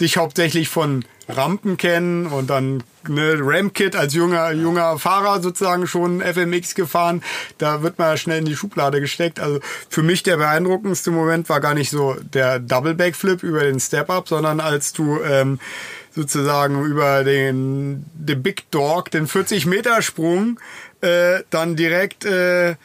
dich 0.00 0.16
hauptsächlich 0.16 0.68
von 0.68 1.04
Rampen 1.28 1.76
kennen 1.76 2.26
und 2.26 2.48
dann 2.48 2.82
ne, 3.06 3.36
Ramkit 3.38 3.94
als 3.94 4.14
junger 4.14 4.52
junger 4.52 4.98
Fahrer 4.98 5.42
sozusagen 5.42 5.86
schon 5.86 6.20
FMX 6.20 6.74
gefahren. 6.74 7.22
Da 7.58 7.82
wird 7.82 7.98
man 7.98 8.16
schnell 8.16 8.38
in 8.38 8.44
die 8.44 8.56
Schublade 8.56 9.00
gesteckt. 9.00 9.40
Also 9.40 9.60
für 9.88 10.02
mich 10.02 10.22
der 10.22 10.38
beeindruckendste 10.38 11.10
Moment 11.10 11.48
war 11.48 11.60
gar 11.60 11.74
nicht 11.74 11.90
so 11.90 12.16
der 12.32 12.58
Double 12.58 12.94
Backflip 12.94 13.42
über 13.42 13.60
den 13.60 13.80
Step 13.80 14.10
Up, 14.10 14.28
sondern 14.28 14.60
als 14.60 14.92
du 14.92 15.20
ähm, 15.22 15.60
sozusagen 16.14 16.84
über 16.84 17.24
den, 17.24 18.04
den 18.14 18.42
Big 18.42 18.70
Dog, 18.70 19.10
den 19.10 19.26
40 19.26 19.66
Meter 19.66 20.02
Sprung, 20.02 20.58
äh, 21.00 21.40
dann 21.50 21.76
direkt 21.76 22.24
äh, 22.24 22.76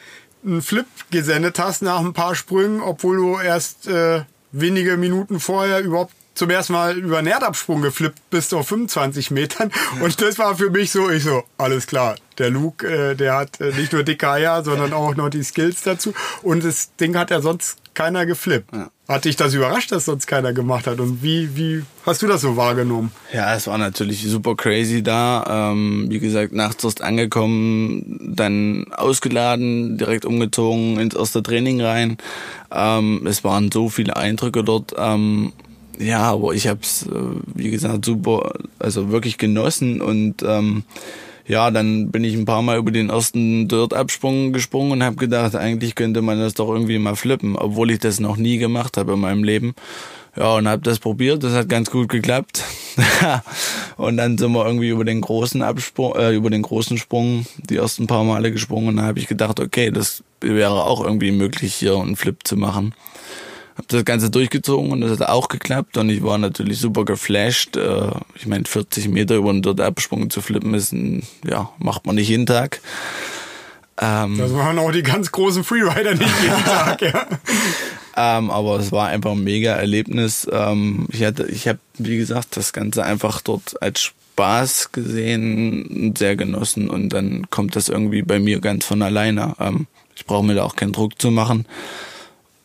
einen 0.46 0.62
Flip 0.62 0.86
gesendet 1.10 1.58
hast 1.60 1.82
nach 1.82 2.00
ein 2.00 2.14
paar 2.14 2.36
Sprüngen, 2.36 2.82
obwohl 2.82 3.18
du 3.18 3.40
erst 3.40 3.88
äh, 3.88 4.24
wenige 4.52 4.98
Minuten 4.98 5.40
vorher 5.40 5.82
überhaupt 5.82 6.14
zum 6.34 6.50
ersten 6.50 6.74
Mal 6.74 6.98
über 6.98 7.20
einen 7.20 7.28
Erdabsprung 7.28 7.82
geflippt 7.82 8.30
bist 8.30 8.54
auf 8.54 8.68
25 8.68 9.32
Metern. 9.32 9.72
Und 10.02 10.22
das 10.22 10.40
war 10.40 10.56
für 10.56 10.70
mich 10.70 10.92
so, 10.92 11.10
ich 11.10 11.24
so, 11.24 11.44
alles 11.58 11.88
klar. 11.88 12.16
Der 12.38 12.50
Luke, 12.50 12.88
äh, 12.88 13.16
der 13.16 13.36
hat 13.36 13.62
äh, 13.62 13.72
nicht 13.74 13.94
nur 13.94 14.04
dicke 14.04 14.30
Eier, 14.30 14.64
sondern 14.64 14.94
auch 14.94 15.16
noch 15.16 15.30
die 15.30 15.44
Skills 15.44 15.84
dazu. 15.84 16.14
Und 16.42 16.64
das 16.64 16.96
Ding 16.96 17.16
hat 17.16 17.30
ja 17.30 17.42
sonst 17.42 17.78
keiner 17.94 18.26
geflippt. 18.26 18.74
Ja. 18.74 18.90
Hat 19.08 19.26
dich 19.26 19.36
das 19.36 19.54
überrascht, 19.54 19.92
dass 19.92 20.06
sonst 20.06 20.28
keiner 20.28 20.54
gemacht 20.54 20.88
hat? 20.88 21.00
Und 21.00 21.22
wie, 21.22 21.56
wie 21.58 21.84
hast 22.06 22.22
du 22.22 22.28
das 22.28 22.42
so 22.42 22.56
wahrgenommen? 22.56 23.12
Ja, 23.34 23.54
es 23.54 23.68
war 23.68 23.78
natürlich 23.78 24.24
super 24.24 24.56
crazy 24.56 25.04
da. 25.04 25.72
Ähm, 25.72 26.06
wie 26.10 26.20
gesagt, 26.20 26.54
nachts 26.54 26.84
erst 26.84 27.02
angekommen, 27.02 28.34
dann 28.36 28.86
ausgeladen, 28.94 29.98
direkt 29.98 30.26
umgezogen 30.26 31.00
ins 31.00 31.16
erste 31.16 31.44
Training 31.44 31.82
rein. 31.82 32.18
Ähm, 32.72 33.28
es 33.28 33.44
waren 33.44 33.72
so 33.72 33.90
viele 33.90 34.16
Eindrücke 34.16 34.64
dort. 34.64 34.94
Ähm, 34.98 35.52
ja, 36.00 36.22
aber 36.32 36.54
ich 36.54 36.68
habe 36.68 36.80
es, 36.82 37.04
äh, 37.04 37.10
wie 37.54 37.72
gesagt, 37.72 38.06
super, 38.06 38.54
also 38.80 39.12
wirklich 39.12 39.38
genossen 39.38 40.02
und 40.02 40.44
ähm, 40.44 40.84
ja, 41.46 41.72
dann 41.72 42.10
bin 42.10 42.24
ich 42.24 42.36
ein 42.36 42.46
paar 42.46 42.62
Mal 42.62 42.78
über 42.78 42.92
den 42.92 43.10
ersten 43.10 43.68
Dirt-Absprung 43.68 44.54
gesprungen 44.54 44.94
und 44.94 45.04
habe 45.04 45.18
gedacht, 45.18 45.56
eigentlich 45.56 45.96
könnte 45.96 46.22
man 46.22 46.40
das 46.40 46.54
doch 46.54 46.70
irgendwie 46.70 46.98
mal 47.00 47.16
flippen, 47.16 47.58
obwohl 47.58 47.92
ich 47.92 48.00
das 48.00 48.20
noch 48.20 48.38
nie 48.38 48.58
gemacht 48.58 48.98
habe 48.98 49.14
in 49.14 49.20
meinem 49.20 49.44
Leben. 49.44 49.76
Ja, 50.36 50.56
und 50.56 50.68
habe 50.68 50.82
das 50.82 50.98
probiert, 50.98 51.44
das 51.44 51.54
hat 51.54 51.70
ganz 51.70 51.92
gut 51.92 52.10
geklappt. 52.10 52.64
und 53.98 54.18
dann 54.18 54.38
sind 54.38 54.52
wir 54.54 54.66
irgendwie 54.66 54.90
über 54.90 55.06
den 55.06 55.22
großen 55.22 55.62
Absprung, 55.62 56.16
äh, 56.16 56.34
über 56.34 56.50
den 56.50 56.64
großen 56.64 56.98
Sprung 56.98 57.46
die 57.58 57.76
ersten 57.76 58.08
paar 58.08 58.24
Male 58.24 58.52
gesprungen 58.52 58.90
und 58.90 58.98
da 58.98 59.04
habe 59.04 59.20
ich 59.20 59.28
gedacht, 59.28 59.60
okay, 59.60 59.92
das 59.92 60.24
wäre 60.42 60.86
auch 60.86 61.04
irgendwie 61.04 61.32
möglich, 61.32 61.76
hier 61.76 61.98
einen 61.98 62.16
Flip 62.16 62.38
zu 62.44 62.58
machen 62.58 62.96
habe 63.76 63.88
das 63.88 64.06
Ganze 64.06 64.30
durchgezogen 64.30 64.92
und 64.92 65.02
das 65.02 65.20
hat 65.20 65.30
auch 65.30 65.48
geklappt 65.48 65.98
und 65.98 66.10
ich 66.10 66.24
war 66.24 66.38
natürlich 66.38 66.80
super 66.80 67.06
geflasht. 67.06 67.76
Äh, 67.76 68.12
ich 68.36 68.46
meine, 68.46 68.66
40 68.66 69.08
Meter 69.10 69.36
über 69.36 69.50
einen 69.50 69.62
dort 69.62 69.82
Absprung 69.82 70.30
zu 70.30 70.42
flippen 70.42 70.74
ist 70.74 70.92
ein, 70.92 71.24
ja, 71.46 71.70
macht 71.80 72.06
man 72.06 72.16
nicht 72.16 72.30
jeden 72.30 72.46
Tag. 72.46 72.82
Ähm, 74.00 74.38
das 74.38 74.52
machen 74.52 74.80
auch 74.80 74.92
die 74.92 75.04
ganz 75.04 75.32
großen 75.32 75.64
Freerider 75.64 76.16
nicht 76.16 76.42
jeden 76.42 76.64
Tag, 76.66 77.02
ja. 77.02 77.28
ähm, 78.18 78.50
aber 78.50 78.80
es 78.80 78.92
war 78.92 79.08
einfach 79.08 79.32
ein 79.32 79.44
mega 79.44 79.74
Erlebnis. 79.74 80.48
Ähm, 80.52 81.08
ich 81.12 81.24
hatte, 81.24 81.46
ich 81.46 81.68
habe, 81.68 81.80
wie 81.98 82.18
gesagt, 82.18 82.58
das 82.58 82.74
Ganze 82.74 83.04
einfach 83.04 83.42
dort 83.42 83.82
als 83.82 84.02
Spaß 84.02 84.92
gesehen 84.92 85.86
und 85.86 86.18
sehr 86.18 86.36
genossen 86.36 86.90
und 86.90 87.10
dann 87.10 87.50
kommt 87.52 87.76
das 87.76 87.90
irgendwie 87.90 88.24
bei 88.24 88.40
mir 88.40 88.60
ganz 88.62 88.86
von 88.86 89.02
alleine. 89.02 89.56
Ähm, 89.60 89.88
ich 90.16 90.26
brauche 90.26 90.46
mir 90.46 90.56
da 90.56 90.64
auch 90.64 90.76
keinen 90.76 90.92
Druck 90.92 91.22
zu 91.22 91.32
machen. 91.32 91.66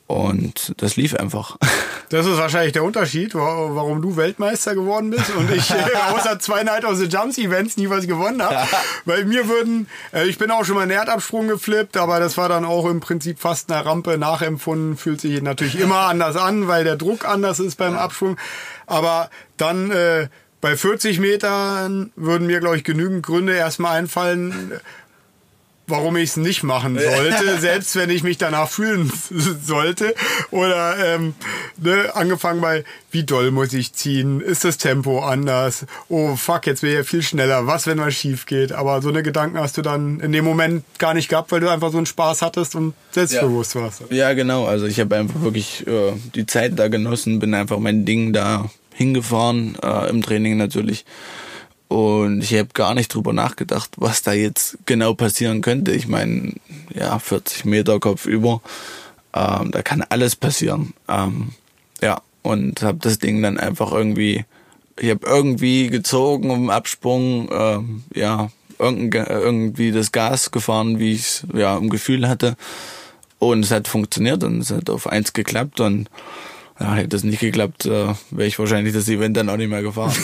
Und 0.09 0.73
das 0.79 0.97
lief 0.97 1.15
einfach. 1.15 1.57
Das 2.11 2.25
ist 2.25 2.39
wahrscheinlich 2.39 2.73
der 2.73 2.85
Unterschied, 2.85 3.35
warum 3.35 4.01
du 4.01 4.17
Weltmeister 4.17 4.75
geworden 4.75 5.11
bist 5.11 5.29
und 5.29 5.51
ich 5.51 5.71
außer 6.11 6.39
zwei 6.39 6.63
Night 6.63 6.87
of 6.87 6.97
the 6.97 7.05
Jumps 7.05 7.37
Events 7.37 7.77
nie 7.77 7.91
was 7.91 8.07
gewonnen 8.07 8.41
habe. 8.41 8.67
Weil 9.05 9.27
mir 9.27 9.47
würden, 9.47 9.89
äh, 10.15 10.27
ich 10.27 10.39
bin 10.39 10.51
auch 10.51 10.65
schon 10.65 10.77
mal 10.77 10.85
einen 10.85 10.93
Erdabsprung 10.93 11.49
geflippt, 11.49 11.99
aber 11.99 12.19
das 12.19 12.39
war 12.39 12.49
dann 12.49 12.65
auch 12.65 12.87
im 12.87 13.01
Prinzip 13.01 13.39
fast 13.39 13.71
eine 13.71 13.85
Rampe 13.85 14.17
nachempfunden. 14.17 14.97
Fühlt 14.97 15.21
sich 15.21 15.43
natürlich 15.43 15.79
immer 15.79 16.07
anders 16.07 16.37
an, 16.37 16.67
weil 16.67 16.83
der 16.83 16.97
Druck 16.97 17.29
anders 17.29 17.61
ist 17.61 17.77
beim 17.77 17.95
Absprung. 17.95 18.39
Aber 18.87 19.29
dann 19.59 19.91
äh, 19.91 20.29
bei 20.63 20.79
40 20.79 21.21
Metern 21.21 22.11
würden 22.17 22.47
mir, 22.47 22.61
glaube 22.61 22.79
ich, 22.79 22.85
genügend 22.85 23.23
Gründe 23.23 23.53
erstmal 23.53 23.99
einfallen, 23.99 24.81
warum 25.89 26.17
ich 26.17 26.31
es 26.31 26.37
nicht 26.37 26.63
machen 26.63 26.99
sollte, 26.99 27.59
selbst 27.61 27.97
wenn 27.97 28.11
ich 28.11 28.23
mich 28.23 28.39
danach 28.39 28.69
fühlen 28.69 29.11
sollte. 29.65 30.15
Oder 30.51 31.15
ähm, 31.15 31.35
ne, 31.79 32.15
angefangen 32.15 32.61
bei, 32.61 32.85
wie 33.11 33.25
doll 33.25 33.51
muss 33.51 33.73
ich 33.73 33.93
ziehen? 33.95 34.41
Ist 34.41 34.65
das 34.65 34.79
Tempo 34.79 35.21
anders? 35.21 35.87
Oh 36.09 36.37
fuck, 36.37 36.67
jetzt 36.67 36.83
wäre 36.83 36.99
ja 36.99 37.03
viel 37.03 37.23
schneller. 37.23 37.67
Was, 37.67 37.87
wenn 37.87 37.99
was 37.99 38.15
schief 38.15 38.47
geht? 38.47 38.73
Aber 38.73 39.03
so 39.03 39.09
eine 39.09 39.23
Gedanken 39.23 39.59
hast 39.59 39.77
du 39.79 39.83
dann 39.83 40.21
in 40.21 40.33
dem 40.33 40.45
Moment 40.45 40.85
gar 40.99 41.15
nicht 41.15 41.29
gehabt, 41.29 41.51
weil 41.51 41.61
du 41.61 41.69
einfach 41.69 41.91
so 41.91 41.97
einen 41.97 42.07
Spaß 42.07 42.43
hattest 42.43 42.75
und 42.75 42.95
selbstbewusst 43.11 43.75
ja. 43.75 43.83
warst. 43.83 44.03
Ja, 44.11 44.33
genau. 44.35 44.67
Also 44.67 44.87
ich 44.87 45.01
habe 45.01 45.17
einfach 45.17 45.41
wirklich 45.43 45.87
äh, 45.87 46.13
die 46.35 46.47
Zeit 46.47 46.79
da 46.79 46.89
genossen, 46.89 47.39
bin 47.39 47.55
einfach 47.55 47.79
mein 47.79 48.05
Ding 48.05 48.33
da 48.33 48.71
hingefahren, 48.95 49.77
äh, 49.83 50.11
im 50.11 50.23
Training 50.23 50.57
natürlich. 50.57 51.05
Und 51.89 52.43
ich 52.43 52.55
habe 52.55 52.69
gar 52.75 52.95
nicht 52.95 53.15
drüber 53.15 53.33
nachgedacht, 53.33 53.91
was 53.97 54.23
da 54.23 54.33
jetzt 54.33 54.79
genau 54.85 55.15
passieren 55.15 55.63
könnte. 55.63 55.93
Ich 55.93 56.07
meine, 56.07 56.55
ja, 56.95 57.19
40 57.19 57.65
Meter 57.65 57.99
Kopf 57.99 58.27
über, 58.27 58.61
ähm, 59.35 59.71
da 59.71 59.83
kann 59.83 60.03
alles 60.03 60.37
passieren. 60.37 60.93
Ähm, 61.09 61.53
ja, 62.03 62.21
und 62.43 62.83
habe 62.83 62.99
das 63.01 63.19
Ding 63.19 63.43
dann 63.43 63.59
einfach 63.59 63.93
irgendwie, 63.93 64.45
ich 64.99 65.11
habe 65.11 65.27
irgendwie 65.27 65.89
gezogen 65.89 66.51
um 66.51 66.69
Absprung, 66.69 67.49
ähm, 67.51 68.03
ja, 68.15 68.51
irgendwie 68.79 69.91
das 69.91 70.13
Gas 70.13 70.51
gefahren, 70.51 70.99
wie 70.99 71.15
ich 71.15 71.21
es 71.21 71.47
ja 71.53 71.77
im 71.77 71.89
Gefühl 71.89 72.29
hatte. 72.29 72.57
Und 73.39 73.65
es 73.65 73.71
hat 73.71 73.89
funktioniert 73.89 74.45
und 74.45 74.61
es 74.61 74.71
hat 74.71 74.91
auf 74.91 75.07
eins 75.07 75.33
geklappt 75.33 75.81
und 75.81 76.09
ja, 76.81 76.95
hätte 76.95 77.09
das 77.09 77.25
nicht 77.25 77.41
geklappt, 77.41 77.87
äh, 77.87 78.15
wäre 78.31 78.47
ich 78.47 78.59
wahrscheinlich 78.59 78.95
das 78.95 79.09
Event 79.09 79.37
dann 79.37 79.49
auch 79.49 79.57
nicht 79.57 79.69
mehr 79.69 79.83
gefahren. 79.83 80.13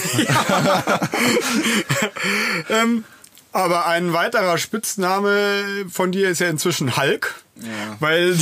ähm, 2.69 3.03
aber 3.51 3.87
ein 3.87 4.13
weiterer 4.13 4.57
Spitzname 4.57 5.63
von 5.89 6.11
dir 6.11 6.29
ist 6.29 6.39
ja 6.39 6.49
inzwischen 6.49 6.97
Hulk. 6.97 7.35
Ja. 7.61 7.95
Weil, 8.01 8.35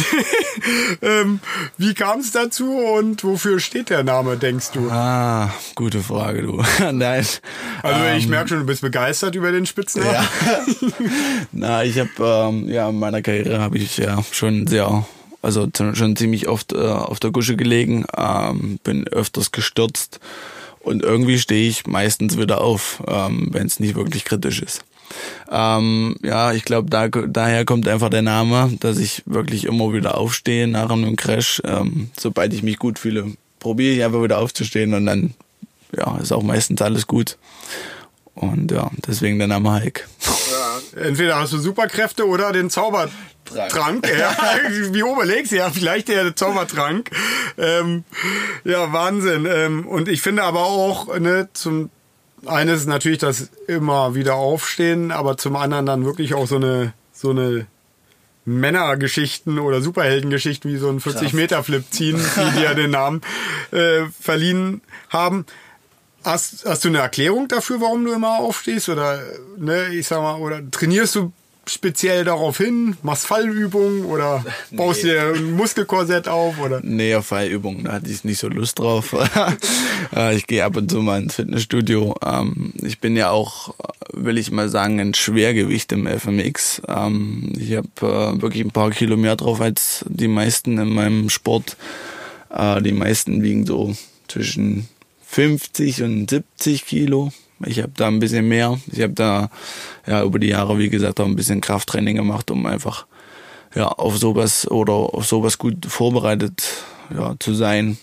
ähm, 1.03 1.39
wie 1.77 1.93
kam 1.93 2.19
es 2.19 2.31
dazu 2.31 2.79
und 2.79 3.23
wofür 3.23 3.59
steht 3.59 3.91
der 3.91 4.03
Name, 4.03 4.37
denkst 4.37 4.71
du? 4.71 4.89
Ah, 4.89 5.53
gute 5.75 6.01
Frage, 6.01 6.41
du. 6.41 6.63
Nein. 6.91 7.25
Also 7.83 8.05
ich 8.17 8.23
ähm, 8.23 8.29
merke 8.31 8.49
schon, 8.49 8.59
du 8.59 8.65
bist 8.65 8.81
begeistert 8.81 9.35
über 9.35 9.51
den 9.51 9.67
Spitznamen. 9.67 10.13
Ja. 10.13 10.27
Na, 11.51 11.83
ich 11.83 11.99
habe 11.99 12.09
ähm, 12.19 12.69
ja 12.69 12.89
in 12.89 12.97
meiner 12.97 13.21
Karriere 13.21 13.59
habe 13.59 13.77
ich 13.77 13.97
ja 13.97 14.23
schon 14.31 14.65
sehr 14.65 15.05
also 15.43 15.67
schon 15.73 16.15
ziemlich 16.15 16.47
oft 16.47 16.73
äh, 16.73 16.77
auf 16.77 17.19
der 17.19 17.31
Gusche 17.31 17.55
gelegen, 17.55 18.05
ähm, 18.17 18.79
bin 18.83 19.07
öfters 19.07 19.51
gestürzt 19.51 20.19
und 20.79 21.03
irgendwie 21.03 21.37
stehe 21.37 21.69
ich 21.69 21.85
meistens 21.85 22.37
wieder 22.37 22.61
auf, 22.61 23.03
ähm, 23.07 23.49
wenn 23.51 23.67
es 23.67 23.79
nicht 23.79 23.95
wirklich 23.95 24.25
kritisch 24.25 24.61
ist. 24.61 24.83
Ähm, 25.51 26.15
ja, 26.23 26.53
ich 26.53 26.65
glaube, 26.65 26.89
da, 26.89 27.07
daher 27.07 27.65
kommt 27.65 27.87
einfach 27.87 28.09
der 28.09 28.21
Name, 28.21 28.75
dass 28.79 28.97
ich 28.97 29.21
wirklich 29.25 29.65
immer 29.65 29.93
wieder 29.93 30.17
aufstehe 30.17 30.67
nach 30.67 30.89
einem 30.89 31.15
Crash. 31.15 31.61
Ähm, 31.65 32.09
sobald 32.17 32.53
ich 32.53 32.63
mich 32.63 32.79
gut 32.79 32.97
fühle, 32.97 33.33
probiere 33.59 33.93
ich 33.93 34.03
einfach 34.03 34.23
wieder 34.23 34.39
aufzustehen 34.39 34.93
und 34.93 35.05
dann 35.05 35.33
ja, 35.95 36.17
ist 36.17 36.31
auch 36.31 36.43
meistens 36.43 36.81
alles 36.81 37.05
gut. 37.05 37.37
Und 38.35 38.71
ja, 38.71 38.89
deswegen 39.07 39.37
der 39.37 39.47
Name 39.47 39.73
Hulk. 39.73 40.07
Ja, 40.51 41.01
entweder 41.01 41.39
hast 41.39 41.53
du 41.53 41.59
Superkräfte 41.59 42.27
oder 42.27 42.51
den 42.51 42.69
Zauber 42.69 43.09
Trank. 43.45 43.71
Trank, 43.71 44.09
ja. 44.17 44.35
Wie 44.91 45.03
Obelix, 45.03 45.51
ja, 45.51 45.69
vielleicht 45.69 46.07
der 46.07 46.35
Zaubertrank. 46.35 47.11
Ähm, 47.57 48.03
ja, 48.63 48.91
Wahnsinn. 48.93 49.45
Ähm, 49.45 49.85
und 49.85 50.07
ich 50.07 50.21
finde 50.21 50.43
aber 50.43 50.61
auch, 50.61 51.19
ne, 51.19 51.49
zum 51.53 51.89
eines 52.45 52.85
natürlich 52.85 53.19
das 53.19 53.49
immer 53.67 54.15
wieder 54.15 54.35
aufstehen, 54.35 55.11
aber 55.11 55.37
zum 55.37 55.55
anderen 55.55 55.85
dann 55.85 56.05
wirklich 56.05 56.33
auch 56.33 56.47
so 56.47 56.57
eine, 56.57 56.93
so 57.13 57.29
eine 57.29 57.67
Männergeschichten 58.45 59.59
oder 59.59 59.81
Superheldengeschichten 59.81 60.69
wie 60.71 60.77
so 60.77 60.89
ein 60.89 60.99
40-Meter-Flip 60.99 61.85
ziehen, 61.89 62.19
die 62.35 62.59
dir 62.59 62.75
den 62.75 62.91
Namen 62.91 63.21
äh, 63.71 64.05
verliehen 64.19 64.81
haben. 65.09 65.45
Hast, 66.23 66.65
hast 66.65 66.85
du 66.85 66.89
eine 66.89 66.99
Erklärung 66.99 67.47
dafür, 67.47 67.81
warum 67.81 68.05
du 68.05 68.13
immer 68.13 68.39
aufstehst? 68.39 68.89
Oder, 68.89 69.21
ne, 69.57 69.89
ich 69.93 70.07
sag 70.07 70.21
mal, 70.21 70.35
oder 70.35 70.61
trainierst 70.71 71.15
du 71.15 71.33
speziell 71.65 72.23
darauf 72.23 72.57
hin? 72.57 72.97
Machst 73.03 73.25
Fallübungen 73.25 74.05
oder 74.05 74.43
baust 74.71 75.03
nee. 75.03 75.11
dir 75.11 75.33
ein 75.35 75.51
Muskelkorsett 75.51 76.27
auf? 76.27 76.59
Oder? 76.59 76.81
Nee, 76.83 77.15
auf 77.15 77.27
Fallübungen, 77.27 77.85
da 77.85 77.93
hatte 77.93 78.09
ich 78.09 78.23
nicht 78.23 78.39
so 78.39 78.47
Lust 78.47 78.79
drauf. 78.79 79.15
Äh, 80.13 80.35
ich 80.35 80.47
gehe 80.47 80.63
ab 80.63 80.75
und 80.75 80.91
zu 80.91 81.01
mal 81.01 81.21
ins 81.21 81.35
Fitnessstudio. 81.35 82.15
Ähm, 82.23 82.73
ich 82.83 82.99
bin 82.99 83.15
ja 83.15 83.31
auch, 83.31 83.73
will 84.11 84.37
ich 84.37 84.51
mal 84.51 84.67
sagen, 84.67 84.99
ein 84.99 85.13
Schwergewicht 85.13 85.91
im 85.93 86.05
FMX. 86.05 86.81
Ähm, 86.87 87.53
ich 87.57 87.73
habe 87.73 87.87
äh, 88.01 88.41
wirklich 88.41 88.63
ein 88.63 88.71
paar 88.71 88.91
Kilo 88.91 89.15
mehr 89.15 89.37
drauf 89.37 89.61
als 89.61 90.03
die 90.07 90.27
meisten 90.27 90.77
in 90.77 90.89
meinem 90.89 91.29
Sport. 91.29 91.77
Äh, 92.49 92.81
die 92.81 92.91
meisten 92.91 93.41
wiegen 93.41 93.65
so 93.65 93.95
zwischen 94.27 94.89
50 95.33 96.03
und 96.03 96.29
70 96.29 96.85
Kilo. 96.85 97.31
Ich 97.65 97.79
habe 97.79 97.93
da 97.95 98.07
ein 98.07 98.19
bisschen 98.19 98.47
mehr. 98.47 98.79
Ich 98.91 99.01
habe 99.01 99.13
da 99.13 99.49
ja 100.05 100.23
über 100.23 100.37
die 100.37 100.49
Jahre, 100.49 100.77
wie 100.77 100.89
gesagt, 100.89 101.19
auch 101.19 101.25
ein 101.25 101.35
bisschen 101.35 101.59
Krafttraining 101.59 102.17
gemacht, 102.17 102.51
um 102.51 102.67
einfach 102.67 103.07
ja 103.73 103.87
auf 103.87 104.15
sowas 104.19 104.69
oder 104.69 104.93
auf 104.93 105.25
sowas 105.25 105.57
gut 105.57 105.87
vorbereitet 105.87 106.61
ja, 107.11 107.35
zu 107.39 107.55
sein. 107.55 107.97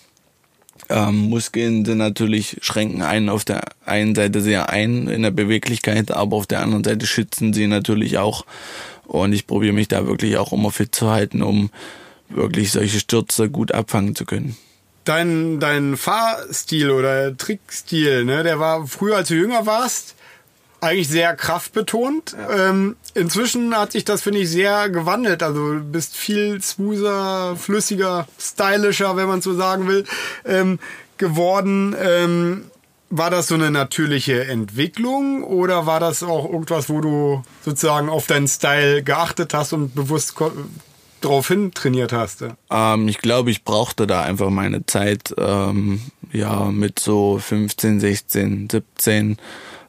Ähm, 0.89 1.29
Muskeln 1.29 1.85
sind 1.85 1.99
natürlich 1.99 2.57
schränken 2.63 3.03
einen 3.03 3.29
auf 3.29 3.45
der 3.45 3.63
einen 3.87 4.17
Seite 4.17 4.41
sehr 4.41 4.69
ein 4.69 5.07
in 5.07 5.23
der 5.23 5.31
Beweglichkeit, 5.31 6.11
aber 6.11 6.37
auf 6.37 6.49
der 6.49 6.63
anderen 6.63 6.83
Seite 6.83 7.07
schützen 7.07 7.53
sie 7.53 7.69
natürlich 7.69 8.19
auch. 8.19 8.45
Und 9.07 9.35
ich 9.35 9.47
probiere 9.47 9.73
mich 9.73 9.87
da 9.87 10.05
wirklich 10.05 10.37
auch 10.37 10.53
immer 10.53 10.73
fit 10.73 10.93
zu 10.97 11.09
halten, 11.11 11.43
um 11.43 11.71
wirklich 12.29 12.73
solche 12.73 12.99
Stürze 12.99 13.49
gut 13.51 13.71
abfangen 13.71 14.17
zu 14.17 14.25
können 14.25 14.57
dein, 15.05 15.61
dein 15.61 15.97
Fahrstil 15.97 16.91
oder 16.91 17.37
Trickstil, 17.37 18.25
ne, 18.25 18.43
der 18.43 18.59
war 18.59 18.87
früher, 18.87 19.17
als 19.17 19.29
du 19.29 19.35
jünger 19.35 19.67
warst, 19.67 20.15
eigentlich 20.81 21.09
sehr 21.09 21.37
kraftbetont. 21.37 22.37
Ja. 22.39 22.71
Ähm, 22.71 22.97
inzwischen 23.15 23.77
hat 23.77 23.93
sich 23.93 24.05
das, 24.05 24.23
finde 24.23 24.41
ich, 24.41 24.51
sehr 24.51 24.89
gewandelt. 24.89 25.43
Also 25.43 25.75
du 25.75 25.81
bist 25.81 26.17
viel 26.17 26.63
smoother, 26.63 27.57
flüssiger, 27.57 28.27
stylischer, 28.39 29.17
wenn 29.17 29.29
man 29.29 29.43
so 29.43 29.55
sagen 29.55 29.87
will, 29.89 30.05
ähm, 30.45 30.79
geworden. 31.19 31.95
Ähm, 32.01 32.71
war 33.11 33.29
das 33.29 33.49
so 33.49 33.57
eine 33.57 33.73
natürliche 33.73 34.45
Entwicklung 34.45 35.43
oder 35.43 35.85
war 35.85 35.99
das 35.99 36.23
auch 36.23 36.45
irgendwas, 36.45 36.89
wo 36.89 37.01
du 37.01 37.43
sozusagen 37.65 38.09
auf 38.09 38.29
deinen 38.29 38.47
Style 38.47 39.03
geachtet 39.03 39.53
hast 39.53 39.73
und 39.73 39.97
bewusst 39.97 40.37
drauf 41.21 41.49
hin 41.49 41.73
trainiert 41.73 42.13
hast? 42.13 42.45
Ähm, 42.71 43.09
ich 43.09 43.19
glaube, 43.19 43.51
ich 43.51 43.65
brauchte 43.65 44.07
da 44.07 44.23
einfach 44.23 44.51
meine 44.51 44.87
Zeit, 44.87 45.35
ähm, 45.39 46.01
ja, 46.33 46.67
mit 46.67 46.99
so 46.99 47.39
15, 47.39 48.01
16, 48.01 48.69
17 48.71 49.37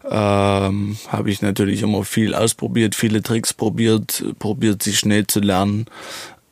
ähm, 0.09 0.97
habe 1.07 1.29
ich 1.29 1.41
natürlich 1.41 1.83
immer 1.83 2.03
viel 2.03 2.33
ausprobiert, 2.33 2.95
viele 2.95 3.21
Tricks 3.21 3.53
probiert, 3.53 4.23
probiert 4.39 4.83
sie 4.83 4.93
schnell 4.93 5.27
zu 5.27 5.39
lernen. 5.39 5.85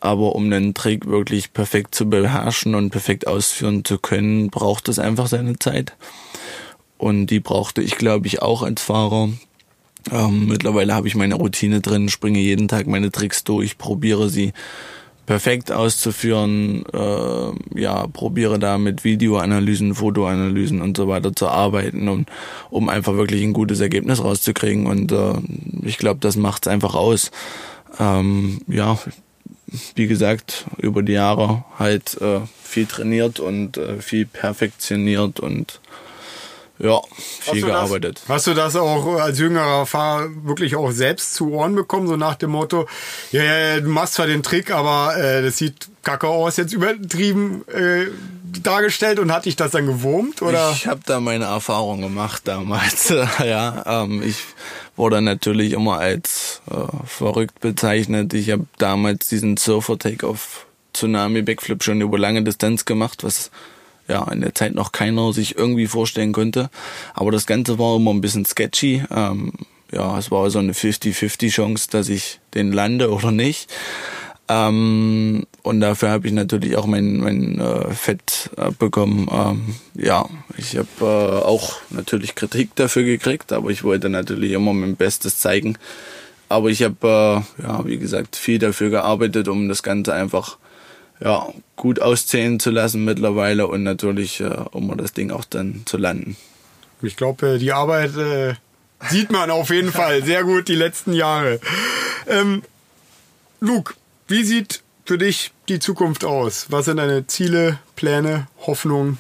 Aber 0.02 0.36
um 0.36 0.46
einen 0.46 0.74
Trick 0.74 1.08
wirklich 1.08 1.52
perfekt 1.52 1.94
zu 1.94 2.10
beherrschen 2.10 2.74
und 2.74 2.90
perfekt 2.90 3.28
ausführen 3.28 3.84
zu 3.84 3.98
können, 3.98 4.50
braucht 4.50 4.88
es 4.88 4.98
einfach 4.98 5.28
seine 5.28 5.60
Zeit. 5.60 5.94
Und 6.98 7.28
die 7.28 7.40
brauchte 7.40 7.82
ich, 7.82 7.98
glaube 7.98 8.28
ich, 8.28 8.42
auch 8.42 8.62
als 8.64 8.82
Fahrer. 8.82 9.30
Ähm, 10.12 10.48
mittlerweile 10.48 10.94
habe 10.94 11.08
ich 11.08 11.16
meine 11.16 11.36
Routine 11.36 11.82
drin, 11.82 12.10
springe 12.10 12.40
jeden 12.40 12.68
Tag 12.68 12.88
meine 12.88 13.12
Tricks 13.12 13.44
durch, 13.44 13.78
probiere 13.78 14.30
sie 14.30 14.54
perfekt 15.30 15.72
auszuführen, 15.72 16.84
äh, 16.92 17.80
ja, 17.80 18.08
probiere 18.08 18.58
da 18.58 18.80
mit 18.80 19.04
Videoanalysen, 19.04 19.94
Fotoanalysen 19.94 20.82
und 20.82 20.98
so 20.98 21.08
weiter 21.08 21.36
zu 21.36 21.48
arbeiten, 21.48 22.08
um, 22.08 22.26
um 22.72 22.90
einfach 22.90 23.14
wirklich 23.14 23.44
ein 23.44 23.54
gutes 23.54 23.80
Ergebnis 23.80 24.24
rauszukriegen. 24.24 24.88
Und 24.88 25.12
äh, 25.12 25.34
ich 25.84 26.00
glaube, 26.00 26.20
das 26.20 26.36
macht's 26.36 26.68
einfach 26.68 26.96
aus. 26.96 27.30
Ähm, 28.00 28.62
ja, 28.68 28.98
wie 29.94 30.08
gesagt, 30.08 30.66
über 30.78 31.04
die 31.04 31.14
Jahre 31.14 31.64
halt 31.78 32.20
äh, 32.22 32.40
viel 32.64 32.88
trainiert 32.88 33.40
und 33.40 33.78
äh, 33.78 34.02
viel 34.02 34.26
perfektioniert 34.26 35.40
und 35.40 35.80
ja, 36.80 37.02
viel 37.42 37.62
hast 37.62 37.68
gearbeitet. 37.68 38.22
Das, 38.22 38.30
hast 38.30 38.48
du 38.48 38.54
das 38.54 38.76
auch 38.76 39.20
als 39.20 39.38
jüngerer 39.40 39.86
Fahrer 39.86 40.30
wirklich 40.44 40.76
auch 40.76 40.92
selbst 40.92 41.34
zu 41.34 41.52
Ohren 41.52 41.76
bekommen, 41.76 42.08
so 42.08 42.16
nach 42.16 42.36
dem 42.36 42.52
Motto, 42.52 42.88
ja, 43.32 43.44
ja 43.44 43.80
du 43.80 43.90
machst 43.90 44.14
zwar 44.16 44.28
den 44.28 44.44
Trick, 44.44 44.72
aber 44.72 45.18
äh, 45.18 45.42
das 45.42 45.58
sieht 45.58 45.90
kacke 46.04 46.28
aus, 46.28 46.58
jetzt 46.58 46.74
übertrieben 46.74 47.64
äh, 47.68 48.08
dargestellt 48.64 49.20
und 49.20 49.32
hat 49.32 49.46
dich 49.46 49.56
das 49.56 49.72
dann 49.72 49.86
gewurmt? 49.86 50.42
Oder? 50.42 50.72
Ich 50.72 50.88
habe 50.88 51.02
da 51.06 51.20
meine 51.20 51.46
Erfahrung 51.46 52.02
gemacht 52.02 52.44
damals. 52.46 53.10
ja, 53.44 53.84
ähm, 53.86 54.24
ich 54.24 54.38
wurde 54.96 55.22
natürlich 55.22 55.74
immer 55.74 56.00
als 56.00 56.62
äh, 56.72 56.76
verrückt 57.06 57.60
bezeichnet. 57.60 58.34
Ich 58.34 58.52
habe 58.52 58.66
damals 58.78 59.28
diesen 59.28 59.58
Surfer-Take-Off 59.58 60.66
Tsunami 60.94 61.42
Backflip 61.42 61.84
schon 61.84 62.02
über 62.02 62.18
lange 62.18 62.44
Distanz 62.44 62.86
gemacht, 62.86 63.24
was 63.24 63.52
ja 64.10 64.30
in 64.32 64.42
der 64.42 64.56
Zeit 64.56 64.76
noch 64.76 64.92
keiner 64.92 65.32
sich 65.32 65.58
irgendwie 65.58 65.88
vorstellen 65.88 66.34
konnte. 66.34 66.70
Aber 67.14 67.32
das 67.32 67.46
Ganze 67.46 67.80
war 67.80 67.96
immer 67.96 68.12
ein 68.12 68.22
bisschen 68.22 68.46
sketchy. 68.46 69.04
Ähm, 69.12 69.54
ja, 69.92 70.18
es 70.18 70.30
war 70.32 70.50
so 70.50 70.60
eine 70.60 70.74
50-50 70.74 71.50
Chance, 71.50 71.88
dass 71.90 72.10
ich 72.10 72.40
den 72.54 72.72
lande 72.72 73.12
oder 73.12 73.32
nicht. 73.32 73.72
Ähm, 74.48 75.46
und 75.62 75.80
dafür 75.80 76.10
habe 76.10 76.28
ich 76.28 76.34
natürlich 76.34 76.76
auch 76.76 76.88
mein, 76.88 77.18
mein 77.18 77.60
äh, 77.60 77.92
Fett 77.94 78.50
äh, 78.58 78.72
bekommen. 78.72 79.28
Ähm, 79.32 79.76
ja, 79.94 80.28
ich 80.58 80.76
habe 80.76 80.88
äh, 81.02 81.46
auch 81.46 81.76
natürlich 81.92 82.34
Kritik 82.34 82.76
dafür 82.76 83.04
gekriegt, 83.04 83.54
aber 83.54 83.70
ich 83.70 83.84
wollte 83.84 84.10
natürlich 84.10 84.54
immer 84.54 84.74
mein 84.74 84.96
Bestes 84.96 85.40
zeigen. 85.40 85.78
Aber 86.50 86.70
ich 86.70 86.82
habe, 86.82 87.46
äh, 87.60 87.64
ja, 87.64 87.86
wie 87.86 88.00
gesagt, 88.00 88.36
viel 88.36 88.58
dafür 88.58 88.90
gearbeitet, 88.90 89.48
um 89.48 89.70
das 89.70 89.84
Ganze 89.84 90.14
einfach 90.14 90.58
ja, 91.20 91.48
gut 91.76 92.02
auszählen 92.02 92.60
zu 92.60 92.72
lassen 92.72 93.06
mittlerweile 93.06 93.68
und 93.68 93.84
natürlich, 93.84 94.40
äh, 94.40 94.46
um 94.72 94.96
das 94.98 95.14
Ding 95.14 95.32
auch 95.32 95.46
dann 95.46 95.84
zu 95.86 95.98
landen. 95.98 96.38
Ich 97.02 97.16
glaube, 97.16 97.56
äh, 97.56 97.58
die 97.58 97.72
Arbeit 97.72 98.16
äh, 98.18 98.56
sieht 99.10 99.32
man 99.32 99.52
auf 99.52 99.70
jeden 99.70 99.92
Fall 99.92 100.24
sehr 100.24 100.44
gut 100.44 100.68
die 100.68 100.76
letzten 100.76 101.14
Jahre. 101.14 101.60
Ähm, 102.28 102.64
Luke, 103.60 103.94
wie 104.28 104.44
sieht 104.44 104.82
für 105.06 105.18
dich 105.18 105.52
die 105.68 105.80
Zukunft 105.80 106.24
aus? 106.24 106.68
Was 106.70 106.86
sind 106.86 106.98
deine 106.98 107.28
Ziele, 107.28 107.80
Pläne, 107.96 108.48
Hoffnungen? 108.66 109.18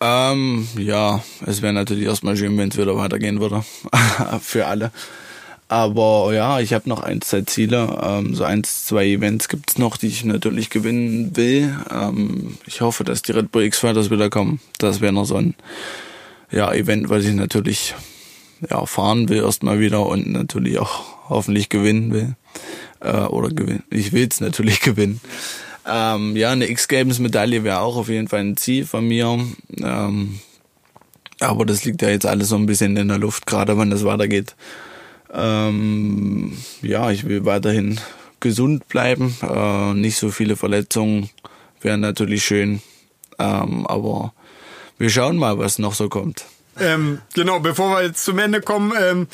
Ähm, 0.00 0.66
ja, 0.76 1.22
es 1.46 1.62
wäre 1.62 1.72
natürlich 1.72 2.06
erstmal 2.06 2.36
schön, 2.36 2.58
wenn 2.58 2.70
es 2.70 2.76
wieder 2.76 2.96
weitergehen 2.96 3.40
würde. 3.40 3.64
für 4.40 4.66
alle. 4.66 4.90
Aber 5.72 6.34
ja, 6.34 6.60
ich 6.60 6.74
habe 6.74 6.86
noch 6.86 7.02
ein, 7.02 7.22
zwei 7.22 7.40
Ziele. 7.40 7.98
Ähm, 8.02 8.34
so 8.34 8.44
eins, 8.44 8.84
zwei 8.84 9.06
Events 9.06 9.48
gibt's 9.48 9.78
noch, 9.78 9.96
die 9.96 10.08
ich 10.08 10.22
natürlich 10.22 10.68
gewinnen 10.68 11.34
will. 11.34 11.74
Ähm, 11.90 12.58
ich 12.66 12.82
hoffe, 12.82 13.04
dass 13.04 13.22
die 13.22 13.32
Red 13.32 13.50
Bull 13.50 13.62
X-Fighters 13.62 14.10
wieder 14.10 14.28
kommen. 14.28 14.60
Das 14.76 15.00
wäre 15.00 15.14
noch 15.14 15.24
so 15.24 15.36
ein 15.36 15.54
ja, 16.50 16.70
Event, 16.74 17.08
was 17.08 17.24
ich 17.24 17.32
natürlich 17.32 17.94
ja, 18.68 18.84
fahren 18.84 19.30
will 19.30 19.42
erstmal 19.42 19.80
wieder 19.80 20.04
und 20.04 20.30
natürlich 20.30 20.78
auch 20.78 21.30
hoffentlich 21.30 21.70
gewinnen 21.70 22.12
will. 22.12 22.36
Äh, 23.00 23.22
oder 23.22 23.48
gewinnen. 23.48 23.84
Ich 23.88 24.12
will's 24.12 24.42
natürlich 24.42 24.80
gewinnen. 24.82 25.22
Ähm, 25.88 26.36
ja, 26.36 26.50
eine 26.50 26.68
X-Games-Medaille 26.68 27.64
wäre 27.64 27.80
auch 27.80 27.96
auf 27.96 28.10
jeden 28.10 28.28
Fall 28.28 28.40
ein 28.40 28.58
Ziel 28.58 28.84
von 28.84 29.08
mir. 29.08 29.38
Ähm, 29.82 30.38
aber 31.40 31.64
das 31.64 31.86
liegt 31.86 32.02
ja 32.02 32.10
jetzt 32.10 32.26
alles 32.26 32.50
so 32.50 32.56
ein 32.56 32.66
bisschen 32.66 32.94
in 32.98 33.08
der 33.08 33.16
Luft, 33.16 33.46
gerade 33.46 33.78
wenn 33.78 33.88
das 33.88 34.04
weitergeht. 34.04 34.54
Ähm, 35.32 36.56
ja, 36.82 37.10
ich 37.10 37.26
will 37.26 37.44
weiterhin 37.44 37.98
gesund 38.40 38.88
bleiben. 38.88 39.36
Äh, 39.42 39.94
nicht 39.94 40.18
so 40.18 40.30
viele 40.30 40.56
Verletzungen 40.56 41.30
wären 41.80 42.00
natürlich 42.00 42.44
schön. 42.44 42.82
Ähm, 43.38 43.86
aber 43.86 44.34
wir 44.98 45.10
schauen 45.10 45.36
mal, 45.36 45.58
was 45.58 45.78
noch 45.78 45.94
so 45.94 46.08
kommt. 46.08 46.44
Ähm, 46.78 47.20
genau, 47.34 47.60
bevor 47.60 47.90
wir 47.90 48.04
jetzt 48.04 48.24
zum 48.24 48.38
Ende 48.38 48.60
kommen, 48.60 48.92
ähm, 49.00 49.26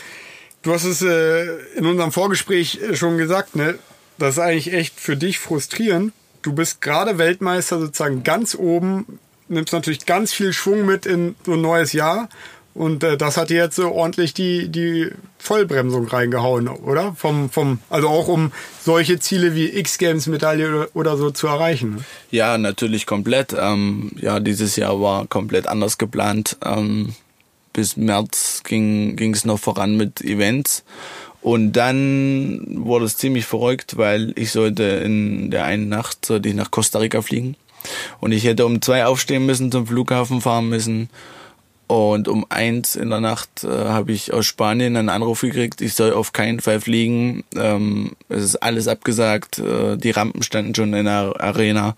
du 0.62 0.72
hast 0.72 0.84
es 0.84 1.02
äh, 1.02 1.46
in 1.76 1.86
unserem 1.86 2.12
Vorgespräch 2.12 2.78
schon 2.94 3.18
gesagt, 3.18 3.56
ne? 3.56 3.78
Das 4.18 4.34
ist 4.34 4.40
eigentlich 4.40 4.72
echt 4.72 4.98
für 4.98 5.16
dich 5.16 5.38
frustrierend. 5.38 6.12
Du 6.42 6.52
bist 6.52 6.80
gerade 6.80 7.18
Weltmeister 7.18 7.78
sozusagen 7.78 8.24
ganz 8.24 8.56
oben, 8.56 9.20
nimmst 9.48 9.72
natürlich 9.72 10.06
ganz 10.06 10.32
viel 10.32 10.52
Schwung 10.52 10.86
mit 10.86 11.06
in 11.06 11.36
so 11.44 11.52
ein 11.52 11.60
neues 11.60 11.92
Jahr 11.92 12.28
und 12.78 13.02
äh, 13.02 13.16
das 13.16 13.36
hat 13.36 13.50
jetzt 13.50 13.74
so 13.74 13.90
ordentlich 13.90 14.34
die, 14.34 14.68
die 14.68 15.10
Vollbremsung 15.38 16.06
reingehauen, 16.06 16.68
oder? 16.68 17.12
Vom, 17.14 17.50
vom, 17.50 17.80
also 17.90 18.08
auch 18.08 18.28
um 18.28 18.52
solche 18.80 19.18
Ziele 19.18 19.56
wie 19.56 19.66
X-Games-Medaille 19.66 20.68
oder, 20.68 20.88
oder, 20.94 21.16
so 21.16 21.32
zu 21.32 21.48
erreichen. 21.48 21.96
Ne? 21.96 22.04
Ja, 22.30 22.56
natürlich 22.56 23.04
komplett. 23.04 23.52
Ähm, 23.58 24.12
ja, 24.14 24.38
dieses 24.38 24.76
Jahr 24.76 25.00
war 25.00 25.26
komplett 25.26 25.66
anders 25.66 25.98
geplant. 25.98 26.56
Ähm, 26.64 27.14
bis 27.72 27.96
März 27.96 28.62
ging 28.62 29.34
es 29.34 29.44
noch 29.44 29.58
voran 29.58 29.96
mit 29.96 30.20
Events. 30.20 30.84
Und 31.40 31.72
dann 31.72 32.64
wurde 32.84 33.06
es 33.06 33.16
ziemlich 33.16 33.44
verrückt, 33.44 33.96
weil 33.96 34.32
ich 34.36 34.52
sollte 34.52 34.84
in 34.84 35.50
der 35.50 35.64
einen 35.64 35.88
Nacht 35.88 36.24
sollte 36.24 36.48
ich 36.48 36.54
nach 36.54 36.70
Costa 36.70 37.00
Rica 37.00 37.22
fliegen. 37.22 37.56
Und 38.20 38.30
ich 38.30 38.44
hätte 38.44 38.66
um 38.66 38.80
zwei 38.82 39.04
aufstehen 39.04 39.46
müssen, 39.46 39.72
zum 39.72 39.88
Flughafen 39.88 40.40
fahren 40.40 40.68
müssen 40.68 41.10
und 41.88 42.28
um 42.28 42.44
eins 42.50 42.96
in 42.96 43.08
der 43.08 43.20
Nacht 43.20 43.64
äh, 43.64 43.68
habe 43.68 44.12
ich 44.12 44.34
aus 44.34 44.44
Spanien 44.44 44.94
einen 44.94 45.08
Anruf 45.08 45.40
gekriegt, 45.40 45.80
ich 45.80 45.94
soll 45.94 46.12
auf 46.12 46.34
keinen 46.34 46.60
Fall 46.60 46.82
fliegen. 46.82 47.44
Ähm, 47.56 48.12
es 48.28 48.44
ist 48.44 48.56
alles 48.56 48.88
abgesagt. 48.88 49.58
Äh, 49.58 49.96
die 49.96 50.10
Rampen 50.10 50.42
standen 50.42 50.74
schon 50.74 50.92
in 50.92 51.06
der 51.06 51.34
Arena 51.40 51.96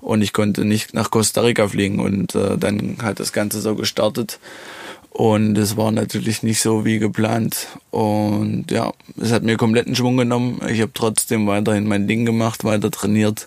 und 0.00 0.22
ich 0.22 0.32
konnte 0.32 0.64
nicht 0.64 0.94
nach 0.94 1.10
Costa 1.10 1.42
Rica 1.42 1.68
fliegen. 1.68 2.00
Und 2.00 2.34
äh, 2.34 2.56
dann 2.56 2.96
hat 3.02 3.20
das 3.20 3.34
Ganze 3.34 3.60
so 3.60 3.74
gestartet. 3.74 4.38
Und 5.10 5.58
es 5.58 5.76
war 5.76 5.92
natürlich 5.92 6.42
nicht 6.42 6.62
so 6.62 6.86
wie 6.86 6.98
geplant. 6.98 7.66
Und 7.90 8.70
ja, 8.70 8.94
es 9.20 9.30
hat 9.30 9.42
mir 9.42 9.58
kompletten 9.58 9.94
Schwung 9.94 10.16
genommen. 10.16 10.62
Ich 10.70 10.80
habe 10.80 10.92
trotzdem 10.94 11.46
weiterhin 11.46 11.86
mein 11.86 12.08
Ding 12.08 12.24
gemacht, 12.24 12.64
weiter 12.64 12.90
trainiert. 12.90 13.46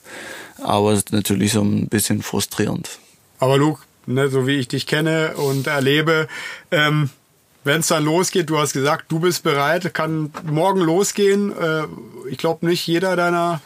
Aber 0.62 0.92
es 0.92 1.00
ist 1.00 1.12
natürlich 1.12 1.54
so 1.54 1.62
ein 1.62 1.88
bisschen 1.88 2.22
frustrierend. 2.22 3.00
Aber 3.40 3.58
Luke, 3.58 3.82
ne, 4.06 4.30
so 4.30 4.48
wie 4.48 4.58
ich 4.58 4.68
dich 4.68 4.88
kenne 4.88 5.34
und 5.36 5.68
erlebe. 5.68 6.28
Ähm, 6.72 7.10
Wenn 7.64 7.82
es 7.82 7.88
dann 7.88 8.06
losgeht, 8.06 8.50
du 8.50 8.58
hast 8.58 8.74
gesagt, 8.74 9.06
du 9.12 9.20
bist 9.20 9.44
bereit, 9.44 9.94
kann 9.94 10.32
morgen 10.44 10.82
losgehen. 10.82 11.52
Äh, 11.52 11.84
ich 12.30 12.38
glaube 12.38 12.66
nicht 12.66 12.88
jeder 12.88 13.16
deiner 13.16 13.62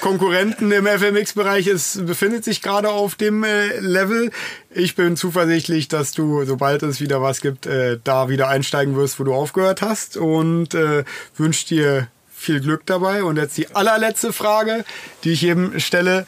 Konkurrenten 0.00 0.70
im 0.70 0.86
FMX-Bereich 0.86 1.66
ist, 1.66 2.06
befindet 2.06 2.44
sich 2.44 2.62
gerade 2.62 2.88
auf 2.90 3.16
dem 3.16 3.42
äh, 3.42 3.78
Level. 3.80 4.30
Ich 4.70 4.94
bin 4.94 5.16
zuversichtlich, 5.16 5.88
dass 5.88 6.12
du, 6.12 6.44
sobald 6.44 6.82
es 6.84 7.00
wieder 7.00 7.20
was 7.20 7.40
gibt, 7.40 7.66
äh, 7.66 7.98
da 8.02 8.28
wieder 8.28 8.48
einsteigen 8.48 8.96
wirst, 8.96 9.18
wo 9.18 9.24
du 9.24 9.34
aufgehört 9.34 9.82
hast 9.82 10.16
und 10.16 10.74
äh, 10.74 11.04
wünsche 11.36 11.66
dir 11.66 12.08
viel 12.32 12.60
Glück 12.60 12.86
dabei. 12.86 13.24
Und 13.24 13.36
jetzt 13.36 13.56
die 13.56 13.74
allerletzte 13.74 14.32
Frage, 14.32 14.84
die 15.24 15.32
ich 15.32 15.42
jedem 15.42 15.78
stelle. 15.80 16.26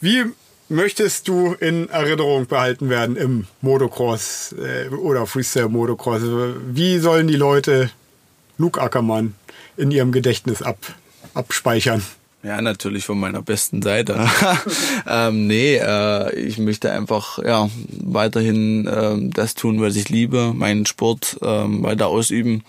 Wie 0.00 0.24
möchtest 0.70 1.28
du 1.28 1.54
in 1.54 1.88
Erinnerung 1.90 2.46
behalten 2.46 2.88
werden 2.88 3.16
im 3.16 3.46
Motocross 3.60 4.54
äh, 4.58 4.88
oder 4.88 5.26
Freestyle 5.26 5.68
Motocross? 5.68 6.22
Wie 6.66 6.98
sollen 6.98 7.26
die 7.28 7.36
Leute 7.36 7.90
Luke 8.56 8.80
Ackermann 8.80 9.34
in 9.76 9.90
ihrem 9.90 10.12
Gedächtnis 10.12 10.62
ab, 10.62 10.78
abspeichern? 11.34 12.02
Ja, 12.42 12.62
natürlich 12.62 13.04
von 13.04 13.20
meiner 13.20 13.42
besten 13.42 13.82
Seite. 13.82 14.26
ähm, 15.06 15.46
nee, 15.46 15.76
äh, 15.76 16.34
ich 16.36 16.56
möchte 16.56 16.90
einfach 16.90 17.38
ja 17.38 17.68
weiterhin 18.02 18.86
äh, 18.86 19.16
das 19.34 19.54
tun, 19.54 19.82
was 19.82 19.96
ich 19.96 20.08
liebe, 20.08 20.54
meinen 20.54 20.86
Sport 20.86 21.36
äh, 21.42 21.46
weiter 21.46 22.06
ausüben, 22.06 22.64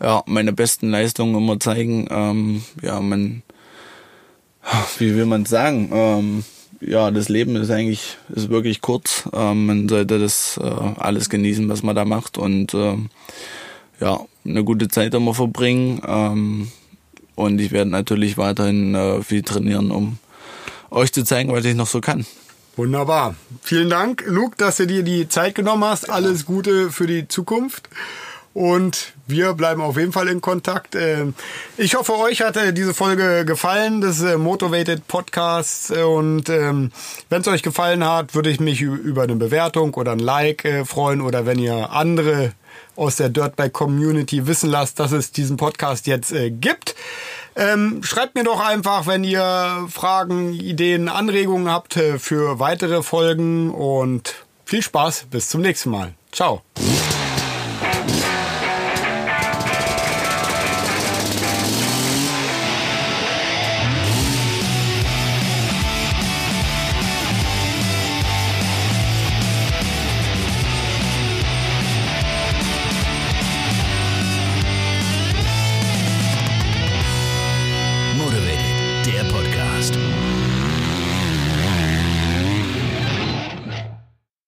ja 0.00 0.22
meine 0.26 0.54
besten 0.54 0.90
Leistungen 0.90 1.36
immer 1.36 1.60
zeigen. 1.60 2.08
Ähm, 2.10 2.64
ja, 2.80 3.00
man, 3.00 3.42
wie 4.98 5.14
will 5.14 5.26
man 5.26 5.44
sagen? 5.44 5.90
Ähm, 5.92 6.44
ja, 6.80 7.10
das 7.10 7.28
Leben 7.28 7.56
ist 7.56 7.70
eigentlich 7.70 8.16
ist 8.34 8.48
wirklich 8.48 8.80
kurz. 8.80 9.28
Ähm, 9.32 9.66
man 9.66 9.88
sollte 9.88 10.18
das 10.18 10.58
äh, 10.62 10.64
alles 10.64 11.28
genießen, 11.28 11.68
was 11.68 11.82
man 11.82 11.96
da 11.96 12.04
macht 12.04 12.38
und 12.38 12.74
äh, 12.74 12.96
ja, 14.00 14.20
eine 14.44 14.64
gute 14.64 14.88
Zeit 14.88 15.14
immer 15.14 15.34
verbringen. 15.34 16.02
Ähm, 16.06 16.70
und 17.34 17.60
ich 17.60 17.70
werde 17.70 17.90
natürlich 17.90 18.38
weiterhin 18.38 18.94
äh, 18.94 19.22
viel 19.22 19.42
trainieren, 19.42 19.90
um 19.90 20.18
euch 20.90 21.12
zu 21.12 21.24
zeigen, 21.24 21.52
was 21.52 21.64
ich 21.64 21.74
noch 21.74 21.86
so 21.86 22.00
kann. 22.00 22.26
Wunderbar. 22.76 23.34
Vielen 23.62 23.88
Dank, 23.88 24.24
Luke, 24.26 24.56
dass 24.58 24.76
du 24.76 24.86
dir 24.86 25.02
die 25.02 25.28
Zeit 25.28 25.54
genommen 25.54 25.84
hast. 25.84 26.10
Alles 26.10 26.44
Gute 26.44 26.90
für 26.90 27.06
die 27.06 27.26
Zukunft. 27.26 27.88
Und 28.56 29.12
wir 29.26 29.52
bleiben 29.52 29.82
auf 29.82 29.98
jeden 29.98 30.12
Fall 30.12 30.28
in 30.28 30.40
Kontakt. 30.40 30.94
Ähm, 30.94 31.34
ich 31.76 31.94
hoffe, 31.94 32.16
euch 32.16 32.40
hat 32.40 32.56
äh, 32.56 32.72
diese 32.72 32.94
Folge 32.94 33.44
gefallen, 33.44 34.00
das 34.00 34.22
äh, 34.22 34.38
Motivated 34.38 35.06
Podcast. 35.06 35.90
Und 35.90 36.48
ähm, 36.48 36.90
wenn 37.28 37.42
es 37.42 37.48
euch 37.48 37.62
gefallen 37.62 38.02
hat, 38.02 38.34
würde 38.34 38.48
ich 38.48 38.58
mich 38.58 38.80
über 38.80 39.24
eine 39.24 39.36
Bewertung 39.36 39.92
oder 39.92 40.12
ein 40.12 40.20
Like 40.20 40.64
äh, 40.64 40.86
freuen. 40.86 41.20
Oder 41.20 41.44
wenn 41.44 41.58
ihr 41.58 41.90
andere 41.90 42.54
aus 42.96 43.16
der 43.16 43.28
Dirtbike 43.28 43.74
Community 43.74 44.46
wissen 44.46 44.70
lasst, 44.70 45.00
dass 45.00 45.12
es 45.12 45.32
diesen 45.32 45.58
Podcast 45.58 46.06
jetzt 46.06 46.34
gibt. 46.52 46.94
Ähm, 47.56 48.00
schreibt 48.02 48.36
mir 48.36 48.44
doch 48.44 48.66
einfach, 48.66 49.06
wenn 49.06 49.22
ihr 49.22 49.86
Fragen, 49.90 50.54
Ideen, 50.54 51.10
Anregungen 51.10 51.70
habt 51.70 51.92
für 51.92 52.58
weitere 52.58 53.02
Folgen 53.02 53.70
und 53.70 54.46
viel 54.64 54.80
Spaß. 54.80 55.26
Bis 55.30 55.50
zum 55.50 55.60
nächsten 55.60 55.90
Mal. 55.90 56.14
Ciao. 56.32 56.62